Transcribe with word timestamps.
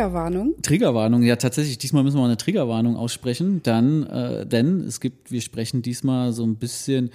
Triggerwarnung. 0.00 0.54
Triggerwarnung, 0.62 1.22
ja 1.22 1.36
tatsächlich, 1.36 1.76
diesmal 1.76 2.04
müssen 2.04 2.16
wir 2.16 2.20
mal 2.20 2.28
eine 2.28 2.36
Triggerwarnung 2.36 2.96
aussprechen, 2.96 3.60
dann, 3.62 4.04
äh, 4.04 4.46
denn 4.46 4.80
es 4.80 5.00
gibt, 5.00 5.32
wir 5.32 5.40
sprechen 5.40 5.82
diesmal 5.82 6.32
so 6.32 6.44
ein 6.44 6.56
bisschen 6.56 7.10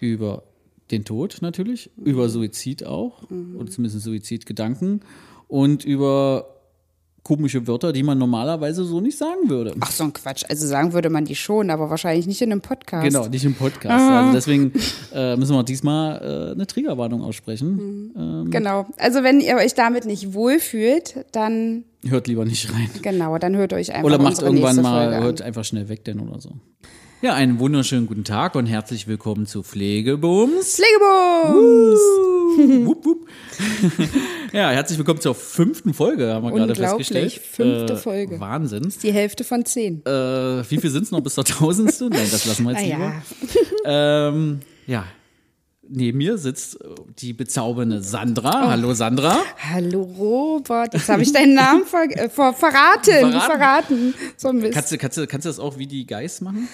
über 0.00 0.42
den 0.90 1.04
Tod 1.04 1.38
natürlich, 1.40 1.90
über 1.96 2.28
Suizid 2.28 2.84
auch, 2.84 3.22
oder 3.30 3.70
zumindest 3.70 4.04
Suizidgedanken 4.04 5.00
und 5.48 5.84
über 5.84 6.59
komische 7.22 7.66
Wörter, 7.66 7.92
die 7.92 8.02
man 8.02 8.18
normalerweise 8.18 8.84
so 8.84 9.00
nicht 9.00 9.16
sagen 9.18 9.48
würde. 9.48 9.74
Ach, 9.80 9.90
so 9.90 10.04
ein 10.04 10.12
Quatsch. 10.12 10.44
Also 10.48 10.66
sagen 10.66 10.92
würde 10.92 11.10
man 11.10 11.24
die 11.24 11.36
schon, 11.36 11.70
aber 11.70 11.90
wahrscheinlich 11.90 12.26
nicht 12.26 12.40
in 12.42 12.50
einem 12.52 12.60
Podcast. 12.60 13.04
Genau, 13.04 13.26
nicht 13.26 13.44
im 13.44 13.54
Podcast. 13.54 14.10
Also 14.10 14.32
deswegen 14.32 14.72
äh, 15.14 15.36
müssen 15.36 15.54
wir 15.54 15.62
diesmal 15.62 16.20
äh, 16.20 16.52
eine 16.52 16.66
Triggerwarnung 16.66 17.22
aussprechen. 17.22 18.12
Ähm, 18.16 18.50
Genau. 18.50 18.86
Also 18.96 19.22
wenn 19.22 19.40
ihr 19.40 19.56
euch 19.56 19.74
damit 19.74 20.04
nicht 20.06 20.34
wohlfühlt, 20.34 21.26
dann 21.32 21.84
hört 22.06 22.26
lieber 22.26 22.44
nicht 22.44 22.72
rein. 22.72 22.90
genau, 23.02 23.38
dann 23.38 23.56
hört 23.56 23.72
euch 23.72 23.92
einfach 23.92 24.04
Oder 24.04 24.18
macht 24.18 24.42
irgendwann 24.42 24.76
mal, 24.82 25.10
Folge 25.10 25.24
hört 25.24 25.42
einfach 25.42 25.64
schnell 25.64 25.88
weg 25.88 26.04
denn 26.04 26.20
oder 26.20 26.40
so. 26.40 26.50
Ja, 27.22 27.34
einen 27.34 27.58
wunderschönen 27.58 28.06
guten 28.06 28.24
Tag 28.24 28.54
und 28.54 28.64
herzlich 28.64 29.06
willkommen 29.06 29.44
zu 29.44 29.62
Pflegebums. 29.62 30.76
Pflegebums! 30.76 32.00
wupp, 32.86 33.04
wupp. 33.04 33.28
ja, 34.54 34.70
herzlich 34.70 34.96
willkommen 34.96 35.20
zur 35.20 35.34
fünften 35.34 35.92
Folge, 35.92 36.32
haben 36.32 36.46
wir 36.46 36.52
gerade 36.52 36.74
festgestellt. 36.74 37.32
fünfte 37.32 37.92
äh, 37.92 37.96
Folge. 37.96 38.40
Wahnsinn. 38.40 38.90
Die 39.02 39.12
Hälfte 39.12 39.44
von 39.44 39.66
zehn. 39.66 40.00
Äh, 40.06 40.10
wie 40.70 40.78
viel 40.78 40.88
sind 40.88 41.02
es 41.02 41.10
noch 41.10 41.20
bis 41.20 41.34
zur 41.34 41.44
tausendste? 41.44 42.08
Nein, 42.08 42.26
das 42.30 42.46
lassen 42.46 42.64
wir 42.64 42.72
jetzt 42.72 42.80
Ah 42.80 42.84
lieber. 42.84 43.12
ja. 43.84 44.28
Ähm, 44.28 44.60
ja, 44.86 45.04
neben 45.90 46.18
mir 46.18 46.38
sitzt 46.38 46.80
äh, 46.80 46.88
die 47.18 47.32
bezaubernde 47.32 48.00
Sandra. 48.02 48.64
Oh. 48.64 48.68
Hallo 48.68 48.94
Sandra. 48.94 49.38
Hallo 49.72 50.02
Robert, 50.02 50.94
jetzt 50.94 51.08
habe 51.08 51.22
ich 51.22 51.32
deinen 51.32 51.54
Namen 51.54 51.84
ver 51.84 52.04
äh, 52.10 52.28
ver 52.28 52.52
verraten. 52.52 53.32
Verraten? 53.32 53.40
Verraten. 53.40 54.14
So 54.36 54.48
ein 54.48 54.58
Mist. 54.58 54.74
Kannst 54.74 54.92
du, 54.92 54.98
kannst, 54.98 55.18
du, 55.18 55.26
kannst 55.26 55.44
du 55.44 55.48
das 55.48 55.58
auch 55.58 55.76
wie 55.76 55.86
die 55.86 56.06
Geist 56.06 56.42
machen? 56.42 56.68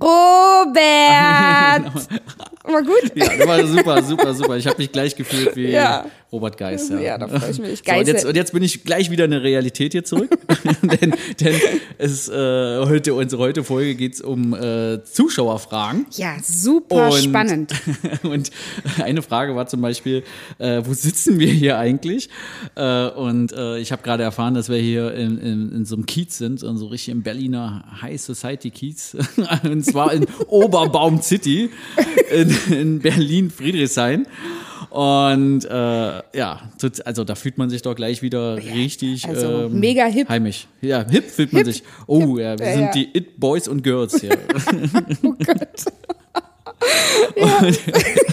Robert! 0.00 0.72
War 2.64 2.82
gut? 2.82 3.12
Ja, 3.14 3.46
war 3.46 3.66
super, 3.66 4.02
super, 4.02 4.34
super. 4.34 4.56
Ich 4.56 4.66
habe 4.66 4.78
mich 4.78 4.92
gleich 4.92 5.16
gefühlt 5.16 5.56
wie 5.56 5.70
Ja. 5.70 6.06
Robert 6.32 6.56
Geis. 6.56 6.88
Ja, 6.88 6.98
Ja, 6.98 7.18
da 7.18 7.28
freu 7.28 7.50
ich 7.50 7.58
mich. 7.58 7.82
So, 7.86 7.92
und, 7.94 8.08
jetzt, 8.08 8.24
und 8.24 8.34
jetzt 8.36 8.52
bin 8.52 8.62
ich 8.62 8.84
gleich 8.84 9.10
wieder 9.10 9.26
in 9.26 9.32
der 9.32 9.42
Realität 9.42 9.92
hier 9.92 10.02
zurück. 10.04 10.30
denn 10.82 11.14
denn 11.40 11.54
es, 11.98 12.28
äh, 12.28 12.32
heute, 12.32 13.14
unsere 13.14 13.42
heutige 13.42 13.64
Folge 13.64 13.94
geht 13.94 14.14
es 14.14 14.20
um 14.22 14.54
äh, 14.54 15.04
Zuschauerfragen. 15.04 16.06
Ja, 16.12 16.36
super 16.42 17.10
Und- 17.10 17.18
spannend. 17.22 17.72
Und 18.22 18.50
eine 19.02 19.22
Frage 19.22 19.54
war 19.54 19.66
zum 19.66 19.80
Beispiel, 19.82 20.22
äh, 20.58 20.82
wo 20.84 20.94
sitzen 20.94 21.38
wir 21.38 21.48
hier 21.52 21.78
eigentlich? 21.78 22.28
Äh, 22.74 23.08
und 23.08 23.52
äh, 23.52 23.78
ich 23.78 23.92
habe 23.92 24.02
gerade 24.02 24.22
erfahren, 24.22 24.54
dass 24.54 24.68
wir 24.68 24.78
hier 24.78 25.12
in, 25.14 25.38
in, 25.38 25.72
in 25.72 25.84
so 25.84 25.96
einem 25.96 26.06
Kiez 26.06 26.38
sind, 26.38 26.62
in 26.62 26.76
so 26.78 26.86
richtig 26.86 27.12
im 27.12 27.22
Berliner 27.22 27.84
High 28.00 28.20
Society 28.20 28.70
Kiez. 28.70 29.16
und 29.64 29.84
zwar 29.84 30.12
in 30.12 30.26
Oberbaum 30.48 31.20
City 31.20 31.70
in, 32.30 32.56
in 32.70 32.98
Berlin-Friedrichshain. 33.00 34.26
Und 34.92 35.64
äh, 35.64 35.70
ja, 36.36 36.60
also 37.06 37.24
da 37.24 37.34
fühlt 37.34 37.56
man 37.56 37.70
sich 37.70 37.80
doch 37.80 37.94
gleich 37.94 38.20
wieder 38.20 38.56
richtig 38.58 39.26
also 39.26 39.62
ähm, 39.64 39.80
mega 39.80 40.04
hip. 40.04 40.28
heimisch. 40.28 40.66
Ja, 40.82 41.06
hip 41.08 41.30
fühlt 41.30 41.54
man 41.54 41.64
sich. 41.64 41.82
Oh, 42.06 42.36
ja, 42.36 42.58
wir 42.58 42.66
Ja, 42.66 42.72
sind 42.74 42.82
ja. 42.82 42.90
die 42.92 43.08
It 43.16 43.40
Boys 43.40 43.68
und 43.68 43.82
Girls 43.82 44.20
hier. 44.20 44.36
Oh 45.22 45.32
Gott. 45.44 45.84
Und 47.36 47.78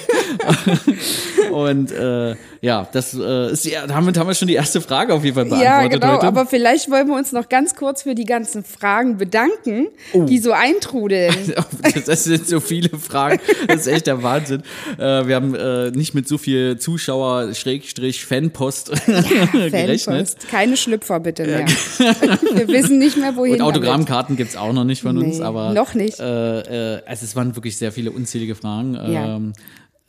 äh, 1.91 2.35
ja, 2.61 2.87
das 2.91 3.13
äh, 3.13 3.51
ist 3.51 3.65
die, 3.65 3.75
damit 3.87 4.17
haben 4.17 4.27
wir 4.27 4.33
schon 4.33 4.47
die 4.47 4.55
erste 4.55 4.81
Frage 4.81 5.13
auf 5.13 5.23
jeden 5.23 5.35
Fall 5.35 5.45
beantwortet 5.45 5.81
Ja, 5.81 5.87
genau, 5.87 6.13
heute. 6.17 6.27
aber 6.27 6.45
vielleicht 6.45 6.89
wollen 6.91 7.07
wir 7.07 7.15
uns 7.15 7.31
noch 7.31 7.49
ganz 7.49 7.75
kurz 7.75 8.03
für 8.03 8.15
die 8.15 8.25
ganzen 8.25 8.63
Fragen 8.63 9.17
bedanken, 9.17 9.87
Oh. 10.13 10.23
die 10.23 10.39
so 10.39 10.51
eintrudeln. 10.51 11.33
das 12.05 12.23
sind 12.23 12.47
so 12.47 12.59
viele 12.59 12.89
Fragen. 12.97 13.39
Das 13.67 13.81
ist 13.81 13.87
echt 13.87 14.07
der 14.07 14.23
Wahnsinn. 14.23 14.63
Äh, 14.97 15.27
wir 15.27 15.35
haben 15.35 15.55
äh, 15.55 15.91
nicht 15.91 16.13
mit 16.15 16.27
so 16.27 16.37
viel 16.37 16.77
Zuschauer 16.77 17.53
Schrägstrich 17.53 18.25
Fanpost 18.25 18.91
gerechnet. 19.05 20.01
Fanpost. 20.03 20.47
Keine 20.49 20.77
Schlüpfer 20.77 21.19
bitte 21.19 21.45
mehr. 21.45 21.65
wir 21.67 22.67
wissen 22.67 22.99
nicht 22.99 23.17
mehr, 23.17 23.35
wohin 23.35 23.55
Und. 23.55 23.61
Autogrammkarten 23.61 24.35
gibt's 24.35 24.55
auch 24.55 24.73
noch 24.73 24.83
nicht 24.83 25.01
von 25.01 25.17
uns, 25.17 25.37
Nee, 25.39 25.43
aber 25.43 25.73
noch 25.73 25.93
nicht. 25.93 26.19
Äh, 26.19 26.95
äh, 26.95 27.01
also 27.05 27.25
es 27.25 27.35
waren 27.35 27.55
wirklich 27.55 27.77
sehr 27.77 27.91
viele 27.91 28.11
unzählige 28.11 28.55
Fragen. 28.55 28.93
Ja. 28.95 29.35
Ähm, 29.35 29.53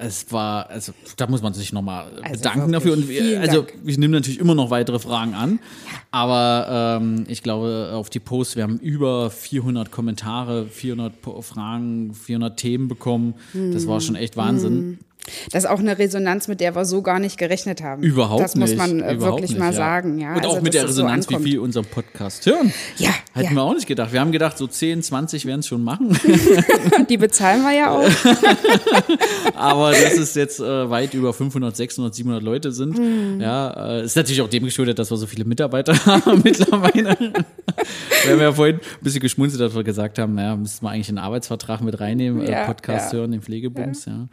es 0.00 0.32
war, 0.32 0.68
also 0.70 0.92
da 1.16 1.26
muss 1.26 1.42
man 1.42 1.52
sich 1.54 1.72
nochmal 1.72 2.06
Also 2.22 2.36
bedanken 2.42 2.72
dafür. 2.72 2.94
Und 2.94 3.08
wir, 3.08 3.40
also 3.40 3.62
Dank. 3.62 3.74
ich 3.84 3.98
nehme 3.98 4.14
natürlich 4.14 4.40
immer 4.40 4.54
noch 4.54 4.70
weitere 4.70 4.98
Fragen 4.98 5.34
an, 5.34 5.58
aber 6.10 6.98
ähm, 7.00 7.24
ich 7.28 7.42
glaube 7.42 7.90
auf 7.94 8.10
die 8.10 8.18
Posts, 8.20 8.56
wir 8.56 8.62
haben 8.64 8.78
über 8.78 9.30
400 9.30 9.90
Kommentare, 9.90 10.66
400 10.66 11.20
Po- 11.22 11.42
Fragen, 11.42 12.14
400 12.14 12.56
Themen 12.58 12.88
bekommen. 12.88 13.34
Das 13.72 13.86
war 13.86 14.00
schon 14.00 14.16
echt 14.16 14.36
Wahnsinn. 14.36 14.98
Das 15.52 15.64
ist 15.64 15.70
auch 15.70 15.78
eine 15.78 15.98
Resonanz, 15.98 16.48
mit 16.48 16.60
der 16.60 16.74
wir 16.74 16.84
so 16.84 17.02
gar 17.02 17.18
nicht 17.18 17.38
gerechnet 17.38 17.82
haben. 17.82 18.02
Überhaupt 18.02 18.42
Das 18.42 18.56
muss 18.56 18.70
nicht. 18.70 18.78
man 18.78 19.00
äh, 19.00 19.14
überhaupt 19.14 19.36
wirklich 19.38 19.50
nicht, 19.50 19.58
mal 19.58 19.66
ja. 19.66 19.72
sagen. 19.72 20.18
Ja, 20.18 20.34
Und 20.34 20.44
also, 20.44 20.56
auch 20.56 20.60
mit 20.62 20.74
der 20.74 20.82
das 20.82 20.94
so 20.94 21.02
Resonanz, 21.02 21.28
wie 21.30 21.36
viel 21.36 21.58
unseren 21.58 21.84
Podcast 21.84 22.46
hören. 22.46 22.72
Ja, 22.98 23.10
Hätten 23.32 23.54
ja. 23.54 23.60
wir 23.60 23.62
auch 23.62 23.74
nicht 23.74 23.86
gedacht. 23.86 24.12
Wir 24.12 24.20
haben 24.20 24.32
gedacht, 24.32 24.58
so 24.58 24.66
10, 24.66 25.04
20 25.04 25.46
werden 25.46 25.60
es 25.60 25.68
schon 25.68 25.84
machen. 25.84 26.18
Die 27.08 27.16
bezahlen 27.16 27.62
wir 27.62 27.72
ja 27.72 27.90
auch. 27.90 29.54
Aber 29.54 29.92
dass 29.92 30.18
es 30.18 30.34
jetzt 30.34 30.58
äh, 30.58 30.90
weit 30.90 31.14
über 31.14 31.32
500, 31.32 31.76
600, 31.76 32.12
700 32.12 32.42
Leute 32.42 32.72
sind, 32.72 33.40
ja, 33.40 33.98
äh, 33.98 34.04
ist 34.04 34.16
natürlich 34.16 34.40
auch 34.42 34.48
dem 34.48 34.64
geschuldet, 34.64 34.98
dass 34.98 35.12
wir 35.12 35.16
so 35.16 35.26
viele 35.26 35.44
Mitarbeiter 35.44 35.94
haben 36.06 36.40
mittlerweile. 36.42 37.16
wir 38.24 38.32
haben 38.32 38.40
ja 38.40 38.52
vorhin 38.52 38.76
ein 38.76 38.80
bisschen 39.00 39.20
geschmunzelt, 39.20 39.60
dass 39.60 39.76
wir 39.76 39.84
gesagt 39.84 40.18
haben, 40.18 40.34
naja, 40.34 40.56
müssten 40.56 40.84
wir 40.84 40.90
eigentlich 40.90 41.08
einen 41.08 41.18
Arbeitsvertrag 41.18 41.82
mit 41.82 42.00
reinnehmen, 42.00 42.42
äh, 42.42 42.66
Podcast 42.66 43.12
hören, 43.12 43.30
den 43.30 43.42
Pflegebums, 43.42 44.06
ja. 44.06 44.28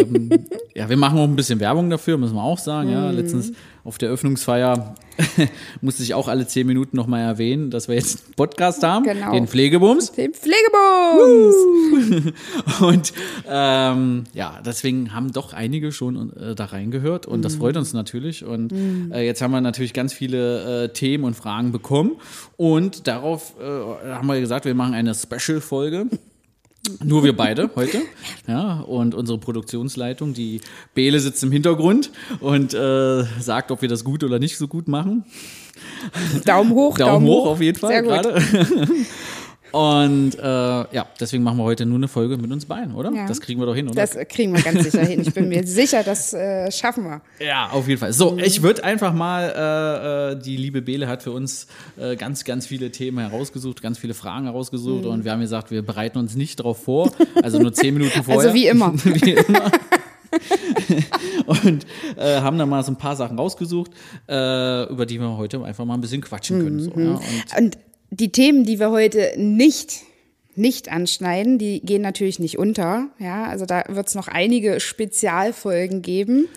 Ähm, 0.00 0.30
ja, 0.74 0.88
wir 0.88 0.96
machen 0.96 1.18
auch 1.18 1.24
ein 1.24 1.36
bisschen 1.36 1.60
Werbung 1.60 1.90
dafür, 1.90 2.16
müssen 2.18 2.34
wir 2.34 2.42
auch 2.42 2.58
sagen, 2.58 2.88
Mhm. 2.88 2.94
ja. 2.94 3.10
Letztens 3.10 3.52
auf 3.82 3.96
der 3.98 4.10
Öffnungsfeier 4.10 4.94
musste 5.80 6.02
ich 6.02 6.12
auch 6.14 6.28
alle 6.28 6.46
zehn 6.46 6.66
Minuten 6.66 6.96
nochmal 6.96 7.22
erwähnen, 7.22 7.70
dass 7.70 7.88
wir 7.88 7.94
jetzt 7.94 8.24
einen 8.26 8.34
Podcast 8.34 8.82
haben, 8.82 9.04
Genau. 9.04 9.32
den 9.32 9.46
Pflegebums. 9.46 10.12
Den 10.12 10.32
Pflegebums. 10.34 12.32
Und 12.80 13.12
ähm, 13.48 14.24
ja, 14.34 14.60
deswegen 14.64 15.14
haben 15.14 15.32
doch 15.32 15.52
einige 15.54 15.92
schon 15.92 16.36
äh, 16.36 16.54
da 16.54 16.66
reingehört 16.66 17.26
und 17.26 17.42
das 17.44 17.56
freut 17.56 17.76
uns 17.76 17.92
natürlich. 17.92 18.44
Und 18.44 18.72
äh, 19.12 19.24
jetzt 19.24 19.42
haben 19.42 19.50
wir 19.52 19.60
natürlich 19.60 19.92
ganz 19.94 20.12
viele 20.12 20.84
äh, 20.84 20.88
Themen 20.90 21.24
und 21.24 21.34
Fragen 21.34 21.72
bekommen. 21.72 22.12
Und 22.56 23.06
darauf 23.06 23.54
äh, 23.60 24.12
haben 24.12 24.26
wir 24.26 24.40
gesagt, 24.40 24.64
wir 24.64 24.74
machen 24.74 24.94
eine 24.94 25.14
Special-Folge. 25.14 26.06
Nur 27.04 27.24
wir 27.24 27.36
beide 27.36 27.70
heute. 27.76 28.02
Ja, 28.46 28.80
und 28.80 29.14
unsere 29.14 29.38
Produktionsleitung, 29.38 30.32
die 30.32 30.60
Bele 30.94 31.20
sitzt 31.20 31.42
im 31.42 31.52
Hintergrund 31.52 32.10
und 32.40 32.72
äh, 32.72 33.24
sagt, 33.38 33.70
ob 33.70 33.82
wir 33.82 33.88
das 33.88 34.02
gut 34.02 34.24
oder 34.24 34.38
nicht 34.38 34.56
so 34.56 34.66
gut 34.66 34.88
machen. 34.88 35.24
Daumen 36.46 36.72
hoch, 36.72 36.96
Daumen, 36.98 37.26
hoch, 37.26 37.46
auf 37.46 37.60
jeden 37.60 37.78
Fall 37.78 37.90
Sehr 37.90 38.02
gut. 38.02 38.42
Und 39.72 40.38
äh, 40.38 40.42
ja, 40.42 41.06
deswegen 41.18 41.42
machen 41.42 41.58
wir 41.58 41.64
heute 41.64 41.86
nur 41.86 41.98
eine 41.98 42.08
Folge 42.08 42.36
mit 42.36 42.50
uns 42.50 42.66
beiden, 42.66 42.94
oder? 42.94 43.12
Ja. 43.12 43.26
Das 43.26 43.40
kriegen 43.40 43.60
wir 43.60 43.66
doch 43.66 43.74
hin, 43.74 43.88
oder? 43.88 43.94
Das 43.94 44.16
kriegen 44.28 44.54
wir 44.54 44.62
ganz 44.62 44.82
sicher 44.84 45.04
hin. 45.04 45.20
Ich 45.20 45.32
bin 45.32 45.48
mir 45.48 45.66
sicher, 45.66 46.02
das 46.02 46.32
äh, 46.32 46.70
schaffen 46.70 47.04
wir. 47.04 47.20
ja, 47.44 47.70
auf 47.70 47.86
jeden 47.88 48.00
Fall. 48.00 48.12
So, 48.12 48.36
ich 48.38 48.62
würde 48.62 48.84
einfach 48.84 49.12
mal, 49.12 49.42
äh, 49.44 50.32
äh, 50.32 50.42
die 50.42 50.56
liebe 50.56 50.82
Bele 50.82 51.08
hat 51.08 51.22
für 51.22 51.32
uns 51.32 51.66
äh, 51.98 52.16
ganz, 52.16 52.44
ganz 52.44 52.66
viele 52.66 52.90
Themen 52.90 53.18
herausgesucht, 53.18 53.82
ganz 53.82 53.98
viele 53.98 54.14
Fragen 54.14 54.46
herausgesucht 54.46 55.06
und 55.06 55.24
wir 55.24 55.32
haben 55.32 55.40
gesagt, 55.40 55.70
wir 55.70 55.82
bereiten 55.82 56.18
uns 56.18 56.34
nicht 56.34 56.60
darauf 56.60 56.82
vor, 56.82 57.12
also 57.42 57.58
nur 57.58 57.72
zehn 57.72 57.94
Minuten 57.94 58.22
vorher. 58.22 58.50
Also 58.50 58.54
wie 58.54 58.66
immer. 58.66 58.92
wie 59.04 59.32
immer. 59.32 59.70
und 61.46 61.86
äh, 62.16 62.40
haben 62.40 62.58
da 62.58 62.66
mal 62.66 62.82
so 62.84 62.92
ein 62.92 62.96
paar 62.96 63.16
Sachen 63.16 63.38
rausgesucht, 63.38 63.90
äh, 64.28 64.84
über 64.88 65.06
die 65.06 65.18
wir 65.18 65.36
heute 65.36 65.62
einfach 65.64 65.84
mal 65.84 65.94
ein 65.94 66.00
bisschen 66.00 66.20
quatschen 66.20 66.62
können. 66.62 66.80
So, 66.80 66.90
ja? 66.96 67.20
und, 67.58 67.58
Und 67.58 67.78
die 68.10 68.32
Themen, 68.32 68.64
die 68.64 68.78
wir 68.78 68.90
heute 68.90 69.32
nicht 69.36 70.02
nicht 70.56 70.90
anschneiden, 70.90 71.58
die 71.58 71.80
gehen 71.80 72.02
natürlich 72.02 72.38
nicht 72.38 72.58
unter. 72.58 73.08
Ja, 73.18 73.44
also 73.44 73.66
da 73.66 73.84
wird 73.88 74.08
es 74.08 74.14
noch 74.14 74.28
einige 74.28 74.80
Spezialfolgen 74.80 76.02
geben. 76.02 76.48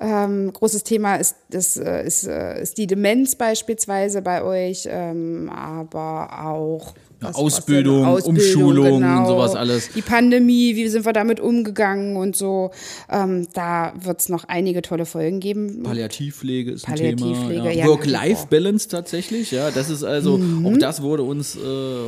Ähm, 0.00 0.52
großes 0.52 0.84
Thema 0.84 1.16
ist, 1.16 1.36
das, 1.48 1.76
äh, 1.76 2.06
ist, 2.06 2.26
äh, 2.26 2.62
ist 2.62 2.78
die 2.78 2.86
Demenz 2.86 3.34
beispielsweise 3.34 4.22
bei 4.22 4.42
euch, 4.42 4.86
ähm, 4.88 5.50
aber 5.50 6.44
auch? 6.46 6.94
Ausbildung, 7.22 8.04
Ausbildung, 8.04 8.36
Umschulung 8.36 9.00
genau. 9.00 9.20
und 9.20 9.26
sowas 9.26 9.54
alles. 9.54 9.90
Die 9.94 10.02
Pandemie, 10.02 10.74
wie 10.76 10.88
sind 10.88 11.04
wir 11.04 11.12
damit 11.12 11.40
umgegangen 11.40 12.16
und 12.16 12.34
so. 12.36 12.70
Ähm, 13.10 13.46
da 13.52 13.92
wird 14.02 14.20
es 14.20 14.28
noch 14.28 14.44
einige 14.44 14.82
tolle 14.82 15.04
Folgen 15.06 15.40
geben. 15.40 15.82
Palliativpflege 15.82 16.70
ist 16.72 16.86
ein 16.88 16.94
Palliativpflege, 16.94 17.60
Thema. 17.62 17.70
ja, 17.70 17.84
Ja. 17.84 17.86
Work-Life-Balance 17.86 18.88
tatsächlich, 18.88 19.50
ja. 19.50 19.70
Das 19.70 19.90
ist 19.90 20.02
also, 20.04 20.38
Mhm. 20.38 20.66
auch 20.66 20.78
das 20.78 21.02
wurde 21.02 21.22
uns 21.22 21.56
äh, 21.56 21.58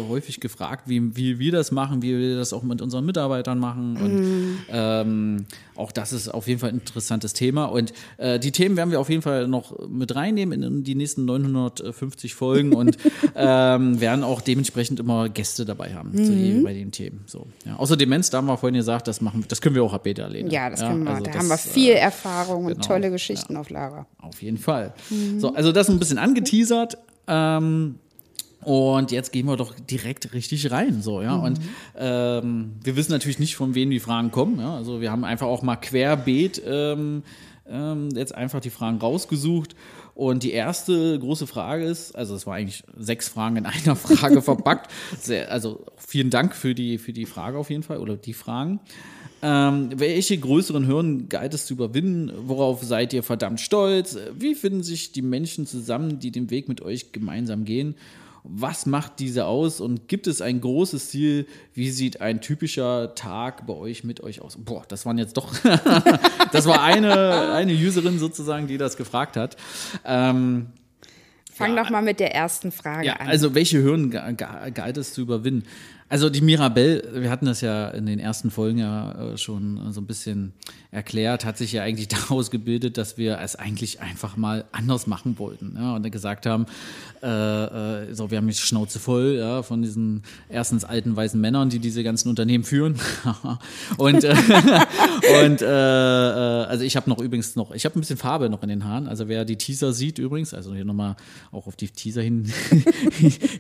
häufig 0.09 0.41
gefragt, 0.41 0.85
wie, 0.87 1.17
wie 1.17 1.39
wir 1.39 1.53
das 1.53 1.73
machen, 1.73 2.03
wie 2.03 2.19
wir 2.19 2.37
das 2.37 2.53
auch 2.53 2.63
mit 2.63 2.81
unseren 2.83 3.05
Mitarbeitern 3.05 3.59
machen. 3.59 3.97
Und 3.97 4.15
Mhm. 4.15 4.59
ähm, 4.71 5.37
auch 5.77 5.93
das 5.93 6.13
ist 6.13 6.29
auf 6.29 6.49
jeden 6.49 6.61
Fall 6.61 6.71
ein 6.71 6.77
interessantes 6.81 7.33
Thema. 7.33 7.65
Und 7.67 7.93
äh, 8.19 8.39
die 8.39 8.53
Themen 8.53 8.77
werden 8.77 8.91
wir 8.91 9.01
auf 9.01 9.09
jeden 9.11 9.23
Fall 9.23 9.49
noch 9.49 9.89
mit 9.89 10.15
reinnehmen 10.15 10.63
in 10.63 10.85
die 10.85 10.95
nächsten 10.95 11.25
950 11.25 12.35
Folgen 12.35 12.73
und 12.75 12.97
ähm, 13.37 14.01
werden 14.01 14.23
auch 14.25 14.41
dementsprechend 14.41 15.01
immer 15.03 15.29
Gäste 15.29 15.65
dabei 15.65 15.95
haben 15.95 16.13
zu 16.13 16.33
Mhm. 16.33 16.39
je- 16.39 16.61
bei 16.63 16.73
den 16.73 16.91
Themen. 16.91 17.25
So, 17.27 17.47
ja. 17.67 17.77
Außer 17.77 17.97
Demenz, 17.97 18.31
da 18.31 18.39
haben 18.39 18.47
wir 18.47 18.57
vorhin 18.57 18.77
gesagt, 18.77 19.07
das 19.09 19.21
machen, 19.21 19.45
das 19.49 19.61
können 19.61 19.75
wir 19.75 19.85
auch 19.85 19.93
ab 19.93 20.05
Beta 20.05 20.27
lehnen. 20.27 20.51
Ja, 20.51 20.71
das 20.71 20.81
können 20.81 21.05
wir. 21.05 21.11
also 21.11 21.25
da 21.25 21.31
das, 21.33 21.39
haben 21.41 21.49
wir 21.49 21.55
äh, 21.55 21.59
viel 21.59 21.93
Erfahrung 21.93 22.65
und 22.65 22.73
genau, 22.75 22.87
tolle 22.87 23.11
Geschichten 23.11 23.57
auf 23.57 23.69
Lager. 23.71 24.07
auf 24.19 24.41
jeden 24.43 24.59
Fall. 24.59 24.95
Mhm. 25.11 25.39
So, 25.41 25.55
also 25.55 25.71
das 25.73 25.89
ein 25.91 25.99
bisschen 25.99 26.19
angeteasert. 26.19 26.97
Ähm, 27.29 27.97
und 28.65 29.11
jetzt 29.11 29.33
gehen 29.33 29.47
wir 29.47 29.57
doch 29.57 29.75
direkt 29.75 30.33
richtig 30.35 30.71
rein, 30.71 31.03
so, 31.03 31.21
ja. 31.21 31.35
Und 31.35 31.59
ähm, 31.99 32.73
wir 32.85 32.95
wissen 32.95 33.11
natürlich 33.11 33.41
nicht, 33.41 33.57
von 33.57 33.75
wem 33.75 33.91
die 33.91 33.99
Fragen 33.99 34.31
kommen. 34.31 34.61
Ja? 34.61 34.77
Also 34.77 35.01
wir 35.01 35.11
haben 35.11 35.25
einfach 35.25 35.49
auch 35.49 35.63
mal 35.63 35.75
querbeet 35.77 36.63
ähm, 36.65 37.23
ähm, 37.69 38.09
jetzt 38.15 38.35
einfach 38.35 38.61
die 38.61 38.71
Fragen 38.71 38.99
rausgesucht. 38.99 39.75
Und 40.15 40.43
die 40.43 40.53
erste 40.53 41.19
große 41.19 41.47
Frage 41.47 41.85
ist, 41.85 42.15
also 42.15 42.35
es 42.35 42.47
war 42.47 42.55
eigentlich 42.55 42.85
sechs 42.99 43.29
Fragen 43.29 43.57
in 43.57 43.67
einer 43.67 43.97
Frage 43.97 44.43
verpackt. 44.43 44.91
Sehr, 45.19 45.51
also 45.51 45.85
vielen 45.97 46.31
Dank 46.31 46.55
für 46.55 46.75
die, 46.75 46.99
für 46.99 47.13
die 47.13 47.27
Frage 47.27 47.59
auf 47.59 47.71
jeden 47.71 47.83
Fall 47.83 47.99
oder 47.99 48.17
die 48.17 48.35
Fragen. 48.35 48.81
Ähm, 49.45 49.89
welche 49.97 50.39
größeren 50.39 50.87
Hürden 50.87 51.29
galt 51.29 51.53
es 51.53 51.67
zu 51.67 51.75
überwinden? 51.75 52.33
Worauf 52.47 52.83
seid 52.85 53.13
ihr 53.13 53.25
verdammt 53.25 53.61
stolz? 53.61 54.17
Wie 54.39 54.55
finden 54.55 54.85
sich 54.85 55.11
die 55.11 55.23
Menschen 55.23 55.67
zusammen, 55.67 56.21
die 56.21 56.31
den 56.31 56.51
Weg 56.51 56.69
mit 56.69 56.81
euch 56.81 57.11
gemeinsam 57.11 57.65
gehen? 57.65 57.97
Was 58.45 58.87
macht 58.87 59.21
diese 59.21 59.47
aus 59.47 59.81
und 59.81 60.09
gibt 60.09 60.27
es 60.27 60.41
ein 60.43 60.61
großes 60.61 61.11
Ziel? 61.11 61.47
Wie 61.75 61.91
sieht 61.91 62.21
ein 62.21 62.41
typischer 62.41 63.15
Tag 63.15 63.67
bei 63.69 63.75
euch 63.75 64.03
mit 64.03 64.21
euch 64.21 64.41
aus? 64.43 64.57
Boah, 64.59 64.83
das 64.89 65.07
waren 65.07 65.17
jetzt 65.19 65.37
doch, 65.37 65.55
das 66.53 66.67
war 66.67 66.83
eine, 66.83 67.53
eine 67.53 67.73
Userin 67.73 68.19
sozusagen, 68.19 68.67
die 68.67 68.79
das 68.79 68.97
gefragt 68.97 69.37
hat. 69.37 69.57
Ähm, 70.05 70.67
Fang 71.55 71.77
doch 71.77 71.91
mal 71.91 72.03
mit 72.03 72.19
der 72.19 72.35
ersten 72.35 72.73
Frage 72.73 73.07
ja, 73.07 73.13
an. 73.17 73.29
also 73.29 73.55
welche 73.55 73.83
Hürden 73.83 74.11
ga- 74.11 74.33
ga- 74.33 74.71
galt 74.71 74.97
es 74.97 75.13
zu 75.13 75.21
überwinden? 75.21 75.65
Also 76.13 76.29
die 76.29 76.43
Mirabelle, 76.43 77.03
wir 77.15 77.31
hatten 77.31 77.47
das 77.47 77.63
ja 77.63 77.89
in 77.89 78.05
den 78.05 78.19
ersten 78.19 78.51
Folgen 78.51 78.77
ja 78.77 79.13
äh, 79.13 79.39
schon 79.39 79.95
so 79.95 80.03
ein 80.03 80.07
bisschen 80.07 80.53
erklärt, 80.91 81.47
hat 81.47 81.57
sich 81.57 81.73
ja 81.73 81.83
eigentlich 81.83 82.09
daraus 82.29 82.51
gebildet, 82.51 82.99
dass 82.99 83.17
wir 83.17 83.39
es 83.39 83.57
eigentlich 83.57 84.03
einfach 84.03 84.37
mal 84.37 84.67
anders 84.73 85.07
machen 85.07 85.39
wollten. 85.39 85.75
Ja, 85.75 85.97
und 85.97 86.03
dann 86.03 86.13
gesagt 86.13 86.45
haben, 86.45 86.67
äh, 87.23 87.29
äh, 87.29 88.15
so, 88.15 88.31
wir 88.31 88.37
haben 88.37 88.47
die 88.47 88.53
Schnauze 88.53 88.99
voll 88.99 89.37
ja, 89.39 89.63
von 89.63 89.81
diesen 89.81 90.23
erstens 90.51 90.85
alten 90.85 91.17
weißen 91.17 91.41
Männern, 91.41 91.71
die 91.71 91.79
diese 91.79 92.03
ganzen 92.03 92.29
Unternehmen 92.29 92.65
führen. 92.65 92.97
und 93.97 94.23
äh, 94.23 94.35
und 95.45 95.63
äh, 95.63 95.67
äh, 95.67 96.65
also 96.67 96.85
ich 96.85 96.95
habe 96.97 97.09
noch 97.09 97.21
übrigens 97.21 97.57
noch, 97.57 97.73
ich 97.73 97.87
habe 97.87 97.99
ein 97.99 98.01
bisschen 98.01 98.19
Farbe 98.19 98.51
noch 98.51 98.63
in 98.63 98.69
den 98.69 98.85
Haaren. 98.85 99.09
Also 99.09 99.29
wer 99.29 99.47
die 99.47 99.57
Teaser 99.57 99.95
sieht 99.95 100.19
übrigens, 100.19 100.53
also 100.53 100.75
hier 100.75 100.85
nochmal 100.85 101.17
auch 101.53 101.67
auf 101.67 101.77
die 101.77 101.89
Teaser 101.89 102.21
hin, 102.21 102.53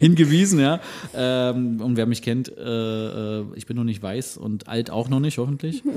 hingewiesen, 0.00 0.60
ja. 0.60 0.80
Ähm, 1.14 1.80
und 1.80 1.96
wer 1.96 2.04
mich 2.04 2.20
kennt, 2.20 2.41
äh, 2.48 3.40
äh, 3.40 3.44
ich 3.54 3.66
bin 3.66 3.76
noch 3.76 3.84
nicht 3.84 4.02
weiß 4.02 4.36
und 4.36 4.68
alt 4.68 4.90
auch 4.90 5.08
noch 5.08 5.20
nicht, 5.20 5.38
hoffentlich. 5.38 5.82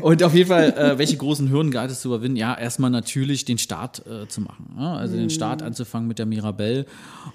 Und 0.00 0.22
auf 0.22 0.34
jeden 0.34 0.48
Fall, 0.48 0.72
äh, 0.72 0.98
welche 0.98 1.16
großen 1.16 1.50
Hürden 1.50 1.70
galt 1.70 1.90
es 1.90 2.00
zu 2.00 2.08
überwinden? 2.08 2.36
Ja, 2.36 2.56
erstmal 2.56 2.90
natürlich 2.90 3.44
den 3.44 3.58
Start 3.58 4.04
äh, 4.06 4.28
zu 4.28 4.40
machen. 4.40 4.74
Ja? 4.78 4.94
Also 4.94 5.16
den 5.16 5.30
Start 5.30 5.62
anzufangen 5.62 6.08
mit 6.08 6.18
der 6.18 6.26
Mirabelle. 6.26 6.86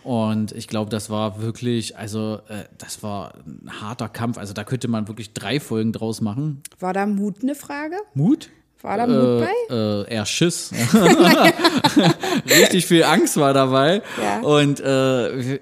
Und 0.03 0.51
ich 0.51 0.67
glaube, 0.67 0.89
das 0.89 1.09
war 1.09 1.41
wirklich, 1.41 1.97
also 1.97 2.39
äh, 2.47 2.65
das 2.77 3.03
war 3.03 3.35
ein 3.45 3.81
harter 3.81 4.09
Kampf. 4.09 4.37
Also 4.37 4.53
da 4.53 4.63
könnte 4.63 4.87
man 4.87 5.07
wirklich 5.07 5.33
drei 5.33 5.59
Folgen 5.59 5.91
draus 5.91 6.21
machen. 6.21 6.61
War 6.79 6.93
da 6.93 7.05
Mut 7.05 7.37
eine 7.41 7.55
Frage? 7.55 7.95
Mut? 8.13 8.49
War 8.81 8.97
da 8.97 9.07
Mut 9.07 9.47
bei? 9.69 9.75
Äh, 9.75 10.13
eher 10.13 10.25
Schiss. 10.25 10.71
Richtig 12.45 12.85
viel 12.85 13.03
Angst 13.03 13.37
war 13.37 13.53
dabei. 13.53 14.03
Ja. 14.21 14.41
Und 14.41 14.79
äh, 14.79 14.83
wir, 14.83 15.59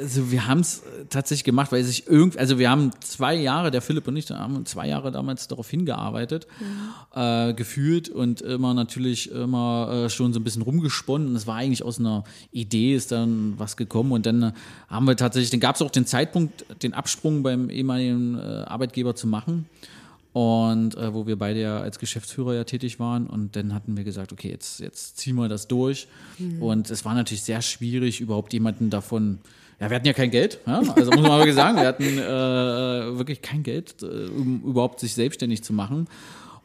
also 0.00 0.30
wir 0.30 0.46
haben 0.46 0.60
es 0.60 0.82
tatsächlich 1.10 1.44
gemacht, 1.44 1.70
weil 1.70 1.84
sich 1.84 2.06
irgendwie, 2.06 2.38
also 2.38 2.58
wir 2.58 2.70
haben 2.70 2.90
zwei 3.00 3.34
Jahre, 3.34 3.70
der 3.70 3.82
Philipp 3.82 4.08
und 4.08 4.16
ich, 4.16 4.30
haben 4.30 4.64
zwei 4.64 4.88
Jahre 4.88 5.12
damals 5.12 5.48
darauf 5.48 5.68
hingearbeitet, 5.68 6.46
äh, 7.14 7.52
gefühlt 7.52 8.08
und 8.08 8.40
immer 8.40 8.72
natürlich 8.74 9.30
immer 9.30 10.06
äh, 10.06 10.10
schon 10.10 10.32
so 10.32 10.40
ein 10.40 10.44
bisschen 10.44 10.62
rumgesponnen. 10.62 11.28
Und 11.28 11.36
es 11.36 11.46
war 11.46 11.56
eigentlich 11.56 11.82
aus 11.82 11.98
einer 11.98 12.24
Idee 12.52 12.94
ist 12.94 13.12
dann 13.12 13.54
was 13.58 13.76
gekommen. 13.76 14.12
Und 14.12 14.24
dann 14.24 14.42
äh, 14.42 14.52
haben 14.88 15.06
wir 15.06 15.16
tatsächlich, 15.16 15.50
dann 15.50 15.60
gab 15.60 15.76
es 15.76 15.82
auch 15.82 15.90
den 15.90 16.06
Zeitpunkt, 16.06 16.64
den 16.82 16.94
Absprung 16.94 17.42
beim 17.42 17.68
ehemaligen 17.68 18.38
äh, 18.38 18.64
Arbeitgeber 18.66 19.14
zu 19.14 19.26
machen 19.26 19.66
und 20.32 20.96
äh, 20.96 21.12
wo 21.12 21.26
wir 21.26 21.36
beide 21.36 21.60
ja 21.60 21.80
als 21.80 21.98
Geschäftsführer 21.98 22.54
ja 22.54 22.64
tätig 22.64 22.98
waren 22.98 23.26
und 23.26 23.56
dann 23.56 23.74
hatten 23.74 23.96
wir 23.96 24.04
gesagt, 24.04 24.32
okay, 24.32 24.50
jetzt, 24.50 24.80
jetzt 24.80 25.18
ziehen 25.18 25.36
wir 25.36 25.48
das 25.48 25.68
durch 25.68 26.08
und 26.60 26.90
es 26.90 27.04
war 27.04 27.14
natürlich 27.14 27.42
sehr 27.42 27.62
schwierig, 27.62 28.20
überhaupt 28.20 28.52
jemanden 28.52 28.90
davon, 28.90 29.38
ja, 29.80 29.90
wir 29.90 29.96
hatten 29.96 30.06
ja 30.06 30.12
kein 30.12 30.30
Geld, 30.30 30.60
ja? 30.66 30.82
also 30.94 31.10
muss 31.10 31.22
man 31.22 31.38
wirklich 31.38 31.54
sagen, 31.54 31.76
wir 31.76 31.86
hatten 31.86 32.04
äh, 32.04 33.18
wirklich 33.18 33.42
kein 33.42 33.62
Geld, 33.62 34.02
äh, 34.02 34.28
um 34.28 34.62
überhaupt 34.62 35.00
sich 35.00 35.14
selbstständig 35.14 35.62
zu 35.62 35.72
machen 35.72 36.08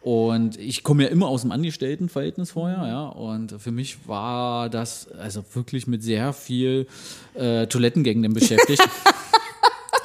und 0.07 0.57
ich 0.57 0.83
komme 0.83 1.03
ja 1.03 1.09
immer 1.09 1.27
aus 1.27 1.41
dem 1.41 1.51
Angestelltenverhältnis 1.51 2.51
vorher, 2.51 2.87
ja. 2.87 3.07
Und 3.07 3.59
für 3.59 3.71
mich 3.71 4.07
war 4.07 4.69
das 4.69 5.11
also 5.11 5.43
wirklich 5.53 5.85
mit 5.85 6.01
sehr 6.01 6.31
viel 6.31 6.87
äh, 7.33 7.67
Toilettengängen 7.67 8.33
beschäftigt. 8.33 8.81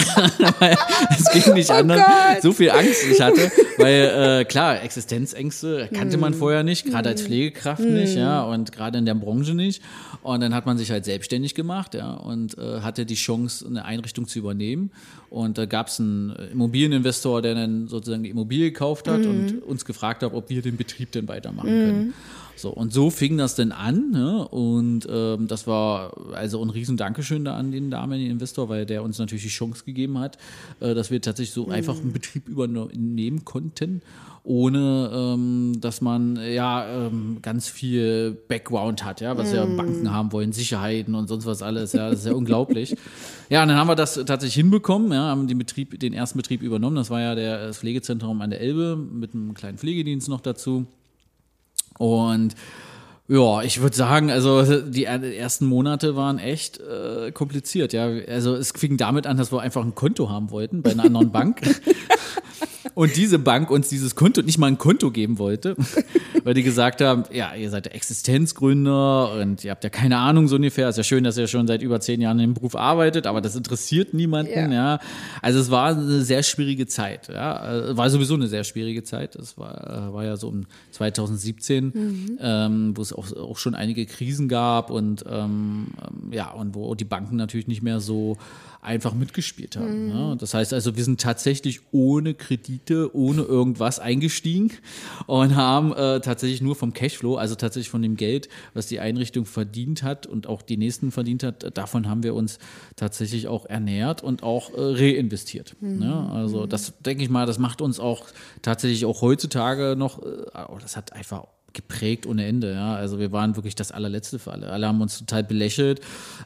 Weil 0.59 0.77
es 1.11 1.31
ging 1.31 1.55
nicht 1.55 1.71
anders. 1.71 1.99
Gott. 1.99 2.43
So 2.43 2.53
viel 2.53 2.71
Angst 2.71 3.03
ich 3.11 3.21
hatte, 3.21 3.51
weil 3.79 4.41
äh, 4.41 4.45
klar, 4.45 4.83
Existenzängste 4.83 5.89
kannte 5.93 6.17
man 6.17 6.35
vorher 6.35 6.63
nicht, 6.63 6.87
gerade 6.87 7.11
als 7.11 7.23
Pflegekraft 7.23 7.81
nicht, 7.81 8.17
ja, 8.17 8.43
und 8.43 8.73
gerade 8.73 8.99
in 8.99 9.07
der 9.07 9.15
Branche 9.15 9.55
nicht. 9.55 9.83
Und 10.23 10.41
dann 10.41 10.55
hat 10.55 10.67
man 10.67 10.79
sich 10.79 10.91
halt 10.91 11.05
selbstständig 11.05 11.55
gemacht, 11.55 11.95
ja, 11.95 12.13
und 12.13 12.57
äh, 12.59 12.81
hatte 12.81 13.05
die 13.07 13.15
Chance, 13.15 13.67
eine 13.67 13.85
Einrichtung 13.85 14.29
zu 14.29 14.39
übernehmen. 14.39 14.91
Und 15.31 15.59
da 15.59 15.67
gab 15.67 15.89
es 15.89 15.99
einen 15.99 16.31
Immobilieninvestor, 16.53 17.43
der 17.43 17.55
dann 17.55 17.89
sozusagen 17.89 18.23
die 18.23 18.31
Immobilie 18.31 18.71
gekauft 18.71 19.09
hat 19.09 19.25
und 19.25 19.63
uns 19.63 19.85
gefragt 19.85 20.23
hat, 20.23 20.35
ob 20.35 20.51
wir 20.51 20.63
den 20.63 20.77
Betrieb 20.77 21.11
denn 21.13 21.27
weitermachen 21.27 21.69
können. 21.69 22.15
So, 22.57 22.71
und 22.71 22.93
so 22.93 23.11
fing 23.11 23.39
das 23.39 23.55
denn 23.55 23.73
an. 23.73 24.11
Ne? 24.11 24.47
Und 24.49 25.07
ähm, 25.11 25.49
das 25.49 25.67
war 25.67 26.13
also 26.35 26.63
ein 26.63 26.71
riesen 26.71 26.97
Dankeschön 26.97 27.45
da 27.45 27.57
an 27.57 27.73
den 27.73 27.91
damaligen 27.91 28.31
Investor, 28.31 28.69
weil 28.69 28.87
der 28.87 29.03
uns 29.03 29.19
natürlich 29.19 29.45
die 29.45 29.51
Chance 29.51 29.85
gegeben 29.85 30.19
hat, 30.19 30.39
äh, 30.81 30.95
dass 30.95 31.11
wir 31.11 31.21
tatsächlich 31.21 31.55
so 31.55 31.69
einfach 31.69 31.97
einen 31.97 32.13
Betrieb 32.13 32.49
übernehmen 32.49 33.45
konnten, 33.45 34.03
ohne 34.45 35.11
ähm, 35.13 35.81
dass 35.81 36.01
man 36.01 36.37
ja 36.37 37.07
ähm, 37.07 37.39
ganz 37.43 37.69
viel 37.69 38.37
Background 38.49 39.05
hat, 39.05 39.21
ja, 39.21 39.37
was 39.39 39.53
ja 39.53 39.65
Banken 39.65 40.13
haben 40.13 40.33
wollen, 40.33 40.53
Sicherheiten 40.53 41.15
und 41.15 41.29
sonst 41.29 41.47
was 41.47 41.63
alles. 41.63 41.93
Ja, 41.93 42.11
das 42.11 42.21
ist 42.21 42.27
ja 42.27 42.33
unglaublich. 42.33 42.97
Ja, 43.51 43.61
und 43.63 43.69
dann 43.69 43.77
haben 43.77 43.89
wir 43.89 43.97
das 43.97 44.15
tatsächlich 44.15 44.55
hinbekommen, 44.55 45.13
ja, 45.13 45.27
haben 45.27 45.47
den 45.47 45.59
Betrieb, 45.59 46.01
den 46.01 46.15
ersten 46.15 46.39
Betrieb 46.39 46.63
übernommen. 46.63 46.97
Das 46.97 47.11
war 47.11 47.21
ja 47.21 47.35
der, 47.35 47.67
das 47.67 47.79
Pflegezentrum 47.79 48.41
an 48.41 48.49
der 48.49 48.63
Elbe 48.63 48.97
mit 48.97 49.35
einem 49.35 49.53
kleinen 49.53 49.77
Pflegedienst 49.77 50.31
noch 50.31 50.41
dazu. 50.41 50.87
Und 52.03 52.57
ja, 53.29 53.63
ich 53.63 53.81
würde 53.81 53.95
sagen, 53.95 54.33
also 54.33 54.81
die 54.83 55.05
ersten 55.05 55.67
Monate 55.67 56.17
waren 56.17 56.41
echt 56.41 56.81
äh, 56.81 57.31
kompliziert. 57.31 57.93
Ja, 57.93 58.11
also 58.29 58.57
es 58.57 58.73
fing 58.73 58.97
damit 58.97 59.29
an, 59.29 59.37
dass 59.37 59.53
wir 59.53 59.61
einfach 59.61 59.85
ein 59.85 59.95
Konto 59.95 60.29
haben 60.29 60.51
wollten 60.51 60.83
bei 60.83 60.91
einer 60.91 61.05
anderen 61.05 61.31
Bank. 61.31 61.63
Und 62.95 63.17
diese 63.17 63.39
Bank 63.39 63.71
uns 63.71 63.89
dieses 63.89 64.15
Konto 64.15 64.43
nicht 64.43 64.59
mal 64.59 64.67
ein 64.67 64.79
Konto 64.79 65.11
geben 65.11 65.39
wollte. 65.39 65.77
weil 66.45 66.55
die 66.55 66.63
gesagt 66.63 67.01
haben, 67.01 67.25
ja, 67.33 67.55
ihr 67.55 67.71
seid 67.71 67.87
der 67.87 67.95
Existenzgründer 67.95 69.33
und 69.41 69.65
ihr 69.65 69.71
habt 69.71 69.85
ja 69.85 69.91
keine 69.91 70.19
Ahnung 70.19 70.49
so 70.49 70.57
ungefähr. 70.57 70.89
Ist 70.89 70.97
ja 70.97 71.05
schön, 71.05 71.25
dass 71.25 71.37
ihr 71.37 71.47
schon 71.47 71.67
seit 71.67 71.83
über 71.83 72.01
zehn 72.01 72.21
Jahren 72.21 72.39
im 72.41 72.55
Beruf 72.55 72.75
arbeitet, 72.75 73.27
aber 73.27 73.41
das 73.41 73.57
interessiert 73.57 74.15
niemanden, 74.15 74.73
ja. 74.73 74.95
ja. 74.95 75.01
Also 75.41 75.61
es 75.61 75.71
war 75.71 75.97
eine 75.97 76.23
sehr 76.23 76.43
schwierige 76.43 76.87
Zeit, 76.87 77.29
ja. 77.29 77.97
War 77.97 78.11
sowieso 78.11 78.35
eine 78.35 78.49
sehr 78.49 78.65
schwierige 78.65 79.03
Zeit. 79.05 79.37
Es 79.37 79.57
war, 79.57 80.09
äh, 80.09 80.13
war 80.13 80.25
ja 80.25 80.37
so 80.37 80.49
um 80.49 80.67
2017, 80.91 81.85
mhm. 81.85 82.39
ähm, 82.41 82.97
wo 82.97 83.03
es 83.03 83.13
auch, 83.13 83.33
auch 83.37 83.59
schon 83.59 83.75
einige 83.75 84.07
Krisen 84.07 84.49
gab 84.49 84.91
und 84.91 85.25
ähm, 85.29 85.89
ähm, 86.03 86.33
ja, 86.33 86.51
und 86.51 86.75
wo 86.75 86.95
die 86.95 87.05
Banken 87.05 87.37
natürlich 87.37 87.67
nicht 87.67 87.83
mehr 87.83 88.01
so 88.01 88.37
einfach 88.83 89.15
mitgespielt 89.15 89.77
haben. 89.77 90.07
Mhm. 90.07 90.11
Ja. 90.11 90.35
Das 90.35 90.55
heißt 90.55 90.75
also, 90.75 90.97
wir 90.97 91.05
sind 91.05 91.21
tatsächlich 91.21 91.81
ohne 91.93 92.35
Kredite, 92.35 93.15
ohne 93.15 93.43
irgendwas 93.43 94.01
eingestiegen 94.01 94.73
und 95.27 95.55
haben 95.55 95.93
äh, 95.93 96.21
tatsächlich 96.21 96.61
nur 96.61 96.75
vom 96.75 96.93
Cashflow, 96.93 97.37
also 97.37 97.55
tatsächlich 97.55 97.91
von 97.91 98.03
dem 98.03 98.17
Geld, 98.17 98.49
was 98.75 98.89
die 98.89 98.99
Einrichtung 98.99 99.47
verdient 99.47 100.03
hat 100.03 100.27
und 100.27 100.49
auch 100.49 100.63
die 100.63 100.77
nächsten 100.77 101.13
verdient 101.13 101.45
hat, 101.45 101.79
davon 101.79 102.09
haben 102.09 102.25
wir 102.25 102.35
uns 102.35 102.59
tatsächlich 102.97 103.47
auch 103.47 103.67
ernährt 103.67 104.25
und 104.25 104.43
auch 104.43 104.71
äh, 104.71 104.81
reinvestiert. 104.81 105.77
Mhm. 105.81 106.03
Ja. 106.03 106.29
Also 106.31 106.67
das 106.67 106.99
denke 106.99 107.23
ich 107.23 107.31
mal, 107.31 107.47
das 107.47 107.61
macht 107.61 107.83
uns 107.83 108.01
auch 108.01 108.27
tatsächlich 108.63 109.05
auch 109.07 109.23
heutzutage 109.23 109.95
noch, 109.97 110.21
äh, 110.21 110.43
oh, 110.69 110.79
das 110.81 110.97
hat 110.97 111.13
einfach 111.13 111.45
geprägt 111.73 112.27
ohne 112.27 112.47
Ende. 112.47 112.73
Ja. 112.73 112.95
Also 112.95 113.19
wir 113.19 113.33
waren 113.33 113.57
wirklich 113.57 113.75
das 113.75 113.93
allerletzte 113.93 114.39
für 114.39 114.53
alle. 114.53 114.71
Alle 114.71 114.87
haben 114.87 115.01
uns 115.01 115.19
total 115.19 115.45
belächelt. 115.45 116.01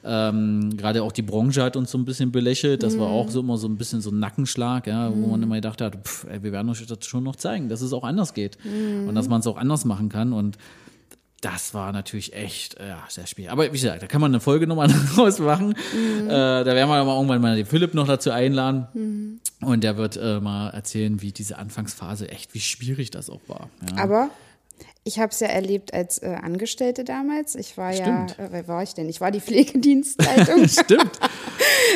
Ähm, 0.04 0.76
Gerade 0.76 1.02
auch 1.02 1.12
die 1.12 1.22
Branche 1.22 1.62
hat 1.62 1.76
uns 1.76 1.90
so 1.90 1.98
ein 1.98 2.04
bisschen 2.04 2.32
belächelt. 2.32 2.82
Das 2.82 2.94
mhm. 2.94 3.00
war 3.00 3.08
auch 3.08 3.30
so 3.30 3.40
immer 3.40 3.58
so 3.58 3.68
ein 3.68 3.76
bisschen 3.76 4.00
so 4.00 4.10
ein 4.10 4.18
Nackenschlag, 4.18 4.86
ja, 4.86 5.10
wo 5.10 5.16
mhm. 5.16 5.30
man 5.30 5.42
immer 5.42 5.54
gedacht 5.56 5.80
hat, 5.80 5.96
pff, 6.06 6.26
ey, 6.30 6.42
wir 6.42 6.52
werden 6.52 6.68
euch 6.68 6.84
das 6.86 7.06
schon 7.06 7.24
noch 7.24 7.36
zeigen, 7.36 7.68
dass 7.68 7.80
es 7.80 7.92
auch 7.92 8.04
anders 8.04 8.34
geht 8.34 8.58
mhm. 8.64 9.08
und 9.08 9.14
dass 9.14 9.28
man 9.28 9.40
es 9.40 9.46
auch 9.46 9.56
anders 9.56 9.84
machen 9.84 10.08
kann. 10.08 10.32
Und 10.32 10.58
das 11.40 11.74
war 11.74 11.92
natürlich 11.92 12.32
echt 12.32 12.76
ja, 12.80 13.04
sehr 13.08 13.26
schwierig. 13.26 13.52
Aber 13.52 13.66
wie 13.66 13.78
gesagt, 13.78 14.02
da 14.02 14.06
kann 14.06 14.20
man 14.20 14.30
eine 14.30 14.40
Folge 14.40 14.66
nochmal 14.66 14.88
draus 15.14 15.38
machen. 15.38 15.76
Mhm. 15.92 16.26
Äh, 16.26 16.30
da 16.30 16.66
werden 16.66 16.88
wir 16.88 17.04
mal 17.04 17.14
irgendwann 17.14 17.40
mal 17.40 17.56
den 17.56 17.66
Philipp 17.66 17.94
noch 17.94 18.06
dazu 18.06 18.30
einladen. 18.30 18.88
Mhm. 18.94 19.40
Und 19.60 19.84
der 19.84 19.96
wird 19.96 20.16
äh, 20.16 20.40
mal 20.40 20.70
erzählen, 20.70 21.20
wie 21.22 21.32
diese 21.32 21.58
Anfangsphase 21.58 22.28
echt, 22.30 22.54
wie 22.54 22.60
schwierig 22.60 23.10
das 23.10 23.30
auch 23.30 23.40
war. 23.48 23.68
Ja. 23.90 24.02
Aber 24.02 24.30
ich 25.06 25.20
habe 25.20 25.30
es 25.30 25.38
ja 25.38 25.46
erlebt 25.46 25.94
als 25.94 26.18
äh, 26.18 26.36
Angestellte 26.42 27.04
damals. 27.04 27.54
Ich 27.54 27.78
war 27.78 27.92
Stimmt. 27.92 28.36
ja, 28.36 28.44
äh, 28.44 28.48
wer 28.50 28.68
war 28.68 28.82
ich 28.82 28.94
denn? 28.94 29.08
Ich 29.08 29.20
war 29.20 29.30
die 29.30 29.40
Pflegedienstleitung. 29.40 30.68
Stimmt. 30.68 31.18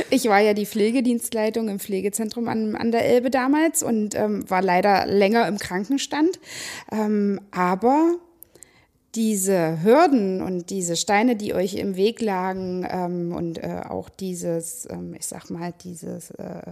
Ich 0.08 0.26
war 0.26 0.40
ja 0.40 0.54
die 0.54 0.66
Pflegedienstleitung 0.66 1.68
im 1.68 1.78
Pflegezentrum 1.78 2.48
an, 2.48 2.74
an 2.74 2.90
der 2.90 3.04
Elbe 3.04 3.30
damals 3.30 3.82
und 3.82 4.14
ähm, 4.14 4.48
war 4.48 4.62
leider 4.62 5.06
länger 5.06 5.46
im 5.46 5.58
Krankenstand. 5.58 6.40
Ähm, 6.90 7.40
aber 7.50 8.16
diese 9.14 9.82
Hürden 9.82 10.42
und 10.42 10.70
diese 10.70 10.96
Steine, 10.96 11.36
die 11.36 11.54
euch 11.54 11.74
im 11.74 11.96
Weg 11.96 12.20
lagen 12.20 12.86
ähm, 12.88 13.32
und 13.32 13.58
äh, 13.58 13.82
auch 13.88 14.08
dieses, 14.08 14.88
ähm, 14.90 15.14
ich 15.14 15.26
sag 15.26 15.50
mal, 15.50 15.72
dieses 15.82 16.30
äh, 16.32 16.62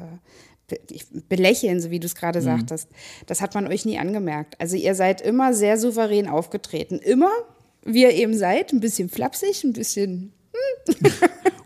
belächeln, 1.28 1.80
so 1.80 1.90
wie 1.90 2.00
du 2.00 2.06
es 2.06 2.14
gerade 2.14 2.40
mhm. 2.40 2.44
sagtest. 2.44 2.88
Das 3.26 3.40
hat 3.40 3.54
man 3.54 3.66
euch 3.66 3.84
nie 3.84 3.98
angemerkt. 3.98 4.60
Also 4.60 4.76
ihr 4.76 4.94
seid 4.94 5.20
immer 5.20 5.54
sehr 5.54 5.78
souverän 5.78 6.28
aufgetreten. 6.28 6.98
Immer, 6.98 7.30
wie 7.84 8.02
ihr 8.02 8.12
eben 8.12 8.36
seid, 8.36 8.72
ein 8.72 8.80
bisschen 8.80 9.08
flapsig, 9.08 9.64
ein 9.64 9.72
bisschen. 9.72 10.32
Hm. 10.52 11.12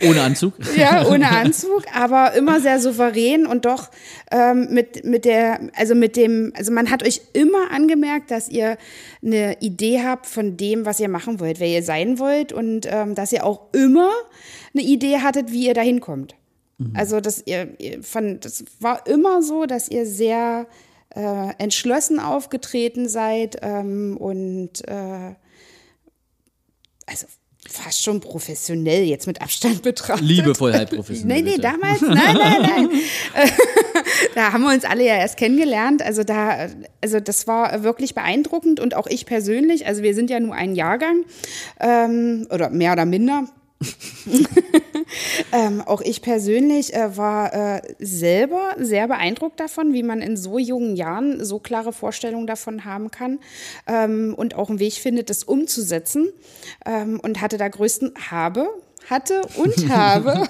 ohne 0.08 0.22
Anzug? 0.22 0.54
ja, 0.76 1.06
ohne 1.08 1.30
Anzug, 1.30 1.84
aber 1.94 2.34
immer 2.34 2.60
sehr 2.60 2.80
souverän 2.80 3.46
und 3.46 3.64
doch 3.64 3.90
ähm, 4.30 4.68
mit, 4.70 5.04
mit 5.04 5.24
der, 5.24 5.70
also 5.76 5.94
mit 5.94 6.16
dem, 6.16 6.52
also 6.56 6.72
man 6.72 6.90
hat 6.90 7.04
euch 7.04 7.22
immer 7.32 7.70
angemerkt, 7.70 8.30
dass 8.30 8.48
ihr 8.48 8.76
eine 9.24 9.60
Idee 9.60 10.02
habt 10.02 10.26
von 10.26 10.56
dem, 10.56 10.84
was 10.84 10.98
ihr 11.00 11.08
machen 11.08 11.40
wollt, 11.40 11.60
wer 11.60 11.68
ihr 11.68 11.82
sein 11.82 12.18
wollt 12.18 12.52
und 12.52 12.86
ähm, 12.90 13.14
dass 13.14 13.32
ihr 13.32 13.44
auch 13.44 13.72
immer 13.72 14.10
eine 14.74 14.82
Idee 14.82 15.18
hattet, 15.18 15.52
wie 15.52 15.66
ihr 15.66 15.74
da 15.74 15.82
hinkommt. 15.82 16.34
Mhm. 16.88 16.96
Also 16.96 17.20
dass 17.20 17.42
ihr, 17.46 17.80
ihr 17.80 18.02
fand, 18.02 18.44
das 18.44 18.64
war 18.80 19.06
immer 19.06 19.42
so, 19.42 19.66
dass 19.66 19.88
ihr 19.88 20.06
sehr 20.06 20.66
äh, 21.14 21.54
entschlossen 21.58 22.20
aufgetreten 22.20 23.08
seid 23.08 23.58
ähm, 23.62 24.16
und 24.16 24.86
äh, 24.88 25.34
also 27.06 27.26
fast 27.68 28.02
schon 28.02 28.20
professionell 28.20 29.04
jetzt 29.04 29.26
mit 29.26 29.40
Abstand 29.40 29.82
betrachtet. 29.82 30.26
Liebevoll 30.26 30.72
halt 30.72 30.90
professionell. 30.90 31.42
nee, 31.42 31.50
nee, 31.52 31.58
damals, 31.58 32.00
nein, 32.00 32.16
nein, 32.16 32.62
nein. 32.62 32.88
da 34.34 34.52
haben 34.52 34.62
wir 34.62 34.72
uns 34.72 34.84
alle 34.84 35.04
ja 35.04 35.16
erst 35.16 35.36
kennengelernt. 35.36 36.02
Also 36.02 36.24
da, 36.24 36.68
also 37.00 37.20
das 37.20 37.46
war 37.46 37.82
wirklich 37.82 38.14
beeindruckend 38.14 38.80
und 38.80 38.94
auch 38.94 39.06
ich 39.06 39.26
persönlich. 39.26 39.86
Also 39.86 40.02
wir 40.02 40.14
sind 40.14 40.30
ja 40.30 40.40
nur 40.40 40.54
ein 40.54 40.74
Jahrgang 40.74 41.24
ähm, 41.80 42.46
oder 42.50 42.70
mehr 42.70 42.92
oder 42.92 43.04
minder. 43.04 43.48
ähm, 45.52 45.82
auch 45.82 46.00
ich 46.00 46.22
persönlich 46.22 46.94
äh, 46.94 47.16
war 47.16 47.52
äh, 47.52 47.82
selber 47.98 48.74
sehr 48.78 49.08
beeindruckt 49.08 49.60
davon, 49.60 49.92
wie 49.92 50.02
man 50.02 50.20
in 50.20 50.36
so 50.36 50.58
jungen 50.58 50.96
Jahren 50.96 51.44
so 51.44 51.58
klare 51.58 51.92
Vorstellungen 51.92 52.46
davon 52.46 52.84
haben 52.84 53.10
kann 53.10 53.38
ähm, 53.86 54.34
und 54.36 54.54
auch 54.54 54.70
einen 54.70 54.78
Weg 54.78 54.94
findet, 54.94 55.30
das 55.30 55.44
umzusetzen. 55.44 56.28
Ähm, 56.86 57.20
und 57.22 57.40
hatte 57.40 57.58
da 57.58 57.68
größten 57.68 58.14
habe 58.30 58.68
hatte 59.10 59.42
und 59.56 59.88
habe 59.90 60.46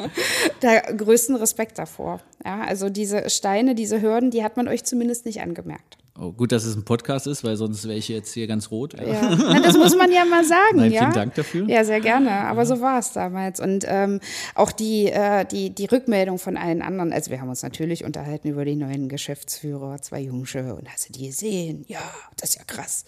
da 0.60 0.80
größten 0.80 1.36
Respekt 1.36 1.78
davor. 1.78 2.20
Ja, 2.44 2.60
also 2.60 2.88
diese 2.88 3.28
Steine, 3.30 3.74
diese 3.74 4.00
Hürden, 4.00 4.30
die 4.30 4.44
hat 4.44 4.56
man 4.56 4.68
euch 4.68 4.84
zumindest 4.84 5.26
nicht 5.26 5.40
angemerkt. 5.40 5.95
Oh, 6.18 6.32
gut, 6.32 6.52
dass 6.52 6.64
es 6.64 6.74
ein 6.74 6.84
Podcast 6.84 7.26
ist, 7.26 7.44
weil 7.44 7.56
sonst 7.56 7.84
wäre 7.84 7.98
ich 7.98 8.08
jetzt 8.08 8.32
hier 8.32 8.46
ganz 8.46 8.70
rot. 8.70 8.94
Ja. 8.94 9.36
Na, 9.36 9.60
das 9.60 9.76
muss 9.76 9.94
man 9.96 10.10
ja 10.10 10.24
mal 10.24 10.44
sagen. 10.46 10.76
Nein, 10.76 10.92
ja? 10.92 11.00
Vielen 11.00 11.12
Dank 11.12 11.34
dafür. 11.34 11.68
Ja, 11.68 11.84
sehr 11.84 12.00
gerne. 12.00 12.30
Aber 12.30 12.62
ja. 12.62 12.66
so 12.66 12.80
war 12.80 12.98
es 12.98 13.12
damals. 13.12 13.60
Und 13.60 13.84
ähm, 13.86 14.20
auch 14.54 14.72
die, 14.72 15.06
äh, 15.06 15.44
die, 15.44 15.74
die 15.74 15.84
Rückmeldung 15.84 16.38
von 16.38 16.56
allen 16.56 16.80
anderen. 16.80 17.12
Also, 17.12 17.30
wir 17.30 17.40
haben 17.40 17.50
uns 17.50 17.62
natürlich 17.62 18.04
unterhalten 18.04 18.48
über 18.48 18.64
die 18.64 18.76
neuen 18.76 19.08
Geschäftsführer, 19.08 20.00
zwei 20.00 20.20
Jungsche. 20.20 20.74
Und 20.74 20.88
hast 20.90 21.08
du 21.08 21.12
die 21.12 21.26
gesehen? 21.26 21.84
Ja, 21.86 22.00
das 22.38 22.50
ist 22.50 22.56
ja 22.56 22.64
krass. 22.66 23.04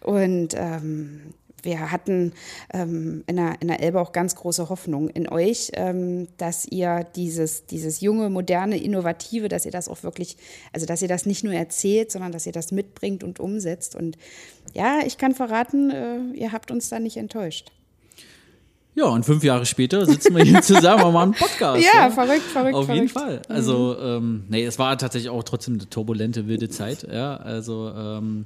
Und 0.00 0.54
ähm, 0.56 1.34
wir 1.62 1.90
hatten 1.90 2.32
ähm, 2.72 3.24
in, 3.26 3.36
der, 3.36 3.60
in 3.60 3.68
der 3.68 3.80
Elbe 3.80 4.00
auch 4.00 4.12
ganz 4.12 4.34
große 4.34 4.68
Hoffnung 4.68 5.08
in 5.08 5.28
euch, 5.28 5.70
ähm, 5.74 6.28
dass 6.36 6.66
ihr 6.66 7.06
dieses, 7.16 7.66
dieses 7.66 8.00
junge, 8.00 8.30
moderne, 8.30 8.76
innovative, 8.82 9.48
dass 9.48 9.64
ihr 9.64 9.72
das 9.72 9.88
auch 9.88 10.02
wirklich, 10.02 10.36
also 10.72 10.86
dass 10.86 11.02
ihr 11.02 11.08
das 11.08 11.26
nicht 11.26 11.44
nur 11.44 11.54
erzählt, 11.54 12.10
sondern 12.10 12.32
dass 12.32 12.46
ihr 12.46 12.52
das 12.52 12.72
mitbringt 12.72 13.24
und 13.24 13.40
umsetzt. 13.40 13.94
Und 13.94 14.16
ja, 14.74 15.00
ich 15.06 15.18
kann 15.18 15.34
verraten, 15.34 15.90
äh, 15.90 16.18
ihr 16.34 16.52
habt 16.52 16.70
uns 16.70 16.88
da 16.88 16.98
nicht 16.98 17.16
enttäuscht. 17.16 17.72
Ja, 18.94 19.06
und 19.06 19.24
fünf 19.24 19.42
Jahre 19.42 19.64
später 19.64 20.04
sitzen 20.04 20.36
wir 20.36 20.44
hier 20.44 20.60
zusammen 20.62 21.04
und 21.04 21.12
machen 21.14 21.32
einen 21.32 21.48
Podcast. 21.48 21.82
Ja, 21.82 22.02
ja, 22.02 22.10
verrückt, 22.10 22.42
verrückt. 22.42 22.74
Auf 22.74 22.86
verrückt. 22.86 23.02
jeden 23.02 23.08
Fall. 23.08 23.40
Also, 23.48 23.96
mhm. 23.98 24.06
ähm, 24.06 24.44
nee, 24.48 24.64
es 24.64 24.78
war 24.78 24.98
tatsächlich 24.98 25.30
auch 25.30 25.42
trotzdem 25.44 25.74
eine 25.74 25.88
turbulente, 25.88 26.46
wilde 26.46 26.68
Zeit. 26.68 27.06
Ja, 27.10 27.36
also, 27.36 27.90
ähm, 27.96 28.44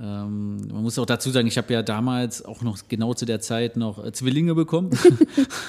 ähm, 0.00 0.58
man 0.68 0.82
muss 0.82 0.98
auch 0.98 1.06
dazu 1.06 1.30
sagen, 1.30 1.48
ich 1.48 1.58
habe 1.58 1.72
ja 1.72 1.82
damals 1.82 2.44
auch 2.44 2.62
noch 2.62 2.78
genau 2.88 3.14
zu 3.14 3.26
der 3.26 3.40
Zeit 3.40 3.76
noch 3.76 4.04
äh, 4.04 4.12
Zwillinge 4.12 4.54
bekommen, 4.54 4.90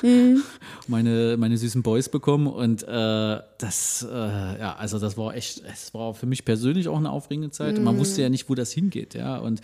meine, 0.88 1.36
meine 1.38 1.58
süßen 1.58 1.82
Boys 1.82 2.10
bekommen. 2.10 2.48
Und 2.48 2.84
äh, 2.84 3.40
das, 3.60 4.08
äh, 4.10 4.16
ja, 4.16 4.76
also 4.78 5.00
das 5.00 5.18
war 5.18 5.36
echt, 5.36 5.62
es 5.72 5.94
war 5.94 6.14
für 6.14 6.26
mich 6.26 6.46
persönlich 6.46 6.88
auch 6.88 6.98
eine 6.98 7.12
aufregende 7.12 7.52
Zeit. 7.52 7.78
Mhm. 7.78 7.84
Man 7.84 7.98
wusste 7.98 8.22
ja 8.22 8.30
nicht, 8.30 8.50
wo 8.50 8.56
das 8.56 8.72
hingeht, 8.72 9.16
ja. 9.16 9.38
Und 9.38 9.60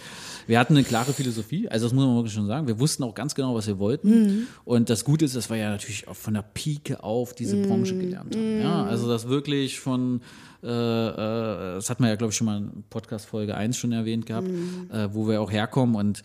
wir 0.47 0.59
hatten 0.59 0.75
eine 0.75 0.83
klare 0.83 1.13
Philosophie, 1.13 1.69
also 1.69 1.85
das 1.85 1.93
muss 1.93 2.05
man 2.05 2.15
wirklich 2.15 2.33
schon 2.33 2.47
sagen. 2.47 2.67
Wir 2.67 2.77
wussten 2.79 3.03
auch 3.03 3.15
ganz 3.15 3.35
genau, 3.35 3.55
was 3.55 3.67
wir 3.67 3.79
wollten. 3.79 4.09
Mhm. 4.09 4.47
Und 4.65 4.89
das 4.89 5.05
Gute 5.05 5.23
ist, 5.23 5.35
dass 5.37 5.49
wir 5.49 5.55
ja 5.55 5.69
natürlich 5.69 6.09
auch 6.09 6.15
von 6.15 6.33
der 6.33 6.41
Pike 6.41 7.03
auf 7.03 7.33
diese 7.33 7.55
mhm. 7.55 7.69
Branche 7.69 7.97
gelernt 7.97 8.35
haben. 8.35 8.61
Ja, 8.61 8.83
also 8.83 9.07
das 9.07 9.29
wirklich 9.29 9.79
von 9.79 10.19
äh, 10.61 10.67
äh, 10.67 11.75
das 11.75 11.89
hat 11.89 11.99
man 11.99 12.09
ja, 12.09 12.15
glaube 12.15 12.31
ich, 12.31 12.37
schon 12.37 12.45
mal 12.45 12.57
in 12.57 12.83
Podcast 12.89 13.27
Folge 13.27 13.55
1 13.55 13.77
schon 13.77 13.91
erwähnt 13.91 14.25
gehabt, 14.25 14.47
mhm. 14.47 14.89
wo 15.11 15.27
wir 15.27 15.39
auch 15.39 15.51
herkommen 15.51 15.95
und 15.95 16.23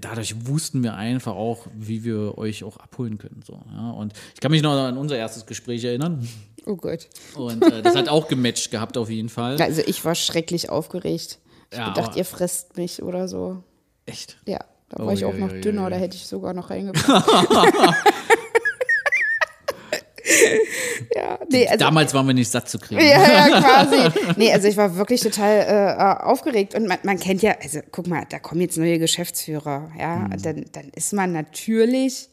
dadurch 0.00 0.46
wussten 0.46 0.82
wir 0.82 0.94
einfach 0.94 1.34
auch, 1.34 1.66
wie 1.74 2.04
wir 2.04 2.36
euch 2.36 2.64
auch 2.64 2.76
abholen 2.78 3.16
können. 3.16 3.42
So, 3.46 3.60
ja. 3.72 3.90
Und 3.90 4.12
ich 4.34 4.40
kann 4.40 4.50
mich 4.50 4.62
noch 4.62 4.72
an 4.72 4.98
unser 4.98 5.16
erstes 5.16 5.46
Gespräch 5.46 5.84
erinnern. 5.84 6.26
Oh 6.66 6.74
Gott. 6.74 7.05
Und 7.36 7.62
äh, 7.64 7.82
das 7.82 7.94
hat 7.94 8.08
auch 8.08 8.28
gematcht 8.28 8.70
gehabt 8.70 8.96
auf 8.96 9.10
jeden 9.10 9.28
Fall. 9.28 9.60
Also 9.60 9.82
ich 9.86 10.04
war 10.04 10.14
schrecklich 10.14 10.70
aufgeregt. 10.70 11.38
Ich 11.70 11.78
ja, 11.78 11.92
dachte, 11.92 12.18
ihr 12.18 12.24
frisst 12.24 12.76
mich 12.76 13.02
oder 13.02 13.28
so. 13.28 13.62
Echt? 14.06 14.38
Ja, 14.46 14.60
da 14.88 15.00
war 15.00 15.08
oh, 15.08 15.10
ich 15.10 15.24
auch 15.24 15.34
ja, 15.34 15.46
noch 15.46 15.52
dünner, 15.52 15.90
da 15.90 15.96
hätte 15.96 16.16
ich 16.16 16.26
sogar 16.26 16.54
noch 16.54 16.70
reingepackt. 16.70 17.26
ja, 21.14 21.38
nee, 21.50 21.66
also, 21.66 21.84
Damals 21.84 22.14
waren 22.14 22.26
wir 22.26 22.34
nicht 22.34 22.50
satt 22.50 22.68
zu 22.68 22.78
kriegen. 22.78 23.00
Ja, 23.00 23.48
ja, 23.48 23.60
quasi. 23.60 24.20
Nee, 24.36 24.52
also 24.52 24.68
ich 24.68 24.76
war 24.76 24.96
wirklich 24.96 25.20
total 25.20 25.96
äh, 25.98 26.24
aufgeregt. 26.24 26.74
Und 26.74 26.86
man, 26.86 26.98
man, 27.02 27.18
kennt 27.18 27.42
ja, 27.42 27.54
also 27.62 27.80
guck 27.90 28.06
mal, 28.06 28.24
da 28.28 28.38
kommen 28.38 28.60
jetzt 28.60 28.76
neue 28.76 28.98
Geschäftsführer, 28.98 29.90
ja. 29.98 30.16
Mhm. 30.16 30.42
Dann, 30.42 30.64
dann 30.72 30.90
ist 30.94 31.12
man 31.12 31.32
natürlich 31.32 32.28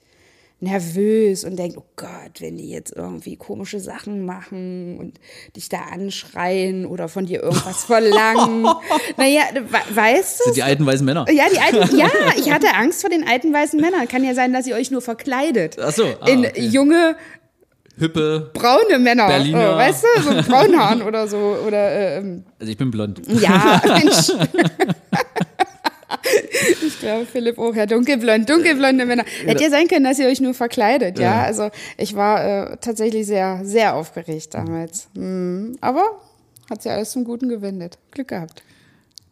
nervös 0.60 1.44
und 1.44 1.58
denkt, 1.58 1.78
oh 1.78 1.84
Gott, 1.98 2.40
wenn 2.40 2.58
die 2.58 2.70
jetzt 2.70 2.96
irgendwie 2.96 3.36
komische 3.36 3.80
Sachen 3.80 4.26
machen 4.26 4.98
und 4.98 5.20
dich 5.56 5.68
da 5.70 5.80
anschreien 5.92 6.86
oder 6.86 7.10
von 7.10 7.26
dir 7.26 7.44
irgendwas 7.44 7.84
verlangen. 7.86 8.64
naja, 9.18 9.42
we 9.54 9.96
weißt 9.96 10.40
du? 10.40 10.44
Sind 10.46 10.56
die 10.58 10.64
alten 10.64 10.86
weißen 10.86 11.06
Männer. 11.06 11.26
Ja, 11.30 11.46
die 11.54 11.60
alten, 11.60 11.98
ja, 11.98 12.08
ich 12.38 12.50
hatte 12.52 12.68
Angst 12.76 13.02
vor 13.02 13.10
den 13.10 13.28
alten 13.28 13.52
weißen 13.54 13.80
Männern. 13.80 14.08
Kann 14.08 14.24
ja 14.24 14.34
sein, 14.34 14.54
dass 14.54 14.66
ihr 14.66 14.76
euch 14.76 14.90
nur 14.90 15.02
verkleidet. 15.02 15.78
Ach 15.82 15.92
so, 15.92 16.06
ah, 16.22 16.28
in 16.28 16.46
okay. 16.46 16.62
junge 16.66 17.18
Hüppe. 17.98 18.50
braune 18.54 18.98
Männer, 19.00 19.28
Berliner. 19.28 19.74
äh, 19.74 19.78
weißt 19.78 20.04
du, 20.04 20.22
so 20.24 20.50
Braunhaaren 20.50 21.02
oder 21.08 21.28
so 21.28 21.38
oder 21.68 22.18
ähm, 22.18 22.44
Also 22.60 22.72
ich 22.72 22.78
bin 22.78 22.90
blond. 22.90 23.22
ja, 23.28 23.82
Mensch. 23.86 24.32
Ich 26.86 27.00
glaube, 27.00 27.26
Philipp 27.26 27.58
auch, 27.58 27.76
ja, 27.76 27.86
dunkelblond, 27.86 28.50
dunkelblonde 28.50 29.06
Männer. 29.06 29.26
Hätte 29.46 29.64
ja 29.64 29.70
sein 29.70 29.88
können, 29.88 30.06
dass 30.06 30.20
ihr 30.20 30.28
euch 30.28 30.40
nur 30.40 30.54
verkleidet, 30.54 31.20
ja. 31.20 31.24
Ja. 31.24 31.44
Also 31.44 31.70
ich 31.98 32.16
war 32.16 32.72
äh, 32.72 32.78
tatsächlich 32.78 33.26
sehr, 33.28 33.62
sehr 33.64 33.96
aufgeregt 33.96 34.54
damals. 34.54 35.08
Mhm. 35.14 35.78
Aber 35.82 36.04
hat 36.70 36.82
sich 36.82 36.92
alles 36.92 37.12
zum 37.12 37.24
Guten 37.24 37.50
gewendet. 37.50 37.98
Glück 38.12 38.30
gehabt. 38.30 38.64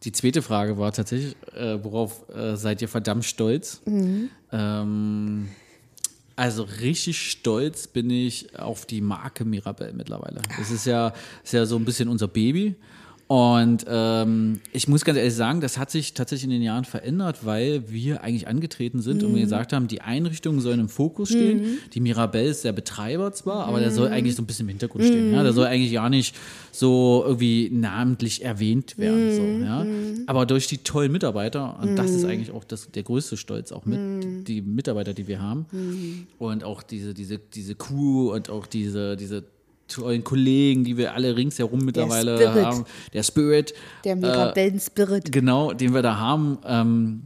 Die 0.04 0.12
zweite 0.12 0.42
Frage 0.42 0.78
war 0.78 0.92
tatsächlich, 0.92 1.36
äh, 1.56 1.78
worauf 1.82 2.28
äh, 2.34 2.56
seid 2.56 2.82
ihr 2.82 2.88
verdammt 2.88 3.24
stolz? 3.24 3.80
Ähm, 3.86 5.48
also 6.34 6.64
richtig 6.64 7.30
stolz 7.30 7.86
bin 7.86 8.10
ich 8.10 8.58
auf 8.58 8.84
die 8.84 9.00
Marke 9.00 9.44
Mirabelle 9.44 9.92
mittlerweile. 9.92 10.42
Das 10.58 10.70
ist 10.70 10.86
ja, 10.86 11.12
ist 11.44 11.52
ja 11.52 11.66
so 11.66 11.76
ein 11.76 11.84
bisschen 11.84 12.08
unser 12.08 12.28
Baby. 12.28 12.74
Und 13.28 13.86
ähm, 13.88 14.60
ich 14.72 14.88
muss 14.88 15.04
ganz 15.04 15.16
ehrlich 15.16 15.34
sagen, 15.34 15.62
das 15.62 15.78
hat 15.78 15.90
sich 15.90 16.12
tatsächlich 16.12 16.44
in 16.44 16.50
den 16.50 16.62
Jahren 16.62 16.84
verändert, 16.84 17.46
weil 17.46 17.90
wir 17.90 18.22
eigentlich 18.22 18.46
angetreten 18.46 19.00
sind 19.00 19.22
und 19.22 19.34
wir 19.34 19.40
gesagt 19.42 19.72
haben, 19.72 19.88
die 19.88 20.02
Einrichtungen 20.02 20.60
sollen 20.60 20.80
im 20.80 20.88
Fokus 20.90 21.30
stehen. 21.30 21.78
Die 21.94 22.00
Mirabelle 22.00 22.50
ist 22.50 22.64
der 22.64 22.72
Betreiber 22.72 23.32
zwar, 23.32 23.66
aber 23.66 23.80
der 23.80 23.90
soll 23.90 24.08
eigentlich 24.08 24.36
so 24.36 24.42
ein 24.42 24.46
bisschen 24.46 24.66
im 24.66 24.70
Hintergrund 24.70 25.04
stehen. 25.04 25.32
Ja? 25.32 25.42
Der 25.42 25.54
soll 25.54 25.66
eigentlich 25.66 25.92
gar 25.92 26.10
nicht 26.10 26.36
so 26.72 27.22
irgendwie 27.26 27.70
namentlich 27.72 28.44
erwähnt 28.44 28.98
werden. 28.98 29.34
So, 29.34 29.64
ja? 29.64 29.86
Aber 30.26 30.44
durch 30.44 30.66
die 30.66 30.78
tollen 30.78 31.10
Mitarbeiter, 31.10 31.78
und 31.80 31.96
das 31.96 32.10
ist 32.10 32.24
eigentlich 32.24 32.50
auch 32.50 32.64
das, 32.64 32.90
der 32.90 33.02
größte 33.02 33.36
Stolz, 33.38 33.72
auch 33.72 33.86
mit 33.86 34.46
die 34.46 34.60
Mitarbeiter, 34.60 35.14
die 35.14 35.26
wir 35.26 35.40
haben. 35.40 35.66
Und 36.38 36.64
auch 36.64 36.82
diese, 36.82 37.14
diese, 37.14 37.38
diese 37.38 37.76
Crew 37.76 38.32
und 38.32 38.50
auch 38.50 38.66
diese, 38.66 39.16
diese 39.16 39.44
tollen 39.92 40.24
Kollegen, 40.24 40.84
die 40.84 40.96
wir 40.96 41.14
alle 41.14 41.36
ringsherum 41.36 41.84
mittlerweile 41.84 42.36
Spirit. 42.36 42.64
haben. 42.64 42.84
Der 43.12 43.22
Spirit. 43.22 43.74
Der 44.04 44.16
Mirabellen-Spirit. 44.16 45.32
Genau, 45.32 45.72
den 45.72 45.94
wir 45.94 46.02
da 46.02 46.16
haben, 46.16 46.58
ähm, 46.66 47.22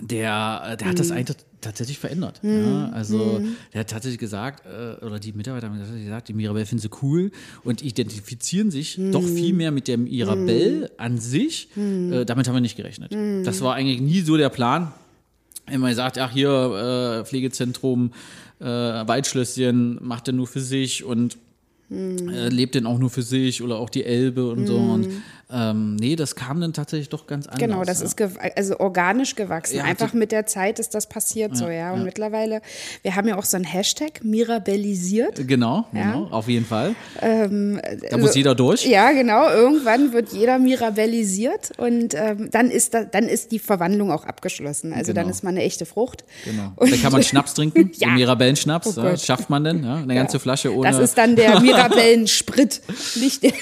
der, 0.00 0.62
äh, 0.64 0.76
der 0.76 0.88
hat 0.88 0.98
das 0.98 1.10
eigentlich 1.10 1.38
tatsächlich 1.62 1.98
verändert. 1.98 2.40
Ja, 2.42 2.90
also 2.90 3.40
der 3.72 3.80
hat 3.80 3.90
tatsächlich 3.90 4.18
gesagt, 4.18 4.64
äh, 4.66 5.04
oder 5.04 5.18
die 5.18 5.32
Mitarbeiter 5.32 5.68
haben 5.68 5.78
tatsächlich 5.78 6.04
gesagt, 6.04 6.28
die 6.28 6.34
Mirabelle 6.34 6.66
finden 6.66 6.82
sie 6.82 6.90
cool 7.02 7.30
und 7.64 7.82
identifizieren 7.82 8.70
sich 8.70 9.00
doch 9.10 9.22
viel 9.22 9.54
mehr 9.54 9.72
mit 9.72 9.88
der 9.88 9.98
Mirabelle 9.98 10.90
an 10.98 11.18
sich. 11.18 11.68
Äh, 11.76 12.24
damit 12.24 12.46
haben 12.46 12.54
wir 12.54 12.60
nicht 12.60 12.76
gerechnet. 12.76 13.16
Das 13.44 13.62
war 13.62 13.74
eigentlich 13.74 14.00
nie 14.00 14.20
so 14.20 14.36
der 14.36 14.50
Plan. 14.50 14.92
Immer 15.68 15.88
gesagt, 15.88 16.18
ach 16.18 16.30
hier, 16.30 17.22
äh, 17.22 17.24
Pflegezentrum, 17.24 18.12
äh, 18.60 18.64
Waldschlösschen 18.64 19.98
macht 20.00 20.28
er 20.28 20.34
nur 20.34 20.46
für 20.46 20.60
sich 20.60 21.02
und 21.04 21.38
äh, 21.90 22.48
lebt 22.48 22.74
denn 22.74 22.86
auch 22.86 22.98
nur 22.98 23.10
für 23.10 23.22
sich 23.22 23.62
oder 23.62 23.76
auch 23.76 23.90
die 23.90 24.04
Elbe 24.04 24.50
und 24.50 24.66
so. 24.66 24.76
Und 24.76 25.08
ähm, 25.52 25.96
nee, 25.96 26.16
das 26.16 26.34
kam 26.34 26.60
dann 26.60 26.72
tatsächlich 26.72 27.08
doch 27.08 27.26
ganz 27.26 27.46
anders. 27.46 27.60
Genau, 27.60 27.84
das 27.84 28.00
ja. 28.00 28.06
ist 28.06 28.38
also 28.56 28.80
organisch 28.80 29.36
gewachsen. 29.36 29.76
Ja, 29.76 29.84
Einfach 29.84 30.12
mit 30.12 30.32
der 30.32 30.46
Zeit 30.46 30.78
ist 30.78 30.94
das 30.94 31.08
passiert 31.08 31.56
so, 31.56 31.68
ja. 31.68 31.92
Und 31.92 32.00
ja. 32.00 32.04
mittlerweile, 32.04 32.60
wir 33.02 33.14
haben 33.14 33.28
ja 33.28 33.36
auch 33.38 33.44
so 33.44 33.56
ein 33.56 33.64
Hashtag, 33.64 34.24
mirabellisiert. 34.24 35.46
Genau, 35.46 35.86
Ja. 35.92 36.12
genau, 36.12 36.26
auf 36.30 36.48
jeden 36.48 36.66
Fall. 36.66 36.94
da 37.20 38.16
muss 38.18 38.34
jeder 38.34 38.54
durch. 38.54 38.84
Ja, 38.86 39.12
genau. 39.12 39.48
Irgendwann 39.50 40.12
wird 40.12 40.32
jeder 40.32 40.58
mirabellisiert 40.58 41.72
und 41.78 42.14
ähm, 42.14 42.50
dann 42.50 42.70
ist 42.70 42.94
da, 42.94 43.04
dann 43.04 43.24
ist 43.28 43.52
die 43.52 43.58
Verwandlung 43.58 44.10
auch 44.10 44.24
abgeschlossen. 44.24 44.92
Also 44.92 45.12
dann 45.12 45.24
Genau. 45.26 45.34
ist 45.36 45.44
man 45.44 45.54
eine 45.54 45.62
echte 45.64 45.86
Frucht. 45.86 46.24
Genau. 46.44 46.72
Dann 46.78 47.02
kann 47.02 47.12
man 47.12 47.22
Schnaps 47.22 47.54
trinken, 47.54 47.90
Ja. 47.96 48.08
Mirabellenschnaps. 48.10 48.96
Oh 48.98 49.02
ja, 49.02 49.16
schafft 49.16 49.50
man 49.50 49.64
denn? 49.64 49.84
Ja, 49.84 49.96
eine 49.96 50.14
ganze 50.14 50.38
Flasche 50.38 50.74
ohne. 50.74 50.90
Das 50.90 50.98
ist 50.98 51.16
dann 51.18 51.36
der 51.36 51.60
Mirabellensprit. 51.60 52.80
Nicht 53.16 53.42
der 53.42 53.52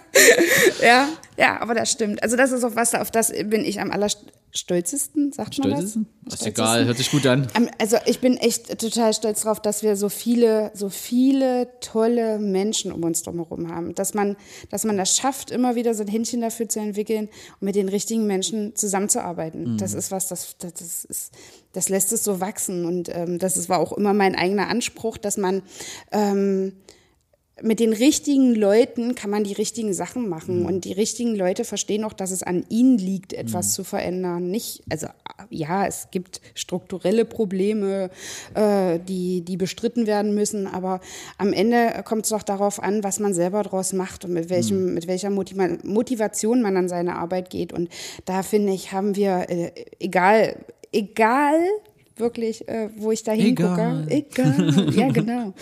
ja, 0.82 1.08
ja, 1.38 1.60
aber 1.60 1.74
das 1.74 1.90
stimmt. 1.90 2.22
Also 2.22 2.36
das 2.36 2.52
ist 2.52 2.62
auch 2.64 2.76
was, 2.76 2.94
auf 2.94 3.10
das 3.10 3.32
bin 3.32 3.64
ich 3.64 3.80
am 3.80 3.90
allerstolzesten, 3.90 5.32
sagt 5.32 5.58
man 5.58 5.70
das? 5.70 5.78
Stolzesten? 5.78 6.06
Ist 6.26 6.46
egal, 6.46 6.84
hört 6.84 6.98
sich 6.98 7.10
gut 7.10 7.26
an. 7.26 7.48
Also 7.78 7.96
ich 8.04 8.20
bin 8.20 8.36
echt 8.36 8.78
total 8.78 9.14
stolz 9.14 9.42
drauf, 9.42 9.60
dass 9.60 9.82
wir 9.82 9.96
so 9.96 10.08
viele, 10.08 10.70
so 10.74 10.90
viele 10.90 11.68
tolle 11.80 12.38
Menschen 12.38 12.92
um 12.92 13.02
uns 13.02 13.22
drumherum 13.22 13.74
haben. 13.74 13.94
Dass 13.94 14.12
man, 14.12 14.36
dass 14.70 14.84
man 14.84 14.96
das 14.96 15.16
schafft, 15.16 15.50
immer 15.50 15.74
wieder 15.74 15.94
so 15.94 16.02
ein 16.02 16.08
Händchen 16.08 16.42
dafür 16.42 16.68
zu 16.68 16.80
entwickeln 16.80 17.28
und 17.60 17.62
mit 17.62 17.76
den 17.76 17.88
richtigen 17.88 18.26
Menschen 18.26 18.76
zusammenzuarbeiten. 18.76 19.78
Das 19.78 19.94
ist 19.94 20.10
was, 20.10 20.28
das, 20.28 20.56
das, 20.58 20.74
das 20.74 21.04
ist, 21.04 21.32
das 21.72 21.88
lässt 21.88 22.12
es 22.12 22.22
so 22.22 22.40
wachsen. 22.40 22.84
Und 22.84 23.08
ähm, 23.14 23.38
das 23.38 23.56
ist, 23.56 23.68
war 23.70 23.78
auch 23.78 23.92
immer 23.92 24.12
mein 24.12 24.34
eigener 24.34 24.68
Anspruch, 24.68 25.16
dass 25.16 25.38
man 25.38 25.62
ähm, 26.12 26.74
mit 27.62 27.80
den 27.80 27.92
richtigen 27.92 28.54
Leuten 28.54 29.14
kann 29.14 29.30
man 29.30 29.44
die 29.44 29.52
richtigen 29.52 29.94
Sachen 29.94 30.28
machen. 30.28 30.66
Und 30.66 30.84
die 30.84 30.92
richtigen 30.92 31.34
Leute 31.34 31.64
verstehen 31.64 32.04
auch, 32.04 32.12
dass 32.12 32.30
es 32.30 32.42
an 32.42 32.64
ihnen 32.68 32.98
liegt, 32.98 33.32
etwas 33.32 33.72
zu 33.74 33.84
verändern. 33.84 34.50
Nicht, 34.50 34.82
also 34.90 35.06
ja, 35.50 35.86
es 35.86 36.08
gibt 36.10 36.40
strukturelle 36.54 37.24
Probleme, 37.24 38.10
äh, 38.54 38.98
die, 38.98 39.42
die 39.42 39.56
bestritten 39.56 40.06
werden 40.06 40.34
müssen, 40.34 40.66
aber 40.66 41.00
am 41.38 41.52
Ende 41.52 42.02
kommt 42.04 42.24
es 42.24 42.30
doch 42.30 42.42
darauf 42.42 42.82
an, 42.82 43.04
was 43.04 43.20
man 43.20 43.34
selber 43.34 43.62
daraus 43.62 43.92
macht 43.92 44.24
und 44.24 44.32
mit 44.32 44.50
welchem, 44.50 44.94
mit 44.94 45.06
welcher 45.06 45.30
Motiva 45.30 45.68
Motivation 45.84 46.62
man 46.62 46.76
an 46.76 46.88
seine 46.88 47.16
Arbeit 47.16 47.50
geht. 47.50 47.72
Und 47.72 47.88
da 48.24 48.42
finde 48.42 48.72
ich, 48.72 48.92
haben 48.92 49.16
wir, 49.16 49.46
äh, 49.48 49.70
egal, 50.00 50.56
egal 50.92 51.60
wirklich, 52.22 52.66
äh, 52.68 52.88
wo 52.96 53.12
ich 53.12 53.22
da 53.22 53.32
hingucke, 53.32 54.06
egal, 54.08 54.90
ja 54.94 55.08
genau. 55.12 55.52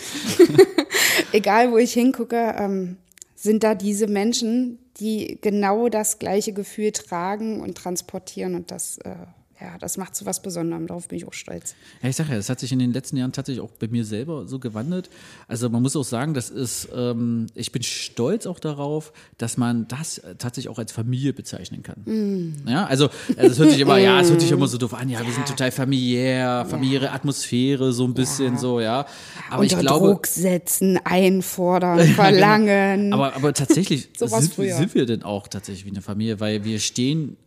egal 1.33 1.71
wo 1.71 1.77
ich 1.77 1.91
hingucke, 1.91 2.55
ähm, 2.57 2.97
sind 3.35 3.63
da 3.63 3.75
diese 3.75 4.07
Menschen, 4.07 4.79
die 4.99 5.39
genau 5.41 5.89
das 5.89 6.19
gleiche 6.19 6.53
Gefühl 6.53 6.91
tragen 6.91 7.59
und 7.59 7.75
transportieren 7.77 8.55
und 8.55 8.71
das, 8.71 8.99
äh, 8.99 9.15
ja, 9.61 9.77
das 9.79 9.97
macht 9.97 10.15
zu 10.15 10.25
was 10.25 10.41
Besonderem. 10.41 10.87
Darauf 10.87 11.07
bin 11.07 11.17
ich 11.17 11.27
auch 11.27 11.33
stolz. 11.33 11.75
Ja, 12.01 12.09
ich 12.09 12.15
sage 12.15 12.29
ja, 12.31 12.35
das 12.35 12.49
hat 12.49 12.59
sich 12.59 12.71
in 12.71 12.79
den 12.79 12.93
letzten 12.93 13.15
Jahren 13.17 13.31
tatsächlich 13.31 13.63
auch 13.63 13.71
bei 13.71 13.87
mir 13.87 14.03
selber 14.03 14.47
so 14.47 14.57
gewandelt. 14.57 15.09
Also 15.47 15.69
man 15.69 15.83
muss 15.83 15.95
auch 15.95 16.03
sagen, 16.03 16.33
das 16.33 16.49
ist, 16.49 16.89
ähm, 16.95 17.45
ich 17.53 17.71
bin 17.71 17.83
stolz 17.83 18.47
auch 18.47 18.59
darauf, 18.59 19.13
dass 19.37 19.57
man 19.57 19.87
das 19.87 20.17
äh, 20.17 20.35
tatsächlich 20.35 20.69
auch 20.69 20.79
als 20.79 20.91
Familie 20.91 21.33
bezeichnen 21.33 21.83
kann. 21.83 22.01
Mm. 22.05 22.67
Ja, 22.67 22.85
also, 22.85 23.09
also 23.37 23.51
es 23.51 23.59
hört 23.59 23.71
sich 23.71 23.79
immer, 23.81 23.99
ja, 23.99 24.19
es 24.19 24.31
hört 24.31 24.41
sich 24.41 24.51
immer 24.51 24.67
so 24.67 24.79
doof 24.79 24.95
an, 24.95 25.09
ja, 25.09 25.23
wir 25.23 25.31
sind 25.31 25.47
total 25.47 25.71
familiär, 25.71 26.65
familiäre 26.67 27.11
Atmosphäre, 27.11 27.93
so 27.93 28.05
ein 28.05 28.15
bisschen 28.15 28.57
so, 28.57 28.79
ja. 28.79 29.05
Aber 29.51 29.63
ich 29.63 29.73
Unter 29.73 29.85
glaube, 29.85 30.07
Druck 30.07 30.25
setzen, 30.25 30.99
einfordern, 31.03 31.99
verlangen. 32.15 33.13
Aber, 33.13 33.35
aber 33.35 33.53
tatsächlich 33.53 34.09
So 34.17 34.27
sind, 34.27 34.53
sind 34.53 34.95
wir 34.95 35.05
denn 35.05 35.23
auch 35.23 35.47
tatsächlich 35.47 35.85
wie 35.85 35.91
eine 35.91 36.01
Familie, 36.01 36.39
weil 36.39 36.63
wir 36.63 36.79
stehen 36.79 37.37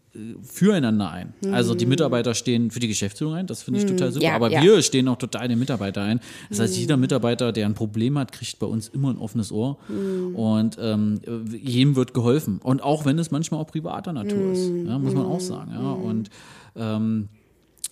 füreinander 0.43 1.11
ein. 1.11 1.35
Also 1.53 1.75
die 1.75 1.87
Mitarbeiter 1.87 2.35
stehen 2.35 2.71
für 2.71 2.81
die 2.81 2.89
Geschäftsführung 2.89 3.35
ein, 3.35 3.47
das 3.47 3.63
finde 3.63 3.81
ich 3.81 3.87
total 3.87 4.13
super. 4.13 4.25
Mhm. 4.25 4.31
Ja, 4.31 4.37
aber 4.37 4.51
ja. 4.51 4.63
wir 4.63 4.81
stehen 4.83 5.09
auch 5.09 5.17
total 5.19 5.49
den 5.49 5.59
Mitarbeiter 5.59 6.03
ein. 6.03 6.21
Das 6.51 6.61
heißt, 6.61 6.77
jeder 6.77 6.97
Mitarbeiter, 6.97 7.51
der 7.53 7.67
ein 7.67 7.75
Problem 7.75 8.17
hat, 8.19 8.33
kriegt 8.33 8.59
bei 8.59 8.67
uns 8.67 8.89
immer 8.89 9.11
ein 9.11 9.19
offenes 9.19 9.51
Ohr 9.53 9.79
Mhm. 9.89 10.35
und 10.37 10.77
ähm, 10.81 11.21
jedem 11.61 11.97
wird 11.97 12.15
geholfen. 12.15 12.59
Und 12.63 12.83
auch 12.83 13.05
wenn 13.05 13.19
es 13.19 13.31
manchmal 13.31 13.61
auch 13.61 13.67
privater 13.67 14.13
Natur 14.13 14.53
ist, 14.53 14.69
Mhm. 14.71 14.87
ja, 14.87 14.99
muss 14.99 15.15
man 15.15 15.27
auch 15.27 15.41
sagen. 15.41 15.73
Ja. 15.73 15.93
Und 15.93 16.31
ähm, 16.77 17.29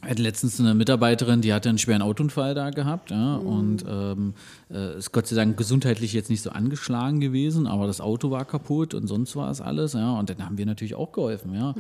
wir 0.03 0.11
hatten 0.11 0.23
letztens 0.23 0.59
eine 0.59 0.75
Mitarbeiterin, 0.75 1.43
die 1.43 1.53
hatte 1.53 1.69
einen 1.69 1.79
schweren 1.79 2.03
Autounfall 2.03 2.55
da 2.55 2.71
gehabt, 2.71 3.13
ja, 3.13 3.37
und 3.37 3.85
ähm, 3.89 4.35
äh, 4.69 4.99
ist 4.99 5.13
Gott 5.13 5.29
sei 5.29 5.37
Dank 5.37 5.57
gesundheitlich 5.57 6.13
jetzt 6.13 6.29
nicht 6.29 6.43
so 6.43 6.51
angeschlagen 6.51 7.21
gewesen, 7.21 7.69
aber 7.69 7.87
das 7.87 8.01
Auto 8.01 8.33
war 8.33 8.45
kaputt 8.45 8.95
und 8.95 9.07
sonst 9.07 9.37
war 9.37 9.49
es 9.51 9.61
alles, 9.61 9.93
ja, 9.93 10.13
und 10.19 10.29
dann 10.29 10.45
haben 10.45 10.59
wir 10.59 10.67
natürlich 10.67 10.97
auch 10.97 11.13
geholfen, 11.13 11.55
ja. 11.55 11.75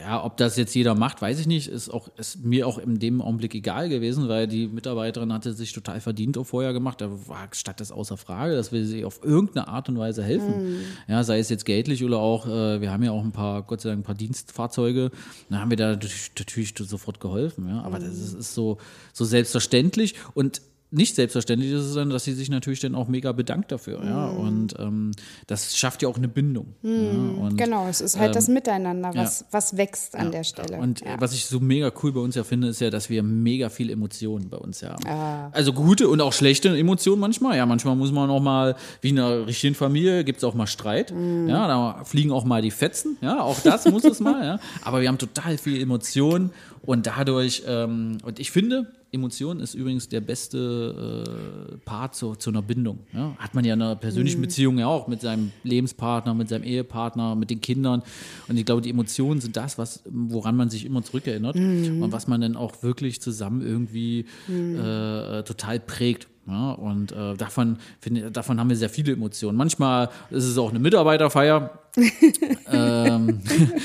Ja, 0.00 0.24
ob 0.24 0.36
das 0.36 0.56
jetzt 0.56 0.74
jeder 0.74 0.94
macht, 0.94 1.20
weiß 1.20 1.40
ich 1.40 1.46
nicht, 1.46 1.68
ist 1.68 1.88
auch 1.88 2.08
ist 2.16 2.44
mir 2.44 2.66
auch 2.66 2.78
in 2.78 2.98
dem 2.98 3.20
Augenblick 3.20 3.54
egal 3.54 3.88
gewesen, 3.88 4.28
weil 4.28 4.46
die 4.46 4.66
Mitarbeiterin 4.68 5.32
hatte 5.32 5.52
sich 5.52 5.72
total 5.72 6.00
verdient 6.00 6.38
auch 6.38 6.44
vorher 6.44 6.72
gemacht, 6.72 7.00
da 7.00 7.10
war 7.26 7.48
statt 7.52 7.80
das 7.80 7.90
außer 7.90 8.16
Frage, 8.16 8.54
dass 8.54 8.72
wir 8.72 8.84
sie 8.84 9.04
auf 9.04 9.24
irgendeine 9.24 9.68
Art 9.68 9.88
und 9.88 9.98
Weise 9.98 10.22
helfen, 10.22 10.80
ja, 11.08 11.22
sei 11.24 11.38
es 11.38 11.48
jetzt 11.48 11.64
geldlich 11.64 12.04
oder 12.04 12.18
auch, 12.18 12.46
äh, 12.46 12.80
wir 12.80 12.90
haben 12.92 13.02
ja 13.02 13.12
auch 13.12 13.24
ein 13.24 13.32
paar, 13.32 13.62
Gott 13.62 13.80
sei 13.80 13.90
Dank, 13.90 14.00
ein 14.00 14.04
paar 14.04 14.14
Dienstfahrzeuge, 14.14 15.10
dann 15.50 15.60
haben 15.60 15.70
wir 15.70 15.76
da 15.76 15.88
natürlich, 15.90 16.30
natürlich 16.38 16.74
sofort 16.76 17.20
geholfen, 17.20 17.68
ja, 17.68 17.82
aber 17.82 17.98
das 17.98 18.14
ist, 18.14 18.34
ist 18.34 18.54
so, 18.54 18.78
so 19.12 19.24
selbstverständlich. 19.24 20.14
Und 20.34 20.62
nicht 20.90 21.16
selbstverständlich 21.16 21.70
ist 21.72 21.82
es 21.82 21.94
dann, 21.94 22.08
dass 22.08 22.24
sie 22.24 22.32
sich 22.32 22.48
natürlich 22.48 22.80
dann 22.80 22.94
auch 22.94 23.08
mega 23.08 23.32
bedankt 23.32 23.70
dafür. 23.72 24.02
Ja? 24.02 24.28
Mhm. 24.28 24.38
Und 24.38 24.74
ähm, 24.78 25.10
das 25.46 25.76
schafft 25.76 26.02
ja 26.02 26.08
auch 26.08 26.16
eine 26.16 26.28
Bindung. 26.28 26.74
Ja? 26.82 26.90
Und, 26.90 27.58
Genau, 27.58 27.88
es 27.88 28.00
ist 28.00 28.18
halt 28.18 28.34
das 28.34 28.48
Miteinander, 28.48 29.10
was, 29.14 29.40
ja. 29.40 29.46
was 29.50 29.76
wächst 29.76 30.16
an 30.16 30.32
der 30.32 30.44
Stelle. 30.44 30.78
Und 30.78 31.02
äh, 31.02 31.10
ja. 31.10 31.20
was 31.20 31.34
ich 31.34 31.44
so 31.46 31.60
mega 31.60 31.92
cool 32.02 32.12
bei 32.12 32.20
uns 32.20 32.36
ja 32.36 32.44
finde, 32.44 32.68
ist 32.68 32.80
ja, 32.80 32.88
dass 32.88 33.10
wir 33.10 33.22
mega 33.22 33.68
viel 33.68 33.90
Emotionen 33.90 34.48
bei 34.48 34.56
uns 34.56 34.82
haben. 34.82 35.06
Ah. 35.06 35.50
Also 35.52 35.72
gute 35.74 36.08
und 36.08 36.20
auch 36.22 36.32
schlechte 36.32 36.76
Emotionen 36.76 37.20
manchmal. 37.20 37.56
Ja, 37.58 37.66
manchmal 37.66 37.94
muss 37.94 38.12
man 38.12 38.30
auch 38.30 38.40
mal, 38.40 38.74
wie 39.02 39.10
in 39.10 39.18
einer 39.18 39.46
richtigen 39.46 39.74
Familie, 39.74 40.24
gibt 40.24 40.38
es 40.38 40.44
auch 40.44 40.54
mal 40.54 40.66
Streit. 40.66 41.12
Mhm. 41.12 41.48
Ja, 41.48 41.68
da 41.68 42.04
fliegen 42.04 42.32
auch 42.32 42.44
mal 42.44 42.62
die 42.62 42.70
Fetzen. 42.70 43.18
Ja, 43.20 43.42
auch 43.42 43.60
das 43.60 43.84
muss 43.90 44.04
es 44.04 44.20
mal. 44.20 44.44
Ja. 44.44 44.60
Aber 44.82 45.02
wir 45.02 45.08
haben 45.08 45.18
total 45.18 45.58
viel 45.58 45.82
Emotionen 45.82 46.50
und 46.80 47.06
dadurch, 47.06 47.64
ähm, 47.66 48.18
und 48.22 48.38
ich 48.38 48.50
finde, 48.50 48.86
Emotion 49.10 49.60
ist 49.60 49.74
übrigens 49.74 50.08
der 50.08 50.20
beste 50.20 51.74
äh, 51.74 51.76
Part 51.84 52.14
zu, 52.14 52.34
zu 52.34 52.50
einer 52.50 52.62
Bindung. 52.62 53.00
Ja? 53.12 53.34
Hat 53.38 53.54
man 53.54 53.64
ja 53.64 53.74
in 53.74 53.82
einer 53.82 53.96
persönlichen 53.96 54.40
Beziehung 54.40 54.78
ja 54.78 54.86
auch 54.86 55.08
mit 55.08 55.20
seinem 55.20 55.52
Lebenspartner, 55.62 56.34
mit 56.34 56.48
seinem 56.48 56.64
Ehepartner, 56.64 57.34
mit 57.34 57.50
den 57.50 57.60
Kindern. 57.60 58.02
Und 58.48 58.56
ich 58.58 58.66
glaube, 58.66 58.82
die 58.82 58.90
Emotionen 58.90 59.40
sind 59.40 59.56
das, 59.56 59.78
was, 59.78 60.02
woran 60.10 60.56
man 60.56 60.68
sich 60.68 60.84
immer 60.84 61.02
zurückerinnert 61.02 61.56
und 61.56 62.12
was 62.12 62.28
man 62.28 62.40
dann 62.40 62.56
auch 62.56 62.82
wirklich 62.82 63.20
zusammen 63.20 63.62
irgendwie 63.62 64.26
äh, 64.48 65.42
total 65.42 65.80
prägt. 65.80 66.28
Ja, 66.48 66.70
und 66.72 67.12
äh, 67.12 67.34
davon, 67.34 67.76
finde, 68.00 68.30
davon 68.30 68.58
haben 68.58 68.70
wir 68.70 68.76
sehr 68.76 68.88
viele 68.88 69.12
Emotionen. 69.12 69.58
Manchmal 69.58 70.08
ist 70.30 70.44
es 70.44 70.56
auch 70.56 70.70
eine 70.70 70.78
Mitarbeiterfeier. 70.78 71.78
ähm, 72.72 73.40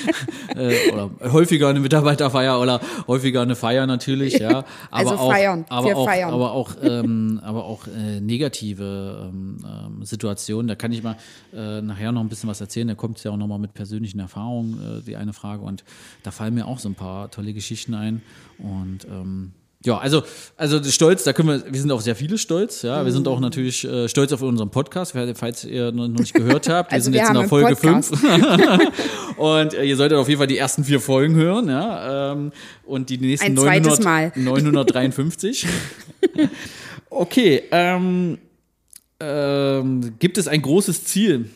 äh, 0.55 0.91
oder 0.91 1.09
häufiger 1.33 1.67
eine 1.69 1.81
Mitarbeiterfeier 1.81 2.61
oder 2.61 2.79
häufiger 3.07 3.41
eine 3.41 3.55
Feier 3.55 3.85
natürlich, 3.85 4.39
ja. 4.39 4.59
Aber 4.91 5.11
Also 5.11 5.13
auch, 5.15 5.31
feiern. 5.31 5.65
aber 5.67 5.87
Wir 5.87 5.97
auch, 5.97 6.05
feiern. 6.05 6.33
aber 6.33 6.51
auch, 6.53 6.71
ähm, 6.81 7.41
aber 7.43 7.65
auch 7.65 7.87
äh, 7.87 8.21
negative 8.21 9.29
ähm, 9.29 9.57
ähm, 9.65 10.05
Situationen. 10.05 10.67
Da 10.67 10.75
kann 10.75 10.91
ich 10.93 11.03
mal 11.03 11.17
äh, 11.53 11.81
nachher 11.81 12.13
noch 12.13 12.21
ein 12.21 12.29
bisschen 12.29 12.49
was 12.49 12.61
erzählen. 12.61 12.87
Da 12.87 12.95
kommt 12.95 13.17
es 13.17 13.23
ja 13.25 13.31
auch 13.31 13.37
nochmal 13.37 13.59
mit 13.59 13.73
persönlichen 13.73 14.19
Erfahrungen, 14.19 14.99
äh, 14.99 15.01
die 15.03 15.17
eine 15.17 15.33
Frage. 15.33 15.63
Und 15.63 15.83
da 16.23 16.31
fallen 16.31 16.53
mir 16.53 16.65
auch 16.67 16.79
so 16.79 16.87
ein 16.87 16.95
paar 16.95 17.29
tolle 17.29 17.53
Geschichten 17.53 17.93
ein. 17.93 18.21
Und 18.59 19.05
ähm, 19.09 19.51
ja, 19.85 19.97
also, 19.97 20.23
also 20.55 20.81
stolz, 20.83 21.23
da 21.23 21.33
können 21.33 21.49
wir, 21.49 21.73
wir 21.73 21.79
sind 21.79 21.91
auch 21.91 21.99
sehr 21.99 22.15
viele 22.15 22.37
stolz, 22.37 22.83
ja. 22.83 23.03
Wir 23.03 23.11
sind 23.11 23.27
auch 23.27 23.39
natürlich 23.41 23.83
äh, 23.83 24.07
stolz 24.07 24.31
auf 24.31 24.41
unseren 24.41 24.69
Podcast, 24.69 25.13
falls 25.35 25.65
ihr 25.65 25.91
noch 25.91 26.07
nicht 26.07 26.33
gehört 26.33 26.69
habt. 26.69 26.91
Wir 26.91 26.95
Also 26.95 27.05
sind 27.05 27.13
wir 27.13 27.19
jetzt 27.19 27.29
in 27.29 27.35
der 27.35 27.49
Folge 27.49 27.75
Podcast. 27.75 28.15
5. 28.15 29.37
Und 29.37 29.73
äh, 29.73 29.83
ihr 29.83 29.97
solltet 29.97 30.17
auf 30.17 30.29
jeden 30.29 30.37
Fall 30.37 30.47
die 30.47 30.57
ersten 30.57 30.85
vier 30.85 31.01
Folgen 31.01 31.35
hören, 31.35 31.67
ja. 31.67 32.31
Ähm, 32.31 32.51
und 32.85 33.09
die 33.09 33.17
nächsten 33.17 33.47
Ein 33.47 33.57
zweites 33.57 33.99
Mal. 34.01 34.31
953. 34.35 35.65
okay, 37.09 37.63
ähm, 37.71 38.37
ähm, 39.19 40.15
gibt 40.19 40.37
es 40.37 40.47
ein 40.47 40.61
großes 40.61 41.03
Ziel? 41.05 41.49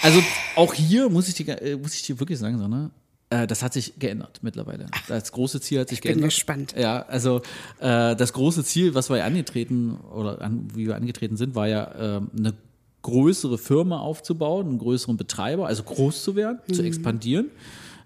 Also 0.00 0.22
auch 0.54 0.74
hier 0.74 1.08
muss 1.08 1.28
ich 1.28 1.34
dir, 1.34 1.60
äh, 1.60 1.76
muss 1.76 1.94
ich 1.94 2.02
dir 2.02 2.20
wirklich 2.20 2.38
sagen, 2.38 2.58
Sanne, 2.58 2.90
das 3.30 3.62
hat 3.62 3.72
sich 3.74 3.98
geändert 3.98 4.40
mittlerweile. 4.42 4.86
Das 5.06 5.32
große 5.32 5.60
Ziel 5.60 5.80
hat 5.80 5.88
sich 5.90 6.00
bin 6.00 6.12
geändert. 6.12 6.30
gespannt. 6.30 6.74
Ja, 6.78 7.02
also 7.02 7.42
äh, 7.78 8.16
das 8.16 8.32
große 8.32 8.64
Ziel, 8.64 8.94
was 8.94 9.10
wir 9.10 9.24
angetreten 9.24 9.98
oder 10.14 10.40
an, 10.40 10.68
wie 10.74 10.86
wir 10.86 10.96
angetreten 10.96 11.36
sind, 11.36 11.54
war 11.54 11.68
ja 11.68 11.94
ähm, 11.98 12.30
eine 12.36 12.54
größere 13.02 13.58
Firma 13.58 14.00
aufzubauen, 14.00 14.68
einen 14.68 14.78
größeren 14.78 15.16
Betreiber, 15.16 15.66
also 15.66 15.82
groß 15.82 16.22
zu 16.24 16.36
werden, 16.36 16.58
zu 16.72 16.82
expandieren. 16.82 17.50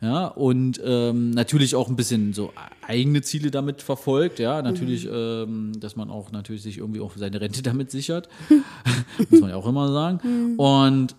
Ja, 0.00 0.26
und 0.26 0.80
ähm, 0.85 1.30
natürlich 1.30 1.76
auch 1.76 1.88
ein 1.88 1.94
bisschen 1.94 2.32
so 2.32 2.52
eigene 2.85 3.22
Ziele 3.22 3.52
damit 3.52 3.82
verfolgt, 3.82 4.40
ja, 4.40 4.61
natürlich, 4.61 5.08
ähm, 5.08 5.78
dass 5.78 5.94
man 5.94 6.11
auch 6.11 6.32
natürlich 6.32 6.62
sich 6.62 6.78
irgendwie 6.78 7.00
auch 7.00 7.12
seine 7.16 7.40
Rente 7.40 7.62
damit 7.62 7.92
sichert, 7.92 8.28
muss 9.30 9.40
man 9.40 9.50
ja 9.50 9.56
auch 9.56 9.66
immer 9.66 9.92
sagen. 9.92 10.56
Und 10.56 11.14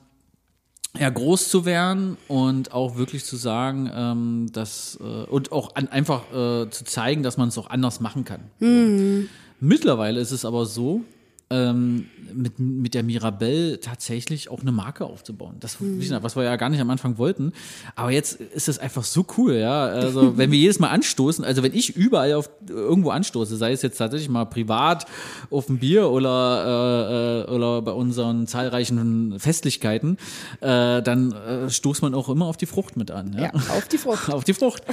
ja, 0.98 1.10
groß 1.10 1.50
zu 1.50 1.66
werden 1.66 2.18
und 2.28 2.72
auch 2.72 2.98
wirklich 2.98 3.26
zu 3.26 3.36
sagen, 3.36 3.90
ähm, 3.94 4.50
dass 4.54 5.00
äh, 5.02 5.24
und 5.30 5.52
auch 5.52 5.76
an, 5.76 5.88
einfach 5.88 6.30
äh, 6.32 6.70
zu 6.70 6.84
zeigen, 6.86 7.24
dass 7.24 7.38
man 7.38 7.50
es 7.50 7.58
auch 7.58 7.70
anders 7.70 8.00
machen 8.00 8.26
kann. 8.26 8.42
So. 8.60 9.28
Mittlerweile 9.60 10.20
ist 10.20 10.32
es 10.32 10.46
aber 10.46 10.66
so, 10.66 11.02
ähm, 11.54 12.08
mit, 12.34 12.60
mit 12.60 12.94
der 12.96 13.04
Mirabelle 13.04 13.80
tatsächlich 13.80 14.50
auch 14.50 14.62
eine 14.62 14.72
Marke 14.72 15.06
aufzubauen. 15.06 15.58
Das, 15.60 15.78
gesagt, 15.80 16.24
was 16.24 16.36
wir 16.36 16.44
ja 16.44 16.56
gar 16.56 16.70
nicht 16.70 16.82
am 16.82 16.90
Anfang 16.90 17.20
wollten. 17.20 17.54
Aber 17.96 18.10
jetzt 18.10 18.42
ist 18.42 18.68
es 18.68 18.80
einfach 18.80 19.04
so 19.04 19.26
cool, 19.38 19.54
ja. 19.54 19.86
Also, 19.86 20.36
wenn 20.38 20.52
wir 20.52 20.58
jedes 20.58 20.80
Mal 20.80 20.90
anstoßen, 20.90 21.46
also 21.46 21.62
wenn 21.62 21.74
ich 21.74 21.96
überall 21.96 22.34
auf 22.34 22.50
irgendwo 22.68 23.12
anstoße, 23.12 23.56
sei 23.56 23.72
es 23.72 23.84
jetzt 23.84 23.98
tatsächlich 23.98 24.30
mal 24.30 24.46
privat 24.46 25.06
auf 25.52 25.70
ein 25.70 25.78
Bier 25.78 26.10
oder, 26.10 27.46
äh, 27.46 27.52
äh, 27.52 27.56
oder 27.56 27.82
bei 27.84 27.92
unseren 27.92 28.48
zahlreichen 28.48 29.40
Festlichkeiten, 29.40 30.18
äh, 30.62 31.02
dann 31.04 31.34
äh, 31.34 31.70
stoßt 31.70 32.02
man 32.02 32.16
auch 32.16 32.30
immer 32.30 32.46
auf 32.46 32.58
die 32.58 32.66
Frucht 32.66 32.98
mit 32.98 33.12
an. 33.12 33.36
ja, 33.38 33.52
auf 33.54 33.88
die 33.88 33.98
Frucht. 34.00 34.30
auf 34.34 34.44
die 34.44 34.54
Frucht. 34.54 34.84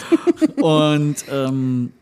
Und 0.61 1.25
ähm, 1.31 1.93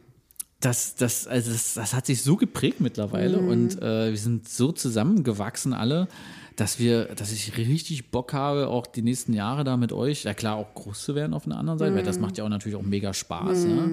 das, 0.60 0.96
das, 0.96 1.26
also 1.26 1.52
das, 1.52 1.74
das 1.74 1.94
hat 1.94 2.06
sich 2.06 2.22
so 2.22 2.36
geprägt 2.36 2.80
mittlerweile 2.80 3.38
und 3.38 3.80
äh, 3.80 4.10
wir 4.10 4.18
sind 4.18 4.48
so 4.48 4.72
zusammengewachsen 4.72 5.72
alle, 5.72 6.08
dass 6.56 6.80
wir, 6.80 7.04
dass 7.14 7.30
ich 7.30 7.56
richtig 7.56 8.10
Bock 8.10 8.32
habe, 8.32 8.66
auch 8.66 8.86
die 8.88 9.02
nächsten 9.02 9.32
Jahre 9.32 9.62
da 9.62 9.76
mit 9.76 9.92
euch, 9.92 10.24
ja 10.24 10.34
klar, 10.34 10.56
auch 10.56 10.74
groß 10.74 11.04
zu 11.04 11.14
werden 11.14 11.32
auf 11.32 11.44
der 11.44 11.56
anderen 11.56 11.78
Seite, 11.78 11.94
weil 11.94 12.02
das 12.02 12.18
macht 12.18 12.36
ja 12.36 12.44
auch 12.44 12.48
natürlich 12.48 12.76
auch 12.76 12.82
mega 12.82 13.14
Spaß. 13.14 13.64
Ja? 13.64 13.88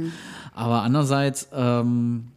Aber 0.53 0.81
andererseits, 0.81 1.47
ähm, 1.53 2.29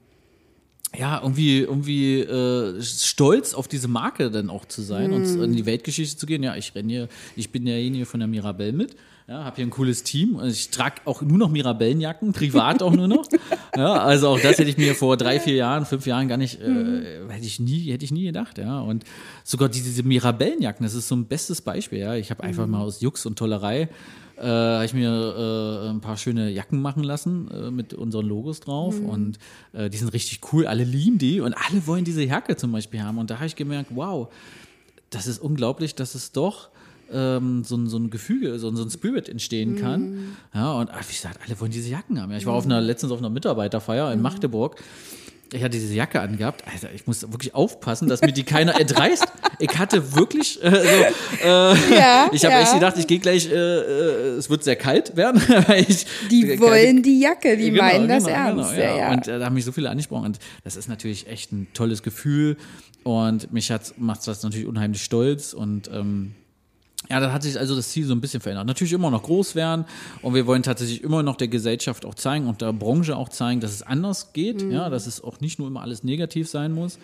ja, 0.97 1.21
irgendwie, 1.23 1.61
irgendwie 1.61 2.21
äh, 2.21 2.83
stolz 2.83 3.55
auf 3.55 3.69
diese 3.69 3.89
Marke 3.89 4.31
dann 4.31 4.51
auch 4.51 4.67
zu 4.67 4.83
sein 4.83 5.13
und 5.13 5.25
in 5.25 5.55
die 5.55 5.67
Weltgeschichte 5.67 6.19
zu 6.19 6.27
gehen. 6.27 6.43
Ja, 6.43 6.57
ich 6.57 6.75
renne 6.75 6.91
hier, 6.91 7.09
ich 7.37 7.51
bin 7.51 7.65
derjenige 7.65 8.05
von 8.07 8.21
der 8.21 8.27
Mirabelle 8.27 8.73
mit. 8.73 8.97
Ja, 9.29 9.45
habe 9.45 9.57
hier 9.57 9.67
ein 9.67 9.71
cooles 9.71 10.05
Team. 10.05 10.37
Und 10.37 10.49
Ich 10.49 10.71
trage 10.71 11.03
auch 11.05 11.21
nur 11.21 11.37
noch 11.37 11.51
Mirabellenjacken, 11.51 12.33
privat 12.33 12.83
auch 12.83 12.95
nur 12.95 13.09
noch. 13.09 13.29
Ja, 13.77 13.93
also 14.03 14.29
auch 14.29 14.41
das 14.41 14.57
hätte 14.57 14.71
ich 14.71 14.79
mir 14.79 14.95
vor 14.95 15.19
drei, 15.19 15.39
vier 15.39 15.55
Jahren, 15.55 15.85
fünf 15.85 16.07
Jahren 16.07 16.29
gar 16.29 16.39
nicht, 16.39 16.63
äh, 16.63 17.29
hätte 17.29 17.45
ich 17.45 17.61
nie, 17.61 17.93
hätte 17.93 18.07
ich 18.07 18.11
nie 18.11 18.25
gedacht. 18.25 18.57
Ja, 18.57 18.81
und 18.81 19.05
sogar 19.45 19.69
diese, 19.69 19.85
diese 19.85 20.03
Mirabellenjacken, 20.03 20.83
das 20.83 20.95
ist 20.95 21.09
so 21.09 21.15
ein 21.15 21.27
bestes 21.27 21.61
Beispiel. 21.61 21.99
Ja, 21.99 22.15
ich 22.15 22.31
habe 22.31 22.43
einfach 22.43 22.67
mal 22.67 22.81
aus 22.81 23.03
Jux 23.03 23.27
und 23.27 23.39
Tollerei 23.39 23.91
äh, 24.39 24.47
habe 24.47 24.87
ich 24.87 24.95
mir 24.95 25.11
äh, 25.11 25.91
ein 25.91 26.01
paar 26.01 26.17
schöne 26.17 26.49
Jacken 26.49 26.81
machen 26.81 27.05
lassen 27.05 27.51
äh, 27.51 27.71
mit 27.71 27.93
unseren 27.93 28.25
Logos 28.27 28.61
drauf 28.61 28.99
und 28.99 29.39
äh, 29.75 29.91
die 29.91 29.99
sind 29.99 30.13
richtig 30.15 30.41
cool. 30.55 30.67
Alle 30.67 30.85
lieben 30.85 31.19
die 31.19 31.43
und 31.43 31.53
alle 31.53 31.87
wollen 31.87 32.05
diese 32.05 32.25
Jacke 32.25 32.57
zum 32.57 32.73
Beispiel 32.73 33.03
haben. 33.03 33.19
Und 33.19 33.31
da 33.31 33.37
habe 33.37 33.47
ich 33.47 33.57
gemerkt, 33.57 33.91
wow, 33.95 34.29
das 35.11 35.27
ist 35.27 35.39
unglaublich, 35.39 35.95
dass 35.95 36.15
es 36.15 36.33
doch 36.33 36.71
ähm, 37.13 37.65
so, 37.65 37.77
ein, 37.77 37.87
so 37.89 37.99
ein 37.99 38.11
Gefüge, 38.11 38.59
so, 38.59 38.69
ein- 38.69 38.77
so 38.77 38.83
ein 38.85 38.91
Spirit 38.91 39.29
entstehen 39.29 39.77
kann. 39.77 40.37
Ja, 40.55 40.73
und 40.73 40.91
ach, 40.93 41.03
wie 41.09 41.13
gesagt, 41.15 41.39
alle 41.47 41.59
wollen 41.61 41.71
diese 41.71 41.89
Jacken 41.89 42.21
haben. 42.21 42.31
Ja, 42.33 42.39
ich 42.39 42.47
war 42.47 42.55
auf 42.55 42.65
einer, 42.67 42.81
letztens 42.81 43.13
auf 43.13 43.19
einer 43.19 43.31
Mitarbeiterfeier 43.31 44.13
in 44.13 44.21
Magdeburg. 44.23 44.77
Ich 45.51 45.63
hatte 45.65 45.79
diese 45.79 45.95
Jacke 45.95 46.21
angehabt. 46.21 46.63
Alter, 46.71 46.93
ich 46.95 47.07
muss 47.07 47.23
wirklich 47.33 47.55
aufpassen, 47.55 48.07
dass 48.07 48.21
mir 48.21 48.33
die 48.33 48.43
keiner 48.43 48.79
entreißt. 48.79 49.25
Ich 49.61 49.79
hatte 49.79 50.15
wirklich, 50.15 50.63
äh, 50.63 50.71
so, 50.71 51.47
äh, 51.47 51.97
Ja, 51.97 52.29
ich 52.33 52.45
habe 52.45 52.53
ja. 52.53 52.61
echt 52.61 52.75
gedacht, 52.75 52.97
ich 52.99 53.07
gehe 53.07 53.19
gleich, 53.19 53.51
äh, 53.51 53.55
äh, 53.55 54.37
es 54.37 54.51
wird 54.51 54.63
sehr 54.63 54.77
kalt 54.77 55.17
werden. 55.17 55.41
ich, 55.89 56.05
Die 56.31 56.61
wollen 56.61 57.03
die 57.03 57.21
Jacke, 57.21 57.57
die 57.57 57.71
Genau, 57.71 57.83
meinen 57.83 58.09
das 58.09 58.25
genau, 58.25 58.37
ernst. 58.37 58.75
genau, 58.75 58.85
ja, 58.87 58.97
ja. 58.99 59.13
Und 59.13 59.27
äh, 59.27 59.39
da 59.39 59.47
haben 59.47 59.55
mich 59.55 59.65
so 59.65 59.73
viele 59.73 59.89
angesprochen. 59.89 60.27
Und 60.27 60.39
das 60.65 60.77
ist 60.77 60.87
natürlich 60.91 61.27
echt 61.29 61.51
ein 61.51 61.67
tolles 61.73 62.03
Gefühl. 62.03 62.59
Und 63.05 63.51
mich 63.51 63.73
macht 63.97 64.27
das 64.29 64.43
natürlich 64.43 64.67
unheimlich 64.67 65.03
stolz. 65.03 65.55
Und 65.55 65.89
ähm, 65.91 66.35
ja, 67.09 67.21
da 67.21 67.33
hat 67.33 67.43
sich 67.43 67.59
also 67.59 67.77
das 67.77 67.89
Ziel 67.91 68.05
so 68.07 68.15
ein 68.15 68.21
bisschen 68.21 68.41
verändert. 68.41 68.67
Natürlich 68.67 68.93
immer 68.93 69.11
noch 69.11 69.23
groß 69.23 69.55
werden 69.55 69.85
und 70.21 70.35
wir 70.35 70.47
wollen 70.47 70.63
tatsächlich 70.63 71.03
immer 71.03 71.23
noch 71.23 71.37
der 71.37 71.49
Gesellschaft 71.49 72.05
auch 72.05 72.15
zeigen 72.15 72.47
und 72.49 72.61
der 72.61 72.73
Branche 72.73 73.17
auch 73.17 73.29
zeigen, 73.29 73.61
dass 73.61 73.73
es 73.73 73.83
anders 73.83 74.33
geht, 74.33 74.63
Mhm. 74.63 74.73
ja, 74.73 74.91
dass 74.91 75.07
es 75.07 75.23
auch 75.23 75.41
nicht 75.41 75.59
nur 75.59 75.69
immer 75.69 75.81
alles 75.83 76.03
negativ 76.05 76.49
sein 76.49 76.73
muss. 76.73 76.99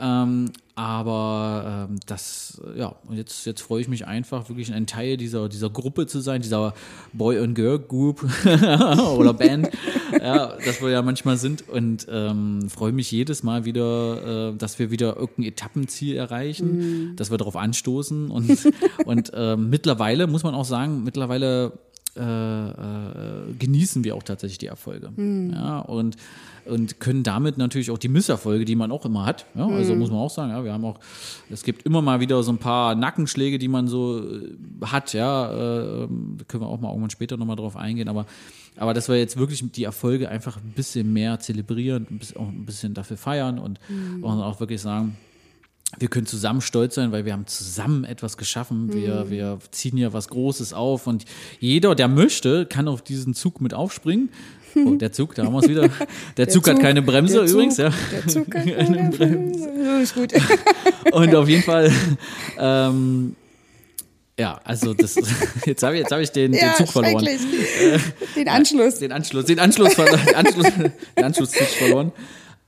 Ähm, 0.00 0.52
aber 0.76 1.88
ähm, 1.90 1.98
das, 2.06 2.62
äh, 2.64 2.78
ja, 2.78 2.94
und 3.08 3.16
jetzt, 3.16 3.44
jetzt 3.46 3.62
freue 3.62 3.80
ich 3.80 3.88
mich 3.88 4.06
einfach, 4.06 4.48
wirklich 4.48 4.72
ein 4.72 4.86
Teil 4.86 5.16
dieser, 5.16 5.48
dieser 5.48 5.70
Gruppe 5.70 6.06
zu 6.06 6.20
sein, 6.20 6.40
dieser 6.40 6.72
Boy 7.12 7.38
and 7.38 7.56
Girl 7.56 7.80
Group 7.80 8.24
oder 9.16 9.34
Band, 9.34 9.70
ja, 10.12 10.56
das 10.64 10.80
wir 10.80 10.90
ja 10.90 11.02
manchmal 11.02 11.36
sind 11.36 11.68
und 11.68 12.06
ähm, 12.08 12.70
freue 12.70 12.92
mich 12.92 13.10
jedes 13.10 13.42
Mal 13.42 13.64
wieder, 13.64 14.50
äh, 14.52 14.56
dass 14.56 14.78
wir 14.78 14.92
wieder 14.92 15.16
irgendein 15.16 15.46
Etappenziel 15.46 16.14
erreichen, 16.14 17.16
dass 17.16 17.32
wir 17.32 17.38
darauf 17.38 17.56
anstoßen 17.56 18.30
und, 18.30 18.72
und 19.04 19.32
ähm, 19.34 19.70
mittlerweile 19.70 20.28
muss 20.28 20.44
man 20.44 20.54
auch 20.54 20.64
sagen, 20.64 21.02
mittlerweile 21.02 21.72
äh, 22.18 22.68
äh, 22.68 23.52
genießen 23.58 24.02
wir 24.02 24.16
auch 24.16 24.22
tatsächlich 24.22 24.58
die 24.58 24.66
Erfolge. 24.66 25.10
Mhm. 25.14 25.52
Ja, 25.52 25.78
und, 25.80 26.16
und 26.68 27.00
können 27.00 27.22
damit 27.22 27.58
natürlich 27.58 27.90
auch 27.90 27.98
die 27.98 28.08
Misserfolge, 28.08 28.64
die 28.64 28.76
man 28.76 28.92
auch 28.92 29.04
immer 29.04 29.26
hat. 29.26 29.46
Ja, 29.54 29.66
also 29.66 29.94
mhm. 29.94 30.00
muss 30.00 30.10
man 30.10 30.18
auch 30.20 30.30
sagen, 30.30 30.50
ja, 30.50 30.62
wir 30.64 30.72
haben 30.72 30.84
auch, 30.84 30.98
es 31.50 31.62
gibt 31.62 31.84
immer 31.84 32.02
mal 32.02 32.20
wieder 32.20 32.42
so 32.42 32.52
ein 32.52 32.58
paar 32.58 32.94
Nackenschläge, 32.94 33.58
die 33.58 33.68
man 33.68 33.88
so 33.88 34.20
äh, 34.20 34.56
hat, 34.84 35.12
ja, 35.12 35.50
äh, 35.50 36.08
können 36.46 36.62
wir 36.62 36.66
auch 36.66 36.80
mal 36.80 36.90
irgendwann 36.90 37.10
später 37.10 37.36
nochmal 37.36 37.56
drauf 37.56 37.76
eingehen, 37.76 38.08
aber 38.08 38.26
aber 38.76 38.94
dass 38.94 39.08
wir 39.08 39.16
jetzt 39.16 39.36
wirklich 39.36 39.60
die 39.72 39.82
Erfolge 39.82 40.28
einfach 40.28 40.56
ein 40.56 40.72
bisschen 40.74 41.12
mehr 41.12 41.40
zelebrieren, 41.40 42.06
ein 42.10 42.18
bisschen, 42.18 42.36
auch 42.36 42.48
ein 42.48 42.64
bisschen 42.64 42.94
dafür 42.94 43.16
feiern 43.16 43.58
und, 43.58 43.80
mhm. 43.88 44.22
und 44.22 44.40
auch 44.40 44.60
wirklich 44.60 44.80
sagen, 44.80 45.16
wir 45.98 46.08
können 46.08 46.26
zusammen 46.26 46.60
stolz 46.60 46.96
sein, 46.96 47.12
weil 47.12 47.24
wir 47.24 47.32
haben 47.32 47.46
zusammen 47.46 48.04
etwas 48.04 48.36
geschaffen. 48.36 48.92
Wir, 48.92 49.24
mhm. 49.24 49.30
wir 49.30 49.58
ziehen 49.70 49.96
hier 49.96 50.12
was 50.12 50.28
Großes 50.28 50.74
auf 50.74 51.06
und 51.06 51.24
jeder, 51.60 51.94
der 51.94 52.08
möchte, 52.08 52.66
kann 52.66 52.88
auf 52.88 53.02
diesen 53.02 53.32
Zug 53.32 53.60
mit 53.60 53.72
aufspringen. 53.72 54.28
Oh, 54.86 54.94
der 54.94 55.12
Zug, 55.12 55.34
da 55.34 55.44
haben 55.44 55.52
wir 55.52 55.60
es 55.60 55.68
wieder. 55.68 55.82
Der, 55.88 56.06
der 56.36 56.48
Zug, 56.48 56.64
Zug, 56.64 56.74
hat 56.74 56.80
keine 56.80 57.02
Bremse 57.02 57.40
übrigens, 57.40 57.76
ja. 57.76 57.90
Der 58.12 58.26
Zug 58.26 58.54
hat 58.54 58.64
keine 58.76 59.10
Bremse. 59.10 59.68
So 59.84 60.02
ist 60.02 60.14
gut. 60.14 60.32
Und 61.12 61.34
auf 61.34 61.48
jeden 61.48 61.62
Fall, 61.62 61.92
ähm, 62.58 63.34
ja, 64.38 64.60
also 64.64 64.94
das, 64.94 65.16
jetzt 65.66 65.82
habe 65.82 65.96
ich, 65.96 66.02
jetzt 66.02 66.12
hab 66.12 66.20
ich 66.20 66.30
den, 66.30 66.52
ja, 66.52 66.68
den 66.68 66.76
Zug 66.76 66.92
verloren. 66.92 67.26
Den 68.36 68.48
Anschluss. 68.48 68.98
Den 68.98 69.12
Anschluss, 69.12 69.44
den 69.46 69.58
Anschluss, 69.58 69.94
den 69.94 70.34
Anschluss, 70.34 70.66
den 71.16 71.24
Anschlusszug 71.24 71.66
verloren. 71.66 72.12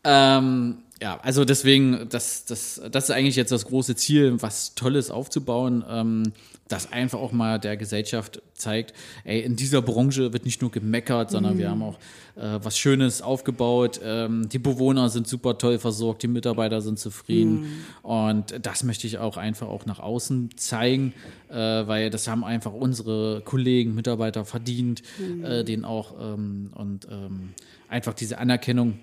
Ähm, 0.02 0.78
ja, 1.02 1.18
also 1.22 1.46
deswegen, 1.46 2.08
das, 2.10 2.44
das, 2.44 2.80
das 2.90 3.04
ist 3.04 3.10
eigentlich 3.10 3.36
jetzt 3.36 3.52
das 3.52 3.64
große 3.64 3.96
Ziel, 3.96 4.42
was 4.42 4.74
Tolles 4.74 5.10
aufzubauen, 5.10 5.82
ähm, 5.88 6.32
das 6.68 6.92
einfach 6.92 7.18
auch 7.18 7.32
mal 7.32 7.58
der 7.58 7.78
Gesellschaft 7.78 8.42
zeigt, 8.52 8.92
ey, 9.24 9.40
in 9.40 9.56
dieser 9.56 9.80
Branche 9.80 10.34
wird 10.34 10.44
nicht 10.44 10.60
nur 10.60 10.70
gemeckert, 10.70 11.30
sondern 11.30 11.54
mhm. 11.54 11.58
wir 11.58 11.70
haben 11.70 11.82
auch 11.82 11.98
äh, 12.36 12.60
was 12.62 12.78
Schönes 12.78 13.22
aufgebaut. 13.22 13.98
Ähm, 14.04 14.48
die 14.50 14.58
Bewohner 14.58 15.08
sind 15.08 15.26
super 15.26 15.56
toll 15.56 15.78
versorgt, 15.78 16.22
die 16.22 16.28
Mitarbeiter 16.28 16.82
sind 16.82 16.98
zufrieden. 16.98 17.62
Mhm. 17.62 18.08
Und 18.08 18.54
das 18.62 18.84
möchte 18.84 19.06
ich 19.06 19.18
auch 19.18 19.38
einfach 19.38 19.68
auch 19.68 19.86
nach 19.86 20.00
außen 20.00 20.50
zeigen, 20.56 21.14
äh, 21.48 21.54
weil 21.54 22.10
das 22.10 22.28
haben 22.28 22.44
einfach 22.44 22.72
unsere 22.72 23.40
Kollegen, 23.44 23.94
Mitarbeiter 23.94 24.44
verdient, 24.44 25.02
mhm. 25.18 25.44
äh, 25.44 25.64
denen 25.64 25.86
auch 25.86 26.14
ähm, 26.20 26.72
und 26.74 27.08
ähm, 27.10 27.54
einfach 27.88 28.12
diese 28.12 28.38
Anerkennung 28.38 28.98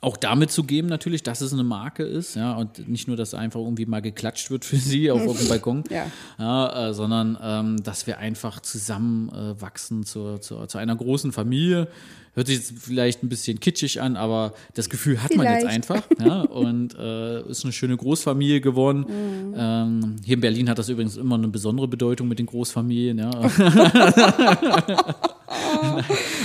auch 0.00 0.16
damit 0.16 0.52
zu 0.52 0.64
geben 0.64 0.88
natürlich, 0.88 1.22
dass 1.22 1.40
es 1.40 1.52
eine 1.52 1.62
Marke 1.64 2.02
ist, 2.04 2.36
ja, 2.36 2.54
und 2.54 2.88
nicht 2.88 3.08
nur, 3.08 3.16
dass 3.16 3.34
einfach 3.34 3.58
irgendwie 3.60 3.86
mal 3.86 4.00
geklatscht 4.00 4.50
wird 4.50 4.64
für 4.64 4.76
sie 4.76 5.10
auf, 5.10 5.20
dem 5.20 5.32
Balkon, 5.48 5.82
ja. 5.90 6.06
ja 6.38 6.88
äh, 6.88 6.94
sondern 6.94 7.36
ähm, 7.42 7.82
dass 7.82 8.06
wir 8.06 8.18
einfach 8.18 8.60
zusammen 8.60 9.28
äh, 9.30 9.60
wachsen 9.60 10.04
zu, 10.04 10.38
zu, 10.38 10.66
zu, 10.66 10.78
einer 10.78 10.94
großen 10.94 11.32
Familie. 11.32 11.88
Hört 12.34 12.46
sich 12.46 12.58
jetzt 12.58 12.74
vielleicht 12.78 13.24
ein 13.24 13.28
bisschen 13.28 13.58
kitschig 13.58 14.00
an, 14.00 14.16
aber 14.16 14.54
das 14.74 14.88
Gefühl 14.88 15.20
hat 15.20 15.32
vielleicht. 15.32 15.44
man 15.44 15.54
jetzt 15.54 15.66
einfach, 15.66 16.04
ja, 16.24 16.42
und 16.42 16.94
äh, 16.96 17.42
ist 17.48 17.64
eine 17.64 17.72
schöne 17.72 17.96
Großfamilie 17.96 18.60
geworden. 18.60 19.00
Mhm. 19.00 19.54
Ähm, 19.56 20.14
hier 20.24 20.34
in 20.34 20.40
Berlin 20.40 20.70
hat 20.70 20.78
das 20.78 20.88
übrigens 20.88 21.16
immer 21.16 21.34
eine 21.34 21.48
besondere 21.48 21.88
Bedeutung 21.88 22.28
mit 22.28 22.38
den 22.38 22.46
Großfamilien, 22.46 23.18
ja. 23.18 23.30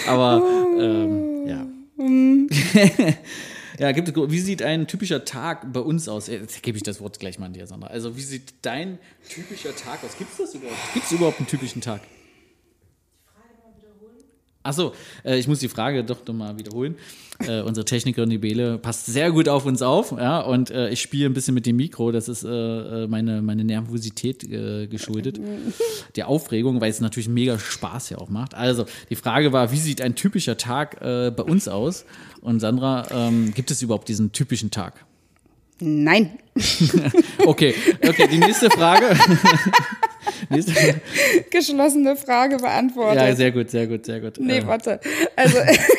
aber 0.08 0.42
ähm, 0.80 1.33
ja. 1.97 2.03
Mhm. 2.03 2.49
ja, 3.79 3.91
gibt 3.91 4.10
es, 4.10 4.15
wie 4.15 4.39
sieht 4.39 4.62
ein 4.62 4.88
typischer 4.88 5.25
Tag 5.25 5.71
bei 5.73 5.79
uns 5.79 6.08
aus? 6.08 6.27
Jetzt 6.27 6.62
gebe 6.63 6.77
ich 6.77 6.84
das 6.84 7.01
Wort 7.01 7.19
gleich 7.19 7.39
mal 7.39 7.47
an 7.47 7.53
dir, 7.53 7.67
Sandra. 7.67 7.88
Also, 7.88 8.15
wie 8.15 8.21
sieht 8.21 8.53
dein 8.62 8.99
typischer 9.29 9.75
Tag 9.75 10.03
aus? 10.03 10.17
Gibt 10.17 10.32
es 10.32 10.38
das 10.38 10.56
überhaupt? 10.56 10.93
Gibt 10.93 11.06
es 11.06 11.12
überhaupt 11.12 11.39
einen 11.39 11.47
typischen 11.47 11.82
Tag? 11.82 12.01
Achso, 14.63 14.93
äh, 15.26 15.38
ich 15.38 15.47
muss 15.47 15.60
die 15.60 15.67
Frage 15.67 16.04
doch 16.04 16.26
nochmal 16.26 16.58
wiederholen. 16.58 16.95
Äh, 17.39 17.62
unsere 17.62 17.84
Technikerin, 17.84 18.30
die 18.30 18.38
Bele, 18.38 18.78
passt 18.78 19.08
sehr 19.08 19.32
gut 19.32 19.49
auf 19.49 19.65
uns 19.65 19.82
auf, 19.82 20.12
ja, 20.12 20.39
und 20.39 20.71
äh, 20.71 20.89
ich 20.89 21.02
spiele 21.02 21.26
ein 21.26 21.34
bisschen 21.34 21.54
mit 21.54 21.65
dem 21.65 21.76
Mikro, 21.76 22.12
das 22.12 22.30
ist 22.30 22.43
äh, 22.43 22.47
äh 22.49 23.08
meine, 23.08 23.41
meine 23.41 23.63
Nervosität 23.63 24.43
äh, 24.43 24.88
geschuldet, 24.88 25.39
der 26.15 26.30
Aufregung, 26.30 26.80
weil 26.80 26.89
es 26.89 27.02
natürlich 27.02 27.28
mega 27.28 27.60
Spaß 27.60 28.12
ja 28.12 28.19
auch 28.19 28.30
macht. 28.30 28.54
Also, 28.56 28.86
die 29.10 29.15
Frage 29.15 29.52
war, 29.52 29.71
wie 29.71 29.78
sieht 29.78 29.99
ein 29.99 30.15
typischer 30.15 30.58
Tag 30.58 30.99
bei 31.02 31.32
uns 31.43 31.67
aus? 31.67 32.06
Und 32.41 32.60
Sandra, 32.60 33.08
ähm, 33.12 33.54
gibt 33.54 33.71
es 33.71 33.82
überhaupt 33.82 34.08
diesen 34.08 34.32
typischen 34.32 34.71
Tag? 34.71 35.06
Nein. 35.80 36.39
okay, 37.45 37.73
okay, 38.08 38.28
die 38.32 38.38
nächste 38.38 38.69
Frage. 38.69 39.17
Geschlossene 41.50 42.15
Frage 42.15 42.58
beantwortet. 42.58 43.22
Ja, 43.22 43.36
sehr 43.36 43.52
gut, 43.52 43.69
sehr 43.69 43.88
gut, 43.88 44.06
sehr 44.06 44.19
gut. 44.19 44.39
Nee, 44.39 44.62
warte. 44.65 45.00
Also, 45.36 45.58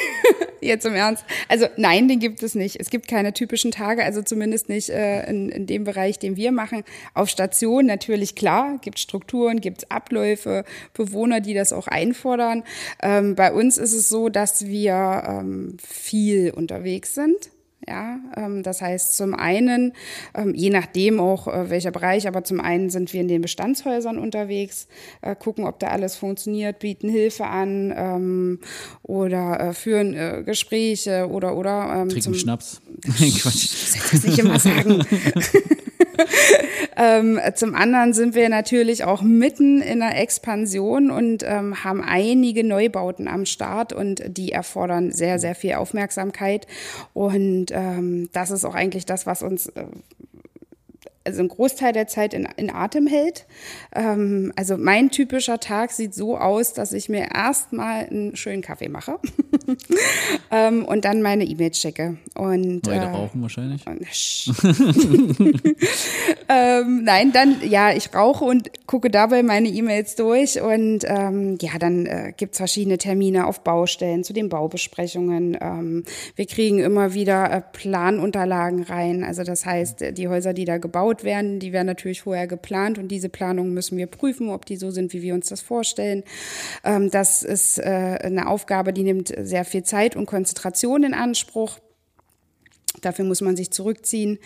jetzt 0.61 0.87
im 0.87 0.95
Ernst. 0.95 1.25
Also, 1.49 1.67
nein, 1.77 2.09
den 2.09 2.19
gibt 2.19 2.43
es 2.43 2.55
nicht. 2.55 2.81
Es 2.81 2.91
gibt 2.91 3.09
keine 3.09 3.33
typischen 3.33 3.71
Tage, 3.71 4.05
also 4.05 4.23
zumindest 4.23 4.69
nicht 4.69 4.91
äh, 4.91 5.29
in, 5.29 5.49
in 5.51 5.67
dem 5.67 5.85
Bereich, 5.85 6.19
den 6.19 6.37
wir 6.37 6.53
machen. 6.53 6.83
Auf 7.13 7.29
Station 7.29 7.87
natürlich 7.87 8.35
klar, 8.35 8.79
gibt 8.81 8.99
Strukturen, 8.99 9.61
gibt 9.61 9.91
Abläufe, 9.91 10.65
Bewohner, 10.95 11.41
die 11.41 11.55
das 11.55 11.73
auch 11.73 11.87
einfordern. 11.87 12.65
Ähm, 13.03 13.35
bei 13.35 13.53
uns 13.53 13.79
ist 13.79 13.93
es 13.93 14.09
so, 14.09 14.29
dass 14.29 14.67
wir 14.67 15.23
ähm, 15.27 15.77
viel 15.83 16.51
unterwegs 16.51 17.15
sind. 17.15 17.51
Ja, 17.87 18.19
ähm, 18.37 18.63
das 18.63 18.81
heißt 18.81 19.17
zum 19.17 19.35
einen, 19.35 19.93
ähm, 20.35 20.55
je 20.55 20.71
nachdem 20.71 21.21
auch 21.21 21.49
äh, 21.49 21.71
welcher 21.71 21.91
Bereich, 21.91 22.27
aber 22.27 22.45
zum 22.45 22.61
einen 22.61 22.91
sind 22.91 23.13
wir 23.13 23.21
in 23.21 23.29
den 23.29 23.43
Bestandshäusern 23.43 24.19
unterwegs, 24.19 24.89
äh, 25.23 25.37
gucken, 25.37 25.67
ob 25.67 25.79
da 25.79 25.89
alles 25.89 26.17
funktioniert, 26.17 26.79
bieten 26.79 27.09
Hilfe 27.09 27.47
an 27.47 27.93
ähm, 27.97 28.61
oder 29.03 29.61
äh, 29.61 29.73
führen 29.75 30.45
Gespräche 30.45 31.29
oder 31.29 31.57
oder 31.57 32.07
trinken 32.09 32.35
Schnaps. 32.35 32.81
Quatsch. 33.03 33.95
Das 34.13 34.25
nicht 34.25 34.39
immer 34.39 34.59
sagen. 34.59 35.05
ähm, 36.97 37.41
zum 37.55 37.75
anderen 37.75 38.13
sind 38.13 38.35
wir 38.35 38.49
natürlich 38.49 39.05
auch 39.05 39.23
mitten 39.23 39.81
in 39.81 40.01
der 40.01 40.21
Expansion 40.21 41.11
und 41.11 41.43
ähm, 41.43 41.85
haben 41.85 42.03
einige 42.03 42.65
Neubauten 42.65 43.29
am 43.29 43.47
Start 43.47 43.93
und 43.93 44.23
die 44.27 44.53
erfordern 44.53 45.13
sehr, 45.13 45.39
sehr 45.39 45.55
viel 45.55 45.75
Aufmerksamkeit. 45.75 46.67
Und 47.13 47.67
ähm, 47.71 48.29
das 48.33 48.51
ist 48.51 48.65
auch 48.65 48.75
eigentlich 48.75 49.07
das, 49.07 49.27
was 49.27 49.43
uns 49.43 49.67
äh, 49.69 49.85
also 51.25 51.41
einen 51.41 51.49
Großteil 51.49 51.93
der 51.93 52.07
Zeit 52.07 52.35
in, 52.35 52.47
in 52.57 52.71
Atem 52.71 53.07
hält. 53.07 53.47
Ähm, 53.95 54.53
also 54.57 54.77
mein 54.77 55.11
typischer 55.11 55.59
Tag 55.59 55.91
sieht 55.91 56.15
so 56.15 56.37
aus, 56.37 56.75
dass 56.75 56.93
ich 56.93 57.09
mir 57.09 57.31
erstmal 57.35 58.07
einen 58.07 58.37
schönen 58.37 58.63
Kaffee 58.63 58.89
mache 58.89 59.19
ähm, 60.51 60.85
und 60.85 61.05
dann 61.05 61.23
meine 61.23 61.45
E-Mails 61.45 61.81
checke. 61.81 62.19
Und, 62.35 62.87
Weiter 62.87 63.05
äh, 63.05 63.11
rauchen 63.11 63.43
wahrscheinlich? 63.43 63.83
ähm, 66.49 67.05
nein, 67.05 67.33
dann, 67.33 67.57
ja, 67.69 67.93
ich 67.93 68.15
rauche 68.15 68.45
und 68.45 68.71
gucke 68.87 69.11
dabei 69.11 69.43
meine 69.43 69.69
E-Mails 69.69 70.17
durch 70.17 70.61
und 70.61 71.01
ähm, 71.05 71.57
ja, 71.61 71.79
dann 71.79 72.07
äh, 72.07 72.33
gibt's 72.37 72.59
verschiedene 72.59 72.99
Termine 72.99 73.47
auf 73.47 73.63
Baustellen 73.65 74.25
zu 74.25 74.33
den 74.33 74.49
Baubesprechungen. 74.49 75.57
Ähm, 75.61 76.05
wir 76.37 76.47
kriegen 76.47 76.81
immer 76.81 77.15
wieder 77.15 77.51
äh, 77.51 77.63
Planunterlagen 77.73 78.83
rein. 78.83 79.25
Also 79.25 79.43
das 79.43 79.65
heißt, 79.65 80.05
die 80.13 80.29
Häuser, 80.29 80.53
die 80.53 80.65
da 80.65 80.79
gebaut 80.79 81.14
gebaut 81.15 81.25
werden. 81.25 81.59
Die 81.61 81.73
werden 81.73 81.87
natürlich 81.87 82.23
vorher 82.23 82.47
geplant 82.47 82.99
und 82.99 83.09
diese 83.09 83.29
Planungen 83.29 83.73
müssen 83.75 83.97
wir 83.97 84.07
prüfen, 84.07 84.51
ob 84.51 84.67
die 84.67 84.77
so 84.77 84.91
sind, 84.91 85.13
wie 85.13 85.23
wir 85.23 85.35
uns 85.35 85.49
das 85.49 85.61
vorstellen. 85.61 86.25
Ähm, 86.85 87.11
das 87.11 87.43
ist 87.43 87.79
äh, 87.79 88.19
eine 88.23 88.49
Aufgabe, 88.49 88.93
die 88.93 89.03
nimmt 89.03 89.33
sehr 89.37 89.65
viel 89.65 89.83
Zeit 89.85 90.17
und 90.17 90.27
Konzentration 90.27 91.05
in 91.05 91.15
Anspruch. 91.15 91.79
Dafür 93.01 93.25
muss 93.25 93.41
man 93.41 93.57
sich 93.57 93.71
zurückziehen. 93.71 94.39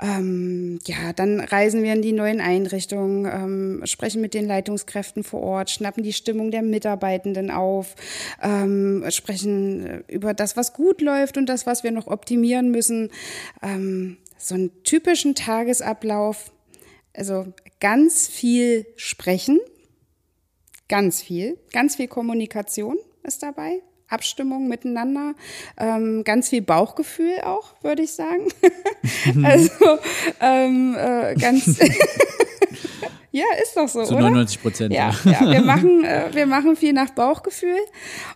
Ähm, 0.00 0.78
ja, 0.86 1.12
dann 1.12 1.40
reisen 1.40 1.82
wir 1.82 1.92
in 1.92 2.02
die 2.02 2.12
neuen 2.12 2.40
Einrichtungen, 2.40 3.26
ähm, 3.26 3.80
sprechen 3.84 4.22
mit 4.22 4.32
den 4.32 4.46
Leitungskräften 4.46 5.24
vor 5.24 5.42
Ort, 5.42 5.70
schnappen 5.70 6.04
die 6.04 6.12
Stimmung 6.12 6.50
der 6.50 6.62
Mitarbeitenden 6.62 7.50
auf, 7.50 7.94
ähm, 8.42 9.04
sprechen 9.08 9.86
äh, 9.86 10.02
über 10.08 10.34
das, 10.34 10.56
was 10.56 10.72
gut 10.72 11.02
läuft 11.02 11.36
und 11.36 11.46
das, 11.46 11.66
was 11.66 11.82
wir 11.82 11.90
noch 11.90 12.06
optimieren 12.06 12.70
müssen. 12.70 13.10
Ähm, 13.60 14.18
so 14.46 14.54
einen 14.54 14.84
typischen 14.84 15.34
Tagesablauf, 15.34 16.52
also 17.12 17.52
ganz 17.80 18.28
viel 18.28 18.86
sprechen, 18.94 19.58
ganz 20.88 21.20
viel, 21.20 21.58
ganz 21.72 21.96
viel 21.96 22.06
Kommunikation 22.06 22.96
ist 23.24 23.42
dabei, 23.42 23.82
Abstimmung 24.06 24.68
miteinander, 24.68 25.34
ähm, 25.76 26.22
ganz 26.22 26.50
viel 26.50 26.62
Bauchgefühl 26.62 27.40
auch, 27.40 27.74
würde 27.82 28.02
ich 28.02 28.12
sagen. 28.12 28.46
also 29.42 29.98
ähm, 30.40 30.94
äh, 30.96 31.34
ganz 31.34 31.80
Ja, 33.36 33.44
ist 33.62 33.76
doch 33.76 33.86
so, 33.86 34.02
Zu 34.02 34.14
oder? 34.14 34.30
99 34.30 34.62
Prozent, 34.62 34.94
Ja, 34.94 35.14
ja. 35.26 35.50
wir, 35.50 35.60
machen, 35.74 36.04
äh, 36.06 36.30
wir 36.32 36.46
machen 36.46 36.74
viel 36.74 36.94
nach 36.94 37.10
Bauchgefühl 37.10 37.76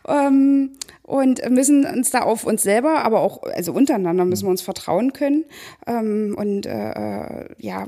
ähm, 0.06 0.72
und 1.04 1.40
müssen 1.48 1.86
uns 1.86 2.10
da 2.10 2.20
auf 2.20 2.44
uns 2.44 2.62
selber, 2.62 3.02
aber 3.02 3.20
auch 3.20 3.42
also 3.44 3.72
untereinander 3.72 4.26
müssen 4.26 4.44
wir 4.44 4.50
uns 4.50 4.60
vertrauen 4.60 5.14
können 5.14 5.46
ähm, 5.86 6.34
und 6.36 6.66
äh, 6.66 6.90
äh, 6.90 7.46
ja 7.56 7.86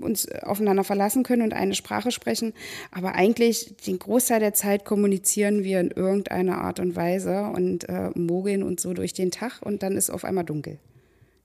uns 0.00 0.30
aufeinander 0.42 0.84
verlassen 0.84 1.22
können 1.22 1.40
und 1.40 1.54
eine 1.54 1.74
Sprache 1.74 2.10
sprechen. 2.10 2.52
Aber 2.90 3.14
eigentlich 3.14 3.76
den 3.86 3.98
Großteil 3.98 4.40
der 4.40 4.52
Zeit 4.52 4.84
kommunizieren 4.84 5.64
wir 5.64 5.80
in 5.80 5.90
irgendeiner 5.90 6.58
Art 6.58 6.78
und 6.78 6.94
Weise 6.94 7.44
und 7.54 7.88
äh, 7.88 8.10
mogeln 8.14 8.62
uns 8.62 8.82
so 8.82 8.92
durch 8.92 9.14
den 9.14 9.30
Tag 9.30 9.62
und 9.62 9.82
dann 9.82 9.96
ist 9.96 10.10
auf 10.10 10.26
einmal 10.26 10.44
dunkel. 10.44 10.78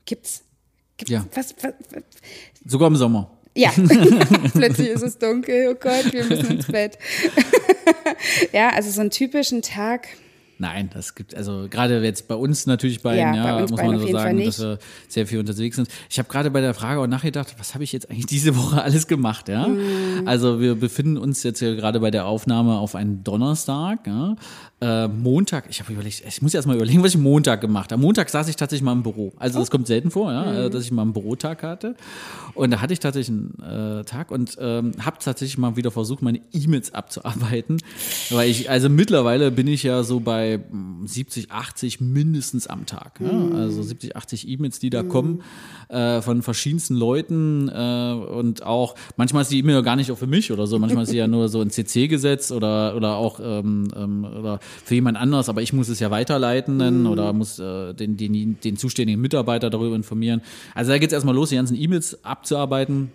Gibt's? 0.04 0.44
Gibt's 0.98 1.12
Ja. 1.12 1.26
was, 1.34 1.56
was, 1.62 1.74
was, 1.92 2.04
Sogar 2.66 2.90
im 2.90 2.98
Sommer. 2.98 3.32
Ja, 3.56 3.72
plötzlich 4.54 4.90
ist 4.90 5.02
es 5.02 5.18
dunkel, 5.18 5.70
oh 5.72 5.76
Gott, 5.80 6.12
wir 6.12 6.26
müssen 6.26 6.58
ins 6.58 6.68
Bett. 6.68 6.98
ja, 8.52 8.70
also 8.70 8.92
so 8.92 9.02
einen 9.02 9.12
typischen 9.12 9.62
Tag. 9.62 10.10
Nein, 10.58 10.90
das 10.94 11.16
gibt, 11.16 11.36
also 11.36 11.68
gerade 11.70 12.02
jetzt 12.04 12.28
bei 12.28 12.36
uns 12.36 12.66
natürlich 12.66 13.02
beiden, 13.02 13.20
Ja, 13.20 13.36
ja, 13.36 13.56
bei 13.56 13.62
uns 13.64 13.72
muss 13.72 13.82
man 13.82 14.00
so 14.00 14.08
sagen, 14.08 14.44
dass 14.46 14.60
wir 14.60 14.80
sehr 15.10 15.28
viel 15.28 15.40
unterwegs 15.40 15.76
sind. 15.76 15.90
Ich 16.10 16.18
habe 16.18 16.30
gerade 16.30 16.50
bei 16.50 16.62
der 16.62 16.74
Frage 16.74 17.02
auch 17.02 17.08
nachgedacht, 17.08 17.56
was 17.58 17.74
habe 17.74 17.84
ich 17.84 17.92
jetzt 17.92 18.10
eigentlich 18.10 18.26
diese 18.36 18.56
Woche 18.56 18.82
alles 18.82 19.08
gemacht, 19.08 19.50
ja? 19.50 19.68
Mhm. 19.68 20.26
Also 20.26 20.62
wir 20.62 20.76
befinden 20.76 21.18
uns 21.18 21.44
jetzt 21.44 21.60
ja 21.60 21.76
gerade 21.76 22.00
bei 22.00 22.10
der 22.12 22.26
Aufnahme 22.26 22.78
auf 22.78 22.96
einen 22.96 23.24
Donnerstag, 23.24 24.08
ja? 24.08 24.36
Äh, 24.82 25.08
Montag, 25.08 25.66
ich 25.70 25.80
habe 25.82 25.94
überlegt, 25.94 26.22
ich 26.28 26.42
muss 26.42 26.54
erst 26.54 26.68
mal 26.68 26.76
überlegen, 26.76 27.02
was 27.02 27.12
ich 27.16 27.18
Montag 27.18 27.62
gemacht 27.62 27.92
habe. 27.92 27.96
Am 27.96 28.02
Montag 28.02 28.30
saß 28.30 28.48
ich 28.50 28.56
tatsächlich 28.58 28.84
mal 28.84 28.92
im 28.92 29.04
Büro. 29.04 29.32
Also 29.38 29.58
Oh. 29.58 29.62
das 29.62 29.72
kommt 29.72 29.88
selten 29.88 30.12
vor, 30.12 30.32
ja, 30.32 30.66
äh, 30.66 30.70
dass 30.70 30.84
ich 30.84 30.92
mal 30.92 31.02
einen 31.04 31.14
Bürotag 31.14 31.64
hatte. 31.64 31.96
Und 32.54 32.72
da 32.72 32.82
hatte 32.82 32.94
ich 32.94 33.00
tatsächlich 33.00 33.38
einen 33.38 34.00
äh, 34.00 34.04
Tag 34.04 34.32
und 34.32 34.58
ähm, 34.60 34.92
habe 35.04 35.18
tatsächlich 35.24 35.58
mal 35.58 35.76
wieder 35.78 35.92
versucht, 35.92 36.22
meine 36.22 36.40
E-Mails 36.54 36.94
abzuarbeiten. 36.94 37.82
Weil 38.30 38.50
ich, 38.50 38.70
also 38.70 38.90
mittlerweile 38.90 39.50
bin 39.52 39.68
ich 39.68 39.84
ja 39.84 40.04
so 40.04 40.20
bei 40.20 40.45
mm, 40.58 41.06
70, 41.06 41.52
80 41.52 42.02
mindestens 42.02 42.68
am 42.68 42.86
Tag. 42.86 43.20
Ja? 43.20 43.58
Also 43.58 43.84
70, 43.84 44.16
80 44.16 44.48
E-Mails, 44.48 44.80
die 44.80 44.90
da 44.90 45.04
kommen 45.04 45.42
äh, 45.90 46.22
von 46.22 46.42
verschiedensten 46.42 46.96
Leuten 46.96 47.70
äh, 47.70 48.14
und 48.14 48.64
auch 48.64 48.96
manchmal 49.18 49.44
ist 49.44 49.52
die 49.52 49.60
E-Mail 49.60 49.76
ja 49.76 49.82
gar 49.82 49.96
nicht 49.96 50.12
auch 50.12 50.18
für 50.18 50.28
mich 50.28 50.52
oder 50.52 50.68
so. 50.68 50.80
Manchmal 50.80 51.04
ist 51.04 51.10
sie 51.10 51.18
ja 51.18 51.28
nur 51.36 51.50
so 51.50 51.62
in 51.62 51.70
CC 51.70 52.08
gesetzt 52.08 52.52
oder 52.52 52.96
oder 52.96 53.16
auch 53.16 53.40
ähm, 53.42 53.88
ähm, 53.96 54.26
oder 54.26 54.60
für 54.84 54.96
jemand 54.96 55.18
anders, 55.18 55.50
aber 55.50 55.62
ich 55.62 55.74
muss 55.74 55.90
es 55.90 56.00
ja 56.00 56.12
weiterleiten 56.12 56.80
dann 56.80 57.08
oder 57.08 57.34
muss 57.34 57.60
äh, 57.60 57.94
den, 57.94 58.18
den, 58.18 58.60
den 58.60 58.78
zuständigen 58.78 59.22
Mitarbeiter 59.22 59.70
darüber 59.70 59.96
informieren. 59.96 60.42
Also 60.74 60.92
da 60.92 60.98
geht 60.98 61.10
es 61.10 61.14
erstmal 61.14 61.36
los, 61.36 61.50
die 61.50 61.56
ganzen 61.56 61.80
E-Mails 61.80 62.24
abzuarbeiten. 62.24 63.12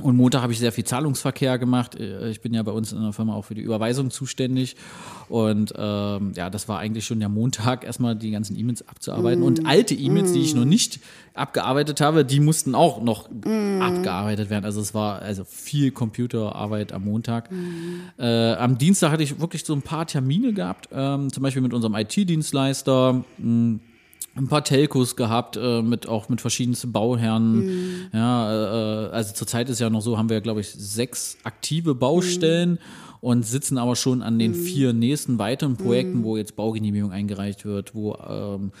Und 0.00 0.16
Montag 0.16 0.42
habe 0.42 0.52
ich 0.52 0.58
sehr 0.58 0.72
viel 0.72 0.82
Zahlungsverkehr 0.84 1.56
gemacht. 1.56 1.94
Äh, 1.94 2.28
Ich 2.30 2.40
bin 2.40 2.52
ja 2.52 2.62
bei 2.64 2.72
uns 2.72 2.92
in 2.92 3.00
der 3.00 3.12
Firma 3.12 3.34
auch 3.34 3.44
für 3.44 3.54
die 3.54 3.62
Überweisung 3.62 4.10
zuständig. 4.10 4.74
Und 5.28 5.72
ähm, 5.76 6.32
ja, 6.34 6.50
das 6.50 6.68
war 6.68 6.80
eigentlich 6.80 7.04
schon 7.06 7.20
der 7.20 7.28
Montag, 7.28 7.84
erstmal 7.84 8.16
die 8.16 8.32
ganzen 8.32 8.58
E-Mails 8.58 8.86
abzuarbeiten. 8.88 9.42
Und 9.44 9.66
alte 9.66 9.94
E-Mails, 9.94 10.32
die 10.32 10.40
ich 10.40 10.54
noch 10.54 10.64
nicht 10.64 10.98
abgearbeitet 11.34 12.00
habe, 12.00 12.24
die 12.24 12.40
mussten 12.40 12.74
auch 12.74 13.02
noch 13.02 13.28
abgearbeitet 13.80 14.50
werden. 14.50 14.64
Also 14.64 14.80
es 14.80 14.94
war 14.94 15.22
also 15.22 15.44
viel 15.44 15.92
Computerarbeit 15.92 16.92
am 16.92 17.04
Montag. 17.04 17.48
Äh, 18.18 18.54
am 18.54 18.78
Dienstag 18.78 19.12
hatte 19.12 19.22
ich 19.22 19.38
wirklich 19.40 19.64
so 19.64 19.74
ein 19.74 19.82
paar 19.82 20.06
Termine 20.06 20.52
gehabt, 20.52 20.88
ähm, 20.92 21.32
zum 21.32 21.42
Beispiel 21.42 21.62
mit 21.62 21.72
unserem 21.72 21.94
IT-Dienstleister. 21.94 23.24
mh, 23.38 23.78
ein 24.36 24.48
paar 24.48 24.64
Telcos 24.64 25.16
gehabt, 25.16 25.56
äh, 25.56 25.82
mit 25.82 26.08
auch 26.08 26.28
mit 26.28 26.40
verschiedensten 26.40 26.92
Bauherren. 26.92 28.08
Ja, 28.12 29.06
äh, 29.06 29.10
also 29.10 29.32
zurzeit 29.34 29.68
ist 29.68 29.80
ja 29.80 29.90
noch 29.90 30.00
so, 30.00 30.18
haben 30.18 30.28
wir, 30.28 30.40
glaube 30.40 30.60
ich, 30.60 30.70
sechs 30.70 31.36
aktive 31.44 31.94
Baustellen 31.94 32.78
und 33.20 33.46
sitzen 33.46 33.78
aber 33.78 33.96
schon 33.96 34.22
an 34.22 34.38
den 34.38 34.54
vier 34.54 34.92
nächsten 34.92 35.38
weiteren 35.38 35.76
Projekten, 35.76 36.24
wo 36.24 36.36
jetzt 36.36 36.56
Baugenehmigung 36.56 37.10
eingereicht 37.10 37.64
wird, 37.64 37.94
wo 37.94 38.16
ähm, 38.16 38.72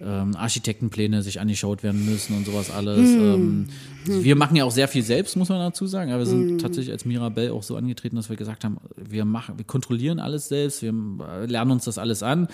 ähm, 0.00 0.36
Architektenpläne 0.36 1.22
sich 1.22 1.40
angeschaut 1.40 1.82
werden 1.82 2.04
müssen 2.04 2.36
und 2.36 2.46
sowas 2.46 2.70
alles. 2.70 3.10
Ähm, 3.10 3.66
wir 4.04 4.36
machen 4.36 4.56
ja 4.56 4.64
auch 4.64 4.70
sehr 4.70 4.88
viel 4.88 5.02
selbst, 5.02 5.36
muss 5.36 5.48
man 5.48 5.58
dazu 5.58 5.86
sagen. 5.86 6.10
Aber 6.12 6.20
wir 6.20 6.26
sind 6.26 6.60
tatsächlich 6.60 6.92
als 6.92 7.04
Mirabell 7.04 7.50
auch 7.50 7.62
so 7.62 7.76
angetreten, 7.76 8.16
dass 8.16 8.28
wir 8.28 8.36
gesagt 8.36 8.64
haben, 8.64 8.78
wir 8.96 9.24
machen, 9.24 9.58
wir 9.58 9.64
kontrollieren 9.64 10.20
alles 10.20 10.48
selbst, 10.48 10.82
wir 10.82 10.94
äh, 11.28 11.46
lernen 11.46 11.72
uns 11.72 11.84
das 11.84 11.98
alles 11.98 12.22
an. 12.22 12.48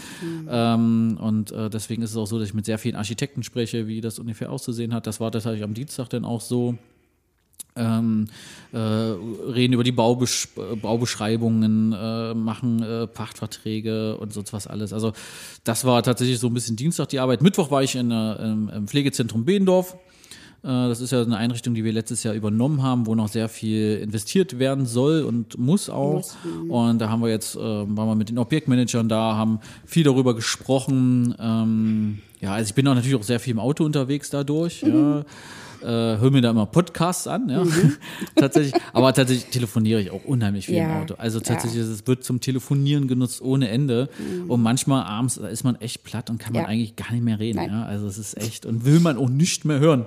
Ähm, 0.49 1.19
und 1.21 1.53
äh, 1.53 1.71
deswegen 1.71 2.03
ist 2.03 2.11
es 2.11 2.17
auch 2.17 2.27
so, 2.27 2.39
dass 2.39 2.49
ich 2.49 2.55
mit 2.55 2.65
sehr 2.65 2.79
vielen 2.79 2.97
Architekten 2.97 3.43
spreche, 3.43 3.87
wie 3.87 4.01
das 4.01 4.19
ungefähr 4.19 4.51
auszusehen 4.51 4.95
hat. 4.95 5.07
Das 5.07 5.21
war 5.21 5.31
tatsächlich 5.31 5.63
am 5.63 5.75
Dienstag 5.75 6.09
dann 6.09 6.25
auch 6.25 6.41
so. 6.41 6.77
Ähm, 7.77 8.27
äh, 8.73 8.79
reden 8.79 9.73
über 9.73 9.83
die 9.83 9.93
Baubesch 9.93 10.49
Baubeschreibungen, 10.81 11.93
äh, 11.93 12.35
machen 12.35 12.83
äh, 12.83 13.07
Pachtverträge 13.09 14.17
und 14.17 14.33
sonst 14.33 14.53
was 14.53 14.67
alles. 14.67 14.93
Also 14.93 15.13
das 15.65 15.85
war 15.85 16.03
tatsächlich 16.03 16.39
so 16.39 16.47
ein 16.47 16.55
bisschen 16.55 16.77
Dienstag 16.77 17.09
die 17.09 17.19
Arbeit. 17.19 17.43
Mittwoch 17.43 17.71
war 17.71 17.83
ich 17.83 17.97
in, 17.97 18.11
äh, 18.11 18.35
im, 18.35 18.87
Pflegezentrum 18.87 19.45
Behendorf. 19.45 19.97
Äh, 20.63 20.69
Das 20.69 21.01
ist 21.01 21.11
ja 21.11 21.23
eine 21.23 21.37
Einrichtung, 21.37 21.75
die 21.75 21.83
wir 21.83 21.93
letztes 21.93 22.23
Jahr 22.23 22.35
übernommen 22.35 22.83
haben, 22.83 23.07
wo 23.07 23.15
noch 23.17 23.29
sehr 23.29 23.49
viel 23.49 23.97
investiert 23.97 24.59
werden 24.61 24.87
soll 24.87 25.23
und 25.23 25.59
muss 25.59 25.91
auch. 25.91 26.25
und 26.69 26.99
da 27.01 27.09
haben 27.09 27.23
wir 27.23 27.29
jetzt, 27.29 27.57
äh, 27.57 27.59
waren 27.61 28.09
wir 28.09 28.15
mit 28.15 28.29
den 28.29 28.39
Objektmanagern 28.39 29.09
da, 29.09 29.37
haben 29.37 29.59
viel 29.85 30.05
darüber 30.05 30.35
gesprochen. 30.35 31.35
Ähm, 31.41 32.19
ja, 32.41 32.53
also 32.55 32.69
ich 32.69 32.75
bin 32.75 32.87
auch 32.87 32.95
natürlich 32.95 33.17
auch 33.17 33.23
sehr 33.25 33.41
viel 33.41 33.53
im 33.53 33.59
Auto 33.59 33.85
unterwegs 33.85 34.31
dadurch. 34.31 34.83
Ja. 34.83 35.25
Äh, 35.85 36.19
höre 36.19 36.31
mir 36.31 36.41
da 36.41 36.51
immer 36.51 36.67
Podcasts 36.67 37.27
an, 37.27 37.49
ja. 37.51 37.63
tatsächlich. 38.37 38.75
Aber 38.93 39.13
tatsächlich 39.13 39.51
telefoniere 39.51 40.01
ich 40.01 40.11
auch 40.11 40.25
unheimlich 40.25 40.67
viel 40.67 40.77
im 40.77 40.83
Ja, 40.89 41.03
Auto. 41.03 41.15
Also 41.19 41.39
ja. 41.41 41.45
tatsächlich, 41.45 41.83
es 41.83 42.07
wird 42.07 42.25
zum 42.25 42.41
Telefonieren 42.41 43.07
genutzt 43.07 43.43
ohne 43.43 43.69
Ende. 43.69 44.09
Und 44.49 44.63
manchmal 44.63 45.05
abends 45.05 45.35
da 45.35 45.49
ist 45.49 45.63
man 45.65 45.77
echt 45.77 46.03
platt 46.05 46.31
und 46.31 46.39
kann 46.39 46.55
man 46.55 46.63
Ja. 46.63 46.69
eigentlich 46.69 46.97
gar 46.97 47.13
nicht 47.13 47.23
mehr 47.25 47.39
reden. 47.39 47.57
Nein. 47.57 47.71
Ja? 47.71 47.85
Also 47.85 48.07
es 48.07 48.17
ist 48.19 48.37
echt 48.39 48.65
und 48.67 48.85
will 48.85 49.01
man 49.01 49.19
auch 49.19 49.29
nicht 49.29 49.65
mehr 49.65 49.79
hören. 49.79 50.07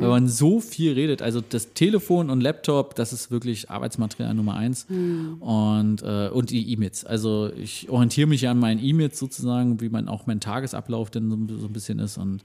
Weil 0.00 0.08
man 0.08 0.28
so 0.28 0.60
viel 0.60 0.92
redet. 0.92 1.22
Also 1.22 1.40
das 1.40 1.72
Telefon 1.74 2.30
und 2.30 2.40
Laptop, 2.40 2.94
das 2.94 3.12
ist 3.12 3.30
wirklich 3.30 3.68
Arbeitsmaterial 3.70 4.34
Nummer 4.34 4.54
eins. 4.54 4.86
Und, 5.40 6.02
äh, 6.02 6.28
und 6.28 6.50
die 6.50 6.70
E-Mails. 6.72 7.04
Also 7.04 7.50
ich 7.60 7.88
orientiere 7.90 8.28
mich 8.28 8.42
ja 8.42 8.50
an 8.52 8.58
meinen 8.58 8.82
E-Mails 8.82 9.18
sozusagen, 9.18 9.80
wie 9.80 9.88
man 9.88 10.08
auch 10.08 10.26
mein 10.26 10.40
Tagesablauf 10.40 11.10
denn 11.10 11.28
so, 11.48 11.58
so 11.58 11.66
ein 11.66 11.72
bisschen 11.72 11.98
ist. 11.98 12.18
Und 12.18 12.42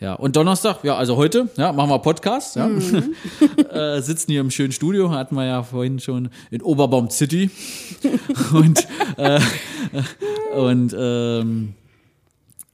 ja, 0.00 0.14
und 0.14 0.34
Donnerstag, 0.34 0.82
ja, 0.82 0.96
also 0.96 1.16
heute, 1.16 1.50
ja, 1.58 1.72
machen 1.72 1.90
wir 1.90 1.98
Podcast, 1.98 2.56
ja. 2.56 2.70
äh, 3.70 4.00
sitzen 4.00 4.32
hier 4.32 4.40
im 4.40 4.50
schönen 4.50 4.72
Studio, 4.72 5.10
hatten 5.10 5.34
wir 5.34 5.44
ja 5.44 5.62
vorhin 5.62 6.00
schon 6.00 6.30
in 6.50 6.62
Oberbaum 6.62 7.10
City. 7.10 7.50
und 8.54 8.88
äh, 9.18 9.40
und 10.56 10.96
ähm, 10.98 11.74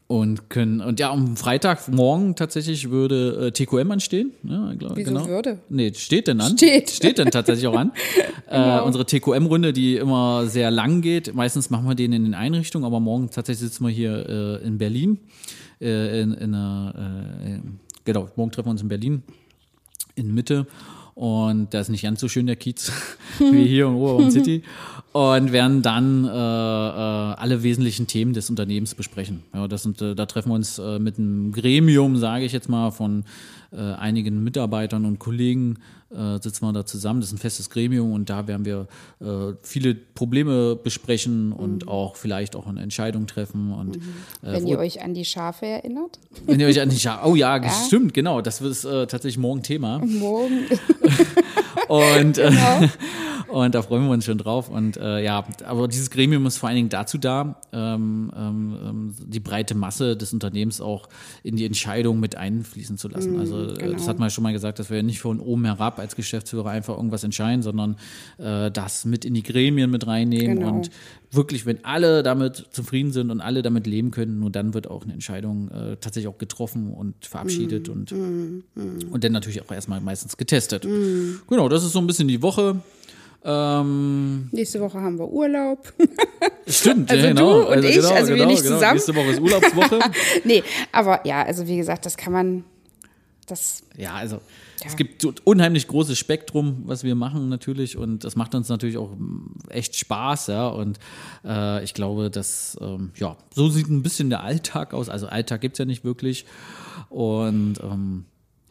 und 0.09 0.51
können 0.51 0.81
und 0.81 1.01
ja 1.01 1.11
am 1.11 1.37
Freitagmorgen 1.37 2.37
tatsächlich 2.37 2.91
würde 2.91 3.49
äh, 3.49 3.51
TQM 3.51 3.91
anstehen. 3.91 4.31
Ja, 4.45 4.73
glaub, 4.79 4.97
Wieso 4.97 5.13
genau. 5.13 5.27
würde? 5.27 5.59
Nee, 5.69 5.93
steht 5.95 6.29
denn 6.29 6.41
an. 6.41 6.57
Steht. 6.57 6.91
Steht 6.91 7.19
denn 7.19 7.33
tatsächlich 7.33 7.67
auch 7.67 7.75
an. 7.75 7.91
äh, 8.49 8.81
unsere 8.83 9.05
TQM-Runde, 9.05 9.73
die 9.73 9.97
immer 9.97 10.47
sehr 10.47 10.71
lang 10.71 11.01
geht. 11.01 11.35
Meistens 11.35 11.71
machen 11.71 11.89
wir 11.89 11.97
den 11.97 12.13
in 12.13 12.23
den 12.23 12.35
Einrichtungen, 12.35 12.85
aber 12.85 13.01
morgen 13.01 13.31
tatsächlich 13.31 13.69
sitzen 13.69 13.85
wir 13.85 13.93
hier 13.93 14.61
äh, 14.63 14.65
in 14.65 14.79
Berlin. 14.79 15.19
Äh, 15.81 16.23
in, 16.23 16.33
in 16.33 16.55
einer, 16.55 17.35
äh, 17.45 17.61
genau, 18.05 18.29
morgen 18.37 18.51
treffen 18.51 18.69
wir 18.69 18.73
uns 18.73 18.83
in 18.83 18.89
Berlin 18.89 19.23
in 20.17 20.35
Mitte. 20.35 20.67
Und 21.15 21.73
da 21.73 21.81
ist 21.81 21.89
nicht 21.89 22.03
ganz 22.03 22.21
so 22.21 22.29
schön 22.29 22.47
der 22.47 22.57
Kiez 22.57 22.93
wie 23.39 23.65
hier 23.67 23.87
in 23.87 23.95
Oberbaum 23.95 24.31
City. 24.31 24.63
Und 25.13 25.51
werden 25.51 25.81
dann 25.81 26.27
äh, 26.27 26.29
äh, 26.29 26.33
alle 26.33 27.63
wesentlichen 27.63 28.07
Themen 28.07 28.35
des 28.35 28.51
Unternehmens 28.51 28.95
besprechen. 28.95 29.43
Ja, 29.55 29.67
das 29.67 29.83
sind, 29.83 30.03
äh, 30.03 30.15
da 30.15 30.27
treffen 30.27 30.51
wir 30.51 30.57
uns 30.57 30.79
äh, 30.79 30.99
mit 30.99 31.19
einem 31.19 31.53
Gremium, 31.53 32.19
sage 32.19 32.45
ich 32.45 32.53
jetzt 32.53 32.69
mal, 32.69 32.91
von 32.91 33.25
äh, 33.73 33.77
einigen 33.77 34.43
Mitarbeitern 34.43 35.05
und 35.05 35.19
Kollegen 35.19 35.79
äh, 36.11 36.41
sitzen 36.41 36.65
wir 36.65 36.73
da 36.73 36.87
zusammen. 36.87 37.21
Das 37.21 37.31
ist 37.31 37.35
ein 37.35 37.39
festes 37.39 37.71
Gremium 37.71 38.13
und 38.13 38.31
da 38.31 38.47
werden 38.47 38.65
wir 38.65 38.87
äh, 39.21 39.55
viele 39.63 39.95
Probleme 39.95 40.77
besprechen 40.77 41.53
und 41.53 41.89
auch 41.89 42.17
vielleicht 42.17 42.55
auch 42.55 42.67
eine 42.67 42.81
Entscheidung 42.81 43.27
treffen. 43.27 43.73
Und 43.73 43.97
äh, 43.97 44.01
Wenn 44.43 44.67
ihr 44.67 44.79
euch 44.79 45.03
an 45.03 45.15
die 45.15 45.25
Schafe 45.25 45.67
erinnert. 45.67 46.19
wenn 46.47 46.61
ihr 46.61 46.67
euch 46.69 46.81
an 46.81 46.91
die 46.91 46.99
Scha 46.99 47.25
Oh 47.25 47.35
ja, 47.35 47.61
stimmt, 47.87 48.15
genau. 48.15 48.41
Das 48.41 48.61
ist 48.61 48.85
äh, 48.85 49.07
tatsächlich 49.07 49.39
morgen 49.39 49.63
Thema. 49.63 49.99
Morgen. 49.99 50.67
Und, 51.89 52.39
äh, 52.39 52.51
Und 53.49 53.75
da 53.75 53.83
freuen 53.83 54.05
wir 54.05 54.11
uns 54.11 54.25
schon 54.25 54.39
drauf. 54.39 54.69
Und 54.69 54.97
äh, 54.97 55.23
ja, 55.23 55.45
aber 55.65 55.89
dieses 55.89 56.11
Gremium 56.11 56.47
ist 56.47 56.59
vor 56.59 56.69
allen 56.69 56.77
Dingen 56.77 56.89
dazu 56.89 57.17
da, 57.17 57.61
ähm, 57.73 58.31
ähm, 58.37 59.15
die 59.25 59.41
breite 59.41 59.75
Masse 59.75 60.17
des 60.17 60.33
Unternehmens 60.33 60.81
auch 60.81 61.09
in 61.43 61.57
die 61.57 61.65
Entscheidung 61.65 62.19
mit 62.19 62.37
einfließen 62.37 62.99
zu 62.99 63.09
lassen. 63.09 63.39
also 63.39 63.71
äh, 63.71 63.75
genau. 63.75 63.93
das 63.93 64.09
hat 64.09 64.19
man 64.19 64.27
ja 64.27 64.31
schon 64.31 64.43
mal 64.43 64.53
gesagt, 64.53 64.79
dass 64.79 64.91
wir 64.91 65.03
nicht 65.03 65.21
von 65.21 65.39
oben 65.41 65.65
herab 65.65 65.99
als 65.99 66.17
Geschäftsführer 66.17 66.71
einfach 66.71 66.97
irgendwas 66.97 67.23
entscheiden, 67.25 67.63
sondern 67.63 67.97
äh, 68.39 68.71
das 68.71 69.05
mit 69.05 69.25
in 69.25 69.35
die 69.35 69.43
Gremien 69.43 69.91
mit 69.91 70.07
reinnehmen 70.07 70.59
Genau. 70.59 70.69
und 70.75 70.91
wirklich, 71.31 71.67
wenn 71.67 71.85
alle 71.85 72.23
damit 72.23 72.67
zufrieden 72.71 73.13
sind 73.13 73.31
und 73.31 73.41
alle 73.41 73.63
damit 73.63 73.87
leben 73.87 74.11
können, 74.11 74.39
nur 74.41 74.51
dann 74.51 74.75
wird 74.75 74.89
auch 74.89 75.05
eine 75.05 75.13
Entscheidung 75.13 75.69
äh, 75.71 75.97
tatsächlich 75.97 76.29
auch 76.29 76.39
getroffen 76.39 76.93
und 76.93 77.27
verabschiedet 77.27 77.89
und, 77.89 78.13
und 78.13 79.25
dann 79.25 79.33
natürlich 79.33 79.63
auch 79.63 79.71
erstmal 79.71 80.01
meistens 80.01 80.37
getestet. 80.37 80.83
Genau, 80.83 81.69
das 81.69 81.85
ist 81.85 81.93
so 81.93 81.99
ein 81.99 82.07
bisschen 82.07 82.29
die 82.29 82.43
Woche. 82.43 82.81
Ähm, 83.49 84.49
Nächste 84.51 84.81
Woche 84.81 85.01
haben 85.01 85.19
wir 85.21 85.29
Urlaub. 85.29 85.93
stimmt, 86.67 87.09
Also 87.09 87.23
ja, 87.23 87.29
genau. 87.33 87.61
du 87.63 87.73
und 87.73 87.85
ich, 87.85 88.05
also 88.05 88.35
wir 88.35 88.45
nicht 88.45 88.65
zusammen. 88.65 88.95
Nächste 88.95 89.15
Woche 89.15 89.31
ist 89.31 89.41
Urlaubswoche. 89.41 90.01
nee, 90.45 90.65
aber 90.91 91.25
ja, 91.25 91.45
also 91.45 91.67
wie 91.69 91.77
gesagt, 91.77 92.07
das 92.07 92.17
kann 92.17 92.33
man, 92.33 92.65
das, 93.47 93.85
Ja, 93.97 94.15
also 94.15 94.41
Ja. 94.87 94.91
es 94.91 94.97
gibt 94.97 95.25
unheimlich 95.45 95.89
großes 95.89 96.19
Spektrum, 96.19 96.83
was 96.87 97.05
wir 97.05 97.15
machen 97.15 97.49
natürlich 97.49 97.97
und 97.97 98.25
das 98.25 98.37
macht 98.37 98.55
uns 98.55 98.69
natürlich 98.69 98.97
auch 98.97 99.11
mm, 99.17 99.69
echt 99.69 99.97
Spaß, 99.97 100.49
ja. 100.49 100.69
Und 100.69 100.99
äh, 101.45 101.83
ich 101.85 101.95
glaube, 101.95 102.31
dass 102.31 102.77
ähm, 102.81 103.11
ja 103.17 103.37
so 103.55 103.69
sieht 103.69 103.89
ein 103.89 104.03
bisschen 104.03 104.31
der 104.31 104.43
Alltag 104.43 104.95
aus. 104.95 105.09
Also 105.09 105.27
Alltag 105.27 105.61
gibt's 105.61 105.79
ja 105.79 105.85
nicht 105.85 106.05
wirklich 106.05 106.47
und 107.11 107.75
ähm, 107.83 108.25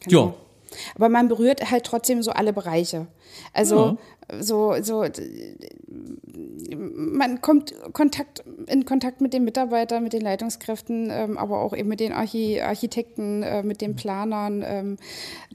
Genau. 0.08 0.28
ja. 0.28 0.78
aber 0.96 1.10
man 1.10 1.28
berührt 1.28 1.70
halt 1.72 1.84
trotzdem 1.86 2.22
so 2.22 2.32
alle 2.32 2.54
Bereiche. 2.54 3.08
Also 3.54 3.98
so, 4.42 4.74
so, 4.82 5.04
d- 5.04 5.58
man 6.96 7.42
kommt 7.42 7.74
Kontakt, 7.94 8.44
in 8.68 8.86
Kontakt 8.86 9.22
mit 9.22 9.34
den 9.34 9.44
Mitarbeitern, 9.44 10.04
mit 10.04 10.14
den 10.14 10.22
Leitungskräften, 10.22 11.10
ähm, 11.12 11.38
aber 11.38 11.60
auch 11.62 11.76
eben 11.76 11.90
mit 11.90 12.00
den 12.00 12.12
Archi 12.12 12.60
Architekten, 12.60 13.44
äh, 13.44 13.62
mit 13.64 13.82
den 13.82 13.96
Planern. 13.96 14.64
Ähm, 14.66 14.98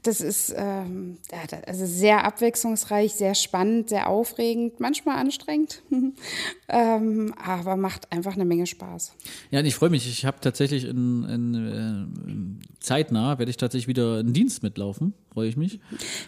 das 0.03 0.21
ist 0.21 0.53
ähm, 0.57 1.17
ja, 1.31 1.59
also 1.67 1.85
sehr 1.85 2.23
abwechslungsreich, 2.23 3.13
sehr 3.13 3.35
spannend, 3.35 3.89
sehr 3.89 4.07
aufregend, 4.09 4.79
manchmal 4.79 5.17
anstrengend, 5.17 5.83
ähm, 6.69 7.33
aber 7.43 7.75
macht 7.75 8.11
einfach 8.11 8.33
eine 8.35 8.45
Menge 8.45 8.65
Spaß. 8.67 9.13
Ja, 9.51 9.59
und 9.59 9.65
ich 9.65 9.75
freue 9.75 9.89
mich. 9.89 10.07
Ich 10.07 10.25
habe 10.25 10.37
tatsächlich 10.41 10.85
in, 10.85 11.23
in, 11.25 11.53
äh, 11.55 12.29
in 12.31 12.59
zeitnah 12.79 13.37
werde 13.37 13.49
ich 13.49 13.57
tatsächlich 13.57 13.87
wieder 13.87 14.19
einen 14.19 14.33
Dienst 14.33 14.63
mitlaufen. 14.63 15.13
Freue 15.33 15.47
ich 15.47 15.55
mich. 15.55 15.79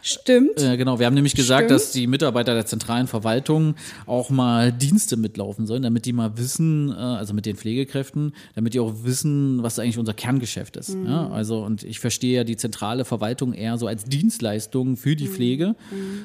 Stimmt. 0.01 0.61
Äh, 0.61 0.77
genau, 0.77 0.97
wir 0.97 1.05
haben 1.05 1.13
nämlich 1.13 1.35
gesagt, 1.35 1.65
Stimmt. 1.65 1.71
dass 1.71 1.91
die 1.91 2.07
Mitarbeiter 2.07 2.53
der 2.53 2.65
zentralen 2.65 3.07
Verwaltung 3.07 3.75
auch 4.05 4.29
mal 4.29 4.71
Dienste 4.71 5.17
mitlaufen 5.17 5.67
sollen, 5.67 5.81
damit 5.81 6.05
die 6.05 6.13
mal 6.13 6.37
wissen, 6.37 6.89
äh, 6.89 6.93
also 6.93 7.33
mit 7.33 7.45
den 7.45 7.57
Pflegekräften, 7.57 8.33
damit 8.55 8.73
die 8.75 8.79
auch 8.79 8.93
wissen, 9.03 9.61
was 9.61 9.77
eigentlich 9.77 9.97
unser 9.97 10.13
Kerngeschäft 10.13 10.77
ist. 10.77 10.95
Mhm. 10.95 11.05
Ja, 11.07 11.29
also 11.29 11.65
und 11.65 11.83
ich 11.83 11.99
verstehe 11.99 12.37
ja 12.37 12.43
die 12.45 12.55
zentrale 12.55 13.03
Verwaltung 13.03 13.51
eher 13.51 13.77
so 13.77 13.87
als 13.87 14.05
Dienstleistung 14.05 14.95
für 14.95 15.09
Mhm. 15.09 15.17
die 15.17 15.27
Pflege, 15.27 15.75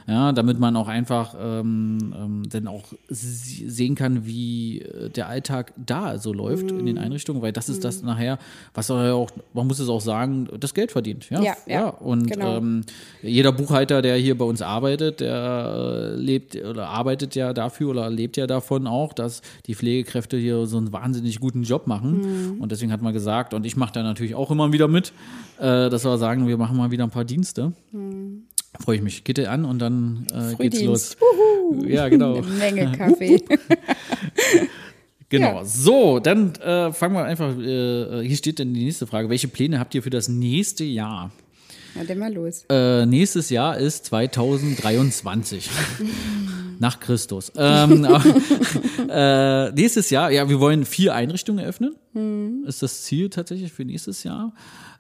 ja, 0.06 0.30
damit 0.30 0.60
man 0.60 0.76
auch 0.76 0.86
einfach 0.88 1.34
ähm, 1.40 2.14
ähm, 2.16 2.42
dann 2.48 2.68
auch 2.68 2.84
sehen 3.08 3.96
kann, 3.96 4.24
wie 4.24 4.82
äh, 4.82 5.10
der 5.10 5.26
Alltag 5.28 5.72
da 5.84 6.18
so 6.18 6.32
läuft 6.32 6.70
in 6.70 6.78
Mhm. 6.82 6.86
den 6.86 6.98
Einrichtungen, 6.98 7.42
weil 7.42 7.52
das 7.52 7.68
ist 7.68 7.82
das 7.82 8.02
nachher, 8.04 8.38
was 8.72 8.86
ja 8.86 9.14
auch, 9.14 9.30
man 9.52 9.66
muss 9.66 9.80
es 9.80 9.88
auch 9.88 10.00
sagen, 10.00 10.46
das 10.60 10.74
Geld 10.74 10.92
verdient. 10.92 11.28
Ja, 11.28 11.42
Ja, 11.42 11.56
ja, 11.66 11.88
und 11.88 12.30
genau. 12.30 12.58
ähm, 12.58 12.67
jeder 13.22 13.52
Buchhalter, 13.52 14.02
der 14.02 14.16
hier 14.16 14.36
bei 14.36 14.44
uns 14.44 14.62
arbeitet, 14.62 15.20
der 15.20 16.14
äh, 16.14 16.20
lebt 16.20 16.56
oder 16.56 16.88
arbeitet 16.88 17.34
ja 17.34 17.52
dafür 17.52 17.90
oder 17.90 18.10
lebt 18.10 18.36
ja 18.36 18.46
davon 18.46 18.86
auch, 18.86 19.12
dass 19.12 19.42
die 19.66 19.74
Pflegekräfte 19.74 20.36
hier 20.36 20.66
so 20.66 20.78
einen 20.78 20.92
wahnsinnig 20.92 21.40
guten 21.40 21.62
Job 21.62 21.86
machen. 21.86 22.54
Mhm. 22.54 22.60
Und 22.60 22.72
deswegen 22.72 22.92
hat 22.92 23.02
man 23.02 23.12
gesagt, 23.12 23.54
und 23.54 23.66
ich 23.66 23.76
mache 23.76 23.92
da 23.92 24.02
natürlich 24.02 24.34
auch 24.34 24.50
immer 24.50 24.72
wieder 24.72 24.88
mit, 24.88 25.12
äh, 25.58 25.90
dass 25.90 26.04
wir 26.04 26.18
sagen, 26.18 26.46
wir 26.46 26.56
machen 26.56 26.76
mal 26.76 26.90
wieder 26.90 27.04
ein 27.04 27.10
paar 27.10 27.24
Dienste. 27.24 27.72
Freue 28.80 28.96
ich 28.96 29.02
mich. 29.02 29.24
Gitte 29.24 29.50
an 29.50 29.64
und 29.64 29.78
dann 29.80 30.26
äh, 30.32 30.54
geht's 30.56 30.82
los. 30.82 31.16
Mhm. 31.16 31.74
Frühdienst. 31.74 31.94
Ja, 31.94 32.08
genau. 32.08 32.36
Eine 32.36 32.46
Menge 32.46 32.92
Kaffee. 32.96 33.42
Genau. 35.30 35.56
Ja. 35.56 35.64
So, 35.64 36.20
dann 36.20 36.54
äh, 36.54 36.92
fangen 36.92 37.14
wir 37.14 37.24
einfach. 37.24 37.56
Äh, 37.58 38.26
hier 38.26 38.36
steht 38.36 38.60
dann 38.60 38.72
die 38.72 38.84
nächste 38.84 39.06
Frage. 39.06 39.28
Welche 39.28 39.48
Pläne 39.48 39.78
habt 39.78 39.94
ihr 39.94 40.02
für 40.02 40.10
das 40.10 40.28
nächste 40.28 40.84
Jahr? 40.84 41.30
Na, 41.98 42.04
dann 42.04 42.18
mal 42.18 42.32
los. 42.32 42.64
Äh, 42.70 43.06
nächstes 43.06 43.50
Jahr 43.50 43.76
ist 43.76 44.04
2023. 44.06 45.68
Nach 46.78 47.00
Christus. 47.00 47.50
Ähm, 47.56 48.04
äh, 49.10 49.72
nächstes 49.72 50.10
Jahr, 50.10 50.30
ja, 50.30 50.48
wir 50.48 50.60
wollen 50.60 50.84
vier 50.84 51.12
Einrichtungen 51.12 51.58
eröffnen. 51.58 51.96
Ist 52.66 52.82
das 52.82 53.02
Ziel 53.02 53.30
tatsächlich 53.30 53.72
für 53.72 53.84
nächstes 53.84 54.22
Jahr. 54.22 54.52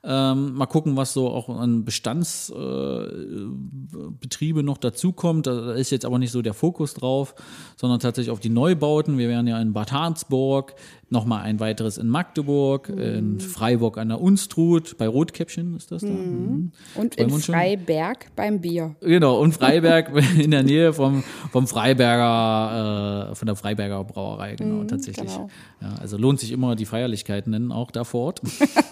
Ähm, 0.04 0.54
mal 0.54 0.66
gucken, 0.66 0.96
was 0.96 1.12
so 1.12 1.28
auch 1.28 1.48
an 1.48 1.84
Bestandsbetriebe 1.84 4.60
äh, 4.60 4.62
noch 4.62 4.78
dazukommt. 4.78 5.46
Da 5.46 5.72
ist 5.72 5.90
jetzt 5.90 6.04
aber 6.04 6.18
nicht 6.18 6.30
so 6.30 6.42
der 6.42 6.54
Fokus 6.54 6.94
drauf, 6.94 7.34
sondern 7.76 8.00
tatsächlich 8.00 8.30
auf 8.30 8.40
die 8.40 8.50
Neubauten. 8.50 9.18
Wir 9.18 9.28
wären 9.28 9.46
ja 9.46 9.60
in 9.60 9.72
Bad 9.72 9.92
Harzburg, 9.92 10.74
nochmal 11.10 11.42
ein 11.42 11.58
weiteres 11.58 11.98
in 11.98 12.08
Magdeburg, 12.08 12.88
in 12.88 13.40
Freiburg 13.40 13.98
an 13.98 14.08
der 14.08 14.20
Unstrut, 14.20 14.96
bei 14.98 15.08
Rotkäppchen 15.08 15.76
ist 15.76 15.90
das 15.90 16.02
da. 16.02 16.08
Mhm. 16.08 16.72
Und 16.94 17.14
Freuen 17.14 17.30
in? 17.30 17.40
Freiberg 17.40 18.26
beim 18.36 18.60
Bier. 18.60 18.94
Genau, 19.00 19.40
und 19.40 19.52
Freiberg 19.52 20.12
in 20.38 20.50
der 20.50 20.62
Nähe 20.62 20.92
vom, 20.92 21.24
vom 21.50 21.66
Freiberger, 21.66 23.30
äh, 23.30 23.34
von 23.34 23.46
der 23.46 23.56
Freiberger 23.56 24.04
Brauerei, 24.04 24.54
genau, 24.54 24.84
tatsächlich. 24.84 25.32
genau. 25.32 25.48
Ja, 25.80 25.94
also 26.00 26.16
lohnt 26.16 26.40
sich 26.40 26.52
immer 26.52 26.76
die 26.76 26.86
Feierlichkeiten 26.86 27.50
nennen, 27.50 27.72
auch 27.72 27.90
da 27.90 28.04
vor 28.04 28.26
Ort. 28.26 28.42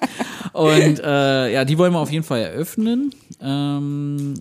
und 0.53 1.01
äh, 1.07 1.53
ja, 1.55 1.65
die 1.65 1.79
wollen 1.79 1.93
wir 1.93 2.01
auf 2.01 2.11
jeden 2.13 2.25
Fall 2.25 2.41
eröffnen. 2.41 3.15
Ähm, 3.41 4.35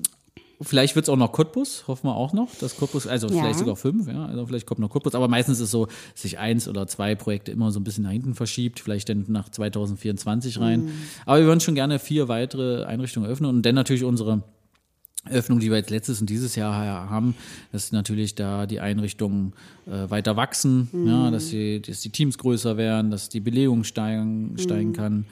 Vielleicht 0.61 0.95
wird 0.95 1.03
es 1.05 1.09
auch 1.09 1.18
noch 1.18 1.34
Cottbus, 1.34 1.84
hoffen 1.88 2.07
wir 2.07 2.16
auch 2.16 2.32
noch. 2.32 2.49
Das 2.61 2.78
Cottbus, 2.78 3.07
also 3.07 3.28
Ja. 3.28 3.34
vielleicht 3.41 3.59
sogar 3.59 3.76
fünf, 3.76 4.07
ja. 4.07 4.26
Also 4.26 4.45
vielleicht 4.47 4.66
kommt 4.66 4.80
noch 4.80 4.89
Cottbus, 4.89 5.13
aber 5.13 5.28
meistens 5.28 5.57
ist 5.57 5.66
es 5.66 5.72
so, 5.72 5.86
dass 5.86 6.22
sich 6.22 6.39
eins 6.39 6.70
oder 6.70 6.88
zwei 6.88 7.13
Projekte 7.16 7.51
immer 7.51 7.72
so 7.72 7.80
ein 7.80 7.84
bisschen 7.84 8.05
nach 8.05 8.11
hinten 8.11 8.36
verschiebt, 8.36 8.80
vielleicht 8.80 9.09
dann 9.09 9.26
nach 9.28 9.49
2024 9.49 10.59
rein. 10.61 10.86
Aber 11.26 11.39
wir 11.39 11.45
würden 11.45 11.59
schon 11.59 11.76
gerne 11.76 11.99
vier 11.99 12.30
weitere 12.30 12.86
Einrichtungen 12.86 13.30
öffnen 13.30 13.49
und 13.49 13.63
dann 13.63 13.76
natürlich 13.76 14.05
unsere 14.05 14.43
Öffnung, 15.30 15.59
die 15.59 15.72
wir 15.72 15.78
jetzt 15.78 15.89
letztes 15.89 16.22
und 16.22 16.30
dieses 16.30 16.55
Jahr 16.55 16.74
haben, 17.09 17.36
dass 17.72 17.91
natürlich 17.91 18.36
da 18.36 18.66
die 18.66 18.80
Einrichtungen 18.80 19.53
äh, 19.88 20.09
weiter 20.09 20.38
wachsen, 20.38 20.88
ja, 21.05 21.32
dass, 21.32 21.49
die, 21.49 21.82
dass 21.82 21.99
die 22.01 22.11
Teams 22.11 22.38
größer 22.38 22.78
werden, 22.78 23.11
dass 23.11 23.28
die 23.30 23.39
Belegung 23.39 23.84
steigen, 23.84 24.55
steigen 24.57 24.93
kann. 24.93 25.26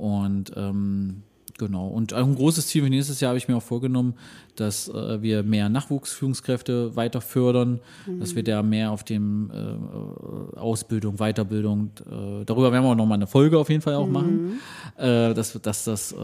Und 0.00 0.52
ähm, 0.56 1.24
genau. 1.58 1.88
Und 1.88 2.14
auch 2.14 2.26
ein 2.26 2.34
großes 2.34 2.68
Ziel 2.68 2.82
für 2.82 2.88
nächstes 2.88 3.20
Jahr 3.20 3.30
habe 3.30 3.38
ich 3.38 3.48
mir 3.48 3.56
auch 3.56 3.62
vorgenommen, 3.62 4.14
dass 4.56 4.88
äh, 4.88 5.20
wir 5.20 5.42
mehr 5.42 5.68
Nachwuchsführungskräfte 5.68 6.96
weiter 6.96 7.20
fördern, 7.20 7.80
dass 8.18 8.34
wir 8.34 8.42
da 8.42 8.62
mehr 8.62 8.92
auf 8.92 9.04
dem 9.04 9.50
äh, 9.52 10.56
Ausbildung, 10.58 11.16
Weiterbildung, 11.18 11.90
äh, 12.00 12.44
darüber 12.46 12.72
werden 12.72 12.84
wir 12.84 12.90
auch 12.90 12.96
nochmal 12.96 13.18
eine 13.18 13.26
Folge 13.26 13.58
auf 13.58 13.68
jeden 13.68 13.82
Fall 13.82 13.94
auch 13.94 14.08
machen. 14.08 14.60
Äh, 14.96 15.34
dass, 15.34 15.52
dass 15.60 15.84
das, 15.84 16.12
äh, 16.12 16.16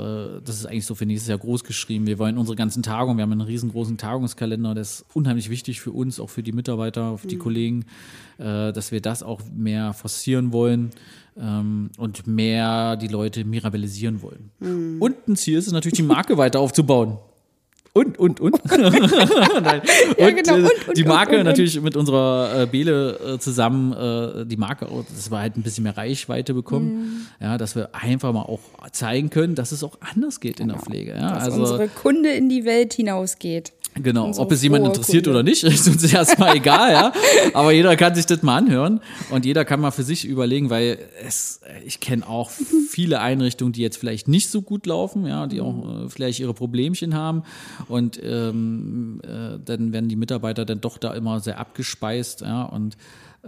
das 0.43 0.57
ist 0.57 0.67
eigentlich 0.67 0.87
so 0.87 0.95
für 0.95 1.07
nächstes 1.07 1.29
Jahr 1.29 1.39
groß 1.39 1.65
geschrieben. 1.65 2.07
Wir 2.07 2.19
wollen 2.19 2.39
unsere 2.39 2.57
ganzen 2.57 2.83
Tagungen, 2.83 3.19
wir 3.19 3.23
haben 3.23 3.33
einen 3.33 3.43
riesengroßen 3.43 3.99
Tagungskalender, 3.99 4.73
der 4.73 4.83
ist 4.83 5.05
unheimlich 5.13 5.51
wichtig 5.51 5.83
für 5.83 5.93
uns, 5.93 6.19
auch 6.19 6.31
für 6.31 6.43
die 6.43 6.53
Mitarbeiter, 6.53 7.19
für 7.19 7.29
die 7.29 7.37
Kollegen, 7.37 7.85
äh, 8.39 8.73
dass 8.73 8.91
wir 8.91 9.03
das 9.03 9.23
auch 9.23 9.43
mehr 9.55 9.93
forcieren 9.93 10.53
wollen 10.53 10.93
ähm, 11.39 11.91
und 11.99 12.27
mehr 12.27 12.97
die 12.97 13.09
Leute 13.09 13.45
mirabilisieren 13.45 14.23
wollen. 14.23 14.51
Und 15.01 15.29
ein 15.29 15.37
Ziel 15.37 15.59
ist 15.59 15.67
es 15.67 15.73
natürlich, 15.73 15.97
die 15.97 16.03
Marke 16.03 16.37
weiter 16.39 16.61
aufzubauen. 16.61 17.19
Und, 17.97 18.19
und, 18.19 18.41
und. 18.41 18.63
Nein. 18.71 19.81
Ja, 20.19 20.29
und, 20.29 20.37
genau. 20.37 20.57
äh, 20.57 20.61
Und, 20.61 20.89
und, 20.89 20.99
die 20.99 21.05
Marke 21.05 21.39
und, 21.39 21.45
natürlich 21.45 21.81
mit 21.81 21.97
unserer 21.97 22.63
äh, 22.63 22.67
Bele 22.67 23.19
äh, 23.19 23.39
zusammen, 23.39 23.95
äh, 23.95 24.45
die 24.45 24.59
Marke, 24.59 24.87
auch, 24.87 25.03
dass 25.07 25.31
wir 25.31 25.39
halt 25.39 25.57
ein 25.57 25.63
bisschen 25.63 25.85
mehr 25.85 25.97
Reichweite 25.97 26.53
bekommen. 26.53 26.89
Mhm. 26.89 27.27
Ja, 27.41 27.57
dass 27.57 27.75
wir 27.75 27.95
einfach 27.95 28.35
mal 28.35 28.43
auch 28.43 28.61
zeigen 28.93 29.31
können, 29.31 29.55
dass 29.55 29.73
es 29.73 29.83
auch 29.83 29.97
anders 30.01 30.41
geht 30.41 30.61
in 30.61 30.69
der 30.69 30.79
Pflege. 30.79 31.13
Ja, 31.13 31.17
Genau. 31.17 31.33
Dass 31.33 31.45
also, 31.45 31.61
unsere 31.63 31.89
Kunde 31.89 32.31
in 32.33 32.51
die 32.51 32.67
Welt 32.67 32.93
hinausgeht. 32.93 33.73
Genau, 34.03 34.27
Unsere 34.27 34.45
ob 34.45 34.53
es 34.53 34.63
jemand 34.63 34.87
interessiert 34.87 35.25
Kunde. 35.25 35.39
oder 35.39 35.43
nicht, 35.43 35.65
ist 35.65 35.89
uns 35.89 36.13
erstmal 36.13 36.57
egal, 36.57 36.93
ja. 36.93 37.13
Aber 37.55 37.73
jeder 37.73 37.97
kann 37.97 38.15
sich 38.15 38.27
das 38.27 38.43
mal 38.43 38.57
anhören 38.57 39.01
und 39.31 39.45
jeder 39.45 39.65
kann 39.65 39.81
mal 39.81 39.91
für 39.91 40.03
sich 40.03 40.25
überlegen, 40.25 40.71
weil 40.71 40.99
es, 41.27 41.61
ich 41.85 42.01
kenne 42.01 42.29
auch 42.29 42.51
viele 42.91 43.21
Einrichtungen, 43.21 43.73
die 43.73 43.83
jetzt 43.83 43.97
vielleicht 43.97 44.29
nicht 44.29 44.51
so 44.51 44.63
gut 44.63 44.87
laufen, 44.87 45.27
ja, 45.27 45.47
die 45.47 45.61
auch 45.61 46.05
äh, 46.05 46.09
vielleicht 46.09 46.41
ihre 46.41 46.55
Problemchen 46.55 47.15
haben 47.15 47.43
und 47.89 48.21
ähm, 48.23 49.21
äh, 49.25 49.59
dann 49.65 49.93
werden 49.93 50.09
die 50.09 50.17
Mitarbeiter 50.17 50.65
dann 50.65 50.81
doch 50.81 50.99
da 50.99 51.15
immer 51.15 51.41
sehr 51.41 51.59
abgespeist, 51.59 52.43
ja, 52.43 52.65
und 52.65 52.97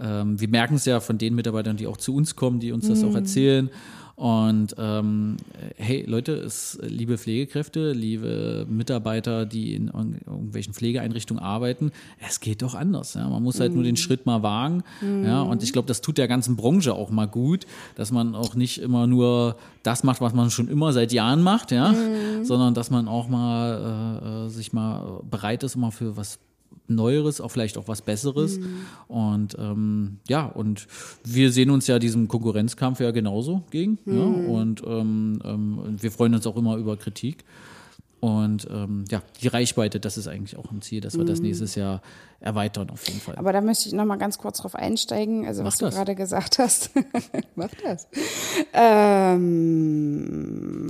ähm, 0.01 0.39
wir 0.39 0.47
merken 0.47 0.75
es 0.75 0.85
ja 0.85 0.99
von 0.99 1.17
den 1.17 1.35
Mitarbeitern, 1.35 1.77
die 1.77 1.87
auch 1.87 1.97
zu 1.97 2.15
uns 2.15 2.35
kommen, 2.35 2.59
die 2.59 2.71
uns 2.71 2.87
das 2.87 3.03
auch 3.03 3.15
erzählen. 3.15 3.69
Und 4.19 4.75
ähm, 4.77 5.37
hey 5.77 6.03
Leute, 6.05 6.33
es, 6.33 6.77
liebe 6.81 7.17
Pflegekräfte, 7.17 7.93
liebe 7.93 8.65
Mitarbeiter, 8.69 9.45
die 9.45 9.73
in 9.73 9.87
irgendwelchen 9.87 10.73
Pflegeeinrichtungen 10.73 11.41
arbeiten, 11.41 11.93
es 12.27 12.41
geht 12.41 12.61
doch 12.61 12.75
anders. 12.75 13.13
Ja? 13.13 13.29
Man 13.29 13.41
muss 13.41 13.61
halt 13.61 13.73
nur 13.73 13.83
den 13.83 13.95
Schritt 13.95 14.25
mal 14.25 14.43
wagen. 14.43 14.83
Ja? 15.23 15.41
Und 15.43 15.63
ich 15.63 15.71
glaube, 15.71 15.87
das 15.87 16.01
tut 16.01 16.17
der 16.17 16.27
ganzen 16.27 16.57
Branche 16.57 16.93
auch 16.95 17.11
mal 17.11 17.27
gut, 17.27 17.65
dass 17.95 18.11
man 18.11 18.35
auch 18.35 18.55
nicht 18.55 18.81
immer 18.81 19.07
nur 19.07 19.55
das 19.83 20.03
macht, 20.03 20.19
was 20.19 20.33
man 20.33 20.51
schon 20.51 20.67
immer 20.67 20.91
seit 20.91 21.13
Jahren 21.13 21.41
macht, 21.41 21.71
ja, 21.71 21.95
sondern 22.43 22.73
dass 22.73 22.91
man 22.91 23.07
auch 23.07 23.29
mal 23.29 24.19
äh, 24.21 24.47
äh 24.47 24.49
sich 24.49 24.73
mal 24.73 25.21
bereit 25.29 25.63
ist, 25.63 25.75
immer 25.75 25.93
für 25.93 26.17
was 26.17 26.39
Neueres, 26.89 27.41
auch 27.41 27.49
vielleicht 27.49 27.77
auch 27.77 27.87
was 27.87 28.01
Besseres. 28.01 28.59
Mhm. 28.59 28.85
Und 29.07 29.57
ähm, 29.59 30.17
ja, 30.27 30.45
und 30.45 30.87
wir 31.23 31.51
sehen 31.51 31.69
uns 31.69 31.87
ja 31.87 31.99
diesem 31.99 32.27
Konkurrenzkampf 32.27 32.99
ja 32.99 33.11
genauso 33.11 33.63
gegen. 33.71 33.97
Mhm. 34.05 34.17
Ja, 34.17 34.23
und 34.23 34.83
ähm, 34.85 35.39
ähm, 35.43 35.79
wir 35.99 36.11
freuen 36.11 36.35
uns 36.35 36.45
auch 36.47 36.57
immer 36.57 36.77
über 36.77 36.97
Kritik. 36.97 37.45
Und 38.19 38.67
ähm, 38.69 39.05
ja, 39.09 39.21
die 39.41 39.47
Reichweite, 39.47 39.99
das 39.99 40.17
ist 40.17 40.27
eigentlich 40.27 40.57
auch 40.57 40.71
ein 40.71 40.81
Ziel, 40.81 40.99
dass 40.99 41.17
wir 41.17 41.23
das 41.23 41.39
mhm. 41.39 41.45
nächstes 41.47 41.75
Jahr 41.75 42.01
erweitern 42.41 42.89
auf 42.89 43.05
jeden 43.07 43.19
Fall. 43.19 43.35
Aber 43.35 43.51
da 43.53 43.61
möchte 43.61 43.87
ich 43.87 43.93
noch 43.93 44.05
mal 44.05 44.17
ganz 44.17 44.37
kurz 44.37 44.59
drauf 44.59 44.75
einsteigen, 44.75 45.45
also 45.45 45.63
Mach 45.63 45.67
was 45.67 45.77
das. 45.79 45.89
du 45.89 45.95
gerade 45.97 46.15
gesagt 46.15 46.57
hast. 46.59 46.91
Mach 47.55 47.69
das. 47.83 48.07
Ähm, 48.73 49.89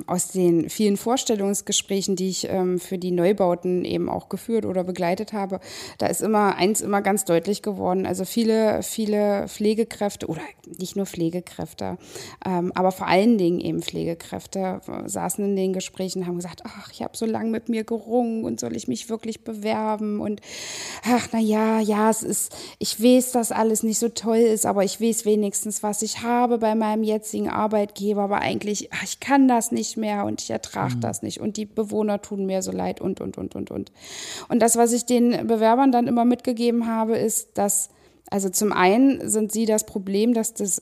aus 0.06 0.28
den 0.30 0.70
vielen 0.70 0.98
Vorstellungsgesprächen, 0.98 2.16
die 2.16 2.30
ich 2.30 2.48
ähm, 2.50 2.80
für 2.80 2.98
die 2.98 3.12
Neubauten 3.12 3.84
eben 3.84 4.10
auch 4.10 4.30
geführt 4.30 4.66
oder 4.66 4.84
begleitet 4.84 5.34
habe, 5.34 5.60
da 5.98 6.08
ist 6.08 6.22
immer 6.22 6.56
eins 6.56 6.82
immer 6.82 7.02
ganz 7.02 7.26
deutlich 7.26 7.62
geworden. 7.62 8.06
Also 8.06 8.26
viele, 8.26 8.84
viele 8.84 9.48
Pflegekräfte 9.48 10.28
oder 10.28 10.42
nicht 10.78 10.96
nur 10.96 11.08
Pflegekräfte, 11.08 11.98
ähm, 12.46 12.72
aber 12.76 12.92
vor 12.92 13.08
allen 13.08 13.40
Dingen 13.40 13.60
eben 13.60 13.82
Pflegekräfte 13.82 14.82
saßen 15.06 15.44
in 15.44 15.56
den 15.56 15.74
Gesprächen, 15.74 16.28
haben 16.28 16.36
gesagt, 16.36 16.62
ach, 16.66 16.92
ich 16.92 17.02
habe 17.02 17.18
so 17.18 17.26
lange 17.26 17.50
mit 17.50 17.70
mir 17.70 17.84
gerungen 17.84 18.44
und 18.44 18.60
soll 18.60 18.76
ich 18.76 18.88
mich 18.88 19.10
wirklich 19.10 19.44
bewerben 19.44 20.20
und 20.22 20.42
ach, 21.04 21.30
na 21.32 21.39
ja, 21.40 21.80
ja, 21.80 22.10
es 22.10 22.24
ist, 22.24 22.56
ich 22.78 23.02
weiß, 23.02 23.32
dass 23.32 23.52
alles 23.52 23.84
nicht 23.84 24.00
so 24.00 24.10
toll 24.10 24.38
ist, 24.38 24.66
aber 24.66 24.84
ich 24.84 25.02
weiß 25.02 25.26
wenigstens, 25.26 25.82
was 25.84 26.02
ich 26.02 26.22
habe 26.22 26.58
bei 26.60 26.76
meinem 26.76 27.04
jetzigen 27.04 27.50
Arbeitgeber, 27.50 28.22
aber 28.22 28.40
eigentlich, 28.40 28.92
ach, 28.94 29.04
ich 29.04 29.20
kann 29.20 29.48
das 29.48 29.72
nicht 29.72 29.98
mehr 29.98 30.26
und 30.26 30.42
ich 30.42 30.50
ertrage 30.50 30.96
mhm. 30.96 31.02
das 31.02 31.22
nicht 31.22 31.40
und 31.40 31.58
die 31.58 31.66
Bewohner 31.66 32.22
tun 32.22 32.46
mir 32.46 32.62
so 32.62 32.72
leid 32.72 33.02
und, 33.02 33.22
und, 33.22 33.38
und, 33.38 33.56
und, 33.56 33.72
und. 33.72 33.92
Und 34.48 34.60
das, 34.60 34.78
was 34.78 34.94
ich 34.94 35.06
den 35.06 35.48
Bewerbern 35.48 35.92
dann 35.92 36.08
immer 36.08 36.26
mitgegeben 36.26 36.88
habe, 36.88 37.18
ist, 37.18 37.58
dass, 37.58 37.90
also 38.30 38.50
zum 38.50 38.72
einen 38.72 39.30
sind 39.30 39.52
sie 39.52 39.66
das 39.66 39.86
Problem, 39.86 40.34
dass 40.34 40.54
das, 40.54 40.82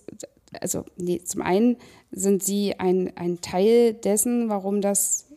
also 0.60 0.84
nee, 0.98 1.22
zum 1.24 1.42
einen 1.42 1.78
sind 2.12 2.44
sie 2.44 2.80
ein, 2.80 3.12
ein 3.16 3.42
Teil 3.42 3.94
dessen, 3.94 4.50
warum 4.50 4.82
das 4.82 5.28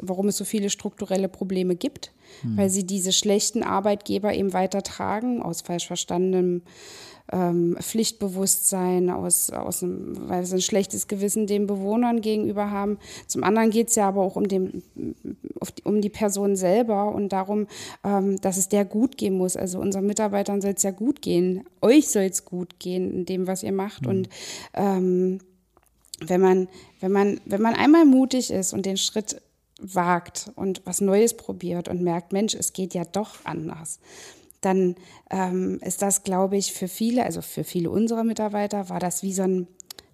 warum 0.00 0.28
es 0.28 0.36
so 0.36 0.44
viele 0.44 0.70
strukturelle 0.70 1.28
Probleme 1.28 1.76
gibt, 1.76 2.12
hm. 2.42 2.56
weil 2.56 2.70
sie 2.70 2.84
diese 2.84 3.12
schlechten 3.12 3.62
Arbeitgeber 3.62 4.34
eben 4.34 4.52
weitertragen, 4.52 5.42
aus 5.42 5.62
falsch 5.62 5.86
verstandenem 5.86 6.62
ähm, 7.32 7.76
Pflichtbewusstsein, 7.80 9.08
aus, 9.10 9.50
aus 9.50 9.82
einem, 9.82 10.28
weil 10.28 10.44
sie 10.44 10.56
ein 10.56 10.60
schlechtes 10.60 11.08
Gewissen 11.08 11.46
den 11.46 11.66
Bewohnern 11.66 12.20
gegenüber 12.20 12.70
haben. 12.70 12.98
Zum 13.26 13.44
anderen 13.44 13.70
geht 13.70 13.88
es 13.88 13.94
ja 13.94 14.08
aber 14.08 14.22
auch 14.22 14.36
um, 14.36 14.46
den, 14.46 14.82
um 15.84 16.00
die 16.00 16.10
Person 16.10 16.54
selber 16.56 17.14
und 17.14 17.30
darum, 17.30 17.66
ähm, 18.04 18.40
dass 18.40 18.58
es 18.58 18.68
der 18.68 18.84
gut 18.84 19.16
gehen 19.16 19.38
muss. 19.38 19.56
Also 19.56 19.80
unseren 19.80 20.06
Mitarbeitern 20.06 20.60
soll 20.60 20.74
es 20.76 20.82
ja 20.82 20.90
gut 20.90 21.22
gehen. 21.22 21.64
Euch 21.80 22.08
soll 22.08 22.24
es 22.24 22.44
gut 22.44 22.78
gehen 22.78 23.12
in 23.12 23.24
dem, 23.24 23.46
was 23.46 23.62
ihr 23.62 23.72
macht. 23.72 24.02
Mhm. 24.02 24.08
Und 24.08 24.28
ähm, 24.74 25.38
wenn 26.20 26.40
man, 26.40 26.68
wenn 27.00 27.12
man, 27.12 27.40
wenn 27.46 27.62
man 27.62 27.74
einmal 27.74 28.04
mutig 28.04 28.50
ist 28.50 28.72
und 28.72 28.84
den 28.84 28.98
Schritt 28.98 29.40
wagt 29.92 30.50
und 30.54 30.82
was 30.84 31.00
Neues 31.00 31.36
probiert 31.36 31.88
und 31.88 32.02
merkt, 32.02 32.32
Mensch, 32.32 32.54
es 32.54 32.72
geht 32.72 32.94
ja 32.94 33.04
doch 33.04 33.44
anders, 33.44 34.00
dann 34.60 34.96
ähm, 35.30 35.78
ist 35.82 36.02
das, 36.02 36.22
glaube 36.22 36.56
ich, 36.56 36.72
für 36.72 36.88
viele, 36.88 37.24
also 37.24 37.42
für 37.42 37.64
viele 37.64 37.90
unserer 37.90 38.24
Mitarbeiter, 38.24 38.88
war 38.88 39.00
das 39.00 39.22
wie 39.22 39.32
so 39.32 39.42
ein 39.42 39.68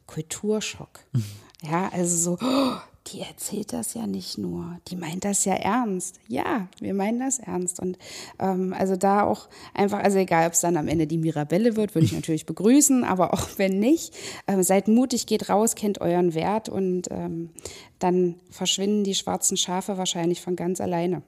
Kulturschock. 0.06 1.00
Mhm. 1.12 1.24
Ja, 1.62 1.88
also 1.92 2.16
so, 2.16 2.38
oh, 2.44 2.76
die 3.12 3.20
erzählt 3.20 3.72
das 3.72 3.94
ja 3.94 4.06
nicht 4.06 4.38
nur, 4.38 4.78
die 4.88 4.96
meint 4.96 5.24
das 5.24 5.44
ja 5.44 5.54
ernst. 5.54 6.20
Ja, 6.28 6.68
wir 6.80 6.94
meinen 6.94 7.18
das 7.18 7.38
ernst. 7.38 7.80
Und 7.80 7.98
ähm, 8.38 8.74
also 8.76 8.96
da 8.96 9.24
auch 9.24 9.48
einfach, 9.74 9.98
also 9.98 10.18
egal, 10.18 10.46
ob 10.46 10.52
es 10.52 10.60
dann 10.60 10.76
am 10.76 10.88
Ende 10.88 11.06
die 11.06 11.18
Mirabelle 11.18 11.76
wird, 11.76 11.94
würde 11.94 12.04
ich 12.04 12.12
natürlich 12.14 12.46
begrüßen, 12.46 13.04
aber 13.04 13.34
auch 13.34 13.48
wenn 13.56 13.78
nicht, 13.78 14.14
ähm, 14.46 14.62
seid 14.62 14.88
mutig, 14.88 15.26
geht 15.26 15.48
raus, 15.48 15.74
kennt 15.74 16.00
euren 16.00 16.34
Wert 16.34 16.68
und 16.68 17.08
ähm, 17.10 17.50
dann 17.98 18.36
verschwinden 18.50 19.04
die 19.04 19.14
schwarzen 19.14 19.56
Schafe 19.56 19.98
wahrscheinlich 19.98 20.40
von 20.40 20.56
ganz 20.56 20.80
alleine. 20.80 21.22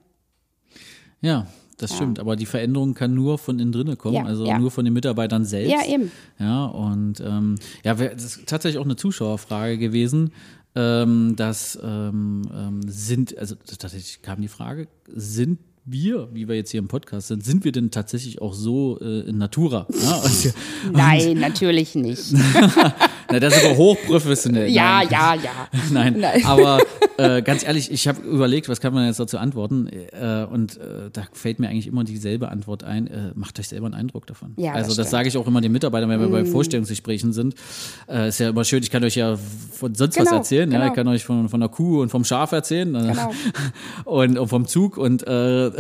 Ja, 1.20 1.46
das 1.78 1.90
ja. 1.90 1.96
stimmt, 1.96 2.20
aber 2.20 2.36
die 2.36 2.46
Veränderung 2.46 2.94
kann 2.94 3.14
nur 3.14 3.38
von 3.38 3.58
innen 3.58 3.72
drinnen 3.72 3.98
kommen, 3.98 4.14
ja, 4.14 4.24
also 4.24 4.46
ja. 4.46 4.58
nur 4.58 4.70
von 4.70 4.84
den 4.84 4.94
Mitarbeitern 4.94 5.44
selbst. 5.44 5.72
Ja, 5.72 5.84
eben. 5.84 6.12
Ja, 6.38 6.66
und 6.66 7.20
ähm, 7.20 7.56
ja, 7.82 7.94
das 7.94 8.24
ist 8.24 8.46
tatsächlich 8.46 8.78
auch 8.78 8.84
eine 8.84 8.96
Zuschauerfrage 8.96 9.78
gewesen. 9.78 10.32
Ähm, 10.74 11.34
das 11.36 11.78
ähm, 11.82 12.42
ähm, 12.54 12.80
sind, 12.86 13.36
also 13.36 13.56
tatsächlich 13.56 14.22
kam 14.22 14.40
die 14.40 14.48
Frage, 14.48 14.88
sind 15.06 15.58
wir, 15.84 16.28
wie 16.32 16.48
wir 16.48 16.54
jetzt 16.54 16.70
hier 16.70 16.78
im 16.78 16.88
Podcast 16.88 17.28
sind, 17.28 17.44
sind 17.44 17.64
wir 17.64 17.72
denn 17.72 17.90
tatsächlich 17.90 18.40
auch 18.40 18.54
so 18.54 18.98
äh, 19.00 19.28
in 19.28 19.38
Natura? 19.38 19.86
Ja? 19.90 20.16
Und, 20.16 20.54
Nein, 20.92 21.38
natürlich 21.38 21.94
nicht. 21.94 22.32
Na, 23.32 23.40
das 23.40 23.56
ist 23.56 23.64
aber 23.64 23.76
hochprofessionell. 23.76 24.68
Ja, 24.68 24.98
Nein. 24.98 25.08
ja, 25.10 25.34
ja. 25.34 25.50
Nein, 25.90 26.16
Nein. 26.18 26.44
aber 26.44 26.80
äh, 27.16 27.42
ganz 27.42 27.64
ehrlich, 27.64 27.90
ich 27.90 28.06
habe 28.08 28.20
überlegt, 28.22 28.68
was 28.68 28.80
kann 28.80 28.94
man 28.94 29.06
jetzt 29.06 29.18
dazu 29.20 29.38
antworten? 29.38 29.88
Äh, 29.88 30.44
und 30.50 30.76
äh, 30.76 31.10
da 31.12 31.22
fällt 31.32 31.58
mir 31.58 31.68
eigentlich 31.68 31.86
immer 31.86 32.04
dieselbe 32.04 32.48
Antwort 32.48 32.84
ein. 32.84 33.06
Äh, 33.06 33.32
macht 33.34 33.58
euch 33.58 33.68
selber 33.68 33.86
einen 33.86 33.94
Eindruck 33.94 34.26
davon. 34.26 34.54
Ja, 34.56 34.72
also 34.72 34.88
das, 34.88 34.96
das 34.96 35.10
sage 35.10 35.28
ich 35.28 35.36
auch 35.36 35.46
immer 35.46 35.60
den 35.60 35.72
Mitarbeitern, 35.72 36.10
wenn 36.10 36.20
wir 36.20 36.28
mm. 36.28 36.32
bei 36.32 36.44
Vorstellungsgesprächen 36.44 37.32
sind. 37.32 37.54
Äh, 38.08 38.28
ist 38.28 38.38
ja 38.38 38.50
immer 38.50 38.64
schön, 38.64 38.82
ich 38.82 38.90
kann 38.90 39.02
euch 39.04 39.16
ja 39.16 39.36
von 39.72 39.94
sonst 39.94 40.16
genau, 40.16 40.26
was 40.26 40.36
erzählen. 40.36 40.70
Genau. 40.70 40.82
Ja, 40.82 40.88
ich 40.88 40.94
kann 40.94 41.08
euch 41.08 41.24
von, 41.24 41.48
von 41.48 41.60
der 41.60 41.68
Kuh 41.68 42.02
und 42.02 42.10
vom 42.10 42.24
Schaf 42.24 42.52
erzählen. 42.52 42.92
Genau. 42.92 43.32
und, 44.04 44.38
und 44.38 44.48
vom 44.48 44.66
Zug 44.66 44.96
und 44.96 45.26
äh, 45.26 45.70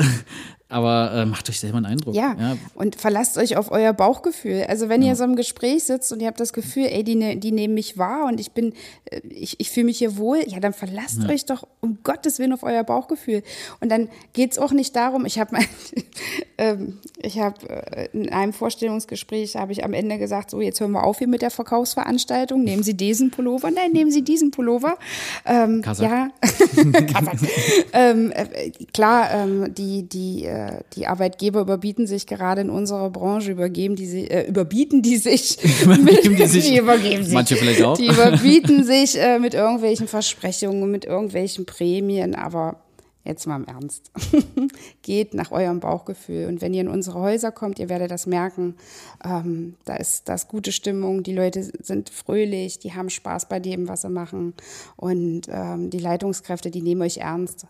aber 0.72 1.12
äh, 1.12 1.26
macht 1.26 1.48
euch 1.48 1.60
selber 1.60 1.78
einen 1.78 1.86
Eindruck. 1.86 2.14
Ja. 2.14 2.34
ja. 2.38 2.56
und 2.74 2.96
verlasst 2.96 3.38
euch 3.38 3.56
auf 3.56 3.70
euer 3.70 3.92
Bauchgefühl. 3.92 4.64
Also 4.68 4.88
wenn 4.88 5.02
ja. 5.02 5.08
ihr 5.08 5.16
so 5.16 5.24
im 5.24 5.36
Gespräch 5.36 5.84
sitzt 5.84 6.12
und 6.12 6.20
ihr 6.20 6.28
habt 6.28 6.40
das 6.40 6.52
Gefühl, 6.52 6.86
ey, 6.86 7.04
die, 7.04 7.14
ne, 7.14 7.36
die 7.36 7.52
nehmen 7.52 7.74
mich 7.74 7.98
wahr 7.98 8.26
und 8.26 8.40
ich 8.40 8.52
bin, 8.52 8.72
äh, 9.10 9.20
ich, 9.28 9.60
ich 9.60 9.70
fühle 9.70 9.86
mich 9.86 9.98
hier 9.98 10.16
wohl, 10.16 10.42
ja, 10.46 10.60
dann 10.60 10.72
verlasst 10.72 11.22
ja. 11.22 11.28
euch 11.28 11.44
doch 11.44 11.66
um 11.80 11.98
Gottes 12.02 12.38
Willen 12.38 12.52
auf 12.52 12.62
euer 12.62 12.84
Bauchgefühl. 12.84 13.42
Und 13.80 13.90
dann 13.90 14.08
geht 14.32 14.52
es 14.52 14.58
auch 14.58 14.72
nicht 14.72 14.96
darum, 14.96 15.26
ich 15.26 15.38
habe 15.38 15.56
ähm, 16.58 16.98
ich 17.20 17.38
habe 17.38 17.68
äh, 17.68 18.08
in 18.12 18.30
einem 18.30 18.52
Vorstellungsgespräch, 18.52 19.56
habe 19.56 19.72
ich 19.72 19.84
am 19.84 19.92
Ende 19.92 20.18
gesagt, 20.18 20.50
so 20.50 20.60
jetzt 20.60 20.80
hören 20.80 20.92
wir 20.92 21.04
auf 21.04 21.18
hier 21.18 21.28
mit 21.28 21.42
der 21.42 21.50
Verkaufsveranstaltung, 21.50 22.62
nehmen 22.62 22.82
Sie 22.82 22.94
diesen 22.94 23.30
Pullover, 23.30 23.70
nein, 23.70 23.92
nehmen 23.92 24.10
Sie 24.10 24.22
diesen 24.22 24.50
Pullover. 24.50 24.96
Ähm, 25.44 25.82
ja, 25.98 26.30
ähm, 27.92 28.32
äh, 28.32 28.70
klar, 28.92 29.30
ähm, 29.32 29.74
die, 29.74 30.08
die, 30.08 30.44
äh, 30.44 30.61
die 30.94 31.06
Arbeitgeber 31.06 31.60
überbieten 31.60 32.06
sich 32.06 32.26
gerade 32.26 32.60
in 32.60 32.70
unserer 32.70 33.10
Branche, 33.10 33.52
übergeben 33.52 33.96
die 33.96 34.06
sich, 34.06 34.30
äh, 34.30 34.46
überbieten 34.48 35.02
die 35.02 35.16
sich, 35.16 35.58
übergeben 35.82 36.36
die 36.36 36.46
sich, 36.46 36.68
die 36.68 36.78
übergeben 36.78 37.24
sich, 37.24 37.34
manche 37.34 37.56
vielleicht 37.56 37.82
auch, 37.82 37.96
die 37.96 38.06
überbieten 38.06 38.84
sich 38.84 39.18
äh, 39.18 39.38
mit 39.38 39.54
irgendwelchen 39.54 40.08
Versprechungen, 40.08 40.90
mit 40.90 41.04
irgendwelchen 41.04 41.66
Prämien, 41.66 42.34
aber 42.34 42.80
jetzt 43.24 43.46
mal 43.46 43.56
im 43.56 43.66
Ernst. 43.66 44.10
Geht 45.02 45.34
nach 45.34 45.52
eurem 45.52 45.80
Bauchgefühl. 45.80 46.46
Und 46.46 46.60
wenn 46.60 46.74
ihr 46.74 46.80
in 46.80 46.88
unsere 46.88 47.20
Häuser 47.20 47.52
kommt, 47.52 47.78
ihr 47.78 47.88
werdet 47.88 48.10
das 48.10 48.26
merken. 48.26 48.76
Ähm, 49.24 49.76
da 49.84 49.96
ist 49.96 50.28
das 50.28 50.48
gute 50.48 50.72
Stimmung. 50.72 51.22
Die 51.22 51.34
Leute 51.34 51.62
sind 51.62 52.10
fröhlich, 52.10 52.78
die 52.78 52.94
haben 52.94 53.10
Spaß 53.10 53.48
bei 53.48 53.60
dem, 53.60 53.88
was 53.88 54.02
sie 54.02 54.10
machen. 54.10 54.54
Und 54.96 55.42
ähm, 55.48 55.90
die 55.90 55.98
Leitungskräfte, 55.98 56.70
die 56.70 56.82
nehmen 56.82 57.02
euch 57.02 57.18
ernst. 57.18 57.66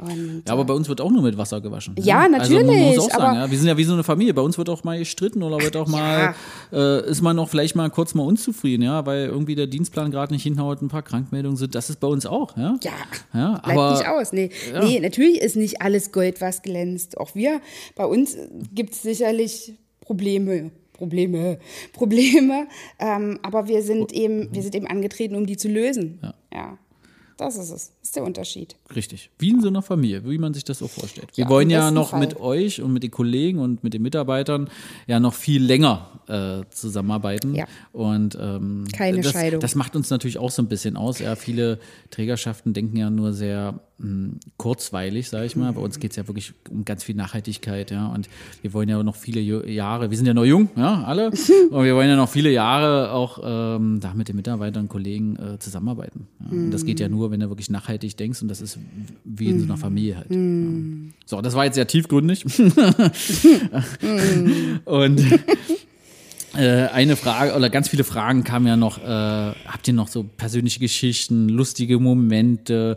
Und, 0.00 0.42
ja, 0.46 0.54
aber 0.54 0.64
bei 0.64 0.72
uns 0.72 0.88
wird 0.88 1.00
auch 1.00 1.10
nur 1.10 1.22
mit 1.22 1.36
Wasser 1.36 1.60
gewaschen. 1.60 1.94
Ja, 1.98 2.22
ne? 2.22 2.38
natürlich. 2.38 2.58
Also 2.60 2.72
man 2.72 2.94
muss 2.94 2.98
auch 2.98 3.10
sagen, 3.10 3.36
ja, 3.36 3.50
wir 3.50 3.58
sind 3.58 3.68
ja 3.68 3.76
wie 3.76 3.84
so 3.84 3.92
eine 3.92 4.02
Familie. 4.02 4.32
Bei 4.32 4.42
uns 4.42 4.56
wird 4.56 4.70
auch 4.70 4.82
mal 4.84 4.98
gestritten 4.98 5.42
oder 5.42 5.60
wird 5.60 5.76
auch 5.76 5.86
mal, 5.86 6.34
ja. 6.72 6.98
äh, 6.98 7.10
ist 7.10 7.20
man 7.20 7.36
noch 7.36 7.50
vielleicht 7.50 7.76
mal 7.76 7.90
kurz 7.90 8.14
mal 8.14 8.24
unzufrieden, 8.24 8.82
ja, 8.82 9.04
weil 9.04 9.26
irgendwie 9.26 9.54
der 9.54 9.66
Dienstplan 9.66 10.10
gerade 10.10 10.32
nicht 10.32 10.42
hinhaut, 10.42 10.80
ein 10.80 10.88
paar 10.88 11.02
Krankmeldungen 11.02 11.58
sind. 11.58 11.74
Das 11.74 11.90
ist 11.90 12.00
bei 12.00 12.08
uns 12.08 12.24
auch, 12.24 12.56
ja. 12.56 12.76
Ja, 12.82 12.90
ja 13.34 13.50
bleibt 13.58 13.66
aber, 13.66 13.92
nicht 13.92 14.08
aus. 14.08 14.32
Nee. 14.32 14.50
Ja. 14.72 14.82
nee, 14.82 14.98
natürlich 14.98 15.40
ist 15.40 15.56
nicht 15.56 15.82
alles 15.82 16.10
Gold, 16.10 16.40
was 16.40 16.62
glänzt. 16.62 17.18
Auch 17.18 17.34
wir, 17.34 17.60
bei 17.94 18.06
uns 18.06 18.36
gibt 18.74 18.94
es 18.94 19.02
sicherlich 19.02 19.74
Probleme. 20.00 20.70
Probleme, 20.94 21.58
Probleme, 21.92 22.68
ähm, 23.00 23.40
aber 23.42 23.66
wir 23.66 23.82
sind 23.82 24.12
eben, 24.12 24.54
wir 24.54 24.62
sind 24.62 24.76
eben 24.76 24.86
angetreten, 24.86 25.34
um 25.34 25.46
die 25.46 25.56
zu 25.56 25.68
lösen. 25.68 26.20
Ja. 26.22 26.34
ja. 26.54 26.78
Das 27.44 27.56
ist 27.56 27.70
es. 27.70 27.70
Das 28.00 28.08
ist 28.08 28.16
der 28.16 28.24
Unterschied. 28.24 28.76
Richtig. 28.94 29.30
Wie 29.38 29.50
in 29.50 29.60
so 29.60 29.68
einer 29.68 29.82
Familie, 29.82 30.22
wie 30.28 30.38
man 30.38 30.54
sich 30.54 30.64
das 30.64 30.78
so 30.78 30.88
vorstellt. 30.88 31.28
Wir 31.34 31.44
Ja, 31.44 31.50
wollen 31.50 31.70
ja 31.70 31.90
noch 31.90 32.10
Fall. 32.10 32.20
mit 32.20 32.38
euch 32.40 32.80
und 32.82 32.92
mit 32.92 33.02
den 33.02 33.10
Kollegen 33.10 33.58
und 33.58 33.82
mit 33.82 33.94
den 33.94 34.02
Mitarbeitern 34.02 34.68
ja 35.06 35.18
noch 35.20 35.34
viel 35.34 35.62
länger 35.62 36.08
äh, 36.28 36.62
zusammenarbeiten. 36.70 37.54
Ja. 37.54 37.66
Und 37.92 38.38
ähm, 38.40 38.84
Keine 38.92 39.20
das, 39.22 39.32
Scheidung. 39.32 39.60
Das 39.60 39.74
macht 39.74 39.96
uns 39.96 40.10
natürlich 40.10 40.38
auch 40.38 40.50
so 40.50 40.62
ein 40.62 40.68
bisschen 40.68 40.96
aus. 40.96 41.18
Ja, 41.18 41.36
viele 41.36 41.78
Trägerschaften 42.10 42.72
denken 42.72 42.96
ja 42.96 43.10
nur 43.10 43.32
sehr 43.32 43.80
mh, 44.02 44.34
kurzweilig, 44.56 45.28
sage 45.28 45.46
ich 45.46 45.56
mal. 45.56 45.72
Bei 45.72 45.80
uns 45.80 45.98
geht 45.98 46.10
es 46.10 46.16
ja 46.16 46.26
wirklich 46.28 46.52
um 46.70 46.84
ganz 46.84 47.04
viel 47.04 47.14
Nachhaltigkeit, 47.14 47.90
ja. 47.90 48.06
Und 48.08 48.28
wir 48.60 48.72
wollen 48.72 48.88
ja 48.88 49.02
noch 49.02 49.16
viele 49.16 49.40
Jahre, 49.40 50.10
wir 50.10 50.16
sind 50.16 50.26
ja 50.26 50.34
noch 50.34 50.44
jung, 50.44 50.68
ja, 50.76 51.04
alle. 51.04 51.30
und 51.70 51.84
wir 51.84 51.94
wollen 51.94 52.08
ja 52.08 52.16
noch 52.16 52.28
viele 52.28 52.50
Jahre 52.50 53.12
auch 53.12 53.40
ähm, 53.42 54.00
da 54.00 54.14
mit 54.14 54.28
den 54.28 54.36
Mitarbeitern, 54.36 54.88
Kollegen 54.88 55.36
äh, 55.36 55.58
zusammenarbeiten. 55.58 56.26
Ja. 56.40 56.50
Und 56.50 56.70
das 56.70 56.84
geht 56.84 57.00
ja 57.00 57.08
nur, 57.08 57.30
wenn 57.30 57.40
du 57.40 57.48
wirklich 57.48 57.70
nachhaltig 57.70 58.16
denkst 58.16 58.42
und 58.42 58.48
das 58.48 58.60
ist 58.60 58.78
wie 59.24 59.48
in 59.48 59.60
so 59.60 59.64
einer 59.64 59.76
Familie 59.76 60.16
halt. 60.16 60.30
Ja. 60.30 60.38
So, 61.26 61.40
das 61.40 61.54
war 61.54 61.64
jetzt 61.64 61.76
sehr 61.76 61.86
tiefgründig. 61.86 62.44
und 64.84 65.20
äh, 66.54 66.88
eine 66.88 67.16
Frage 67.16 67.54
oder 67.54 67.70
ganz 67.70 67.88
viele 67.88 68.04
Fragen 68.04 68.44
kamen 68.44 68.66
ja 68.66 68.76
noch. 68.76 68.98
Äh, 68.98 69.06
habt 69.06 69.88
ihr 69.88 69.94
noch 69.94 70.08
so 70.08 70.24
persönliche 70.24 70.80
Geschichten, 70.80 71.48
lustige 71.48 71.98
Momente? 71.98 72.96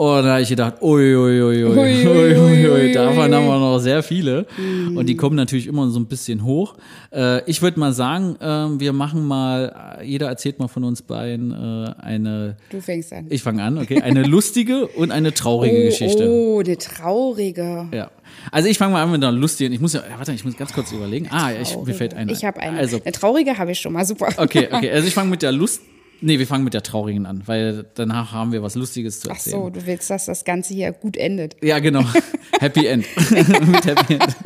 Und 0.00 0.24
da 0.24 0.32
habe 0.32 0.40
ich 0.40 0.48
gedacht, 0.48 0.76
ui, 0.80 1.14
ui, 1.14 1.42
ui, 1.42 1.64
ui, 1.66 2.92
davon 2.92 3.34
haben 3.34 3.46
wir 3.46 3.58
noch 3.58 3.78
sehr 3.80 4.02
viele. 4.02 4.46
Und 4.94 5.06
die 5.06 5.14
kommen 5.14 5.36
natürlich 5.36 5.66
immer 5.66 5.90
so 5.90 6.00
ein 6.00 6.06
bisschen 6.06 6.42
hoch. 6.42 6.76
Äh, 7.12 7.44
ich 7.44 7.60
würde 7.60 7.78
mal 7.78 7.92
sagen, 7.92 8.34
äh, 8.40 8.80
wir 8.80 8.94
machen 8.94 9.26
mal, 9.26 9.98
jeder 10.02 10.28
erzählt 10.28 10.58
mal 10.58 10.68
von 10.68 10.84
uns 10.84 11.02
beiden 11.02 11.52
äh, 11.52 11.92
eine, 11.98 12.56
Du 12.70 12.80
fängst 12.80 13.12
an. 13.12 13.26
ich 13.28 13.42
fange 13.42 13.62
an, 13.62 13.76
okay, 13.76 14.00
eine 14.00 14.22
lustige 14.22 14.86
und 14.86 15.10
eine 15.10 15.34
traurige 15.34 15.84
Geschichte. 15.84 16.30
Oh, 16.30 16.60
eine 16.60 16.78
traurige. 16.78 17.88
Ja. 17.92 18.10
Also 18.50 18.70
ich 18.70 18.78
fange 18.78 18.94
mal 18.94 19.02
an 19.02 19.10
mit 19.12 19.22
einer 19.22 19.36
lustigen. 19.36 19.74
Ich 19.74 19.80
muss 19.80 19.92
ja, 19.92 20.02
warte, 20.16 20.32
ich 20.32 20.46
muss 20.46 20.56
ganz 20.56 20.72
kurz 20.72 20.92
überlegen. 20.92 21.28
Ah, 21.30 21.52
ich, 21.52 21.76
mir 21.76 21.92
fällt 21.92 22.14
eine. 22.14 22.32
Ich 22.32 22.42
habe 22.46 22.58
eine. 22.60 22.78
Also, 22.78 23.00
Eine 23.04 23.12
traurige 23.12 23.58
habe 23.58 23.72
ich 23.72 23.80
schon 23.80 23.92
mal, 23.92 24.06
super. 24.06 24.28
okay, 24.38 24.68
okay. 24.72 24.90
Also 24.94 25.06
ich 25.08 25.12
fange 25.12 25.28
mit 25.28 25.42
der 25.42 25.52
Lust. 25.52 25.82
Nee, 26.22 26.38
wir 26.38 26.46
fangen 26.46 26.64
mit 26.64 26.74
der 26.74 26.82
traurigen 26.82 27.24
an, 27.26 27.42
weil 27.46 27.86
danach 27.94 28.32
haben 28.32 28.52
wir 28.52 28.62
was 28.62 28.74
Lustiges 28.74 29.20
zu 29.20 29.30
Ach 29.30 29.34
erzählen. 29.34 29.62
so, 29.62 29.70
du 29.70 29.86
willst, 29.86 30.10
dass 30.10 30.26
das 30.26 30.44
Ganze 30.44 30.74
hier 30.74 30.92
gut 30.92 31.16
endet. 31.16 31.56
Ja, 31.62 31.78
genau. 31.78 32.04
Happy 32.60 32.86
End. 32.86 33.06
mit 33.30 33.86
Happy 33.86 34.14
End. 34.14 34.36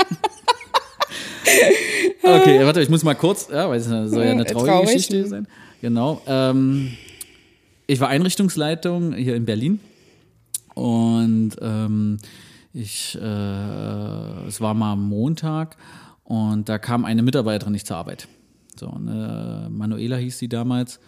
okay, 2.22 2.64
warte, 2.64 2.80
ich 2.80 2.88
muss 2.88 3.02
mal 3.02 3.14
kurz, 3.14 3.48
ja, 3.50 3.68
weil 3.68 3.78
es 3.78 3.86
soll 3.86 4.24
ja 4.24 4.30
eine 4.30 4.44
traurige 4.44 4.72
traurig. 4.72 4.94
Geschichte 4.94 5.26
sein. 5.26 5.48
Genau. 5.80 6.22
Ähm, 6.26 6.92
ich 7.86 8.00
war 8.00 8.08
Einrichtungsleitung 8.08 9.12
hier 9.14 9.34
in 9.34 9.44
Berlin 9.44 9.80
und 10.74 11.52
ähm, 11.60 12.18
ich, 12.72 13.18
äh, 13.20 14.46
es 14.48 14.60
war 14.60 14.74
mal 14.74 14.96
Montag 14.96 15.76
und 16.22 16.68
da 16.68 16.78
kam 16.78 17.04
eine 17.04 17.22
Mitarbeiterin 17.22 17.72
nicht 17.72 17.86
zur 17.86 17.96
Arbeit. 17.96 18.28
So, 18.76 18.88
eine 18.88 19.68
Manuela 19.70 20.16
hieß 20.16 20.38
sie 20.38 20.48
damals. 20.48 20.98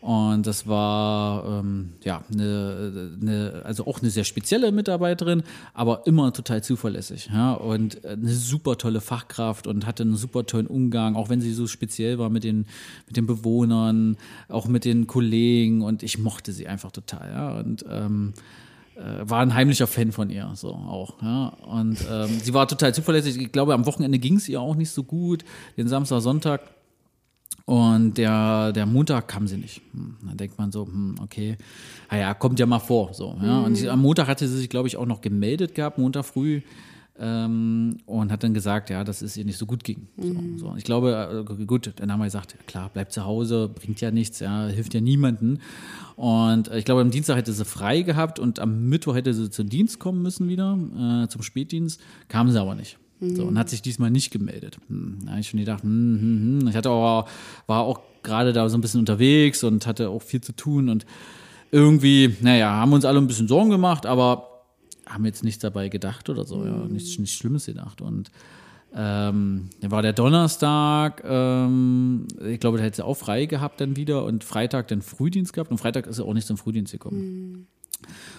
Und 0.00 0.46
das 0.46 0.66
war 0.66 1.60
ähm, 1.60 1.90
ja 2.02 2.24
eine, 2.32 3.10
eine, 3.20 3.62
also 3.64 3.86
auch 3.86 4.00
eine 4.00 4.08
sehr 4.08 4.24
spezielle 4.24 4.72
Mitarbeiterin, 4.72 5.42
aber 5.74 6.06
immer 6.06 6.32
total 6.32 6.64
zuverlässig. 6.64 7.28
Ja? 7.32 7.52
Und 7.52 8.04
eine 8.06 8.32
super 8.32 8.78
tolle 8.78 9.02
Fachkraft 9.02 9.66
und 9.66 9.86
hatte 9.86 10.04
einen 10.04 10.16
super 10.16 10.46
tollen 10.46 10.66
Umgang, 10.66 11.16
auch 11.16 11.28
wenn 11.28 11.42
sie 11.42 11.52
so 11.52 11.66
speziell 11.66 12.18
war 12.18 12.30
mit 12.30 12.44
den, 12.44 12.66
mit 13.06 13.16
den 13.18 13.26
Bewohnern, 13.26 14.16
auch 14.48 14.66
mit 14.66 14.86
den 14.86 15.06
Kollegen. 15.06 15.82
Und 15.82 16.02
ich 16.02 16.18
mochte 16.18 16.52
sie 16.52 16.66
einfach 16.66 16.92
total. 16.92 17.30
Ja? 17.30 17.58
Und 17.58 17.84
ähm, 17.90 18.32
äh, 18.96 19.28
war 19.28 19.40
ein 19.40 19.54
heimlicher 19.54 19.86
Fan 19.86 20.12
von 20.12 20.30
ihr, 20.30 20.50
so 20.54 20.70
auch. 20.70 21.22
Ja. 21.22 21.48
Und 21.66 21.98
ähm, 22.10 22.40
sie 22.42 22.54
war 22.54 22.66
total 22.68 22.94
zuverlässig. 22.94 23.36
Ich 23.36 23.52
glaube, 23.52 23.74
am 23.74 23.84
Wochenende 23.84 24.18
ging 24.18 24.36
es 24.36 24.48
ihr 24.48 24.62
auch 24.62 24.76
nicht 24.76 24.90
so 24.90 25.04
gut. 25.04 25.44
Den 25.76 25.88
Samstag, 25.88 26.22
Sonntag. 26.22 26.62
Und 27.66 28.14
der, 28.18 28.72
der 28.72 28.84
Montag 28.84 29.28
kam 29.28 29.46
sie 29.46 29.56
nicht. 29.56 29.80
Hm, 29.92 30.16
Dann 30.26 30.36
denkt 30.36 30.58
man 30.58 30.72
so, 30.72 30.86
hm, 30.86 31.14
okay, 31.22 31.56
naja, 32.10 32.34
kommt 32.34 32.58
ja 32.58 32.66
mal 32.66 32.80
vor. 32.80 33.14
So, 33.14 33.36
ja. 33.40 33.60
Und 33.60 33.76
sie, 33.76 33.88
am 33.88 34.00
Montag 34.00 34.26
hatte 34.26 34.48
sie 34.48 34.58
sich, 34.58 34.68
glaube 34.68 34.88
ich, 34.88 34.96
auch 34.96 35.06
noch 35.06 35.20
gemeldet 35.20 35.74
gehabt, 35.74 35.98
Montag 35.98 36.24
früh. 36.24 36.62
Ähm, 37.22 37.98
und 38.06 38.32
hat 38.32 38.42
dann 38.42 38.54
gesagt, 38.54 38.88
ja, 38.88 39.04
dass 39.04 39.20
es 39.20 39.36
ihr 39.36 39.44
nicht 39.44 39.58
so 39.58 39.66
gut 39.66 39.84
ging. 39.84 40.08
So, 40.16 40.34
so. 40.56 40.74
Ich 40.78 40.84
glaube, 40.84 41.46
äh, 41.48 41.64
gut, 41.66 41.92
dann 41.96 42.10
haben 42.10 42.18
wir 42.18 42.24
gesagt, 42.24 42.52
ja, 42.52 42.58
klar, 42.66 42.88
bleibt 42.88 43.12
zu 43.12 43.26
Hause, 43.26 43.68
bringt 43.68 44.00
ja 44.00 44.10
nichts, 44.10 44.40
ja, 44.40 44.66
hilft 44.68 44.94
ja 44.94 45.02
niemanden. 45.02 45.60
Und 46.16 46.68
äh, 46.68 46.78
ich 46.78 46.86
glaube, 46.86 47.02
am 47.02 47.10
Dienstag 47.10 47.36
hätte 47.36 47.52
sie 47.52 47.64
frei 47.66 48.02
gehabt 48.02 48.38
und 48.38 48.58
am 48.58 48.88
Mittwoch 48.88 49.14
hätte 49.14 49.34
sie 49.34 49.50
zum 49.50 49.68
Dienst 49.68 49.98
kommen 49.98 50.22
müssen 50.22 50.48
wieder, 50.48 50.78
äh, 51.24 51.28
zum 51.28 51.42
Spätdienst, 51.42 52.00
kam 52.28 52.50
sie 52.50 52.58
aber 52.60 52.74
nicht. 52.74 52.98
So, 53.20 53.44
und 53.44 53.58
hat 53.58 53.68
sich 53.68 53.82
diesmal 53.82 54.10
nicht 54.10 54.30
gemeldet. 54.30 54.78
Hm, 54.88 55.18
da 55.24 55.32
habe 55.32 55.40
ich 55.40 55.48
schon 55.48 55.60
gedacht, 55.60 55.82
hm, 55.82 56.18
hm, 56.20 56.60
hm. 56.60 56.68
ich 56.68 56.76
hatte 56.76 56.90
auch, 56.90 57.28
war 57.66 57.82
auch 57.82 58.00
gerade 58.22 58.52
da 58.52 58.68
so 58.68 58.78
ein 58.78 58.80
bisschen 58.80 59.00
unterwegs 59.00 59.62
und 59.62 59.86
hatte 59.86 60.08
auch 60.08 60.22
viel 60.22 60.40
zu 60.40 60.52
tun 60.52 60.88
und 60.88 61.04
irgendwie, 61.70 62.34
naja, 62.40 62.70
haben 62.70 62.92
uns 62.92 63.04
alle 63.04 63.18
ein 63.18 63.26
bisschen 63.26 63.48
Sorgen 63.48 63.70
gemacht, 63.70 64.06
aber 64.06 64.64
haben 65.06 65.24
jetzt 65.24 65.44
nichts 65.44 65.60
dabei 65.60 65.88
gedacht 65.88 66.28
oder 66.28 66.44
so, 66.44 66.64
ja, 66.64 66.86
nichts, 66.86 67.18
nichts 67.18 67.36
Schlimmes 67.36 67.66
gedacht. 67.66 68.00
Und 68.00 68.30
ähm, 68.94 69.70
dann 69.80 69.90
war 69.90 70.02
der 70.02 70.12
Donnerstag, 70.12 71.22
ähm, 71.24 72.26
ich 72.44 72.58
glaube, 72.58 72.78
da 72.78 72.84
hätte 72.84 72.96
sie 72.96 73.04
auch 73.04 73.14
frei 73.14 73.46
gehabt 73.46 73.80
dann 73.80 73.96
wieder 73.96 74.24
und 74.24 74.44
Freitag 74.44 74.88
dann 74.88 75.02
Frühdienst 75.02 75.52
gehabt 75.52 75.70
und 75.70 75.78
Freitag 75.78 76.06
ist 76.06 76.16
sie 76.16 76.24
auch 76.24 76.34
nicht 76.34 76.46
zum 76.46 76.56
Frühdienst 76.56 76.92
gekommen. 76.92 77.66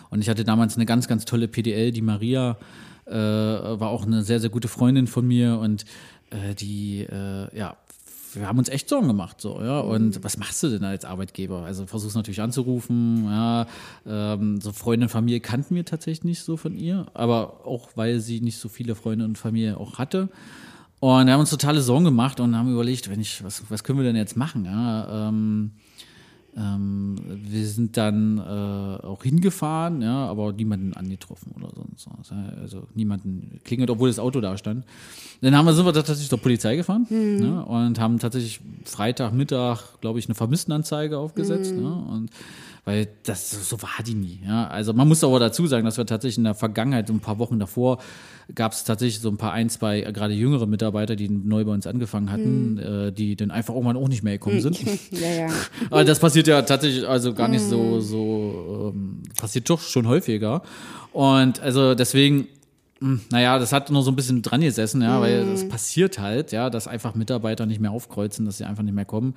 Und 0.10 0.22
ich 0.22 0.30
hatte 0.30 0.44
damals 0.44 0.76
eine 0.76 0.86
ganz, 0.86 1.08
ganz 1.08 1.26
tolle 1.26 1.48
PDL, 1.48 1.92
die 1.92 2.02
Maria 2.02 2.58
äh, 3.06 3.14
war 3.14 3.90
auch 3.90 4.06
eine 4.06 4.24
sehr, 4.24 4.40
sehr 4.40 4.50
gute 4.50 4.68
Freundin 4.68 5.08
von 5.08 5.28
mir 5.28 5.60
und 5.60 5.86
äh, 6.30 6.56
die, 6.56 7.02
äh, 7.02 7.58
ja, 7.58 7.78
wir 8.34 8.48
haben 8.48 8.60
uns 8.60 8.70
echt 8.70 8.88
Sorgen 8.88 9.08
gemacht, 9.08 9.42
so, 9.42 9.62
ja. 9.62 9.80
Und 9.80 10.24
was 10.24 10.38
machst 10.38 10.64
du 10.64 10.70
denn 10.70 10.84
als 10.84 11.06
Arbeitgeber? 11.06 11.64
Also 11.64 11.86
versuchst 11.86 12.16
natürlich 12.16 12.42
anzurufen, 12.42 13.26
ja. 13.26 13.68
Ähm, 14.06 14.62
so 14.62 14.72
Freunde 14.72 15.06
und 15.06 15.10
Familie 15.10 15.40
kannten 15.40 15.76
wir 15.76 15.86
tatsächlich 15.86 16.24
nicht 16.24 16.44
so 16.44 16.58
von 16.58 16.76
ihr, 16.76 17.08
aber 17.14 17.66
auch 17.66 17.90
weil 17.96 18.20
sie 18.20 18.42
nicht 18.42 18.58
so 18.58 18.70
viele 18.70 18.96
Freunde 18.96 19.26
und 19.26 19.38
Familie 19.38 19.78
auch 19.78 19.98
hatte. 19.98 20.30
Und 21.00 21.26
wir 21.26 21.34
haben 21.34 21.40
uns 21.40 21.50
totale 21.50 21.82
Sorgen 21.82 22.06
gemacht 22.06 22.40
und 22.40 22.56
haben 22.56 22.72
überlegt, 22.72 23.10
wenn 23.10 23.20
ich, 23.20 23.44
was, 23.44 23.64
was 23.70 23.84
können 23.84 23.98
wir 23.98 24.06
denn 24.06 24.16
jetzt 24.16 24.38
machen? 24.38 24.66
Ja, 24.66 25.30
ähm, 25.30 25.72
ähm, 26.58 27.16
wir 27.26 27.66
sind 27.66 27.96
dann 27.96 28.38
äh, 28.38 29.06
auch 29.06 29.24
hingefahren, 29.24 30.02
ja, 30.02 30.28
aber 30.28 30.52
niemanden 30.52 30.94
angetroffen 30.94 31.54
oder 31.56 31.70
sonst 31.74 32.08
was. 32.18 32.30
ja. 32.30 32.54
Also 32.62 32.88
niemanden 32.94 33.62
klingelt, 33.64 33.90
obwohl 33.90 34.10
das 34.10 34.20
Auto 34.20 34.42
da 34.42 34.58
stand. 34.58 34.86
Dann 35.42 35.56
haben 35.56 35.66
wir, 35.66 35.74
sind 35.74 35.86
wir 35.86 35.94
tatsächlich 35.94 36.30
zur 36.30 36.40
Polizei 36.40 36.76
gefahren 36.76 37.08
ne, 37.10 37.66
und 37.66 38.00
haben 38.00 38.20
tatsächlich 38.20 38.60
Freitagmittag, 38.86 40.00
glaube 40.02 40.20
ich, 40.20 40.26
eine 40.26 40.36
Vermisstenanzeige 40.36 41.18
aufgesetzt. 41.18 41.74
Ne, 41.74 41.94
und 41.94 42.30
weil 42.84 43.08
das 43.24 43.70
so 43.70 43.82
war 43.82 44.04
die 44.06 44.16
nie. 44.16 44.40
Ja. 44.46 44.68
Also 44.68 44.94
man 44.94 45.08
muss 45.08 45.24
aber 45.24 45.40
dazu 45.40 45.68
sagen, 45.68 45.86
dass 45.86 45.98
wir 45.98 46.06
tatsächlich 46.06 46.40
in 46.40 46.46
der 46.46 46.56
Vergangenheit, 46.56 47.08
so 47.08 47.14
ein 47.14 47.20
paar 47.20 47.38
Wochen 47.38 47.60
davor, 47.60 48.00
gab 48.56 48.72
es 48.72 48.84
tatsächlich 48.84 49.20
so 49.20 49.30
ein 49.30 49.38
paar 49.38 49.54
ein, 49.54 49.70
zwei, 49.70 50.02
äh, 50.02 50.12
gerade 50.12 50.34
jüngere 50.34 50.66
Mitarbeiter, 50.66 51.16
die 51.16 51.30
neu 51.30 51.64
bei 51.64 51.72
uns 51.72 51.86
angefangen 51.86 52.32
hatten, 52.32 52.78
äh, 52.80 53.12
die 53.12 53.36
dann 53.36 53.52
einfach 53.52 53.76
irgendwann 53.76 53.98
auch 53.98 54.08
nicht 54.08 54.24
mehr 54.24 54.34
gekommen 54.34 54.62
sind. 54.62 54.80
Ja, 55.12 55.30
ja. 55.30 55.50
Aber 55.90 56.04
das 56.04 56.20
passiert 56.20 56.48
ja 56.48 56.62
tatsächlich 56.62 57.08
also 57.08 57.34
gar 57.34 57.48
nicht 57.48 57.64
so, 57.64 58.00
so 58.00 58.94
ähm, 58.94 59.24
passiert 59.38 59.70
doch 59.70 59.80
schon 59.82 60.08
häufiger. 60.08 60.62
Und 61.12 61.60
also 61.60 61.96
deswegen, 61.96 62.48
naja, 63.02 63.58
das 63.58 63.74
hat 63.74 63.90
nur 63.90 64.04
so 64.04 64.12
ein 64.12 64.16
bisschen 64.16 64.42
dran 64.44 64.62
gesessen, 64.62 65.02
ja, 65.02 65.20
weil 65.20 65.46
das 65.46 65.68
passiert 65.68 66.20
halt, 66.20 66.52
ja, 66.52 66.70
dass 66.70 66.88
einfach 66.88 67.16
Mitarbeiter 67.16 67.66
nicht 67.66 67.82
mehr 67.82 67.92
aufkreuzen, 67.92 68.46
dass 68.46 68.60
sie 68.60 68.66
einfach 68.66 68.84
nicht 68.84 68.94
mehr 68.94 69.06
kommen. 69.06 69.34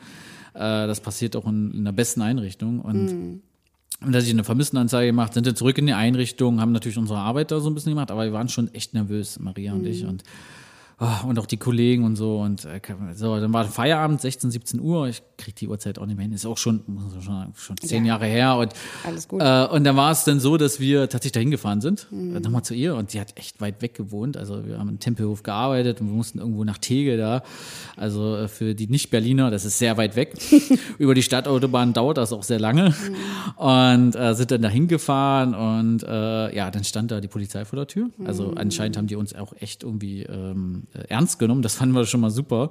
Äh, 0.52 0.86
das 0.86 1.00
passiert 1.00 1.34
auch 1.34 1.46
in, 1.46 1.72
in 1.72 1.84
der 1.84 1.92
besten 1.92 2.20
Einrichtung. 2.20 2.80
Und 2.80 3.40
und 4.00 4.12
dass 4.12 4.24
ich 4.24 4.30
eine 4.30 4.44
Vermisstenanzeige 4.44 5.06
gemacht, 5.06 5.34
sind 5.34 5.46
dann 5.46 5.56
zurück 5.56 5.78
in 5.78 5.86
die 5.86 5.94
Einrichtung, 5.94 6.60
haben 6.60 6.72
natürlich 6.72 6.98
unsere 6.98 7.20
Arbeit 7.20 7.50
da 7.50 7.60
so 7.60 7.70
ein 7.70 7.74
bisschen 7.74 7.92
gemacht, 7.92 8.10
aber 8.10 8.24
wir 8.24 8.32
waren 8.32 8.48
schon 8.48 8.72
echt 8.74 8.92
nervös, 8.92 9.38
Maria 9.38 9.72
und 9.72 9.86
ich. 9.86 10.04
Und 10.04 10.22
oh, 11.04 11.28
und 11.28 11.38
auch 11.38 11.46
die 11.46 11.56
Kollegen 11.56 12.04
und 12.04 12.16
so. 12.16 12.40
Und 12.40 12.64
äh, 12.64 12.80
so, 13.14 13.38
dann 13.38 13.52
war 13.52 13.64
Feierabend, 13.64 14.20
16, 14.20 14.50
17 14.50 14.80
Uhr. 14.80 15.08
Ich 15.08 15.22
krieg 15.36 15.54
die 15.56 15.68
Uhrzeit 15.68 15.98
auch 15.98 16.06
nicht 16.06 16.16
mehr 16.16 16.24
hin. 16.24 16.32
Ist 16.32 16.46
auch 16.46 16.58
schon, 16.58 16.82
schon, 17.20 17.52
schon 17.54 17.76
zehn 17.76 18.04
Jahre 18.04 18.26
her. 18.26 18.56
Und, 18.56 18.72
Alles 19.04 19.28
gut. 19.28 19.40
Äh, 19.42 19.66
und 19.66 19.84
dann 19.84 19.96
war 19.96 20.12
es 20.12 20.24
dann 20.24 20.40
so, 20.40 20.56
dass 20.56 20.80
wir 20.80 21.02
tatsächlich 21.02 21.32
dahin 21.32 21.50
gefahren 21.50 21.80
sind. 21.80 22.06
Äh, 22.12 22.40
nochmal 22.40 22.62
zu 22.62 22.74
ihr. 22.74 22.94
Und 22.94 23.12
die 23.12 23.20
hat 23.20 23.38
echt 23.38 23.60
weit 23.60 23.82
weg 23.82 23.94
gewohnt. 23.94 24.36
Also 24.36 24.66
wir 24.66 24.78
haben 24.78 24.88
im 24.88 25.00
Tempelhof 25.00 25.42
gearbeitet 25.42 26.00
und 26.00 26.08
wir 26.08 26.14
mussten 26.14 26.38
irgendwo 26.38 26.64
nach 26.64 26.78
Tegel 26.78 27.16
da. 27.16 27.42
Also 27.96 28.36
äh, 28.36 28.48
für 28.48 28.74
die 28.74 28.86
Nicht-Berliner, 28.86 29.50
das 29.50 29.64
ist 29.64 29.78
sehr 29.78 29.96
weit 29.96 30.16
weg. 30.16 30.34
Über 30.98 31.14
die 31.14 31.22
Stadtautobahn 31.22 31.92
dauert 31.92 32.18
das 32.18 32.32
auch 32.32 32.42
sehr 32.42 32.60
lange. 32.60 32.94
Und 33.56 34.16
äh, 34.16 34.34
sind 34.34 34.50
dann 34.50 34.62
dahin 34.62 34.88
gefahren 34.88 35.54
und 35.54 36.02
äh, 36.02 36.54
ja, 36.54 36.70
dann 36.70 36.84
stand 36.84 37.10
da 37.10 37.20
die 37.20 37.28
Polizei 37.28 37.64
vor 37.64 37.76
der 37.76 37.86
Tür. 37.86 38.10
Also 38.24 38.52
anscheinend 38.56 38.96
haben 38.96 39.06
die 39.06 39.16
uns 39.16 39.34
auch 39.34 39.52
echt 39.58 39.82
irgendwie 39.82 40.22
ähm, 40.22 40.84
äh, 40.93 40.93
ernst 41.08 41.38
genommen. 41.38 41.62
Das 41.62 41.74
fanden 41.74 41.94
wir 41.94 42.06
schon 42.06 42.20
mal 42.20 42.30
super. 42.30 42.70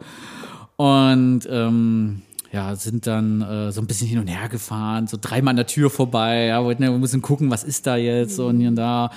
Und 0.76 1.47
ähm, 1.49 2.21
ja, 2.51 2.76
sind 2.76 3.07
dann 3.07 3.41
äh, 3.41 3.71
so 3.71 3.82
ein 3.82 3.88
bisschen 3.88 4.07
hin 4.07 4.19
und 4.19 4.28
her 4.28 4.47
gefahren, 4.47 5.07
so 5.07 5.17
dreimal 5.19 5.53
an 5.53 5.55
der 5.55 5.65
Tür 5.65 5.89
vorbei, 5.89 6.45
ja, 6.45 6.63
wollten 6.63 6.84
ja 6.84 6.93
ein 6.93 7.01
bisschen 7.01 7.24
gucken, 7.24 7.49
was 7.49 7.63
ist 7.63 7.88
da 7.88 7.95
jetzt 7.95 8.36
so 8.36 8.47
und 8.47 8.59
hier 8.59 8.69
und 8.69 8.76
da. 8.76 9.09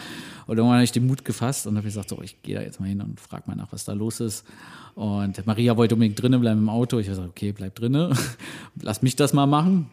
Und 0.46 0.56
irgendwann 0.56 0.76
habe 0.76 0.84
ich 0.84 0.92
den 0.92 1.06
Mut 1.06 1.24
gefasst 1.24 1.66
und 1.66 1.76
habe 1.76 1.84
gesagt, 1.84 2.08
so, 2.08 2.22
ich 2.22 2.40
gehe 2.42 2.54
da 2.54 2.62
jetzt 2.62 2.80
mal 2.80 2.86
hin 2.88 3.00
und 3.02 3.20
frage 3.20 3.44
mal 3.46 3.56
nach, 3.56 3.72
was 3.72 3.84
da 3.84 3.92
los 3.92 4.20
ist. 4.20 4.44
Und 4.94 5.44
Maria 5.46 5.76
wollte 5.76 5.94
unbedingt 5.94 6.20
drinnen 6.20 6.40
bleiben 6.40 6.60
im 6.60 6.68
Auto. 6.70 6.98
Ich 6.98 7.08
habe 7.08 7.16
gesagt, 7.16 7.30
okay, 7.30 7.52
bleib 7.52 7.74
drinnen, 7.74 8.16
lass 8.80 9.02
mich 9.02 9.16
das 9.16 9.34
mal 9.34 9.46
machen. 9.46 9.90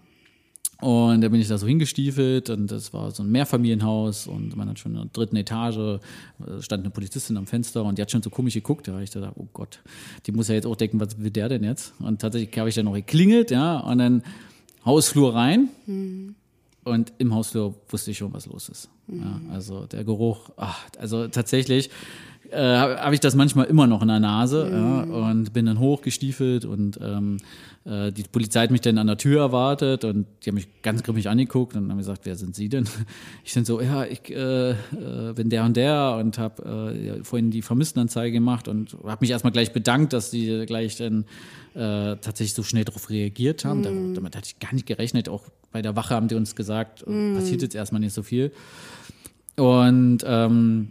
Und 0.84 1.21
da 1.21 1.29
bin 1.29 1.39
ich 1.39 1.47
da 1.47 1.57
so 1.57 1.65
hingestiefelt 1.65 2.49
und 2.49 2.69
das 2.69 2.91
war 2.91 3.09
so 3.11 3.23
ein 3.23 3.31
Mehrfamilienhaus 3.31 4.27
und 4.27 4.57
man 4.57 4.67
hat 4.67 4.79
schon 4.79 4.91
in 4.91 4.97
der 4.97 5.09
dritten 5.13 5.38
Etage, 5.38 5.77
äh, 5.77 6.61
stand 6.61 6.84
eine 6.84 6.89
Polizistin 6.89 7.38
am 7.38 7.47
Fenster 7.47 7.86
und 7.86 7.97
die 7.97 8.01
hat 8.01 8.11
schon 8.11 8.21
so 8.21 8.29
komisch 8.29 8.55
geguckt. 8.55 8.89
Da 8.89 8.91
habe 8.91 9.01
ich 9.01 9.11
gedacht, 9.11 9.31
oh 9.38 9.47
Gott, 9.53 9.79
die 10.25 10.34
muss 10.34 10.49
ja 10.49 10.55
jetzt 10.55 10.65
auch 10.65 10.75
denken, 10.75 10.99
was 10.99 11.17
will 11.17 11.31
der 11.31 11.47
denn 11.47 11.63
jetzt? 11.63 11.93
Und 11.99 12.19
tatsächlich 12.19 12.59
habe 12.59 12.67
ich 12.67 12.75
dann 12.75 12.84
noch 12.84 12.95
geklingelt, 12.95 13.49
ja, 13.49 13.79
und 13.79 13.97
dann 13.99 14.23
Hausflur 14.84 15.34
rein. 15.34 15.69
Mhm. 15.86 16.36
Und 16.84 17.13
im 17.17 17.34
Hausflur 17.34 17.75
wusste 17.88 18.11
ich 18.11 18.17
schon, 18.17 18.34
was 18.34 18.45
los 18.47 18.67
ist. 18.67 18.89
Mhm. 19.07 19.21
Ja, 19.21 19.53
also 19.53 19.86
der 19.86 20.03
Geruch, 20.03 20.49
ach, 20.57 20.84
also 20.99 21.29
tatsächlich, 21.29 21.91
äh, 22.54 22.78
habe 22.78 23.14
ich 23.14 23.20
das 23.20 23.36
manchmal 23.36 23.66
immer 23.66 23.88
noch 23.88 24.01
in 24.01 24.08
der 24.08 24.20
Nase 24.20 24.66
mhm. 24.66 25.12
ja, 25.12 25.30
und 25.30 25.54
bin 25.54 25.66
dann 25.66 25.80
hochgestiefelt 25.80 26.66
und 26.66 26.99
ähm, 27.01 27.38
äh, 27.86 28.12
die 28.12 28.24
Polizei 28.24 28.62
hat 28.62 28.72
mich 28.72 28.82
dann 28.82 28.97
an 28.97 29.08
der 29.08 29.18
Tür 29.18 29.41
erwartet 29.41 30.06
und 30.06 30.26
die 30.43 30.49
haben 30.49 30.56
mich 30.56 30.68
ganz 30.82 31.04
grimmig 31.04 31.28
angeguckt 31.28 31.76
und 31.76 31.89
haben 31.89 31.97
gesagt, 31.97 32.22
wer 32.26 32.36
sind 32.36 32.56
Sie 32.56 32.70
denn? 32.70 32.86
Ich 33.45 33.54
bin 33.54 33.66
so, 33.66 33.82
ja, 33.82 34.06
ich 34.06 34.30
äh, 34.30 34.72
äh, 34.72 35.34
bin 35.36 35.49
der 35.49 35.66
und 35.66 35.76
der 35.76 36.18
und 36.20 36.38
habe 36.38 36.93
äh, 36.95 37.24
vorhin 37.24 37.51
die 37.51 37.62
Vermisstenanzeige 37.62 38.32
gemacht 38.32 38.68
und 38.68 38.95
habe 39.04 39.18
mich 39.22 39.32
erstmal 39.32 39.51
gleich 39.51 39.74
bedankt, 39.74 40.14
dass 40.14 40.32
die 40.32 40.66
gleich 40.66 40.95
dann 40.95 41.26
äh, 41.74 42.16
tatsächlich 42.18 42.54
so 42.54 42.64
schnell 42.64 42.86
darauf 42.86 43.10
reagiert 43.10 43.66
haben. 43.66 43.82
Mhm. 43.82 44.14
Damit 44.14 44.36
hatte 44.36 44.47
ich 44.47 44.60
gar 44.60 44.74
nicht 44.74 44.86
gerechnet. 44.86 45.28
Auch 45.28 45.43
bei 45.72 45.82
der 45.82 45.95
Wache 45.95 46.16
haben 46.16 46.28
die 46.28 46.36
uns 46.36 46.56
gesagt, 46.56 47.06
mhm. 47.08 47.36
passiert 47.36 47.62
jetzt 47.62 47.76
erstmal 47.76 47.99
nicht 47.99 48.14
so 48.14 48.24
viel. 48.24 48.51
Und 49.56 50.20
ähm, 50.26 50.89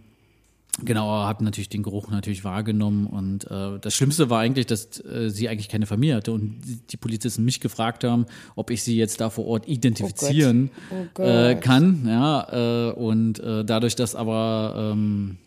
Genau, 0.81 1.07
habe 1.07 1.43
natürlich 1.43 1.69
den 1.69 1.83
Geruch 1.83 2.09
natürlich 2.09 2.43
wahrgenommen 2.43 3.05
und 3.05 3.49
äh, 3.49 3.77
das 3.79 3.93
Schlimmste 3.93 4.31
war 4.31 4.39
eigentlich, 4.39 4.65
dass 4.65 4.99
äh, 5.05 5.29
sie 5.29 5.47
eigentlich 5.47 5.69
keine 5.69 5.85
Familie 5.85 6.15
hatte 6.15 6.31
und 6.31 6.61
die 6.89 6.97
Polizisten 6.97 7.45
mich 7.45 7.59
gefragt 7.59 8.03
haben, 8.03 8.25
ob 8.55 8.71
ich 8.71 8.81
sie 8.81 8.97
jetzt 8.97 9.21
da 9.21 9.29
vor 9.29 9.45
Ort 9.45 9.67
identifizieren 9.67 10.71
oh 10.89 10.95
oh 11.19 11.21
äh, 11.21 11.55
kann, 11.55 12.07
ja 12.07 12.89
äh, 12.89 12.91
und 12.91 13.39
äh, 13.39 13.63
dadurch, 13.63 13.95
dass 13.95 14.15
aber 14.15 14.91
ähm, 14.93 15.37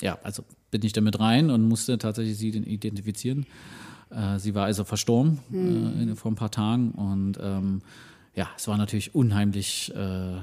ja, 0.00 0.16
also 0.22 0.44
bin 0.70 0.84
ich 0.84 0.92
damit 0.92 1.18
rein 1.18 1.50
und 1.50 1.66
musste 1.66 1.98
tatsächlich 1.98 2.38
sie 2.38 2.50
identifizieren. 2.50 3.46
Äh, 4.10 4.38
sie 4.38 4.54
war 4.54 4.66
also 4.66 4.84
verstorben 4.84 5.40
hm. 5.50 6.16
vor 6.16 6.30
ein 6.30 6.36
paar 6.36 6.52
Tagen 6.52 6.92
und 6.92 7.36
ähm, 7.42 7.82
ja, 8.38 8.48
es 8.56 8.68
war 8.68 8.76
natürlich 8.76 9.16
unheimlich 9.16 9.92
äh, 9.96 9.98
äh, 9.98 10.38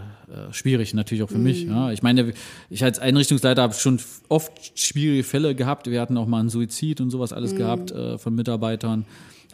schwierig, 0.52 0.94
natürlich 0.94 1.24
auch 1.24 1.30
für 1.30 1.38
mhm. 1.38 1.44
mich. 1.44 1.64
Ja. 1.64 1.92
Ich 1.94 2.04
meine, 2.04 2.34
ich 2.70 2.84
als 2.84 3.00
Einrichtungsleiter 3.00 3.62
habe 3.62 3.74
schon 3.74 4.02
oft 4.28 4.78
schwierige 4.78 5.24
Fälle 5.24 5.56
gehabt. 5.56 5.90
Wir 5.90 6.02
hatten 6.02 6.18
auch 6.18 6.28
mal 6.28 6.42
einen 6.42 6.50
Suizid 6.50 7.00
und 7.00 7.10
sowas 7.10 7.32
alles 7.32 7.54
mhm. 7.54 7.58
gehabt 7.58 7.92
äh, 7.92 8.18
von 8.18 8.36
Mitarbeitern. 8.36 9.06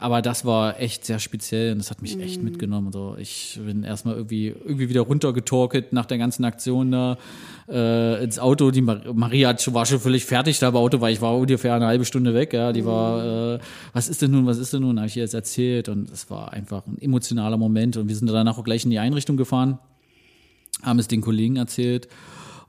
Aber 0.02 0.24
das 0.24 0.46
war 0.46 0.80
echt 0.80 1.06
sehr 1.06 1.20
speziell 1.20 1.74
und 1.74 1.78
das 1.78 1.92
hat 1.92 2.02
mich 2.02 2.20
echt 2.20 2.40
mhm. 2.40 2.46
mitgenommen. 2.46 2.88
Also 2.88 3.18
ich 3.20 3.60
bin 3.64 3.84
erstmal 3.84 4.16
irgendwie, 4.16 4.48
irgendwie 4.48 4.90
wieder 4.90 5.02
runtergetorkelt 5.02 5.94
nach 5.94 6.08
der 6.08 6.18
ganzen 6.18 6.44
Aktion 6.44 6.92
da 6.92 7.20
äh, 7.70 8.24
ins 8.24 8.40
Auto. 8.40 8.72
Die 8.72 8.82
Mar 8.82 9.02
Maria 9.14 9.56
war 9.68 9.86
schon 9.86 10.00
völlig 10.00 10.26
fertig 10.26 10.58
da 10.58 10.70
im 10.70 10.76
Auto, 10.76 11.02
weil 11.02 11.14
ich 11.14 11.22
war 11.22 11.38
ungefähr 11.38 11.76
eine 11.76 11.86
halbe 11.86 12.04
Stunde 12.04 12.34
weg. 12.34 12.52
Ja, 12.52 12.74
die 12.74 12.84
war, 12.84 13.58
mhm. 13.58 13.60
äh, 13.60 13.64
was 13.94 14.10
ist 14.10 14.24
denn 14.24 14.32
nun, 14.32 14.48
was 14.48 14.58
ist 14.58 14.74
denn 14.74 14.82
nun? 14.82 14.98
Habe 14.98 15.08
ich 15.08 15.18
ihr 15.18 15.22
jetzt 15.22 15.36
erzählt 15.36 15.88
und 15.88 16.10
es 16.10 16.32
war 16.32 16.52
einfach 16.52 16.88
ein 16.88 17.00
emotionaler 17.00 17.58
Moment. 17.58 17.96
Und 17.96 18.08
wir 18.08 18.16
sind 18.16 18.28
danach 18.28 18.58
auch 18.58 18.64
gleich 18.64 18.84
in 18.84 18.90
die 18.90 18.98
Einrichtung 18.98 19.38
gefahren, 19.38 19.78
haben 20.82 20.98
es 20.98 21.10
den 21.10 21.22
Kollegen 21.22 21.58
erzählt. 21.58 22.08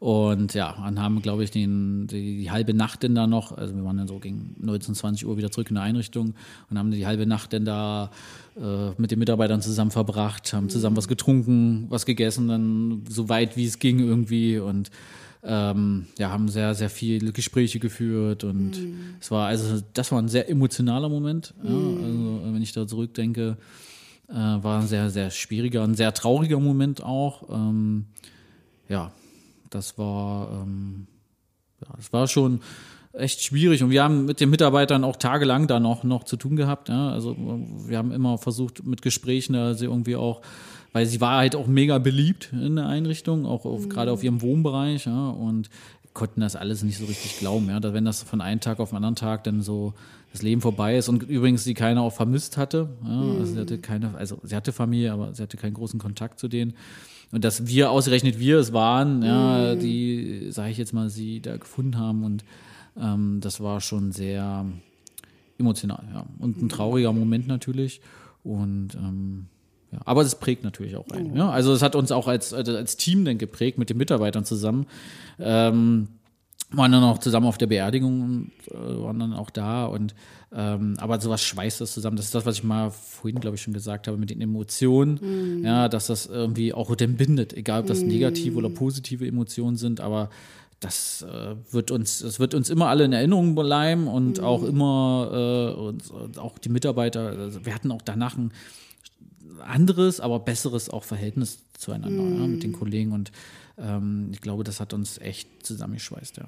Und 0.03 0.55
ja, 0.55 0.85
und 0.85 1.01
haben, 1.01 1.23
glaube 1.23 1.45
ich, 1.45 1.53
den, 1.53 2.09
die, 2.09 2.39
die, 2.39 2.51
halbe 2.51 2.75
Nacht 2.75 3.05
denn 3.05 3.15
da 3.15 3.29
noch, 3.29 3.57
also 3.57 3.77
wir 3.77 3.85
waren 3.85 3.99
dann 3.99 4.09
so 4.09 4.19
gegen 4.19 4.57
19, 4.59 4.97
20 4.97 5.29
Uhr 5.29 5.37
wieder 5.37 5.53
zurück 5.53 5.69
in 5.69 5.77
der 5.77 5.85
Einrichtung 5.85 6.35
und 6.69 6.77
haben 6.77 6.91
die 6.91 7.07
halbe 7.07 7.25
Nacht 7.25 7.53
denn 7.53 7.65
da 7.65 8.11
äh, 8.61 8.91
mit 9.01 9.13
den 9.13 9.21
Mitarbeitern 9.21 9.63
zusammen 9.63 9.93
verbracht, 9.93 10.53
haben 10.55 10.69
zusammen 10.69 10.97
was 10.97 11.07
getrunken, 11.07 11.87
was 11.89 12.05
gegessen, 12.05 12.49
dann 12.49 13.05
so 13.09 13.29
weit 13.29 13.57
wie 13.57 13.65
es 13.65 13.79
ging 13.79 14.01
irgendwie 14.01 14.59
und 14.59 14.91
ähm, 15.45 16.07
ja, 16.19 16.33
haben 16.33 16.49
sehr, 16.49 16.75
sehr 16.75 16.91
viele 16.91 17.31
Gespräche 17.31 17.79
geführt 17.79 18.43
und 18.43 18.81
mhm. 18.81 19.15
es 19.21 19.31
war, 19.31 19.47
also 19.47 19.81
das 19.95 20.11
war 20.11 20.21
ein 20.21 20.27
sehr 20.27 20.51
emotionaler 20.51 21.11
Moment. 21.11 21.55
Mhm. 21.63 21.69
Ja, 21.69 22.05
also 22.05 22.55
wenn 22.55 22.63
ich 22.63 22.73
da 22.73 22.89
zurückdenke, 22.89 23.57
äh, 24.29 24.35
war 24.35 24.81
ein 24.81 24.89
sehr, 24.89 25.11
sehr 25.11 25.31
schwieriger, 25.31 25.85
ein 25.85 25.95
sehr 25.95 26.13
trauriger 26.13 26.59
Moment 26.59 27.05
auch. 27.05 27.45
Ähm, 27.53 28.07
ja, 28.89 29.13
das 29.75 29.99
war, 29.99 30.63
ähm, 30.63 31.07
ja, 31.81 31.95
das 31.97 32.13
war 32.13 32.29
schon 32.29 32.61
echt 33.13 33.43
schwierig. 33.43 33.83
Und 33.83 33.91
wir 33.91 34.03
haben 34.03 34.25
mit 34.25 34.41
den 34.41 34.51
Mitarbeitern 34.51 35.05
auch 35.05 35.17
tagelang 35.17 35.67
da 35.67 35.81
noch, 35.81 36.05
noch 36.05 36.25
zu 36.25 36.37
tun 36.37 36.57
gehabt. 36.57 36.89
Ja? 36.89 37.11
Also 37.11 37.37
wir 37.39 37.99
haben 37.99 38.13
immer 38.13 38.39
versucht 38.39 38.85
mit 38.85 39.03
Gesprächen, 39.03 39.53
da 39.53 39.75
sie 39.75 39.85
irgendwie 39.87 40.17
auch, 40.17 40.41
weil 40.93 41.07
sie 41.07 41.21
war 41.21 41.39
halt 41.39 41.55
auch 41.55 41.67
mega 41.67 41.99
beliebt 41.99 42.51
in 42.53 42.77
der 42.77 42.87
Einrichtung, 42.87 43.47
auch 43.47 43.65
auf, 43.65 43.85
mhm. 43.85 43.89
gerade 43.89 44.13
auf 44.13 44.23
ihrem 44.23 44.43
Wohnbereich, 44.43 45.07
ja, 45.07 45.31
und 45.31 45.71
konnten 46.15 46.43
das 46.43 46.57
alles 46.57 46.83
nicht 46.83 46.99
so 46.99 47.07
richtig 47.07 47.39
glauben, 47.39 47.71
ja, 47.71 47.81
dass 47.81 47.95
wenn 47.95 48.05
das 48.05 48.23
von 48.23 48.43
einem 48.43 48.61
Tag 48.61 48.81
auf 48.81 48.91
den 48.91 48.97
anderen 48.97 49.17
Tag 49.17 49.45
dann 49.45 49.63
so 49.63 49.95
das 50.31 50.43
Leben 50.43 50.61
vorbei 50.61 50.99
ist 50.99 51.09
und 51.09 51.23
übrigens 51.23 51.65
sie 51.65 51.73
keiner 51.73 52.03
auch 52.03 52.13
vermisst 52.13 52.59
hatte, 52.59 52.91
ja, 53.03 53.09
mhm. 53.09 53.41
also 53.41 53.55
sie 53.55 53.61
hatte 53.61 53.79
keine, 53.79 54.15
also 54.17 54.39
sie 54.43 54.55
hatte 54.55 54.73
Familie, 54.73 55.13
aber 55.13 55.35
sie 55.35 55.43
hatte 55.43 55.57
keinen 55.57 55.73
großen 55.73 55.99
Kontakt 55.99 56.39
zu 56.39 56.49
denen 56.49 56.75
und 57.33 57.45
dass 57.45 57.67
wir 57.67 57.91
ausgerechnet 57.91 58.39
wir 58.39 58.59
es 58.59 58.73
waren, 58.73 59.23
ja, 59.23 59.75
mhm. 59.75 59.81
die, 59.81 60.47
sage 60.51 60.71
ich 60.71 60.79
jetzt 60.79 60.93
mal, 60.93 61.11
sie 61.11 61.41
da 61.41 61.57
gefunden 61.57 61.99
haben 61.99 62.25
und 62.25 62.45
ähm, 63.01 63.39
das 63.41 63.61
war 63.61 63.81
schon 63.81 64.13
sehr 64.13 64.67
emotional, 65.59 66.05
ja. 66.13 66.27
Und 66.39 66.63
ein 66.63 66.69
trauriger 66.69 67.13
Moment 67.13 67.47
natürlich. 67.47 68.01
Und 68.45 68.95
ähm, 68.97 69.47
ja, 69.93 70.01
aber 70.05 70.23
es 70.23 70.35
prägt 70.35 70.65
natürlich 70.65 70.97
auch 70.97 71.09
ein. 71.11 71.35
Ja. 71.37 71.51
Also 71.51 71.73
es 71.73 71.83
hat 71.83 71.97
uns 71.97 72.13
auch 72.13 72.29
als, 72.29 72.53
als 72.53 72.97
Team 72.97 73.25
dann 73.25 73.39
geprägt 73.39 73.79
mit 73.79 73.91
den 73.91 73.97
Mitarbeitern 73.97 74.45
zusammen. 74.45 74.87
Ähm, 75.39 76.09
waren 76.73 76.93
dann 76.93 77.03
auch 77.05 77.19
zusammen 77.19 77.47
auf 77.47 77.59
der 77.59 77.67
Beerdigung 77.67 78.23
und 78.23 78.53
äh, 78.71 79.03
waren 79.03 79.19
dann 79.19 79.33
auch 79.33 79.51
da 79.51 79.87
und 79.87 80.15
ähm, 80.55 80.97
aber 80.99 81.19
sowas 81.21 81.43
schweißt 81.43 81.81
das 81.81 81.95
zusammen. 81.95 82.17
Das 82.17 82.27
ist 82.27 82.35
das, 82.35 82.45
was 82.45 82.57
ich 82.57 82.65
mal 82.65 82.91
vorhin, 82.91 83.41
glaube 83.41 83.57
ich, 83.57 83.63
schon 83.63 83.73
gesagt 83.73 84.07
habe 84.07 84.19
mit 84.19 84.29
den 84.29 84.41
Emotionen. 84.41 85.61
Mm. 85.61 85.65
Ja, 85.65 85.89
dass 85.89 86.09
das 86.09 86.27
irgendwie 86.27 86.75
auch 86.75 86.95
dann 86.95 87.17
bindet, 87.17 87.55
egal 87.55 87.81
ob 87.81 87.87
das 87.87 88.03
mm. 88.03 88.09
negative 88.09 88.59
oder 88.59 88.69
positive 88.69 89.27
Emotionen 89.27 89.77
sind, 89.77 90.01
aber 90.01 90.29
das 90.81 91.23
äh, 91.23 91.55
wird 91.71 91.91
uns, 91.91 92.19
das 92.19 92.39
wird 92.39 92.55
uns 92.55 92.69
immer 92.69 92.89
alle 92.89 93.05
in 93.05 93.15
Erinnerung 93.15 93.55
bleiben 93.55 94.09
und 94.09 94.41
mm. 94.41 94.45
auch 94.45 94.63
immer 94.65 95.31
äh, 95.33 95.81
und, 95.81 96.11
und, 96.11 96.39
auch 96.39 96.59
die 96.59 96.69
Mitarbeiter. 96.69 97.29
Also 97.29 97.65
wir 97.65 97.75
hatten 97.75 97.91
auch 97.91 98.03
danach 98.03 98.37
ein 98.37 98.53
anderes, 99.65 100.21
aber 100.21 100.41
besseres 100.41 100.91
auch 100.91 101.05
Verhältnis 101.05 101.61
zueinander 101.79 102.23
ja, 102.23 102.47
mit 102.47 102.63
den 102.63 102.73
Kollegen 102.73 103.13
und 103.13 103.33
ähm, 103.79 104.29
ich 104.33 104.41
glaube, 104.41 104.65
das 104.65 104.81
hat 104.81 104.93
uns 104.93 105.19
echt 105.19 105.49
zusammengeschweißt, 105.65 106.37
ja. 106.37 106.45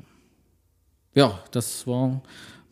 Ja, 1.15 1.39
das 1.53 1.87
war 1.87 2.23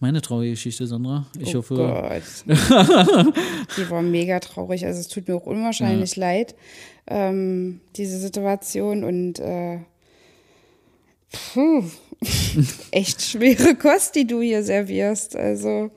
meine 0.02 0.20
traurige 0.20 0.50
Geschichte, 0.50 0.84
Sandra. 0.86 1.26
Ich 1.38 1.54
oh 1.54 1.58
hoffe. 1.58 1.76
Gott. 1.76 2.22
Die 3.76 3.88
war 3.88 4.02
mega 4.02 4.40
traurig. 4.40 4.84
Also 4.84 4.98
es 4.98 5.06
tut 5.06 5.28
mir 5.28 5.36
auch 5.36 5.46
unwahrscheinlich 5.46 6.16
ja. 6.16 6.20
leid, 6.26 6.56
ähm, 7.06 7.80
diese 7.94 8.18
Situation 8.18 9.04
und 9.04 9.38
äh, 9.38 9.78
puh, 11.30 11.84
echt 12.90 13.22
schwere 13.22 13.76
Kost, 13.76 14.16
die 14.16 14.26
du 14.26 14.40
hier 14.40 14.64
servierst. 14.64 15.36
Also. 15.36 15.92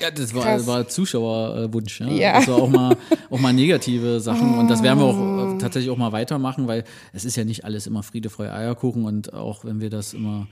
Ja, 0.00 0.10
das 0.10 0.34
war, 0.34 0.66
war 0.66 0.88
Zuschauerwunsch. 0.88 2.00
Ja. 2.00 2.08
ja. 2.08 2.32
Also 2.32 2.54
auch 2.54 2.68
mal, 2.68 2.96
auch 3.30 3.38
mal 3.38 3.52
negative 3.52 4.18
Sachen. 4.18 4.56
Oh. 4.56 4.58
Und 4.58 4.68
das 4.68 4.82
werden 4.82 4.98
wir 4.98 5.06
auch 5.06 5.54
äh, 5.54 5.58
tatsächlich 5.58 5.90
auch 5.92 5.96
mal 5.96 6.10
weitermachen, 6.10 6.66
weil 6.66 6.82
es 7.12 7.24
ist 7.24 7.36
ja 7.36 7.44
nicht 7.44 7.64
alles 7.64 7.86
immer 7.86 8.02
Friede, 8.02 8.30
Freude, 8.30 8.52
Eierkuchen. 8.52 9.04
Und 9.04 9.32
auch 9.32 9.64
wenn 9.64 9.80
wir 9.80 9.90
das 9.90 10.12
immer 10.12 10.48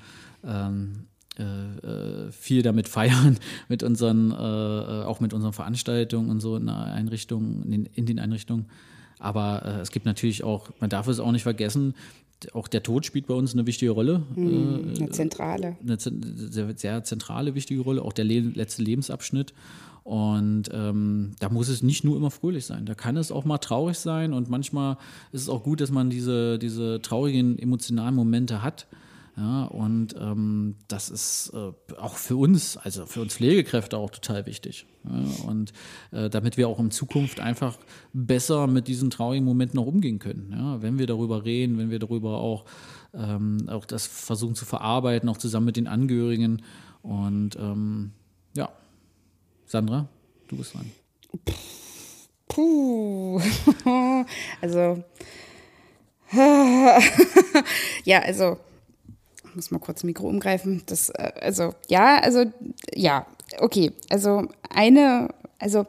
ähm, 0.46 0.92
äh, 0.92 0.98
äh, 0.98 1.11
viel 2.30 2.62
damit 2.62 2.88
feiern, 2.88 3.38
mit 3.68 3.82
unseren, 3.82 4.32
äh, 4.32 4.34
äh, 4.34 5.04
auch 5.04 5.20
mit 5.20 5.32
unseren 5.32 5.52
Veranstaltungen 5.52 6.30
und 6.30 6.40
so 6.40 6.56
in, 6.56 6.68
Einrichtungen, 6.68 7.62
in, 7.64 7.70
den, 7.70 7.86
in 7.94 8.06
den 8.06 8.18
Einrichtungen. 8.18 8.66
Aber 9.18 9.64
äh, 9.64 9.80
es 9.80 9.90
gibt 9.90 10.04
natürlich 10.04 10.44
auch, 10.44 10.70
man 10.80 10.90
darf 10.90 11.08
es 11.08 11.20
auch 11.20 11.32
nicht 11.32 11.44
vergessen, 11.44 11.94
auch 12.52 12.66
der 12.66 12.82
Tod 12.82 13.06
spielt 13.06 13.28
bei 13.28 13.34
uns 13.34 13.54
eine 13.54 13.66
wichtige 13.66 13.92
Rolle. 13.92 14.22
Mhm, 14.34 14.94
eine 14.98 15.10
zentrale. 15.10 15.76
Eine 15.80 15.96
sehr, 15.98 16.76
sehr, 16.76 17.04
zentrale, 17.04 17.54
wichtige 17.54 17.80
Rolle, 17.82 18.02
auch 18.02 18.12
der 18.12 18.24
le 18.24 18.40
letzte 18.40 18.82
Lebensabschnitt. 18.82 19.54
Und 20.02 20.64
ähm, 20.72 21.36
da 21.38 21.48
muss 21.48 21.68
es 21.68 21.84
nicht 21.84 22.02
nur 22.02 22.16
immer 22.16 22.32
fröhlich 22.32 22.66
sein. 22.66 22.84
Da 22.84 22.94
kann 22.94 23.16
es 23.16 23.30
auch 23.30 23.44
mal 23.44 23.58
traurig 23.58 23.98
sein 23.98 24.32
und 24.32 24.50
manchmal 24.50 24.96
ist 25.30 25.42
es 25.42 25.48
auch 25.48 25.62
gut, 25.62 25.80
dass 25.80 25.92
man 25.92 26.10
diese, 26.10 26.58
diese 26.58 27.00
traurigen 27.00 27.56
emotionalen 27.58 28.16
Momente 28.16 28.62
hat 28.62 28.88
Ja, 29.36 29.64
und 29.64 30.14
ähm, 30.20 30.76
das 30.88 31.08
ist 31.08 31.52
äh, 31.54 31.72
auch 31.96 32.16
für 32.16 32.36
uns, 32.36 32.76
also 32.76 33.06
für 33.06 33.22
uns 33.22 33.34
Pflegekräfte 33.34 33.96
auch 33.96 34.10
total 34.10 34.44
wichtig. 34.44 34.86
Ja, 35.04 35.48
und 35.48 35.72
äh, 36.10 36.28
damit 36.28 36.58
wir 36.58 36.68
auch 36.68 36.78
in 36.78 36.90
Zukunft 36.90 37.40
einfach 37.40 37.78
besser 38.12 38.66
mit 38.66 38.88
diesen 38.88 39.08
traurigen 39.08 39.46
Momenten 39.46 39.78
auch 39.80 39.86
umgehen 39.86 40.18
können. 40.18 40.52
Ja, 40.54 40.82
wenn 40.82 40.98
wir 40.98 41.06
darüber 41.06 41.46
reden, 41.46 41.78
wenn 41.78 41.90
wir 41.90 41.98
darüber 41.98 42.38
auch, 42.38 42.66
ähm, 43.14 43.68
auch 43.68 43.86
das 43.86 44.06
versuchen 44.06 44.54
zu 44.54 44.66
verarbeiten, 44.66 45.30
auch 45.30 45.38
zusammen 45.38 45.66
mit 45.66 45.76
den 45.76 45.86
Angehörigen. 45.86 46.60
Und 47.00 47.56
ähm, 47.56 48.12
ja, 48.54 48.68
Sandra, 49.64 50.08
du 50.48 50.58
bist 50.58 50.74
dran. 50.74 50.90
Puh. 52.48 53.40
also. 54.60 55.02
ja, 58.04 58.20
also 58.20 58.58
muss 59.54 59.70
mal 59.70 59.78
kurz 59.78 60.04
Mikro 60.04 60.28
umgreifen. 60.28 60.82
Das, 60.86 61.10
äh, 61.10 61.32
also, 61.40 61.74
ja, 61.88 62.18
also, 62.20 62.44
ja, 62.94 63.26
okay. 63.58 63.92
Also, 64.08 64.48
eine, 64.70 65.28
also, 65.58 65.86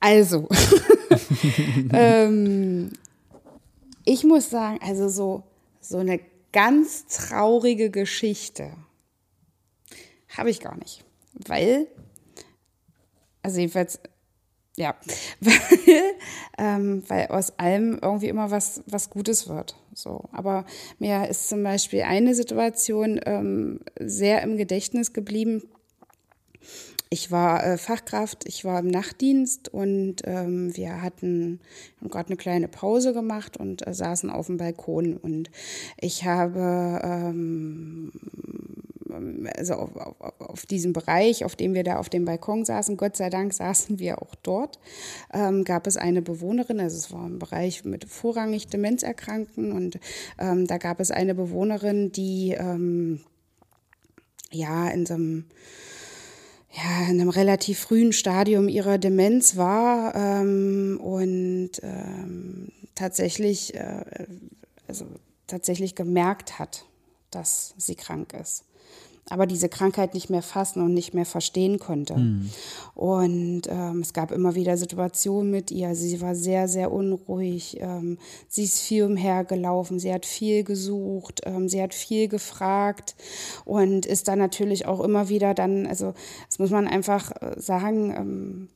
also, 0.00 0.48
ähm, 1.92 2.92
ich 4.04 4.24
muss 4.24 4.50
sagen, 4.50 4.78
also 4.82 5.08
so, 5.08 5.44
so 5.80 5.98
eine 5.98 6.20
ganz 6.52 7.06
traurige 7.06 7.90
Geschichte 7.90 8.72
habe 10.36 10.50
ich 10.50 10.60
gar 10.60 10.76
nicht. 10.76 11.04
Weil, 11.32 11.86
also 13.42 13.60
jedenfalls 13.60 13.98
ja, 14.76 14.94
weil, 15.40 15.54
ähm, 16.58 17.02
weil 17.08 17.26
aus 17.28 17.58
allem 17.58 17.98
irgendwie 18.02 18.28
immer 18.28 18.50
was, 18.50 18.82
was 18.86 19.10
Gutes 19.10 19.48
wird. 19.48 19.76
So. 19.94 20.24
Aber 20.32 20.64
mir 20.98 21.28
ist 21.28 21.48
zum 21.48 21.62
Beispiel 21.62 22.02
eine 22.02 22.34
Situation 22.34 23.20
ähm, 23.24 23.80
sehr 24.00 24.42
im 24.42 24.56
Gedächtnis 24.56 25.12
geblieben. 25.12 25.62
Ich 27.10 27.30
war 27.30 27.64
äh, 27.64 27.78
Fachkraft, 27.78 28.48
ich 28.48 28.64
war 28.64 28.80
im 28.80 28.88
Nachtdienst 28.88 29.72
und 29.72 30.16
ähm, 30.24 30.76
wir 30.76 31.00
hatten 31.00 31.60
gerade 32.02 32.30
eine 32.30 32.36
kleine 32.36 32.66
Pause 32.66 33.12
gemacht 33.12 33.56
und 33.56 33.86
äh, 33.86 33.94
saßen 33.94 34.30
auf 34.30 34.46
dem 34.46 34.56
Balkon. 34.56 35.16
Und 35.16 35.48
ich 36.00 36.24
habe 36.24 37.00
ähm, 37.04 38.10
also 39.56 39.74
auf, 39.74 39.96
auf, 39.96 40.40
auf, 40.40 40.66
diesem 40.66 40.92
Bereich, 40.92 41.44
auf 41.44 41.56
dem 41.56 41.74
wir 41.74 41.84
da 41.84 41.98
auf 41.98 42.08
dem 42.08 42.24
Balkon 42.24 42.64
saßen, 42.64 42.96
Gott 42.96 43.16
sei 43.16 43.30
Dank 43.30 43.52
saßen 43.52 43.98
wir 43.98 44.22
auch 44.22 44.34
dort, 44.36 44.78
ähm, 45.32 45.64
gab 45.64 45.86
es 45.86 45.96
eine 45.96 46.22
Bewohnerin, 46.22 46.80
also 46.80 46.96
es 46.96 47.12
war 47.12 47.24
ein 47.24 47.38
Bereich 47.38 47.84
mit 47.84 48.04
vorrangig 48.04 48.68
Demenzerkrankten 48.68 49.72
und 49.72 49.98
ähm, 50.38 50.66
da 50.66 50.78
gab 50.78 51.00
es 51.00 51.10
eine 51.10 51.34
Bewohnerin, 51.34 52.12
die 52.12 52.56
ähm, 52.58 53.20
ja 54.50 54.88
in 54.88 55.06
so 55.06 55.14
einem 55.14 55.44
ja, 56.76 57.08
in 57.08 57.20
einem 57.20 57.28
relativ 57.28 57.78
frühen 57.78 58.12
Stadium 58.12 58.68
ihrer 58.68 58.98
Demenz 58.98 59.56
war 59.56 60.14
ähm, 60.16 60.98
und 61.00 61.70
ähm, 61.82 62.72
tatsächlich, 62.96 63.74
äh, 63.74 64.26
also 64.88 65.06
tatsächlich 65.46 65.94
gemerkt 65.94 66.58
hat, 66.58 66.84
dass 67.30 67.74
sie 67.76 67.94
krank 67.94 68.32
ist 68.32 68.64
aber 69.30 69.46
diese 69.46 69.68
Krankheit 69.68 70.12
nicht 70.14 70.28
mehr 70.28 70.42
fassen 70.42 70.82
und 70.82 70.92
nicht 70.92 71.14
mehr 71.14 71.24
verstehen 71.24 71.78
konnte. 71.78 72.14
Mhm. 72.16 72.50
Und 72.94 73.62
ähm, 73.68 74.00
es 74.00 74.12
gab 74.12 74.30
immer 74.30 74.54
wieder 74.54 74.76
Situationen 74.76 75.50
mit 75.50 75.70
ihr. 75.70 75.94
Sie 75.94 76.20
war 76.20 76.34
sehr, 76.34 76.68
sehr 76.68 76.92
unruhig. 76.92 77.78
Ähm, 77.80 78.18
sie 78.48 78.64
ist 78.64 78.80
viel 78.80 79.04
umhergelaufen. 79.04 79.98
Sie 79.98 80.12
hat 80.12 80.26
viel 80.26 80.62
gesucht. 80.62 81.40
Ähm, 81.44 81.68
sie 81.68 81.82
hat 81.82 81.94
viel 81.94 82.28
gefragt 82.28 83.14
und 83.64 84.04
ist 84.04 84.28
dann 84.28 84.38
natürlich 84.38 84.86
auch 84.86 85.00
immer 85.00 85.28
wieder 85.28 85.54
dann, 85.54 85.86
also 85.86 86.12
das 86.48 86.58
muss 86.58 86.70
man 86.70 86.86
einfach 86.86 87.30
äh, 87.40 87.58
sagen, 87.58 88.14
ähm, 88.16 88.68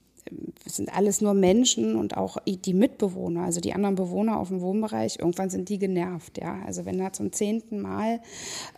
es 0.65 0.77
sind 0.77 0.95
alles 0.95 1.21
nur 1.21 1.35
Menschen 1.35 1.97
und 1.97 2.17
auch 2.17 2.37
die 2.47 2.75
Mitbewohner, 2.75 3.45
also 3.45 3.61
die 3.61 3.73
anderen 3.73 3.95
Bewohner 3.95 4.39
auf 4.39 4.49
dem 4.49 4.61
Wohnbereich, 4.61 5.19
irgendwann 5.19 5.51
sind 5.51 5.69
die 5.69 5.79
genervt, 5.79 6.39
ja. 6.39 6.59
Also 6.67 6.85
wenn 6.85 6.99
da 6.99 7.13
zum 7.13 7.33
zehnten 7.33 7.81
Mal, 7.81 8.21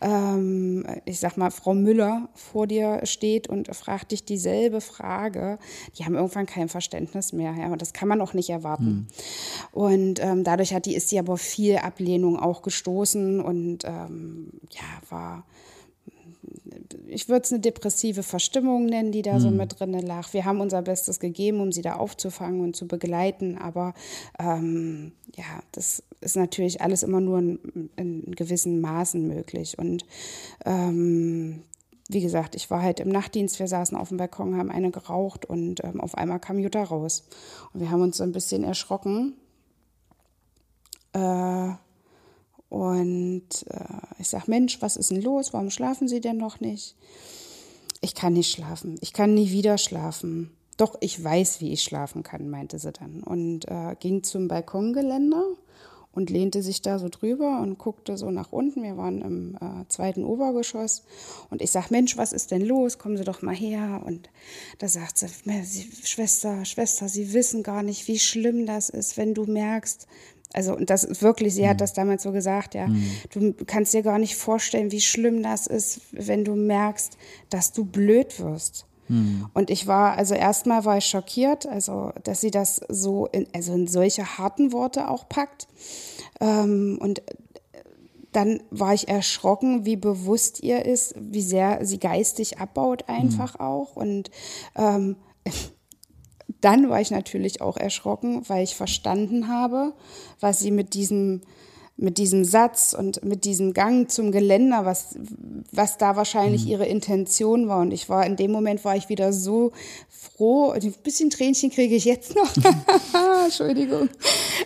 ähm, 0.01 0.87
ich 1.05 1.21
sag 1.21 1.37
mal, 1.37 1.51
Frau 1.51 1.75
Müller 1.75 2.29
vor 2.35 2.67
dir 2.67 3.01
steht 3.05 3.49
und 3.49 3.75
fragt 3.75 4.13
dich 4.13 4.25
dieselbe 4.25 4.81
Frage, 4.81 5.59
die 5.99 6.05
haben 6.05 6.15
irgendwann 6.15 6.47
kein 6.47 6.69
Verständnis 6.69 7.33
mehr, 7.33 7.55
ja. 7.59 7.73
Und 7.73 7.83
das 7.83 7.93
kann 7.93 8.09
man 8.09 8.21
auch 8.21 8.35
nicht 8.35 8.51
erwarten. 8.51 9.09
Mhm. 9.75 9.81
Und 9.81 10.21
ähm, 10.21 10.45
dadurch 10.45 10.75
hat 10.75 10.87
die, 10.87 10.95
ist 10.95 11.09
sie 11.09 11.19
aber 11.19 11.37
viel 11.37 11.77
Ablehnung 11.77 12.39
auch 12.39 12.63
gestoßen 12.63 13.41
und 13.41 13.85
ähm, 13.85 14.51
ja, 14.71 15.11
war 15.11 15.45
ich 17.07 17.29
würde 17.29 17.43
es 17.45 17.53
eine 17.53 17.61
depressive 17.61 18.23
Verstimmung 18.23 18.87
nennen, 18.87 19.13
die 19.13 19.23
da 19.23 19.35
mhm. 19.35 19.41
so 19.41 19.51
mit 19.51 19.79
drin 19.79 19.93
lag. 19.93 20.33
Wir 20.33 20.45
haben 20.45 20.61
unser 20.61 20.83
Bestes 20.83 21.21
gegeben, 21.21 21.61
um 21.61 21.73
sie 21.73 21.83
da 21.83 21.95
aufzufangen 21.95 22.61
und 22.61 22.77
zu 22.77 22.87
begleiten, 22.87 23.59
aber 23.59 23.95
ähm, 24.39 25.13
ja, 25.35 25.63
das 25.73 26.03
ist 26.21 26.37
natürlich 26.37 26.81
alles 26.81 27.03
immer 27.03 27.21
nur 27.21 27.39
in, 27.39 27.91
in 27.97 28.35
gewissen 28.35 28.81
Maßen 28.81 29.27
möglich. 29.27 29.79
Und 29.79 30.05
ähm, 30.65 31.63
wie 32.09 32.21
gesagt, 32.21 32.55
ich 32.55 32.71
war 32.71 32.83
halt 32.83 33.01
im 33.01 33.09
Nachtdienst, 33.09 33.59
wir 33.59 33.69
saßen 33.69 33.97
auf 33.97 34.09
dem 34.09 34.19
Balkon, 34.19 34.57
haben 34.57 34.71
eine 34.71 34.91
geraucht 34.91 35.47
und 35.47 35.83
ähm, 35.85 36.01
auf 36.01 36.17
einmal 36.17 36.41
kam 36.41 36.59
Jutta 36.59 36.83
raus. 36.83 37.25
Und 37.73 37.81
wir 37.81 37.91
haben 37.91 38.03
uns 38.03 38.17
so 38.17 38.25
ein 38.25 38.33
bisschen 38.33 38.65
erschrocken. 38.65 39.35
Äh, 41.13 41.71
und 42.71 43.67
äh, 43.69 43.85
ich 44.19 44.29
sage, 44.29 44.45
Mensch, 44.47 44.81
was 44.81 44.97
ist 44.97 45.11
denn 45.11 45.21
los? 45.21 45.53
Warum 45.53 45.71
schlafen 45.71 46.09
Sie 46.09 46.21
denn 46.21 46.39
noch 46.39 46.61
nicht? 46.61 46.97
Ich 48.01 48.15
kann 48.15 48.33
nicht 48.33 48.51
schlafen. 48.51 48.97
Ich 49.01 49.13
kann 49.13 49.35
nie 49.35 49.51
wieder 49.51 49.77
schlafen. 49.77 50.51
Doch, 50.77 50.97
ich 51.01 51.23
weiß, 51.23 51.61
wie 51.61 51.73
ich 51.73 51.83
schlafen 51.83 52.23
kann, 52.23 52.49
meinte 52.49 52.79
sie 52.79 52.93
dann. 52.93 53.23
Und 53.23 53.69
äh, 53.69 53.97
ging 53.99 54.23
zum 54.23 54.49
Balkongeländer 54.49 55.45
und 56.13 56.31
lehnte 56.31 56.63
sich 56.63 56.81
da 56.81 56.99
so 56.99 57.09
drüber 57.09 57.61
und 57.61 57.77
guckte 57.77 58.17
so 58.17 58.31
nach 58.31 58.53
unten. 58.53 58.85
Wir 58.85 58.97
waren 58.97 59.21
im 59.21 59.57
äh, 59.57 59.87
zweiten 59.89 60.25
Obergeschoss. 60.25 61.03
Und 61.51 61.61
ich 61.63 61.73
sag, 61.73 61.91
Mensch, 61.91 62.17
was 62.17 62.33
ist 62.33 62.53
denn 62.53 62.65
los? 62.65 62.99
Kommen 62.99 63.17
Sie 63.17 63.25
doch 63.25 63.43
mal 63.43 63.55
her. 63.55 64.03
Und 64.07 64.31
da 64.79 64.89
sagt 64.89 65.19
sie, 65.19 65.29
Schwester, 66.05 66.65
Schwester, 66.65 67.09
Sie 67.09 67.33
wissen 67.33 67.65
gar 67.65 67.83
nicht, 67.83 68.07
wie 68.07 68.21
schlimm 68.21 68.65
das 68.65 68.91
ist, 68.91 69.17
wenn 69.17 69.35
du 69.35 69.45
merkst, 69.45 70.07
also, 70.53 70.75
und 70.75 70.91
das 70.91 71.05
ist 71.05 71.23
wirklich, 71.23 71.55
sie 71.55 71.69
hat 71.69 71.77
mhm. 71.77 71.79
das 71.79 71.93
damals 71.93 72.23
so 72.23 72.33
gesagt, 72.33 72.75
ja. 72.75 72.89
Mhm. 72.89 73.13
Du 73.31 73.55
kannst 73.67 73.95
dir 73.95 74.03
gar 74.03 74.19
nicht 74.19 74.37
vorstellen, 74.37 74.91
wie 74.91 75.01
schlimm 75.01 75.43
das 75.43 75.67
ist, 75.67 76.01
wenn 76.13 76.45
du 76.45 76.55
merkst, 76.57 77.17
dass 77.51 77.73
du 77.73 77.85
blöd 77.85 78.41
wirst. 78.41 78.87
Mhm. 79.09 79.47
Und 79.55 79.71
ich 79.71 79.87
war, 79.87 80.17
also 80.17 80.35
erstmal 80.35 80.85
war 80.85 80.99
ich 80.99 81.07
schockiert, 81.07 81.67
also, 81.67 82.13
dass 82.25 82.41
sie 82.41 82.51
das 82.51 82.81
so 82.89 83.27
in, 83.27 83.47
also 83.53 83.75
in 83.75 83.87
solche 83.87 84.39
harten 84.39 84.73
Worte 84.73 85.09
auch 85.09 85.29
packt. 85.29 85.69
Ähm, 86.41 86.99
und 87.01 87.23
dann 88.33 88.63
war 88.71 88.95
ich 88.95 89.09
erschrocken, 89.09 89.85
wie 89.85 89.97
bewusst 89.97 90.63
ihr 90.63 90.85
ist, 90.85 91.15
wie 91.19 91.43
sehr 91.43 91.85
sie 91.85 91.99
geistig 91.99 92.59
abbaut 92.59 93.09
einfach 93.09 93.55
mhm. 93.55 93.65
auch. 93.65 93.97
Und 93.97 94.31
ähm, 94.77 95.17
dann 96.61 96.89
war 96.89 97.01
ich 97.01 97.11
natürlich 97.11 97.61
auch 97.61 97.77
erschrocken, 97.77 98.43
weil 98.49 98.65
ich 98.65 98.75
verstanden 98.75 99.49
habe, 99.49 99.93
was 100.41 100.61
sie 100.61 100.71
mit 100.71 100.95
diesem, 100.95 101.43
mit 101.97 102.19
diesem 102.19 102.45
Satz 102.45 102.95
und 102.99 103.25
mit 103.25 103.45
diesem 103.45 103.73
Gang 103.73 104.11
zum 104.11 104.33
Geländer, 104.33 104.85
was, 104.85 105.17
was 105.73 105.99
da 105.99 106.17
wahrscheinlich 106.17 106.65
mhm. 106.65 106.71
ihre 106.71 106.87
Intention 106.87 107.69
war. 107.69 107.81
Und 107.81 107.93
ich 107.93 108.09
war 108.09 108.27
in 108.27 108.37
dem 108.37 108.51
Moment 108.51 108.85
war 108.85 108.97
ich 108.97 109.09
wieder 109.09 109.33
so 109.33 109.73
froh. 110.09 110.71
Ein 110.71 110.93
bisschen 111.03 111.31
Tränchen 111.31 111.71
kriege 111.71 111.95
ich 111.95 112.05
jetzt 112.05 112.35
noch. 112.35 112.53
Entschuldigung. 113.45 114.09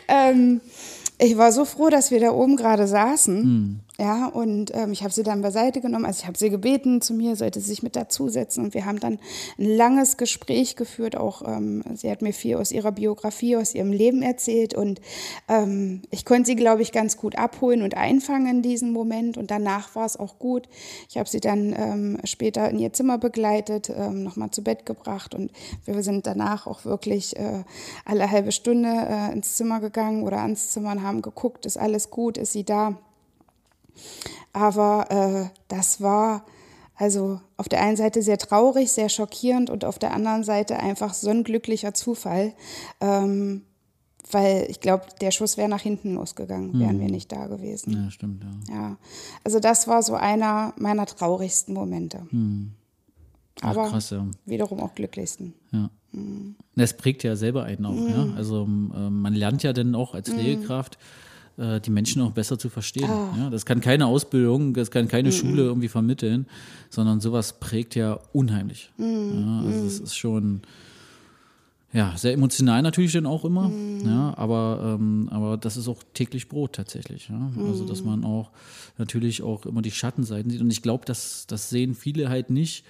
Ähm, 0.08 0.60
ich 1.18 1.36
war 1.36 1.52
so 1.52 1.64
froh, 1.64 1.90
dass 1.90 2.10
wir 2.10 2.20
da 2.20 2.32
oben 2.32 2.56
gerade 2.56 2.88
saßen. 2.88 3.80
Ja, 3.96 4.26
und 4.26 4.74
ähm, 4.74 4.90
ich 4.90 5.04
habe 5.04 5.14
sie 5.14 5.22
dann 5.22 5.40
beiseite 5.40 5.80
genommen. 5.80 6.04
Also 6.04 6.22
ich 6.22 6.26
habe 6.26 6.36
sie 6.36 6.50
gebeten, 6.50 7.00
zu 7.00 7.14
mir 7.14 7.36
sollte 7.36 7.60
sie 7.60 7.68
sich 7.68 7.84
mit 7.84 7.94
dazusetzen. 7.94 8.64
Und 8.64 8.74
wir 8.74 8.86
haben 8.86 8.98
dann 8.98 9.20
ein 9.56 9.76
langes 9.76 10.16
Gespräch 10.16 10.74
geführt. 10.74 11.16
Auch 11.16 11.42
ähm, 11.46 11.84
sie 11.94 12.10
hat 12.10 12.20
mir 12.20 12.32
viel 12.32 12.56
aus 12.56 12.72
ihrer 12.72 12.90
Biografie, 12.90 13.56
aus 13.56 13.72
ihrem 13.72 13.92
Leben 13.92 14.22
erzählt. 14.22 14.74
Und 14.74 15.00
ähm, 15.46 16.02
ich 16.10 16.24
konnte 16.24 16.46
sie, 16.46 16.56
glaube 16.56 16.82
ich, 16.82 16.90
ganz 16.90 17.16
gut 17.16 17.38
abholen 17.38 17.82
und 17.82 17.96
einfangen 17.96 18.48
in 18.48 18.62
diesem 18.62 18.90
Moment. 18.90 19.38
Und 19.38 19.52
danach 19.52 19.94
war 19.94 20.06
es 20.06 20.16
auch 20.16 20.40
gut. 20.40 20.68
Ich 21.08 21.16
habe 21.16 21.28
sie 21.28 21.40
dann 21.40 21.72
ähm, 21.78 22.18
später 22.24 22.68
in 22.70 22.80
ihr 22.80 22.92
Zimmer 22.92 23.18
begleitet, 23.18 23.92
ähm, 23.96 24.24
nochmal 24.24 24.50
zu 24.50 24.64
Bett 24.64 24.86
gebracht. 24.86 25.36
Und 25.36 25.52
wir 25.84 26.02
sind 26.02 26.26
danach 26.26 26.66
auch 26.66 26.84
wirklich 26.84 27.36
äh, 27.36 27.62
alle 28.04 28.28
halbe 28.28 28.50
Stunde 28.50 28.88
äh, 28.88 29.32
ins 29.32 29.54
Zimmer 29.54 29.78
gegangen 29.78 30.24
oder 30.24 30.38
ans 30.38 30.70
Zimmer 30.70 30.90
und 30.90 31.04
haben 31.04 31.22
geguckt, 31.22 31.64
ist 31.64 31.76
alles 31.76 32.10
gut, 32.10 32.38
ist 32.38 32.50
sie 32.50 32.64
da. 32.64 32.98
Aber 34.52 35.10
äh, 35.10 35.58
das 35.68 36.00
war 36.00 36.44
also 36.96 37.40
auf 37.56 37.68
der 37.68 37.82
einen 37.82 37.96
Seite 37.96 38.22
sehr 38.22 38.38
traurig, 38.38 38.90
sehr 38.90 39.08
schockierend 39.08 39.68
und 39.68 39.84
auf 39.84 39.98
der 39.98 40.12
anderen 40.12 40.44
Seite 40.44 40.78
einfach 40.78 41.12
so 41.12 41.30
ein 41.30 41.42
glücklicher 41.42 41.92
Zufall, 41.92 42.52
ähm, 43.00 43.62
weil 44.30 44.66
ich 44.70 44.80
glaube, 44.80 45.04
der 45.20 45.32
Schuss 45.32 45.56
wäre 45.56 45.68
nach 45.68 45.82
hinten 45.82 46.14
losgegangen, 46.14 46.78
wären 46.78 46.98
wir 47.00 47.10
nicht 47.10 47.30
da 47.30 47.46
gewesen. 47.46 47.92
Ja, 47.92 48.10
stimmt, 48.10 48.44
ja. 48.68 48.74
Ja, 48.74 48.96
also 49.42 49.60
das 49.60 49.86
war 49.86 50.02
so 50.02 50.14
einer 50.14 50.72
meiner 50.78 51.04
traurigsten 51.04 51.74
Momente. 51.74 52.26
Ach, 53.60 53.70
Aber 53.70 53.90
krass, 53.90 54.10
ja. 54.10 54.26
wiederum 54.46 54.80
auch 54.80 54.94
glücklichsten. 54.94 55.52
Ja. 55.72 55.90
Das 56.76 56.96
prägt 56.96 57.22
ja 57.22 57.36
selber 57.36 57.64
einen 57.64 57.84
auch, 57.86 58.08
ja. 58.08 58.34
Also 58.36 58.62
ähm, 58.62 59.20
man 59.20 59.34
lernt 59.34 59.62
ja 59.62 59.72
dann 59.72 59.94
auch 59.94 60.14
als 60.14 60.30
Pflegekraft 60.30 60.96
äh, 61.56 61.80
die 61.80 61.90
Menschen 61.90 62.22
auch 62.22 62.32
besser 62.32 62.58
zu 62.58 62.68
verstehen. 62.68 63.10
Ja. 63.38 63.50
Das 63.50 63.66
kann 63.66 63.80
keine 63.80 64.06
Ausbildung, 64.06 64.74
das 64.74 64.90
kann 64.90 65.08
keine 65.08 65.32
Schule 65.32 65.62
irgendwie 65.62 65.88
vermitteln, 65.88 66.46
sondern 66.90 67.20
sowas 67.20 67.60
prägt 67.60 67.94
ja 67.94 68.18
unheimlich. 68.32 68.90
Ja, 68.98 69.62
also 69.66 69.86
es 69.86 70.00
ist 70.00 70.16
schon 70.16 70.62
ja, 71.94 72.12
sehr 72.16 72.32
emotional 72.32 72.82
natürlich 72.82 73.12
dann 73.12 73.24
auch 73.24 73.44
immer, 73.44 73.70
ja, 74.04 74.36
aber, 74.36 74.98
ähm, 74.98 75.28
aber 75.30 75.56
das 75.56 75.76
ist 75.76 75.86
auch 75.86 76.02
täglich 76.12 76.48
Brot 76.48 76.72
tatsächlich. 76.72 77.28
Ja? 77.28 77.52
Also, 77.68 77.86
dass 77.86 78.02
man 78.02 78.24
auch 78.24 78.50
natürlich 78.98 79.42
auch 79.42 79.64
immer 79.64 79.80
die 79.80 79.92
Schattenseiten 79.92 80.50
sieht. 80.50 80.60
Und 80.60 80.72
ich 80.72 80.82
glaube, 80.82 81.04
das, 81.06 81.46
das 81.46 81.70
sehen 81.70 81.94
viele 81.94 82.28
halt 82.28 82.50
nicht, 82.50 82.84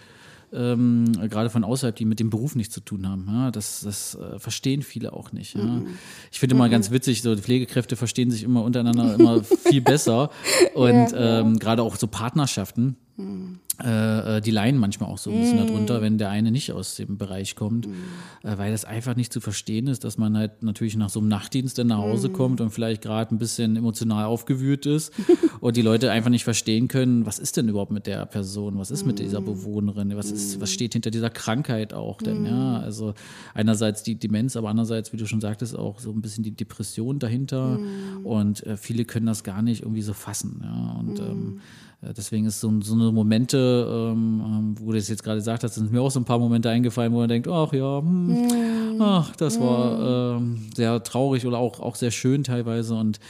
ähm, 0.53 1.12
gerade 1.28 1.51
von 1.51 1.64
außerhalb, 1.64 1.97
die 1.97 2.05
mit 2.05 2.20
dem 2.20 2.30
Beruf 2.30 2.55
nichts 2.55 2.74
zu 2.74 2.80
tun 2.80 3.09
haben. 3.09 3.26
Ja? 3.28 3.51
Das, 3.51 3.82
das 3.82 4.14
äh, 4.14 4.38
verstehen 4.38 4.82
viele 4.82 5.12
auch 5.12 5.32
nicht. 5.32 5.55
Ja? 5.55 5.82
Ich 6.30 6.40
finde 6.40 6.57
immer 6.57 6.68
ganz 6.68 6.90
witzig, 6.90 7.22
so 7.22 7.34
die 7.34 7.42
Pflegekräfte 7.42 7.97
verstehen 7.97 8.30
sich 8.30 8.42
immer 8.42 8.62
untereinander 8.62 9.14
immer 9.14 9.42
viel 9.42 9.80
besser. 9.82 10.30
Und 10.74 11.14
ähm, 11.16 11.59
gerade 11.59 11.82
auch 11.82 11.97
so 11.97 12.07
Partnerschaften. 12.07 12.97
Äh, 13.17 14.37
äh, 14.37 14.41
die 14.41 14.51
leiden 14.51 14.79
manchmal 14.79 15.09
auch 15.09 15.19
so 15.19 15.31
ein 15.31 15.41
bisschen 15.41 15.59
darunter, 15.59 16.01
wenn 16.03 16.19
der 16.19 16.31
eine 16.31 16.51
nicht 16.51 16.73
aus 16.73 16.97
dem 16.97 17.17
Bereich 17.17 17.55
kommt, 17.55 17.87
äh, 17.87 18.59
weil 18.59 18.73
das 18.73 18.85
einfach 18.85 19.15
nicht 19.15 19.33
zu 19.33 19.41
verstehen 19.41 19.87
ist, 19.87 20.05
dass 20.05 20.19
man 20.19 20.37
halt 20.37 20.62
natürlich 20.62 20.97
nach 20.97 21.11
so 21.11 21.21
einem 21.21 21.29
Nachtdienst 21.29 21.79
dann 21.79 21.89
nach 21.89 21.99
Hause 21.99 22.31
kommt 22.31 22.61
und 22.61 22.71
vielleicht 22.71 23.03
gerade 23.03 23.35
ein 23.35 23.39
bisschen 23.39 23.77
emotional 23.77 24.25
aufgewühlt 24.27 24.87
ist 24.87 25.12
und 25.61 25.77
die 25.77 25.83
Leute 25.83 26.11
einfach 26.11 26.31
nicht 26.31 26.45
verstehen 26.45 26.89
können, 26.89 27.25
was 27.27 27.39
ist 27.39 27.57
denn 27.57 27.69
überhaupt 27.69 27.93
mit 27.93 28.07
der 28.07 28.27
Person, 28.27 28.79
was 28.79 28.91
ist 28.91 29.07
mit 29.07 29.19
dieser 29.19 29.41
Bewohnerin, 29.41 30.17
was 30.17 30.31
ist, 30.31 30.61
was 30.61 30.71
steht 30.71 30.93
hinter 30.93 31.11
dieser 31.11 31.31
Krankheit 31.31 31.95
auch 31.95 32.21
denn, 32.21 32.47
ja, 32.47 32.79
also 32.79 33.15
einerseits 33.55 34.03
die 34.03 34.17
Demenz, 34.17 34.57
aber 34.57 34.71
andererseits, 34.71 35.12
wie 35.12 35.17
du 35.17 35.27
schon 35.27 35.41
sagtest, 35.41 35.77
auch 35.77 36.01
so 36.01 36.11
ein 36.11 36.21
bisschen 36.21 36.45
die 36.45 36.53
Depression 36.53 37.19
dahinter. 37.19 37.79
Und 38.23 38.65
äh, 38.67 38.77
viele 38.77 39.05
können 39.05 39.27
das 39.27 39.45
gar 39.45 39.62
nicht 39.62 39.83
irgendwie 39.83 40.03
so 40.03 40.12
fassen, 40.12 40.61
ja, 40.62 40.97
und 40.99 41.19
ähm, 41.19 41.59
äh, 41.59 41.93
Deswegen 42.12 42.46
ist 42.46 42.61
so, 42.61 42.72
so 42.80 42.94
eine 42.94 43.11
Momente, 43.12 43.86
ähm, 43.88 44.42
ähm, 44.44 44.74
wo 44.78 44.92
du 44.92 44.98
es 44.98 45.09
jetzt 45.09 45.22
gerade 45.22 45.38
gesagt 45.38 45.64
hast, 45.64 45.74
sind 45.74 45.92
mir 45.92 46.02
auch 46.02 46.11
so 46.11 46.20
ein 46.20 46.24
paar 46.24 46.38
Momente 46.38 46.68
eingefallen, 46.68 47.12
wo 47.12 47.18
man 47.18 47.28
denkt, 47.28 47.48
ach 47.48 47.72
ja, 47.72 47.98
hm, 47.98 49.00
ach, 49.00 49.34
das 49.36 49.61
war 49.61 50.36
ähm, 50.36 50.59
sehr 50.74 51.02
traurig 51.02 51.46
oder 51.46 51.59
auch, 51.59 51.80
auch 51.80 51.94
sehr 51.96 52.11
schön 52.11 52.44
teilweise. 52.44 52.94
Und 52.94 53.20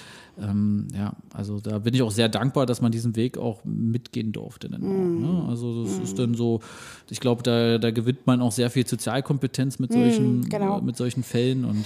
ähm, 0.41 0.89
ja, 0.93 1.13
also 1.33 1.61
da 1.61 1.79
bin 1.79 1.95
ich 1.95 2.03
auch 2.03 2.11
sehr 2.11 2.29
dankbar, 2.29 2.67
dass 2.67 2.81
man 2.81 2.91
diesen 2.91 3.15
Weg 3.15 3.39
auch 3.39 3.65
mitgehen 3.65 4.33
durfte. 4.33 4.69
Dann 4.69 4.83
auch, 4.83 5.43
ne? 5.43 5.49
Also 5.49 5.85
das 5.85 5.99
ist 5.99 6.19
dann 6.19 6.35
so, 6.35 6.61
ich 7.11 7.21
glaube, 7.21 7.43
da, 7.43 7.79
da 7.79 7.91
gewinnt 7.91 8.27
man 8.27 8.41
auch 8.41 8.53
sehr 8.53 8.71
viel 8.71 8.87
Sozialkompetenz 8.87 9.79
mit 9.79 9.93
solchen, 9.93 10.49
genau. 10.49 10.79
äh, 10.79 10.83
mit 10.83 10.97
solchen 10.97 11.23
Fällen 11.23 11.65
und 11.65 11.85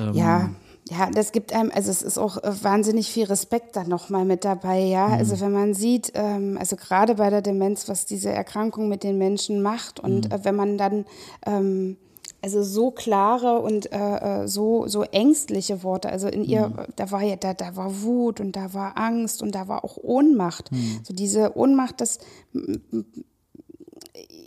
ähm, 0.00 0.14
Ja, 0.14 0.50
ja, 0.90 1.08
das 1.10 1.32
gibt 1.32 1.54
einem, 1.54 1.70
also 1.74 1.90
es 1.90 2.02
ist 2.02 2.18
auch 2.18 2.36
äh, 2.42 2.52
wahnsinnig 2.62 3.10
viel 3.10 3.24
Respekt 3.24 3.76
dann 3.76 3.88
nochmal 3.88 4.24
mit 4.24 4.44
dabei, 4.44 4.80
ja. 4.80 5.06
Also 5.06 5.40
wenn 5.40 5.52
man 5.52 5.74
sieht, 5.74 6.12
ähm, 6.14 6.58
also 6.58 6.76
gerade 6.76 7.14
bei 7.14 7.30
der 7.30 7.40
Demenz, 7.40 7.88
was 7.88 8.04
diese 8.04 8.30
Erkrankung 8.30 8.88
mit 8.88 9.02
den 9.02 9.16
Menschen 9.16 9.62
macht 9.62 9.98
und 10.00 10.30
äh, 10.30 10.44
wenn 10.44 10.56
man 10.56 10.76
dann 10.76 11.06
ähm, 11.46 11.96
also 12.42 12.62
so 12.62 12.90
klare 12.90 13.60
und 13.60 13.90
äh, 13.90 14.42
äh, 14.42 14.46
so 14.46 14.86
so 14.86 15.02
ängstliche 15.04 15.82
Worte, 15.82 16.10
also 16.10 16.28
in 16.28 16.44
ihr, 16.44 16.86
da 16.96 17.10
war 17.10 17.22
ja, 17.22 17.36
da, 17.36 17.54
da 17.54 17.74
war 17.76 18.02
Wut 18.02 18.40
und 18.40 18.54
da 18.54 18.74
war 18.74 18.98
Angst 18.98 19.42
und 19.42 19.54
da 19.54 19.66
war 19.66 19.82
auch 19.82 19.96
Ohnmacht. 19.96 20.70
So 21.02 21.14
diese 21.14 21.56
Ohnmacht, 21.56 22.02
das 22.02 22.18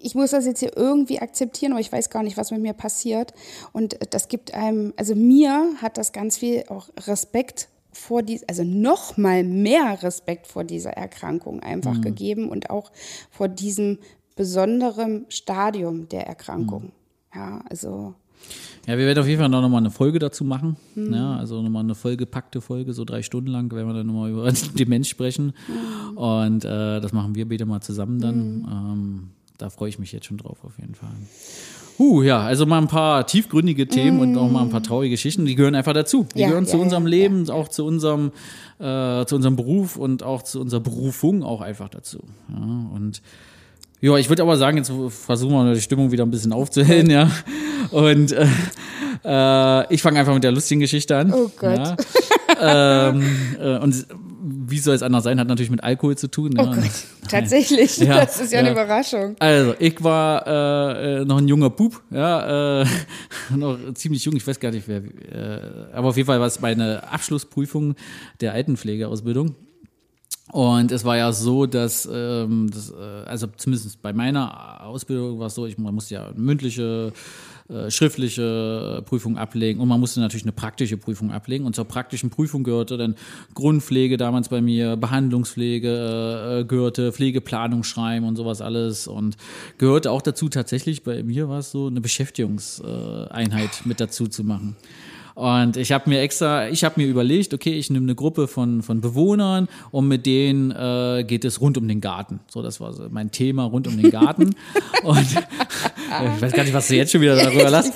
ich 0.02 0.16
muss 0.16 0.32
das 0.32 0.46
jetzt 0.46 0.60
hier 0.60 0.76
irgendwie 0.76 1.20
akzeptieren, 1.20 1.74
aber 1.74 1.82
ich 1.82 1.92
weiß 1.92 2.10
gar 2.10 2.24
nicht, 2.24 2.38
was 2.38 2.52
mit 2.52 2.62
mir 2.62 2.74
passiert. 2.74 3.34
Und 3.74 3.98
das 4.12 4.28
gibt 4.30 4.54
einem, 4.54 4.94
also 4.96 5.16
mir 5.16 5.76
hat 5.82 5.98
das 5.98 6.14
ganz 6.14 6.38
viel 6.38 6.64
auch 6.70 6.90
Respekt 7.06 7.68
vor 7.92 8.22
die, 8.24 8.40
also 8.48 8.64
noch 8.64 9.18
mal 9.18 9.44
mehr 9.44 10.02
Respekt 10.04 10.48
vor 10.48 10.64
dieser 10.64 10.92
Erkrankung 10.92 11.62
einfach 11.62 12.00
gegeben 12.02 12.50
und 12.50 12.70
auch 12.70 12.92
vor 13.32 13.48
diesem 13.48 13.98
besonderen 14.36 15.26
Stadium 15.30 16.08
der 16.08 16.28
Erkrankung. 16.28 16.92
Ja, 17.34 17.62
also 17.70 18.14
Ja, 18.86 18.98
wir 18.98 19.06
werden 19.06 19.20
auf 19.20 19.28
jeden 19.28 19.40
Fall 19.40 19.50
noch 19.50 19.68
mal 19.68 19.80
eine 19.80 19.92
Folge 19.92 20.20
dazu 20.20 20.46
machen. 20.46 20.78
Ja, 20.96 21.38
also 21.38 21.62
nochmal 21.62 21.84
eine 21.84 21.96
vollgepackte 21.96 22.62
Folge, 22.62 22.94
so 22.94 23.04
drei 23.04 23.24
Stunden 23.24 23.50
lang, 23.50 23.72
werden 23.72 23.88
wir 23.88 23.96
dann 23.96 24.08
nochmal 24.08 24.30
über 24.32 24.50
Demenz 24.52 25.08
sprechen. 25.08 25.54
Und 26.16 26.64
äh, 26.64 27.02
das 27.02 27.12
machen 27.12 27.36
wir 27.36 27.50
beide 27.50 27.66
mal 27.66 27.82
zusammen 27.82 28.20
dann. 28.20 28.68
Ähm, 28.72 29.30
da 29.58 29.70
freue 29.70 29.90
ich 29.90 30.00
mich 30.00 30.12
jetzt 30.12 30.26
schon 30.26 30.38
drauf, 30.38 30.58
auf 30.64 30.78
jeden 30.80 30.96
Fall. 30.96 31.10
Huh, 32.00 32.22
ja, 32.22 32.42
also 32.42 32.68
mal 32.68 32.78
ein 32.78 32.88
paar 32.88 33.26
tiefgründige 33.26 33.88
Themen 33.88 34.20
und 34.20 34.38
auch 34.38 34.52
mal 34.52 34.62
ein 34.62 34.70
paar 34.70 34.84
traurige 34.84 35.12
Geschichten, 35.12 35.46
die 35.46 35.56
gehören 35.56 35.74
einfach 35.74 35.94
dazu. 35.94 36.28
Die 36.36 36.42
Ja, 36.42 36.48
gehören 36.48 36.68
zu 36.68 36.78
ja, 36.78 36.84
unserem 36.84 37.04
ja, 37.06 37.10
Leben, 37.10 37.50
auch 37.50 37.70
zu 37.70 37.86
unserem, 37.86 38.32
äh, 38.80 39.26
zu 39.26 39.36
unserem 39.36 39.56
Beruf 39.56 39.96
und 39.98 40.22
auch 40.22 40.44
zu 40.44 40.62
unserer 40.62 40.82
Berufung 40.82 41.44
auch 41.44 41.62
einfach 41.62 41.90
dazu. 41.90 42.20
Ja, 42.50 42.90
und 42.94 43.24
ja, 44.00 44.16
ich 44.18 44.30
würde 44.30 44.44
aber 44.44 44.58
sagen, 44.58 44.78
jetzt 44.78 44.92
versuchen 45.10 45.54
wir 45.54 45.74
die 45.74 45.82
Stimmung 45.82 46.12
wieder 46.12 46.24
ein 46.24 46.30
bisschen 46.30 46.54
aufzuhellen, 46.54 47.10
ja. 47.10 47.32
Und 47.90 48.32
äh, 48.32 48.46
äh, 49.26 49.94
ich 49.94 50.04
fange 50.04 50.20
einfach 50.20 50.36
mit 50.36 50.44
der 50.44 50.52
lustigen 50.52 50.82
Geschichte 50.82 51.18
an. 51.18 51.34
Oh 51.34 51.50
Gott. 51.58 51.98
Ähm, 52.60 53.24
äh, 53.60 53.78
und 53.78 54.06
wie 54.70 54.80
soll 54.80 54.96
es 54.96 55.04
anders 55.04 55.24
sein, 55.24 55.40
hat 55.40 55.48
natürlich 55.48 55.72
mit 55.72 55.84
Alkohol 55.84 56.18
zu 56.18 56.30
tun. 56.30 56.54
Oh 56.58 56.64
ja. 56.64 56.76
Gott, 56.76 56.84
tatsächlich, 57.30 57.98
Ja, 57.98 58.26
das 58.26 58.40
ist 58.40 58.52
ja, 58.54 58.60
eine 58.60 58.70
ja. 58.70 58.74
Überraschung. 58.74 59.36
Also, 59.40 59.76
ich 59.80 60.04
war 60.04 60.46
äh, 60.48 61.22
äh, 61.22 61.26
noch 61.26 61.38
ein 61.38 61.48
junger 61.48 61.70
Bub, 61.70 62.02
ja, 62.12 62.82
äh, 62.82 62.86
noch 63.56 63.78
ziemlich 63.94 64.24
jung, 64.26 64.36
ich 64.36 64.46
weiß 64.46 64.60
gar 64.60 64.72
nicht 64.72 64.88
wer, 64.88 64.98
äh, 64.98 65.94
aber 65.94 66.10
auf 66.10 66.18
jeden 66.18 66.28
Fall 66.28 66.40
war 66.40 66.48
es 66.48 66.60
meine 66.60 67.10
Abschlussprüfung 67.12 67.96
der 68.42 68.54
Altenpflegeausbildung. 68.54 69.56
Und 70.52 70.94
es 70.94 71.04
war 71.04 71.18
ja 71.18 71.34
so, 71.34 71.66
dass, 71.66 72.08
ähm, 72.12 72.70
das, 72.72 72.90
äh, 72.90 72.94
also 73.26 73.48
zumindest 73.58 74.02
bei 74.02 74.14
meiner 74.14 74.82
Ausbildung 74.82 75.40
war 75.40 75.48
es 75.48 75.56
so, 75.56 75.66
ich, 75.66 75.78
man 75.78 75.94
musste 75.94 76.16
ja 76.16 76.28
eine 76.28 76.40
mündliche, 76.40 77.12
äh, 77.70 77.92
schriftliche 77.92 79.04
Prüfung 79.06 79.38
ablegen 79.38 79.82
und 79.82 79.90
man 79.90 80.00
musste 80.00 80.22
natürlich 80.22 80.46
eine 80.46 80.54
praktische 80.54 80.96
Prüfung 80.96 81.32
ablegen. 81.32 81.66
Und 81.66 81.76
zur 81.76 81.86
praktischen 81.86 82.30
Prüfung 82.30 82.64
gehörte 82.64 82.98
dann 82.98 83.16
Grundpflege 83.56 84.16
damals 84.16 84.48
bei 84.48 84.62
mir, 84.62 84.96
Behandlungspflege 84.96 86.62
äh, 86.62 86.64
gehörte, 86.64 87.12
Pflegeplanung 87.12 87.84
schreiben 87.84 88.26
und 88.26 88.38
sowas 88.38 88.62
alles. 88.62 89.08
Und 89.08 89.36
gehörte 89.78 90.12
auch 90.12 90.22
dazu 90.22 90.48
tatsächlich, 90.48 91.04
bei 91.04 91.24
mir 91.24 91.50
war 91.50 91.60
es 91.60 91.72
so, 91.72 91.88
eine 91.88 92.00
Beschäftigungseinheit 92.00 93.86
mit 93.86 94.00
dazu 94.00 94.28
zu 94.28 94.46
machen. 94.46 94.78
Und 95.38 95.78
ich 95.78 95.92
habe 95.92 96.10
mir 96.10 96.22
extra, 96.22 96.68
ich 96.68 96.84
habe 96.84 97.00
mir 97.00 97.06
überlegt, 97.06 97.54
okay, 97.54 97.78
ich 97.78 97.92
nehme 97.92 98.06
eine 98.06 98.16
Gruppe 98.16 98.48
von, 98.48 98.82
von 98.82 99.02
Bewohnern 99.02 99.68
und 99.92 100.08
mit 100.08 100.26
denen 100.26 100.72
äh, 100.72 101.24
geht 101.28 101.46
es 101.46 101.62
rund 101.62 101.78
um 101.78 101.88
den 101.88 102.02
Garten. 102.02 102.40
So, 102.48 102.64
das 102.64 102.80
war 102.80 102.92
so 102.92 103.08
mein 103.12 103.30
Thema 103.30 103.66
rund 103.66 103.88
um 103.88 104.02
den 104.02 104.10
Garten. 104.10 104.56
und 105.04 105.28
ich 106.36 106.42
weiß 106.42 106.54
gar 106.54 106.64
nicht, 106.64 106.74
was 106.74 106.88
du 106.88 106.96
jetzt 106.96 107.12
schon 107.12 107.22
wieder 107.22 107.36
darüber 107.36 107.70
lässt. 107.70 107.94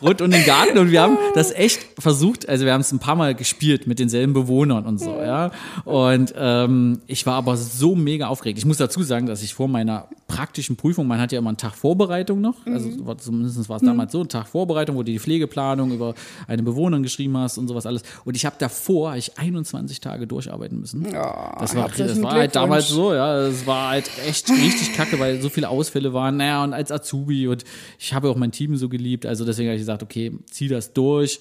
Rund 0.00 0.20
um 0.20 0.30
den 0.30 0.44
Garten 0.44 0.78
und 0.78 0.90
wir 0.90 1.02
haben 1.02 1.18
das 1.34 1.50
echt 1.52 1.80
versucht, 1.98 2.48
also 2.48 2.64
wir 2.64 2.72
haben 2.72 2.80
es 2.80 2.92
ein 2.92 2.98
paar 2.98 3.16
Mal 3.16 3.34
gespielt 3.34 3.86
mit 3.86 3.98
denselben 3.98 4.32
Bewohnern 4.32 4.86
und 4.86 4.98
so, 4.98 5.20
ja. 5.20 5.50
Und 5.84 6.34
ähm, 6.36 7.00
ich 7.06 7.26
war 7.26 7.34
aber 7.34 7.56
so 7.56 7.94
mega 7.94 8.28
aufgeregt. 8.28 8.58
Ich 8.58 8.64
muss 8.64 8.78
dazu 8.78 9.02
sagen, 9.02 9.26
dass 9.26 9.42
ich 9.42 9.54
vor 9.54 9.68
meiner 9.68 10.08
praktischen 10.28 10.76
Prüfung, 10.76 11.06
man 11.06 11.20
hat 11.20 11.32
ja 11.32 11.38
immer 11.38 11.50
einen 11.50 11.58
Tag 11.58 11.74
Vorbereitung 11.74 12.40
noch, 12.40 12.66
also 12.66 13.06
war, 13.06 13.18
zumindest 13.18 13.68
war 13.68 13.76
es 13.76 13.82
damals 13.82 14.12
so, 14.12 14.20
ein 14.20 14.28
Tag 14.28 14.48
Vorbereitung, 14.48 14.96
wo 14.96 15.02
du 15.02 15.12
die 15.12 15.18
Pflegeplanung 15.18 15.92
über 15.92 16.14
eine 16.46 16.62
Bewohnerin 16.62 17.02
geschrieben 17.02 17.36
hast 17.36 17.58
und 17.58 17.68
sowas 17.68 17.86
alles. 17.86 18.02
Und 18.24 18.36
ich 18.36 18.46
habe 18.46 18.56
davor 18.58 19.14
ich 19.16 19.38
21 19.38 20.00
Tage 20.00 20.26
durcharbeiten 20.26 20.80
müssen. 20.80 21.06
das 21.58 21.74
war, 21.76 21.88
das 21.88 22.22
war 22.22 22.32
halt 22.32 22.56
damals 22.56 22.88
so, 22.88 23.12
ja, 23.12 23.46
es 23.46 23.66
war 23.66 23.90
halt 23.90 24.10
echt 24.26 24.50
richtig 24.50 24.94
kacke, 24.94 25.18
weil 25.18 25.40
so 25.40 25.48
viele 25.48 25.68
Ausfälle 25.68 26.12
waren. 26.12 26.36
Naja, 26.36 26.64
und 26.64 26.72
als 26.72 26.90
Azubi 26.90 27.48
und 27.48 27.64
ich 27.98 28.14
habe 28.14 28.28
auch 28.28 28.36
mein 28.36 28.52
Team 28.52 28.76
so 28.76 28.88
geliebt, 28.88 29.26
also 29.26 29.44
deswegen 29.44 29.68
habe 29.68 29.78
ich 29.78 29.81
gesagt, 29.82 30.02
okay, 30.02 30.32
zieh 30.50 30.68
das 30.68 30.92
durch. 30.92 31.40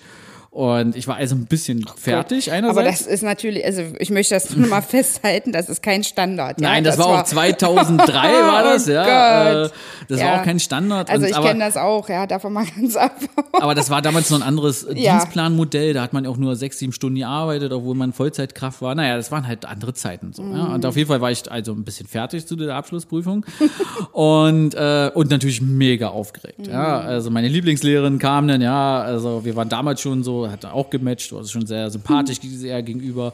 Und 0.51 0.97
ich 0.97 1.07
war 1.07 1.15
also 1.15 1.33
ein 1.33 1.45
bisschen 1.45 1.85
fertig 1.95 2.51
einerseits. 2.51 2.77
Aber 2.77 2.85
das 2.85 3.01
ist 3.03 3.23
natürlich, 3.23 3.63
also 3.63 3.83
ich 3.99 4.09
möchte 4.09 4.33
das 4.35 4.49
nur 4.55 4.67
mal 4.67 4.81
festhalten, 4.81 5.53
das 5.53 5.69
ist 5.69 5.81
kein 5.81 6.03
Standard. 6.03 6.59
Ja? 6.59 6.67
Nein, 6.67 6.83
das, 6.83 6.97
das 6.97 7.05
war 7.07 7.21
auch 7.21 7.23
2003 7.23 8.13
war 8.13 8.63
das, 8.63 8.85
oh 8.89 8.91
ja. 8.91 9.61
Gott. 9.63 9.73
Das 10.09 10.19
Ja. 10.19 10.25
war 10.25 10.39
auch 10.41 10.43
kein 10.43 10.59
Standard. 10.59 11.09
Also 11.09 11.25
ich 11.25 11.39
kenne 11.39 11.61
das 11.63 11.77
auch, 11.77 12.09
ja, 12.09 12.27
davon 12.27 12.51
mal 12.51 12.65
ganz 12.75 12.97
ab. 12.97 13.15
Aber 13.53 13.75
das 13.75 13.89
war 13.89 14.01
damals 14.01 14.29
noch 14.29 14.41
ein 14.41 14.43
anderes 14.45 14.85
Ja. 14.93 15.13
Dienstplanmodell. 15.19 15.93
Da 15.93 16.01
hat 16.01 16.11
man 16.11 16.27
auch 16.27 16.35
nur 16.35 16.57
sechs, 16.57 16.79
sieben 16.79 16.91
Stunden 16.91 17.15
gearbeitet, 17.19 17.71
obwohl 17.71 17.95
man 17.95 18.11
Vollzeitkraft 18.11 18.81
war. 18.81 18.93
Naja, 18.93 19.15
das 19.15 19.31
waren 19.31 19.47
halt 19.47 19.63
andere 19.63 19.93
Zeiten. 19.93 20.33
So, 20.33 20.41
ja. 20.43 20.49
Mhm. 20.49 20.73
Und 20.73 20.85
auf 20.85 20.97
jeden 20.97 21.07
Fall 21.07 21.21
war 21.21 21.31
ich 21.31 21.49
also 21.49 21.71
ein 21.71 21.85
bisschen 21.85 22.07
fertig 22.07 22.45
zu 22.45 22.57
der 22.57 22.75
Abschlussprüfung 22.75 23.45
und, 24.11 24.73
äh, 24.75 25.11
und 25.13 25.29
natürlich 25.31 25.61
mega 25.61 26.09
aufgeregt. 26.09 26.67
Ja. 26.67 26.99
Mhm. 27.03 27.07
Also 27.07 27.31
meine 27.31 27.47
Lieblingslehrerin 27.47 28.19
kam 28.19 28.49
dann, 28.49 28.59
ja, 28.61 28.99
also 29.01 29.45
wir 29.45 29.55
waren 29.55 29.69
damals 29.69 30.01
schon 30.01 30.23
so, 30.23 30.40
hat 30.49 30.65
auch 30.65 30.89
gematcht, 30.89 31.33
war 31.33 31.43
schon 31.43 31.67
sehr 31.67 31.89
sympathisch 31.89 32.41
Mhm. 32.41 32.57
sehr 32.57 32.81
gegenüber. 32.81 33.33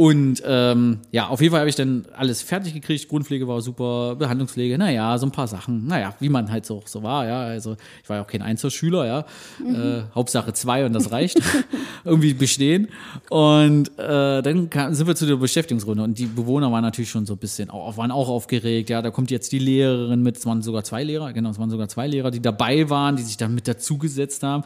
Und 0.00 0.42
ähm, 0.46 1.00
ja, 1.10 1.28
auf 1.28 1.42
jeden 1.42 1.50
Fall 1.50 1.60
habe 1.60 1.68
ich 1.68 1.76
dann 1.76 2.06
alles 2.16 2.40
fertig 2.40 2.72
gekriegt. 2.72 3.06
Grundpflege 3.06 3.46
war 3.46 3.60
super, 3.60 4.16
Behandlungspflege, 4.16 4.78
naja, 4.78 5.18
so 5.18 5.26
ein 5.26 5.30
paar 5.30 5.46
Sachen. 5.46 5.86
Naja, 5.86 6.14
wie 6.20 6.30
man 6.30 6.50
halt 6.50 6.64
so, 6.64 6.82
so 6.86 7.02
war, 7.02 7.26
ja. 7.26 7.42
Also 7.42 7.76
ich 8.02 8.08
war 8.08 8.16
ja 8.16 8.22
auch 8.22 8.26
kein 8.26 8.40
Einzelschüler, 8.40 9.06
ja. 9.06 9.26
Äh, 9.62 10.04
Hauptsache 10.14 10.54
zwei 10.54 10.86
und 10.86 10.94
das 10.94 11.12
reicht. 11.12 11.38
Irgendwie 12.06 12.32
bestehen. 12.32 12.88
Und 13.28 13.90
äh, 13.98 14.40
dann 14.40 14.70
kam, 14.70 14.94
sind 14.94 15.06
wir 15.06 15.14
zu 15.14 15.26
der 15.26 15.36
Beschäftigungsrunde 15.36 16.02
und 16.02 16.18
die 16.18 16.24
Bewohner 16.24 16.72
waren 16.72 16.82
natürlich 16.82 17.10
schon 17.10 17.26
so 17.26 17.34
ein 17.34 17.38
bisschen, 17.38 17.68
auch, 17.68 17.98
waren 17.98 18.10
auch 18.10 18.30
aufgeregt. 18.30 18.88
Ja, 18.88 19.02
da 19.02 19.10
kommt 19.10 19.30
jetzt 19.30 19.52
die 19.52 19.58
Lehrerin 19.58 20.22
mit, 20.22 20.38
es 20.38 20.46
waren 20.46 20.62
sogar 20.62 20.82
zwei 20.82 21.04
Lehrer, 21.04 21.34
genau, 21.34 21.50
es 21.50 21.58
waren 21.58 21.68
sogar 21.68 21.88
zwei 21.88 22.06
Lehrer, 22.06 22.30
die 22.30 22.40
dabei 22.40 22.88
waren, 22.88 23.16
die 23.16 23.22
sich 23.22 23.36
da 23.36 23.48
mit 23.48 23.68
dazugesetzt 23.68 24.44
haben. 24.44 24.64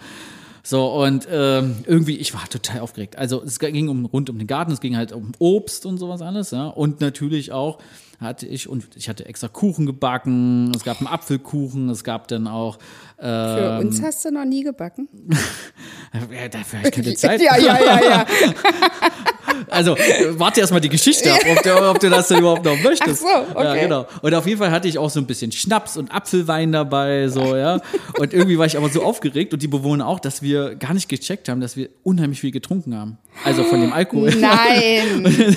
So, 0.66 0.86
und 0.86 1.28
ähm, 1.30 1.76
irgendwie, 1.86 2.16
ich 2.16 2.32
war 2.32 2.48
total 2.48 2.80
aufgeregt. 2.80 3.16
Also 3.18 3.42
es 3.42 3.58
ging 3.58 3.88
um, 3.90 4.06
rund 4.06 4.30
um 4.30 4.38
den 4.38 4.46
Garten, 4.46 4.72
es 4.72 4.80
ging 4.80 4.96
halt 4.96 5.12
um 5.12 5.32
Obst 5.38 5.84
und 5.84 5.98
sowas 5.98 6.22
alles, 6.22 6.52
ja. 6.52 6.68
Und 6.68 7.02
natürlich 7.02 7.52
auch 7.52 7.78
hatte 8.18 8.46
ich, 8.46 8.66
und 8.66 8.96
ich 8.96 9.10
hatte 9.10 9.26
extra 9.26 9.48
Kuchen 9.48 9.84
gebacken, 9.84 10.72
es 10.74 10.82
gab 10.82 11.00
einen 11.00 11.08
Apfelkuchen, 11.08 11.90
es 11.90 12.02
gab 12.02 12.28
dann 12.28 12.48
auch 12.48 12.78
äh, 13.18 13.22
Für 13.22 13.78
uns 13.80 14.02
hast 14.02 14.24
du 14.24 14.30
noch 14.30 14.46
nie 14.46 14.62
gebacken. 14.62 15.08
ja, 16.32 16.48
dafür 16.48 16.78
habe 16.78 16.88
ich 16.88 16.94
keine 16.94 17.14
Zeit. 17.14 17.42
Ja, 17.42 17.58
ja, 17.58 17.78
ja, 17.78 18.00
ja. 18.02 18.26
Also, 19.68 19.96
warte 20.30 20.60
erstmal 20.60 20.80
die 20.80 20.88
Geschichte 20.88 21.32
ab, 21.32 21.40
ob 21.50 21.62
du, 21.62 21.90
ob 21.90 22.00
du 22.00 22.10
das 22.10 22.28
denn 22.28 22.38
überhaupt 22.38 22.64
noch 22.64 22.80
möchtest. 22.82 23.24
Ach 23.26 23.46
so, 23.46 23.54
okay. 23.54 23.64
Ja, 23.64 23.74
genau. 23.74 24.06
Und 24.22 24.34
auf 24.34 24.46
jeden 24.46 24.58
Fall 24.58 24.70
hatte 24.70 24.88
ich 24.88 24.98
auch 24.98 25.10
so 25.10 25.20
ein 25.20 25.26
bisschen 25.26 25.52
Schnaps 25.52 25.96
und 25.96 26.12
Apfelwein 26.12 26.72
dabei, 26.72 27.28
so, 27.28 27.56
ja. 27.56 27.80
Und 28.18 28.32
irgendwie 28.32 28.58
war 28.58 28.66
ich 28.66 28.76
aber 28.76 28.88
so 28.88 29.02
aufgeregt 29.02 29.52
und 29.52 29.62
die 29.62 29.68
Bewohner 29.68 30.06
auch, 30.06 30.20
dass 30.20 30.42
wir 30.42 30.74
gar 30.74 30.94
nicht 30.94 31.08
gecheckt 31.08 31.48
haben, 31.48 31.60
dass 31.60 31.76
wir 31.76 31.88
unheimlich 32.02 32.40
viel 32.40 32.50
getrunken 32.50 32.96
haben. 32.96 33.18
Also 33.44 33.64
von 33.64 33.80
dem 33.80 33.92
Alkohol. 33.92 34.30
Nein. 34.36 35.56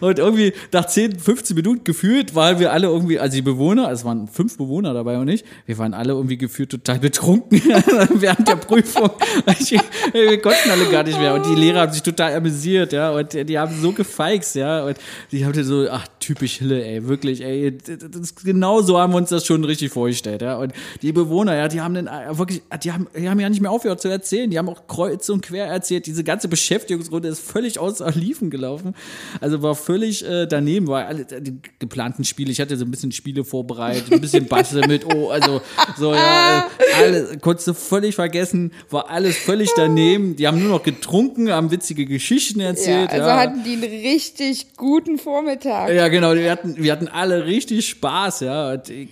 Und 0.00 0.18
irgendwie 0.18 0.52
nach 0.72 0.86
10, 0.86 1.18
15 1.18 1.54
Minuten 1.54 1.84
gefühlt, 1.84 2.34
weil 2.34 2.58
wir 2.58 2.72
alle 2.72 2.88
irgendwie, 2.88 3.18
also 3.18 3.34
die 3.34 3.42
Bewohner, 3.42 3.90
es 3.90 4.04
waren 4.04 4.28
fünf 4.28 4.56
Bewohner 4.58 4.92
dabei 4.92 5.18
und 5.18 5.28
ich, 5.28 5.44
wir 5.66 5.78
waren 5.78 5.94
alle 5.94 6.12
irgendwie 6.12 6.36
gefühlt 6.36 6.70
total 6.70 6.98
betrunken 6.98 7.62
während 8.14 8.48
der 8.48 8.56
Prüfung. 8.56 9.10
wir 10.12 10.42
konnten 10.42 10.70
alle 10.70 10.86
gar 10.90 11.04
nicht 11.04 11.18
mehr. 11.18 11.34
Und 11.34 11.46
die 11.46 11.54
Lehrer 11.54 11.82
haben 11.82 11.92
sich 11.92 12.02
total 12.02 12.34
amüsiert, 12.34 12.92
ja. 12.92 13.12
Und 13.12 13.23
die 13.24 13.58
haben 13.58 13.74
so 13.80 13.92
gefeixt, 13.92 14.54
ja. 14.54 14.84
Und 14.84 14.98
die 15.32 15.44
haben 15.44 15.64
so, 15.64 15.88
ach, 15.90 16.06
typisch 16.20 16.58
Hille, 16.58 16.84
ey, 16.84 17.06
wirklich, 17.08 17.42
ey. 17.42 17.76
Das 17.76 18.34
genau 18.36 18.82
so 18.82 18.98
haben 18.98 19.12
wir 19.12 19.18
uns 19.18 19.30
das 19.30 19.46
schon 19.46 19.64
richtig 19.64 19.92
vorgestellt, 19.92 20.42
ja. 20.42 20.56
Und 20.56 20.72
die 21.02 21.12
Bewohner, 21.12 21.56
ja, 21.56 21.68
die 21.68 21.80
haben 21.80 21.94
dann 21.94 22.06
äh, 22.06 22.36
wirklich, 22.38 22.62
die 22.82 22.92
haben, 22.92 23.06
die 23.16 23.28
haben 23.28 23.40
ja 23.40 23.48
nicht 23.48 23.60
mehr 23.60 23.70
aufgehört 23.70 24.00
zu 24.00 24.08
erzählen. 24.08 24.50
Die 24.50 24.58
haben 24.58 24.68
auch 24.68 24.86
kreuz 24.86 25.28
und 25.28 25.42
quer 25.42 25.66
erzählt. 25.66 26.06
Diese 26.06 26.24
ganze 26.24 26.48
Beschäftigungsrunde 26.48 27.28
ist 27.28 27.40
völlig 27.40 27.78
außer 27.78 28.10
Liefen 28.12 28.50
gelaufen. 28.50 28.94
Also 29.40 29.62
war 29.62 29.74
völlig 29.74 30.24
äh, 30.26 30.46
daneben, 30.46 30.86
war 30.86 31.06
alle 31.06 31.24
die 31.24 31.58
geplanten 31.78 32.24
Spiele. 32.24 32.50
Ich 32.50 32.60
hatte 32.60 32.76
so 32.76 32.84
ein 32.84 32.90
bisschen 32.90 33.12
Spiele 33.12 33.44
vorbereitet, 33.44 34.12
ein 34.12 34.20
bisschen 34.20 34.46
Bastel 34.46 34.86
mit, 34.86 35.06
oh, 35.06 35.30
also 35.30 35.60
so, 35.96 36.12
ja, 36.12 36.68
äh, 36.78 37.04
alles, 37.04 37.40
konntest 37.40 37.68
du 37.68 37.74
völlig 37.74 38.14
vergessen, 38.14 38.72
war 38.90 39.10
alles 39.10 39.36
völlig 39.36 39.70
daneben. 39.76 40.36
Die 40.36 40.46
haben 40.46 40.60
nur 40.60 40.70
noch 40.70 40.82
getrunken, 40.82 41.50
haben 41.50 41.70
witzige 41.70 42.06
Geschichten 42.06 42.60
erzählt. 42.60 43.10
Also 43.14 43.28
ja. 43.28 43.36
hatten 43.36 43.64
die 43.64 43.72
einen 43.72 43.84
richtig 43.84 44.76
guten 44.76 45.18
Vormittag. 45.18 45.92
Ja, 45.92 46.08
genau, 46.08 46.34
wir 46.34 46.50
hatten, 46.50 46.76
wir 46.76 46.92
hatten 46.92 47.08
alle 47.08 47.46
richtig 47.46 47.88
Spaß, 47.88 48.40
ja. 48.40 48.72
Und 48.72 48.90
äh, 48.90 49.06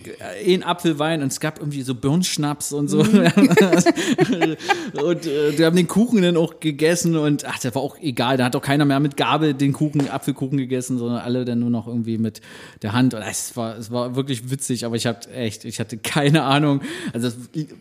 ein 0.46 0.62
Apfelwein 0.62 1.22
und 1.22 1.32
es 1.32 1.40
gab 1.40 1.58
irgendwie 1.58 1.82
so 1.82 1.94
Birnschnaps 1.94 2.72
und 2.72 2.88
so. 2.88 3.02
Mhm. 3.02 3.30
und 5.02 5.26
äh, 5.26 5.58
wir 5.58 5.66
haben 5.66 5.76
den 5.76 5.88
Kuchen 5.88 6.22
dann 6.22 6.36
auch 6.36 6.60
gegessen 6.60 7.16
und 7.16 7.44
ach, 7.44 7.58
das 7.58 7.74
war 7.74 7.82
auch 7.82 7.98
egal. 8.00 8.36
Da 8.36 8.44
hat 8.44 8.56
auch 8.56 8.62
keiner 8.62 8.84
mehr 8.84 9.00
mit 9.00 9.16
Gabel 9.16 9.54
den 9.54 9.72
Kuchen, 9.72 10.08
Apfelkuchen 10.08 10.58
gegessen, 10.58 10.98
sondern 10.98 11.18
alle 11.18 11.44
dann 11.44 11.60
nur 11.60 11.70
noch 11.70 11.86
irgendwie 11.86 12.18
mit 12.18 12.40
der 12.82 12.92
Hand. 12.92 13.14
Und 13.14 13.22
es 13.22 13.56
war, 13.56 13.76
es 13.76 13.90
war 13.90 14.16
wirklich 14.16 14.50
witzig, 14.50 14.84
aber 14.84 14.96
ich 14.96 15.06
hatte 15.06 15.30
echt, 15.32 15.64
ich 15.64 15.80
hatte 15.80 15.96
keine 15.96 16.42
Ahnung. 16.42 16.82
Also 17.12 17.28
es 17.28 17.36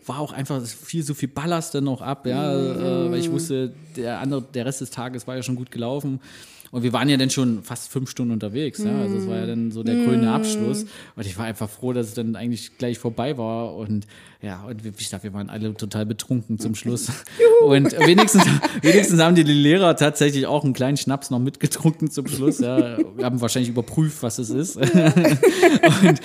war 0.06 0.20
auch 0.20 0.32
einfach, 0.32 0.56
es 0.58 0.72
fiel 0.72 1.02
so 1.02 1.14
viel 1.14 1.28
Ballast 1.28 1.74
dann 1.74 1.84
noch 1.84 2.02
ab, 2.02 2.26
ja, 2.26 2.52
äh, 2.52 3.10
weil 3.10 3.20
ich 3.20 3.30
wusste, 3.30 3.72
der 3.96 4.20
andere, 4.20 4.42
der 4.42 4.66
Rest 4.66 4.80
des 4.80 4.90
Tages 4.90 5.26
war 5.26 5.36
ja 5.36 5.42
schon 5.42 5.56
gut 5.56 5.70
gelaufen. 5.70 6.11
Und 6.72 6.82
wir 6.82 6.94
waren 6.94 7.06
ja 7.10 7.18
dann 7.18 7.28
schon 7.28 7.62
fast 7.62 7.92
fünf 7.92 8.08
Stunden 8.08 8.32
unterwegs. 8.32 8.82
Ja? 8.82 8.98
Also 8.98 9.18
es 9.18 9.28
war 9.28 9.36
ja 9.36 9.46
dann 9.46 9.72
so 9.72 9.82
der 9.82 9.94
grüne 10.06 10.32
Abschluss. 10.32 10.86
Und 11.16 11.26
ich 11.26 11.36
war 11.36 11.44
einfach 11.44 11.68
froh, 11.68 11.92
dass 11.92 12.08
es 12.08 12.14
dann 12.14 12.34
eigentlich 12.34 12.78
gleich 12.78 12.98
vorbei 12.98 13.36
war. 13.36 13.76
Und 13.76 14.06
ja, 14.40 14.62
und 14.62 14.80
ich 14.98 15.10
dachte, 15.10 15.24
wir 15.24 15.34
waren 15.34 15.50
alle 15.50 15.74
total 15.74 16.06
betrunken 16.06 16.58
zum 16.58 16.74
Schluss. 16.74 17.08
Und 17.62 17.92
wenigstens, 17.92 18.44
wenigstens 18.80 19.20
haben 19.20 19.34
die 19.34 19.42
Lehrer 19.42 19.96
tatsächlich 19.96 20.46
auch 20.46 20.64
einen 20.64 20.72
kleinen 20.72 20.96
Schnaps 20.96 21.28
noch 21.28 21.40
mitgetrunken 21.40 22.10
zum 22.10 22.26
Schluss. 22.26 22.60
Ja. 22.60 22.96
Wir 23.16 23.26
haben 23.26 23.42
wahrscheinlich 23.42 23.68
überprüft, 23.68 24.22
was 24.22 24.38
es 24.38 24.48
ist. 24.48 24.76
und 24.76 24.86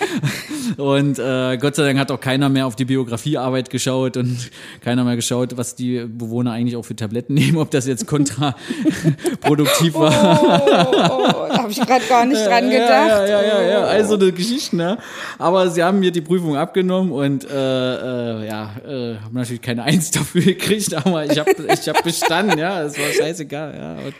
und 0.78 1.20
äh, 1.20 1.57
Gott 1.57 1.76
sei 1.76 1.86
Dank 1.86 1.99
hat 1.99 2.11
auch 2.11 2.20
keiner 2.20 2.49
mehr 2.49 2.68
auf 2.68 2.76
die 2.76 2.86
Biografiearbeit 2.86 3.70
geschaut 3.70 4.18
und 4.18 4.38
keiner 4.82 5.03
mehr 5.03 5.15
geschaut, 5.15 5.55
was 5.55 5.76
die 5.76 6.05
Bewohner 6.05 6.51
eigentlich 6.51 6.76
auch 6.76 6.84
für 6.84 6.95
Tabletten 6.95 7.34
nehmen, 7.36 7.57
ob 7.57 7.72
das 7.72 7.88
jetzt 7.88 8.07
kontraproduktiv 8.07 9.93
war. 9.95 10.11
Oh, 10.11 11.47
da 11.49 11.57
habe 11.63 11.72
ich 11.72 11.80
gerade 11.80 12.05
gar 12.05 12.26
nicht 12.26 12.45
dran 12.45 12.70
gedacht. 12.70 13.09
Ja, 13.09 13.26
ja, 13.26 13.41
ja, 13.41 13.61
ja, 13.61 13.84
also 13.84 14.15
eine 14.15 14.32
Geschichte, 14.32 14.76
ne? 14.76 14.97
Aber 15.38 15.70
sie 15.70 15.84
haben 15.84 15.99
mir 15.99 16.11
die 16.11 16.22
Prüfung 16.22 16.57
abgenommen 16.57 17.11
und 17.11 17.49
äh, 17.49 17.53
äh, 17.53 18.47
ja, 18.47 18.72
äh, 18.86 19.18
haben 19.18 19.34
natürlich 19.34 19.61
keine 19.61 19.84
Eins 19.84 20.11
dafür 20.11 20.41
gekriegt, 20.41 20.93
aber 20.93 21.26
ich 21.26 21.38
habe 21.38 21.51
ich 21.72 21.88
hab 21.88 22.03
bestanden, 22.03 22.57
ja, 22.57 22.84
es 22.84 22.97
war 22.97 23.11
scheißegal, 23.11 23.76
ja. 23.76 23.93
Und, 24.05 24.13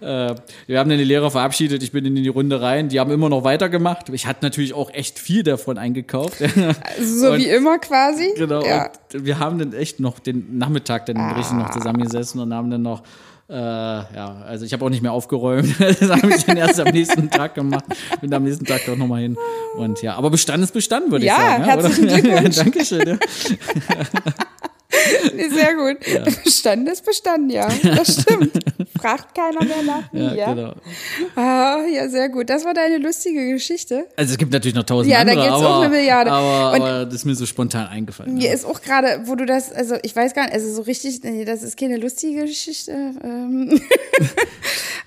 äh, 0.00 0.34
wir 0.66 0.78
haben 0.78 0.88
dann 0.88 0.98
die 0.98 1.04
Lehrer 1.04 1.30
verabschiedet, 1.30 1.82
ich 1.82 1.92
bin 1.92 2.04
in 2.04 2.14
die 2.14 2.28
Runde 2.28 2.60
rein, 2.60 2.88
die 2.88 3.00
haben 3.00 3.10
immer 3.10 3.28
noch 3.28 3.44
weitergemacht. 3.44 4.08
Ich 4.10 4.26
hatte 4.26 4.44
natürlich 4.44 4.74
auch 4.74 4.90
echt 4.92 5.18
viel 5.18 5.42
davon 5.42 5.78
eingekauft. 5.78 6.38
So 7.00 7.30
Und- 7.32 7.38
wie 7.38 7.48
immer 7.48 7.78
quasi. 7.78 8.32
Genau. 8.36 8.64
Ja. 8.64 8.90
Und 9.14 9.24
wir 9.24 9.38
haben 9.38 9.58
dann 9.58 9.72
echt 9.72 10.00
noch 10.00 10.18
den 10.18 10.58
Nachmittag 10.58 11.06
dann 11.06 11.18
richtig 11.34 11.56
noch 11.56 11.70
zusammengesessen 11.70 12.40
und 12.40 12.52
haben 12.54 12.70
dann 12.70 12.82
noch, 12.82 13.02
äh, 13.48 13.54
ja, 13.54 14.42
also 14.46 14.64
ich 14.64 14.72
habe 14.72 14.84
auch 14.84 14.90
nicht 14.90 15.02
mehr 15.02 15.12
aufgeräumt. 15.12 15.74
Das 15.78 16.08
habe 16.10 16.28
ich 16.34 16.44
dann 16.44 16.56
erst 16.56 16.78
am 16.80 16.88
nächsten 16.92 17.30
Tag 17.30 17.54
gemacht. 17.54 17.84
Bin 18.20 18.32
am 18.32 18.44
nächsten 18.44 18.64
Tag 18.64 18.82
doch 18.86 18.96
nochmal 18.96 19.22
hin. 19.22 19.36
Und 19.76 20.02
ja, 20.02 20.14
aber 20.14 20.30
Bestand 20.30 20.62
ist 20.62 20.72
Bestand, 20.72 21.10
würde 21.10 21.24
Ja, 21.26 21.34
ich 21.34 21.42
sagen. 21.42 21.64
herzlichen 21.64 22.04
oder? 22.08 22.20
Glückwunsch. 22.20 22.56
Dankeschön. 22.56 23.08
Ja. 23.08 23.16
Sehr 25.50 25.74
gut. 25.74 25.98
Bestanden 26.44 26.86
ist 26.92 27.04
bestanden, 27.04 27.50
ja. 27.50 27.68
Das 27.82 28.22
stimmt. 28.22 28.52
Fragt 29.00 29.34
keiner 29.34 29.64
mehr 29.64 29.82
nach 29.82 30.12
mir. 30.12 30.22
Ja, 30.22 30.34
Ja, 30.34 30.54
genau. 30.54 30.74
ah, 31.36 31.78
ja, 31.92 32.08
sehr 32.08 32.28
gut. 32.28 32.50
Das 32.50 32.64
war 32.64 32.74
deine 32.74 32.98
lustige 32.98 33.50
Geschichte. 33.52 34.06
Also 34.16 34.32
es 34.32 34.38
gibt 34.38 34.52
natürlich 34.52 34.74
noch 34.74 34.84
tausend 34.84 35.12
Ja, 35.12 35.24
da 35.24 35.30
andere, 35.32 35.46
gibt's 35.46 35.60
aber, 35.62 35.76
auch 35.76 35.80
eine 35.82 35.88
Milliarde. 35.94 36.30
Aber, 36.32 36.72
Und- 36.74 36.80
aber 36.82 37.04
das 37.06 37.14
ist 37.14 37.24
mir 37.24 37.34
so 37.34 37.46
spontan 37.46 37.86
eingefallen. 37.88 38.34
Mir 38.34 38.48
ja. 38.48 38.52
ist 38.54 38.64
auch 38.64 38.80
gerade, 38.82 39.22
wo 39.26 39.34
du 39.34 39.46
das, 39.46 39.72
also 39.72 39.96
ich 40.02 40.14
weiß 40.14 40.34
gar 40.34 40.44
nicht, 40.44 40.54
also 40.54 40.72
so 40.72 40.82
richtig, 40.82 41.22
nee, 41.22 41.44
das 41.44 41.62
ist 41.62 41.78
keine 41.78 41.96
lustige 41.96 42.42
Geschichte. 42.44 42.92
Ähm. 43.22 43.80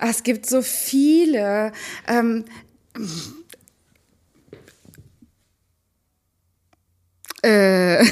Ah, 0.00 0.08
es 0.10 0.22
gibt 0.24 0.44
so 0.46 0.60
viele. 0.60 1.70
Ähm. 2.08 2.44
Äh, 7.44 8.04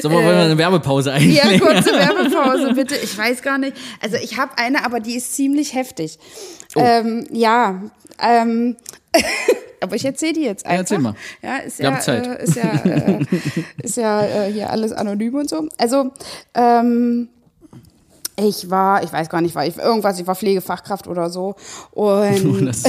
Sollen 0.00 0.14
wir 0.14 0.22
mal 0.22 0.34
eine 0.34 0.56
Werbepause 0.58 1.10
ja, 1.10 1.16
einlegen? 1.16 1.60
kurze 1.60 1.92
Werbepause, 1.92 2.72
bitte. 2.74 2.96
Ich 2.96 3.16
weiß 3.16 3.42
gar 3.42 3.58
nicht. 3.58 3.76
Also 4.00 4.16
ich 4.16 4.38
habe 4.38 4.52
eine, 4.56 4.84
aber 4.84 5.00
die 5.00 5.14
ist 5.16 5.34
ziemlich 5.34 5.74
heftig. 5.74 6.18
Ähm, 6.76 7.26
ja, 7.30 7.82
ähm, 8.18 8.76
aber 9.80 9.96
ich 9.96 10.04
erzähle 10.04 10.32
die 10.32 10.42
jetzt 10.44 10.64
einfach. 10.64 10.78
erzähl 10.78 10.98
mal. 10.98 11.14
Ja, 11.42 11.56
ist 11.58 11.78
Wir 11.78 11.84
ja, 11.86 11.92
haben 11.92 12.00
Zeit. 12.00 12.26
Äh, 12.26 12.44
ist 12.44 12.56
ja, 12.56 12.72
äh, 12.84 13.18
ist 13.82 13.96
ja 13.96 14.22
äh, 14.46 14.52
hier 14.52 14.70
alles 14.70 14.92
anonym 14.92 15.34
und 15.34 15.50
so. 15.50 15.68
Also, 15.76 16.12
ähm, 16.54 17.28
ich 18.36 18.70
war, 18.70 19.02
ich 19.04 19.12
weiß 19.12 19.28
gar 19.28 19.42
nicht, 19.42 19.54
war 19.54 19.66
ich 19.66 19.76
irgendwas, 19.76 20.18
ich 20.18 20.26
war 20.26 20.34
Pflegefachkraft 20.34 21.06
oder 21.06 21.28
so. 21.28 21.54
Und 21.90 22.64
Das- 22.66 22.84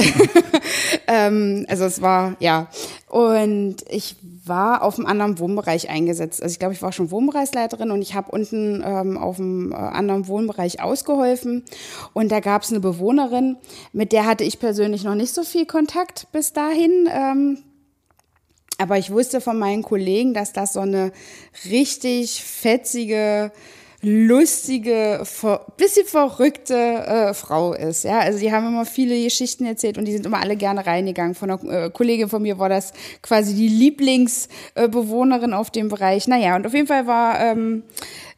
ähm, 1.06 1.66
also 1.68 1.84
es 1.84 2.00
war, 2.00 2.36
ja. 2.40 2.68
Und 3.08 3.76
ich 3.90 4.16
war 4.46 4.82
auf 4.82 4.98
einem 4.98 5.06
anderen 5.06 5.38
Wohnbereich 5.38 5.88
eingesetzt. 5.88 6.42
Also 6.42 6.52
ich 6.52 6.58
glaube, 6.58 6.74
ich 6.74 6.82
war 6.82 6.92
schon 6.92 7.10
Wohnbereichsleiterin 7.10 7.90
und 7.90 8.02
ich 8.02 8.14
habe 8.14 8.30
unten 8.30 8.82
ähm, 8.84 9.16
auf 9.16 9.38
einem 9.38 9.72
äh, 9.72 9.76
anderen 9.76 10.28
Wohnbereich 10.28 10.82
ausgeholfen. 10.82 11.64
Und 12.12 12.30
da 12.30 12.40
gab 12.40 12.62
es 12.62 12.70
eine 12.70 12.80
Bewohnerin, 12.80 13.56
mit 13.92 14.12
der 14.12 14.26
hatte 14.26 14.44
ich 14.44 14.58
persönlich 14.58 15.04
noch 15.04 15.14
nicht 15.14 15.34
so 15.34 15.42
viel 15.42 15.66
Kontakt 15.66 16.28
bis 16.32 16.52
dahin. 16.52 17.08
Ähm, 17.10 17.58
aber 18.78 18.98
ich 18.98 19.10
wusste 19.10 19.40
von 19.40 19.58
meinen 19.58 19.82
Kollegen, 19.82 20.34
dass 20.34 20.52
das 20.52 20.72
so 20.72 20.80
eine 20.80 21.12
richtig 21.70 22.42
fetzige, 22.42 23.52
lustige, 24.04 25.20
ver 25.24 25.66
bisschen 25.76 26.06
verrückte 26.06 26.74
äh, 26.74 27.34
Frau 27.34 27.72
ist. 27.72 28.04
Ja, 28.04 28.20
also 28.20 28.38
die 28.38 28.52
haben 28.52 28.66
immer 28.66 28.84
viele 28.84 29.20
Geschichten 29.22 29.64
erzählt 29.64 29.98
und 29.98 30.04
die 30.04 30.12
sind 30.12 30.26
immer 30.26 30.40
alle 30.40 30.56
gerne 30.56 30.86
reingegangen. 30.86 31.34
Von 31.34 31.50
einer 31.50 31.86
äh, 31.86 31.90
Kollegin 31.90 32.28
von 32.28 32.42
mir 32.42 32.58
war 32.58 32.68
das 32.68 32.92
quasi 33.22 33.54
die 33.54 33.68
Lieblingsbewohnerin 33.68 35.52
äh, 35.52 35.54
auf 35.54 35.70
dem 35.70 35.88
Bereich. 35.88 36.28
Naja, 36.28 36.56
und 36.56 36.66
auf 36.66 36.74
jeden 36.74 36.86
Fall 36.86 37.06
war 37.06 37.40
ähm, 37.40 37.82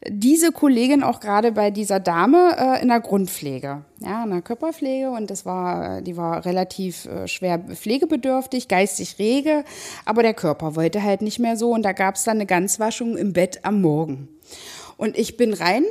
diese 0.07 0.51
Kollegin 0.51 1.03
auch 1.03 1.19
gerade 1.19 1.51
bei 1.51 1.71
dieser 1.71 1.99
Dame 1.99 2.55
äh, 2.57 2.81
in 2.81 2.87
der 2.87 2.99
Grundpflege, 2.99 3.83
ja, 3.99 4.23
in 4.23 4.29
der 4.29 4.41
Körperpflege 4.41 5.09
und 5.09 5.29
das 5.29 5.45
war, 5.45 6.01
die 6.01 6.15
war 6.15 6.45
relativ 6.45 7.05
äh, 7.05 7.27
schwer 7.27 7.59
pflegebedürftig, 7.59 8.67
geistig 8.67 9.17
rege, 9.19 9.63
aber 10.05 10.21
der 10.21 10.33
Körper 10.33 10.75
wollte 10.75 11.03
halt 11.03 11.21
nicht 11.21 11.39
mehr 11.39 11.57
so 11.57 11.71
und 11.71 11.83
da 11.83 11.93
gab 11.93 12.15
es 12.15 12.23
dann 12.23 12.37
eine 12.37 12.45
Ganzwaschung 12.45 13.17
im 13.17 13.33
Bett 13.33 13.59
am 13.63 13.81
Morgen. 13.81 14.29
Und 14.97 15.17
ich 15.17 15.37
bin 15.37 15.53
rein 15.53 15.83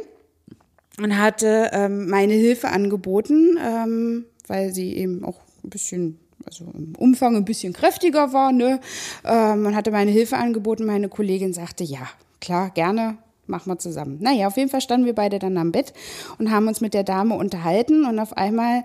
und 1.00 1.18
hatte 1.18 1.70
ähm, 1.72 2.09
meine 2.09 2.34
Hilfe 2.34 2.68
angeboten, 2.68 3.59
ähm, 3.64 4.24
weil 4.46 4.72
sie 4.72 4.96
eben 4.96 5.24
auch 5.24 5.40
ein 5.64 5.70
bisschen 5.70 6.18
also 6.44 6.64
im 6.74 6.94
Umfang 6.96 7.36
ein 7.36 7.44
bisschen 7.44 7.72
kräftiger 7.72 8.32
war, 8.32 8.52
ne? 8.52 8.80
Ähm, 9.24 9.66
und 9.66 9.74
hatte 9.74 9.90
meine 9.90 10.11
Hilfe 10.11 10.36
angeboten. 10.36 10.84
Meine 10.84 11.09
Kollegin 11.09 11.52
sagte, 11.52 11.82
ja, 11.82 12.09
klar, 12.40 12.70
gerne, 12.70 13.18
machen 13.46 13.70
wir 13.70 13.78
zusammen. 13.78 14.18
Naja, 14.20 14.46
auf 14.46 14.57
jeden 14.57 14.70
Fall 14.70 14.80
standen 14.80 15.07
wir 15.07 15.14
beide 15.14 15.38
dann 15.38 15.59
am 15.59 15.72
Bett 15.72 15.92
und 16.38 16.50
haben 16.50 16.68
uns 16.68 16.80
mit 16.80 16.94
der 16.94 17.04
Dame 17.04 17.34
unterhalten 17.34 18.04
und 18.04 18.18
auf 18.18 18.36
einmal 18.36 18.84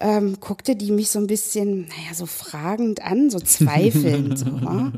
ähm, 0.00 0.38
guckte 0.40 0.76
die 0.76 0.90
mich 0.90 1.10
so 1.10 1.18
ein 1.18 1.26
bisschen, 1.26 1.82
naja, 1.82 2.14
so 2.14 2.26
fragend 2.26 3.02
an, 3.02 3.30
so 3.30 3.38
zweifelnd. 3.38 4.38
so, 4.38 4.46
ja? 4.46 4.92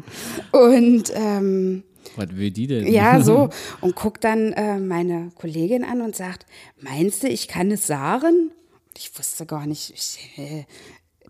Und 0.52 1.12
ähm, 1.14 1.82
was 2.16 2.36
will 2.36 2.50
die 2.50 2.66
denn? 2.66 2.86
Ja, 2.86 3.20
so. 3.20 3.50
Und 3.80 3.96
guckt 3.96 4.24
dann 4.24 4.52
äh, 4.52 4.78
meine 4.78 5.30
Kollegin 5.34 5.84
an 5.84 6.00
und 6.00 6.16
sagt, 6.16 6.46
meinst 6.80 7.22
du, 7.22 7.28
ich 7.28 7.48
kann 7.48 7.70
es 7.70 7.86
sagen? 7.86 8.50
Ich 8.96 9.16
wusste 9.18 9.46
gar 9.46 9.66
nicht. 9.66 9.92
Ich, 9.94 10.38
äh, 10.38 10.64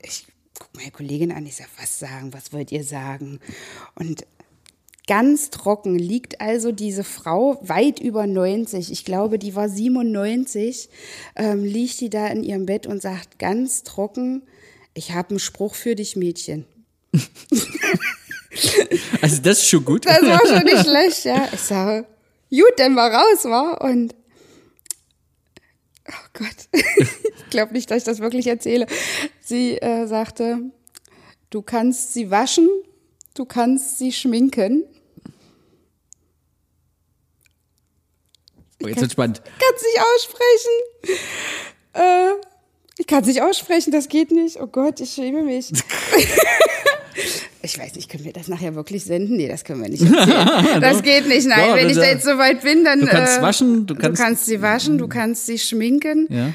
ich 0.02 0.26
gucke 0.58 0.76
meine 0.76 0.90
Kollegin 0.90 1.32
an, 1.32 1.46
ich 1.46 1.56
sage, 1.56 1.70
was 1.78 1.98
sagen, 1.98 2.32
was 2.32 2.52
wollt 2.52 2.72
ihr 2.72 2.84
sagen? 2.84 3.40
Und 3.94 4.26
ganz 5.06 5.50
trocken 5.50 5.98
liegt 5.98 6.40
also 6.40 6.70
diese 6.70 7.02
Frau 7.02 7.58
weit 7.62 7.98
über 7.98 8.26
90, 8.26 8.92
ich 8.92 9.04
glaube, 9.04 9.38
die 9.38 9.54
war 9.56 9.68
97, 9.68 10.88
ähm, 11.36 11.64
liegt 11.64 12.00
die 12.00 12.10
da 12.10 12.26
in 12.28 12.44
ihrem 12.44 12.66
Bett 12.66 12.86
und 12.86 13.02
sagt 13.02 13.38
ganz 13.38 13.82
trocken, 13.82 14.42
ich 14.94 15.12
habe 15.12 15.30
einen 15.30 15.38
Spruch 15.38 15.74
für 15.74 15.94
dich, 15.94 16.16
Mädchen. 16.16 16.66
Also 19.22 19.42
das 19.42 19.58
ist 19.58 19.68
schon 19.68 19.84
gut. 19.84 20.06
Das 20.06 20.22
war 20.22 20.40
schon 20.46 20.64
nicht 20.64 20.82
schlecht, 20.82 21.24
ja. 21.24 21.48
Ich 21.52 21.60
sage, 21.60 22.06
gut, 22.50 22.72
dann 22.76 22.94
mal 22.94 23.10
raus, 23.10 23.44
war 23.44 23.80
und 23.82 24.14
oh 26.08 26.28
Gott, 26.34 26.68
ich 26.72 27.50
glaube 27.50 27.72
nicht, 27.72 27.90
dass 27.90 27.98
ich 27.98 28.04
das 28.04 28.20
wirklich 28.20 28.46
erzähle. 28.46 28.86
Sie 29.40 29.78
äh, 29.78 30.06
sagte, 30.06 30.58
du 31.50 31.62
kannst 31.62 32.14
sie 32.14 32.30
waschen, 32.30 32.68
du 33.34 33.44
kannst 33.44 33.98
sie 33.98 34.12
schminken. 34.12 34.84
Oh, 38.82 38.86
jetzt 38.86 39.00
wird 39.00 39.12
spannend. 39.12 39.42
Ich 39.44 39.58
kann 39.58 39.74
es 39.74 39.82
nicht 39.82 40.00
aussprechen. 40.00 40.70
Äh, 41.94 42.32
ich 42.98 43.06
kann 43.06 43.22
es 43.22 43.26
nicht 43.26 43.42
aussprechen, 43.42 43.90
das 43.90 44.08
geht 44.08 44.30
nicht. 44.30 44.60
Oh 44.60 44.66
Gott, 44.68 45.00
ich 45.00 45.10
schäme 45.10 45.42
mich. 45.42 45.72
Ich 47.62 47.76
weiß 47.78 47.94
nicht, 47.96 48.08
können 48.08 48.24
wir 48.24 48.32
das 48.32 48.46
nachher 48.48 48.74
wirklich 48.76 49.04
senden? 49.04 49.36
Nee, 49.36 49.48
das 49.48 49.64
können 49.64 49.82
wir 49.82 49.88
nicht. 49.88 50.02
Das 50.80 51.02
geht 51.02 51.26
nicht, 51.26 51.46
nein. 51.48 51.58
Doch, 51.68 51.74
Wenn 51.76 51.90
ich 51.90 51.96
da 51.96 52.04
jetzt 52.04 52.24
so 52.24 52.38
weit 52.38 52.62
bin, 52.62 52.84
dann. 52.84 53.00
Du 53.00 53.06
kannst 53.06 53.38
äh, 53.38 53.42
waschen, 53.42 53.86
du 53.86 53.94
Du 53.94 54.00
kannst- 54.00 54.22
kannst 54.22 54.46
sie 54.46 54.62
waschen, 54.62 54.96
du 54.98 55.08
kannst 55.08 55.46
sie 55.46 55.58
schminken. 55.58 56.26
Ja. 56.30 56.52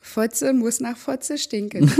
Fotze 0.00 0.52
muss 0.52 0.80
nach 0.80 0.96
Fotze 0.96 1.38
stinken. 1.38 1.84
ich 1.88 1.94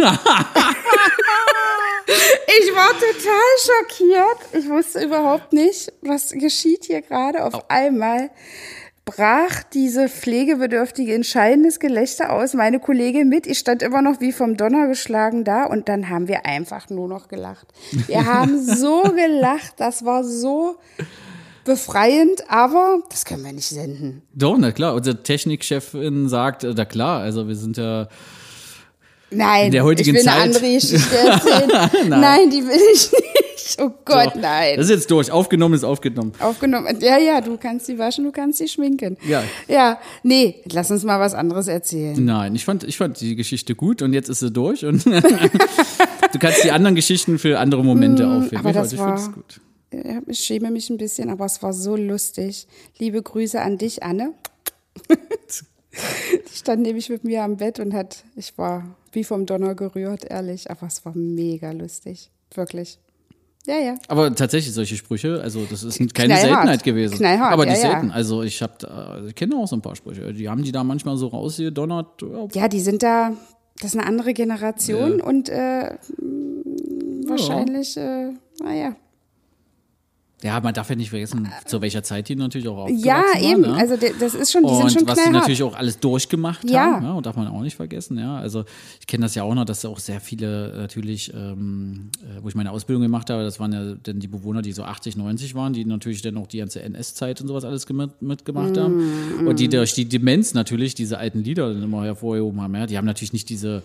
war 2.74 2.90
total 2.92 3.48
schockiert. 3.64 4.38
Ich 4.64 4.68
wusste 4.68 5.04
überhaupt 5.04 5.52
nicht, 5.52 5.92
was 6.02 6.30
geschieht 6.32 6.84
hier 6.86 7.02
gerade. 7.02 7.44
Auf 7.44 7.70
einmal 7.70 8.30
brach 9.16 9.62
diese 9.74 10.08
Pflegebedürftige 10.08 11.14
in 11.14 11.24
schallendes 11.24 11.80
Gelächter 11.80 12.32
aus. 12.32 12.54
Meine 12.54 12.78
Kollegin 12.80 13.28
mit. 13.28 13.46
Ich 13.46 13.58
stand 13.58 13.82
immer 13.82 14.02
noch 14.02 14.20
wie 14.20 14.32
vom 14.32 14.56
Donner 14.56 14.86
geschlagen 14.88 15.44
da 15.44 15.64
und 15.64 15.88
dann 15.88 16.08
haben 16.08 16.28
wir 16.28 16.46
einfach 16.46 16.88
nur 16.90 17.08
noch 17.08 17.28
gelacht. 17.28 17.66
Wir 18.06 18.24
haben 18.32 18.62
so 18.64 19.02
gelacht. 19.02 19.74
Das 19.78 20.04
war 20.04 20.24
so 20.24 20.76
befreiend, 21.64 22.44
aber 22.48 23.00
das 23.10 23.24
können 23.24 23.44
wir 23.44 23.52
nicht 23.52 23.68
senden. 23.68 24.22
Doch, 24.34 24.56
na 24.58 24.72
klar. 24.72 24.94
Unsere 24.94 25.22
Technikchefin 25.22 26.28
sagt, 26.28 26.64
äh, 26.64 26.72
na 26.76 26.84
klar, 26.84 27.20
also 27.20 27.48
wir 27.48 27.56
sind 27.56 27.76
ja 27.76 28.08
Nein, 29.30 29.66
In 29.66 29.72
der 29.72 29.84
heutigen 29.84 30.10
ich 30.10 30.16
will 30.16 30.22
Zeit. 30.24 30.34
eine 30.34 30.42
andere 30.44 30.72
Geschichte 30.74 31.16
erzählen. 31.18 32.08
nein. 32.08 32.48
die 32.50 32.66
will 32.66 32.80
ich 32.94 33.12
nicht. 33.12 33.47
Oh 33.80 33.90
Gott, 34.04 34.32
So, 34.34 34.40
nein. 34.40 34.76
Das 34.76 34.86
ist 34.86 34.90
jetzt 34.90 35.10
durch. 35.10 35.30
Aufgenommen 35.30 35.74
ist 35.74 35.84
aufgenommen. 35.84 36.32
Aufgenommen. 36.38 36.98
Ja, 37.00 37.18
ja, 37.18 37.40
du 37.40 37.56
kannst 37.58 37.86
sie 37.86 37.98
waschen, 37.98 38.24
du 38.24 38.32
kannst 38.32 38.58
sie 38.58 38.68
schminken. 38.68 39.16
Ja. 39.26 39.42
Ja, 39.66 39.98
nee, 40.22 40.62
lass 40.72 40.90
uns 40.90 41.04
mal 41.04 41.20
was 41.20 41.34
anderes 41.34 41.68
erzählen. 41.68 42.22
Nein, 42.24 42.54
ich 42.54 42.64
fand, 42.64 42.84
ich 42.84 42.96
fand 42.96 43.20
die 43.20 43.36
Geschichte 43.36 43.74
gut 43.74 44.00
und 44.02 44.12
jetzt 44.12 44.28
ist 44.28 44.40
sie 44.40 44.50
durch 44.50 44.84
und 44.84 45.04
du 46.32 46.38
kannst 46.38 46.64
die 46.64 46.70
anderen 46.70 46.94
Geschichten 46.94 47.38
für 47.38 47.58
andere 47.58 47.84
Momente 47.84 48.26
aufheben. 48.26 48.62
Mm, 48.62 48.66
aber 48.66 48.72
das 48.72 48.92
ich 48.92 48.98
war- 48.98 49.14
es 49.14 49.32
gut. 49.32 49.60
Ich 50.26 50.40
schäme 50.40 50.70
mich 50.70 50.90
ein 50.90 50.98
bisschen, 50.98 51.30
aber 51.30 51.46
es 51.46 51.62
war 51.62 51.72
so 51.72 51.96
lustig. 51.96 52.66
Liebe 52.98 53.22
Grüße 53.22 53.58
an 53.60 53.78
dich, 53.78 54.02
Anne. 54.02 54.34
Die 55.12 56.56
stand 56.56 56.82
nämlich 56.82 57.08
mit 57.08 57.24
mir 57.24 57.42
am 57.42 57.56
Bett 57.56 57.80
und 57.80 57.94
hat, 57.94 58.24
ich 58.36 58.56
war 58.58 58.96
wie 59.12 59.24
vom 59.24 59.46
Donner 59.46 59.74
gerührt, 59.74 60.24
ehrlich, 60.30 60.70
aber 60.70 60.86
es 60.86 61.04
war 61.04 61.12
mega 61.16 61.72
lustig. 61.72 62.30
Wirklich. 62.54 62.98
Ja, 63.68 63.76
ja. 63.76 63.94
Aber 64.08 64.34
tatsächlich 64.34 64.72
solche 64.72 64.96
Sprüche, 64.96 65.42
also 65.42 65.66
das 65.68 65.82
ist 65.82 65.98
keine 65.98 66.32
Knallhart. 66.32 66.40
Seltenheit 66.40 66.82
gewesen. 66.84 67.18
Knallhart, 67.18 67.52
aber 67.52 67.66
nicht 67.66 67.82
ja, 67.82 67.84
ja. 67.84 67.90
selten. 67.90 68.10
Also 68.10 68.42
ich 68.42 68.62
habe, 68.62 69.26
ich 69.28 69.34
kenne 69.34 69.56
auch 69.56 69.68
so 69.68 69.76
ein 69.76 69.82
paar 69.82 69.94
Sprüche. 69.94 70.32
Die 70.32 70.48
haben 70.48 70.62
die 70.62 70.72
da 70.72 70.82
manchmal 70.82 71.18
so 71.18 71.26
rausgedonnert. 71.26 72.22
Ja, 72.22 72.62
Ja, 72.62 72.68
die 72.68 72.80
sind 72.80 73.02
da, 73.02 73.32
das 73.78 73.92
ist 73.92 73.98
eine 73.98 74.06
andere 74.06 74.32
Generation 74.32 75.20
und 75.20 75.50
äh, 75.50 75.96
wahrscheinlich, 77.26 77.94
äh, 77.98 78.30
naja. 78.62 78.96
Ja, 80.40 80.60
man 80.60 80.72
darf 80.72 80.88
ja 80.88 80.94
nicht 80.94 81.10
vergessen, 81.10 81.48
zu 81.66 81.80
welcher 81.80 82.04
Zeit 82.04 82.28
die 82.28 82.36
natürlich 82.36 82.68
auch 82.68 82.76
aufgewachsen 82.78 83.04
Ja, 83.04 83.16
waren, 83.16 83.42
eben. 83.42 83.60
ne? 83.62 83.74
Also 83.74 83.96
das 83.96 84.34
ist 84.36 84.52
schon, 84.52 84.62
die 84.62 84.68
sind 84.68 84.82
und 84.84 84.92
schon 84.92 85.08
was 85.08 85.24
die 85.24 85.30
natürlich 85.30 85.64
auch 85.64 85.74
alles 85.74 85.98
durchgemacht 85.98 86.70
Ja. 86.70 86.92
haben, 86.92 87.04
ja, 87.06 87.12
und 87.14 87.26
darf 87.26 87.34
man 87.34 87.48
auch 87.48 87.60
nicht 87.62 87.74
vergessen, 87.74 88.18
ja. 88.18 88.36
Also 88.38 88.64
ich 89.00 89.08
kenne 89.08 89.22
das 89.24 89.34
ja 89.34 89.42
auch 89.42 89.54
noch, 89.56 89.64
dass 89.64 89.84
auch 89.84 89.98
sehr 89.98 90.20
viele 90.20 90.76
natürlich, 90.76 91.32
ähm, 91.34 92.10
äh, 92.22 92.40
wo 92.40 92.48
ich 92.48 92.54
meine 92.54 92.70
Ausbildung 92.70 93.02
gemacht 93.02 93.30
habe, 93.30 93.42
das 93.42 93.58
waren 93.58 93.72
ja 93.72 93.96
dann 94.00 94.20
die 94.20 94.28
Bewohner, 94.28 94.62
die 94.62 94.70
so 94.70 94.84
80, 94.84 95.16
90 95.16 95.56
waren, 95.56 95.72
die 95.72 95.84
natürlich 95.84 96.22
dann 96.22 96.36
auch 96.36 96.46
die 96.46 96.58
ganze 96.58 96.82
NS-Zeit 96.82 97.40
und 97.40 97.48
sowas 97.48 97.64
alles 97.64 97.84
gem- 97.88 98.12
mitgemacht 98.20 98.76
Mm, 98.76 98.78
haben. 98.80 99.44
Und 99.44 99.58
die 99.58 99.68
durch 99.68 99.92
die 99.94 100.04
Demenz 100.04 100.54
natürlich 100.54 100.94
diese 100.94 101.18
alten 101.18 101.42
Lieder 101.42 101.74
dann 101.74 101.82
immer 101.82 102.04
hervorgehoben 102.04 102.60
haben, 102.60 102.76
ja. 102.76 102.86
Die 102.86 102.96
haben 102.96 103.06
natürlich 103.06 103.32
nicht 103.32 103.48
diese, 103.48 103.78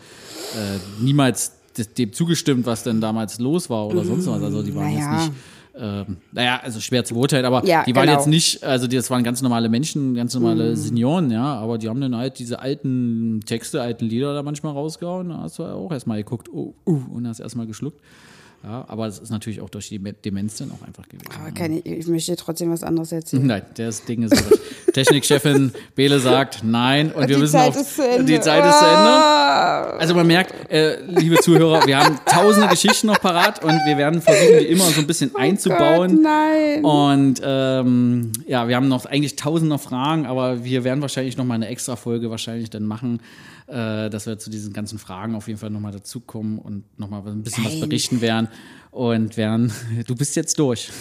äh, 0.53 1.03
niemals 1.03 1.53
dem 1.97 2.13
zugestimmt, 2.13 2.67
was 2.67 2.83
denn 2.83 3.01
damals 3.01 3.39
los 3.39 3.67
war 3.71 3.87
oder 3.87 4.05
sonst 4.05 4.27
was. 4.27 4.43
Also 4.43 4.61
die 4.61 4.75
waren 4.75 4.91
Mm, 4.91 4.95
naja. 4.97 5.15
jetzt 5.23 5.29
nicht 5.31 5.39
ähm, 5.75 6.17
naja, 6.31 6.59
also 6.61 6.79
schwer 6.79 7.03
zu 7.03 7.15
beurteilen, 7.15 7.45
aber 7.45 7.65
Ja, 7.65 7.83
die 7.83 7.95
waren 7.95 8.05
genau. 8.05 8.19
jetzt 8.19 8.27
nicht, 8.27 8.63
also 8.63 8.85
das 8.85 9.09
waren 9.09 9.23
ganz 9.23 9.41
normale 9.41 9.69
Menschen, 9.69 10.13
ganz 10.13 10.33
normale 10.35 10.75
Senioren, 10.75 11.31
ja, 11.31 11.55
aber 11.55 11.77
die 11.79 11.89
haben 11.89 11.99
dann 11.99 12.15
halt 12.15 12.37
diese 12.37 12.59
alten 12.59 13.41
Texte, 13.45 13.81
alten 13.81 14.05
Lieder 14.05 14.33
da 14.35 14.43
manchmal 14.43 14.73
rausgehauen, 14.73 15.29
da 15.29 15.39
hast 15.39 15.57
du 15.57 15.63
auch 15.63 15.91
erstmal 15.91 16.17
geguckt, 16.17 16.49
oh, 16.53 16.75
uh, 16.85 17.01
und 17.11 17.27
hast 17.27 17.39
erstmal 17.39 17.65
geschluckt. 17.65 17.99
Ja, 18.63 18.85
aber 18.87 19.07
das 19.07 19.19
ist 19.19 19.29
natürlich 19.29 19.59
auch 19.59 19.69
durch 19.69 19.89
die 19.89 19.99
Me- 19.99 20.13
Demenz 20.13 20.55
dann 20.57 20.71
auch 20.71 20.87
einfach 20.87 21.07
gewesen. 21.09 21.27
Aber 21.37 21.51
keine, 21.51 21.79
ich 21.79 22.07
möchte 22.07 22.33
trotzdem 22.37 22.71
was 22.71 22.81
anderes 22.81 23.11
erzählen. 23.11 23.45
Nein, 23.45 23.63
das 23.75 24.05
Ding 24.05 24.23
ist. 24.23 24.41
Technikchefin 24.93 25.71
Bele 25.95 26.19
sagt 26.19 26.61
nein 26.63 27.11
und, 27.11 27.21
wir 27.27 27.35
die 27.35 27.41
müssen 27.41 27.51
Zeit 27.53 27.69
auf 27.69 27.77
ist 27.81 27.95
zu 27.95 28.07
Ende. 28.07 28.23
die 28.31 28.39
Zeit 28.39 28.63
ist 28.65 28.79
zu 28.79 28.85
Ende. 28.85 29.09
Ah, 29.09 29.97
Also 29.97 30.13
man 30.15 30.27
merkt, 30.27 30.71
äh, 30.71 31.01
liebe 31.07 31.37
Zuhörer, 31.39 31.85
wir 31.87 31.97
haben 31.99 32.17
tausende 32.25 32.67
Geschichten 32.69 33.07
noch 33.07 33.19
parat 33.19 33.63
und 33.63 33.73
wir 33.85 33.97
werden 33.97 34.21
versuchen, 34.21 34.59
die 34.59 34.65
immer 34.67 34.83
so 34.85 35.01
ein 35.01 35.07
bisschen 35.07 35.35
einzubauen. 35.35 36.11
Oh 36.11 36.15
Gott, 36.15 36.23
nein. 36.23 36.85
Und 36.85 37.41
ähm, 37.43 38.31
ja, 38.47 38.67
wir 38.67 38.75
haben 38.75 38.87
noch 38.87 39.05
eigentlich 39.05 39.35
tausende 39.35 39.77
Fragen, 39.79 40.25
aber 40.25 40.63
wir 40.63 40.83
werden 40.83 41.01
wahrscheinlich 41.01 41.37
noch 41.37 41.45
mal 41.45 41.55
eine 41.55 41.67
extra 41.67 41.95
Folge 41.95 42.29
wahrscheinlich 42.29 42.69
dann 42.69 42.83
machen, 42.85 43.19
äh, 43.67 44.09
dass 44.09 44.25
wir 44.25 44.37
zu 44.37 44.49
diesen 44.49 44.73
ganzen 44.73 44.99
Fragen 44.99 45.35
auf 45.35 45.47
jeden 45.47 45.59
Fall 45.59 45.69
noch 45.69 45.79
mal 45.79 45.91
dazukommen 45.91 46.59
und 46.59 46.83
noch 46.99 47.09
mal 47.09 47.25
ein 47.25 47.43
bisschen 47.43 47.65
was 47.65 47.73
Nein. 47.73 47.89
berichten 47.89 48.21
werden. 48.21 48.47
Und 48.91 49.37
werden, 49.37 49.71
du 50.07 50.15
bist 50.15 50.35
jetzt 50.35 50.59
durch. 50.59 50.91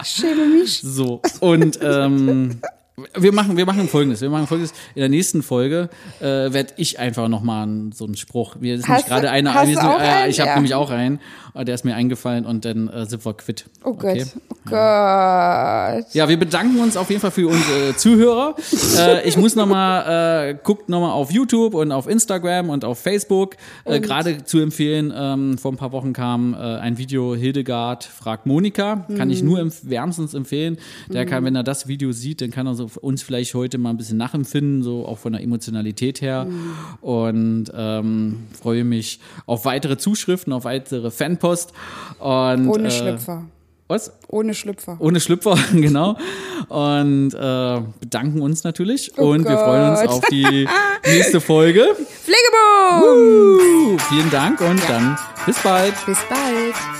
Ich 0.00 0.08
schäme 0.08 0.46
mich. 0.46 0.80
So, 0.80 1.20
und 1.40 1.78
ähm, 1.82 2.60
wir 3.16 3.32
machen, 3.32 3.56
wir 3.56 3.66
machen 3.66 3.88
folgendes. 3.88 4.20
Wir 4.20 4.30
machen 4.30 4.46
folgendes. 4.46 4.72
In 4.94 5.00
der 5.00 5.08
nächsten 5.08 5.42
Folge 5.42 5.88
äh, 6.20 6.24
werde 6.24 6.74
ich 6.76 6.98
einfach 6.98 7.28
nochmal 7.28 7.68
so 7.94 8.04
einen 8.04 8.16
Spruch. 8.16 8.56
Wir 8.60 8.76
sind 8.78 8.88
Hast 8.88 9.06
gerade 9.06 9.30
einer. 9.30 9.54
hast 9.54 9.76
auch 9.78 10.00
äh, 10.00 10.28
ich 10.28 10.40
habe 10.40 10.48
Ja. 10.50 10.54
nämlich 10.56 10.74
auch 10.74 10.90
einen. 10.90 11.20
Der 11.54 11.74
ist 11.74 11.84
mir 11.84 11.96
eingefallen 11.96 12.46
und 12.46 12.64
dann 12.64 12.88
äh, 12.88 13.06
sind 13.06 13.24
wir 13.26 13.34
quitt. 13.34 13.64
Oh 13.82 13.92
Gott, 13.94 14.10
Okay? 14.12 14.24
oh 14.50 14.54
Gott. 14.70 16.14
Ja, 16.14 16.28
wir 16.28 16.38
bedanken 16.38 16.78
uns 16.80 16.96
auf 16.96 17.08
jeden 17.10 17.20
Fall 17.20 17.30
für 17.32 17.48
unsere 17.48 17.96
Zuhörer. 17.96 18.54
äh, 18.98 19.28
ich 19.28 19.36
muss 19.36 19.56
nochmal, 19.56 20.50
äh, 20.50 20.54
guckt 20.62 20.88
nochmal 20.88 21.10
auf 21.12 21.30
YouTube 21.32 21.74
und 21.74 21.90
auf 21.92 22.08
Instagram 22.08 22.70
und 22.70 22.84
auf 22.84 23.00
Facebook. 23.00 23.56
Äh, 23.84 24.00
Gerade 24.00 24.44
zu 24.44 24.58
empfehlen, 24.60 25.12
ähm, 25.14 25.58
vor 25.58 25.72
ein 25.72 25.76
paar 25.76 25.92
Wochen 25.92 26.12
kam 26.12 26.54
äh, 26.54 26.56
ein 26.56 26.98
Video 26.98 27.34
Hildegard 27.34 28.04
fragt 28.04 28.46
Monika. 28.46 29.06
Kann 29.16 29.30
ich 29.30 29.42
nur 29.42 29.58
empf 29.60 29.80
wärmstens 29.84 30.34
empfehlen. 30.34 30.78
Der 31.08 31.26
kann, 31.26 31.44
wenn 31.44 31.56
er 31.56 31.62
das 31.64 31.88
Video 31.88 32.12
sieht, 32.12 32.40
dann 32.40 32.50
kann 32.50 32.66
er 32.66 32.74
so 32.74 32.86
uns 32.96 33.22
vielleicht 33.22 33.54
heute 33.54 33.78
mal 33.78 33.90
ein 33.90 33.96
bisschen 33.96 34.18
nachempfinden, 34.18 34.82
so 34.82 35.06
auch 35.06 35.18
von 35.18 35.32
der 35.32 35.42
Emotionalität 35.42 36.20
her. 36.20 36.46
Und 37.00 37.66
ähm, 37.74 38.46
freue 38.60 38.84
mich 38.84 39.20
auf 39.46 39.64
weitere 39.64 39.96
Zuschriften, 39.98 40.52
auf 40.52 40.64
weitere 40.64 41.10
Fanpost. 41.10 41.72
Und, 42.18 42.68
Ohne 42.68 42.88
äh, 42.88 42.90
Schlüpfer. 42.90 43.44
Was? 43.90 44.12
Ohne 44.28 44.54
Schlüpfer. 44.54 44.96
Ohne 45.00 45.18
Schlüpfer, 45.18 45.58
genau. 45.72 46.16
Und 46.68 47.34
äh, 47.34 47.80
bedanken 47.98 48.40
uns 48.40 48.62
natürlich. 48.62 49.18
und 49.18 49.44
wir 49.48 49.58
freuen 49.58 49.90
uns 49.90 50.00
Gott. 50.02 50.10
auf 50.10 50.20
die 50.30 50.68
nächste 51.06 51.40
Folge. 51.40 51.84
Pflegeboom! 52.22 53.98
Vielen 53.98 54.30
Dank 54.30 54.60
und 54.60 54.80
dann 54.88 55.18
bis 55.44 55.58
bald. 55.60 55.94
Bis 56.06 56.18
bald. 56.28 56.99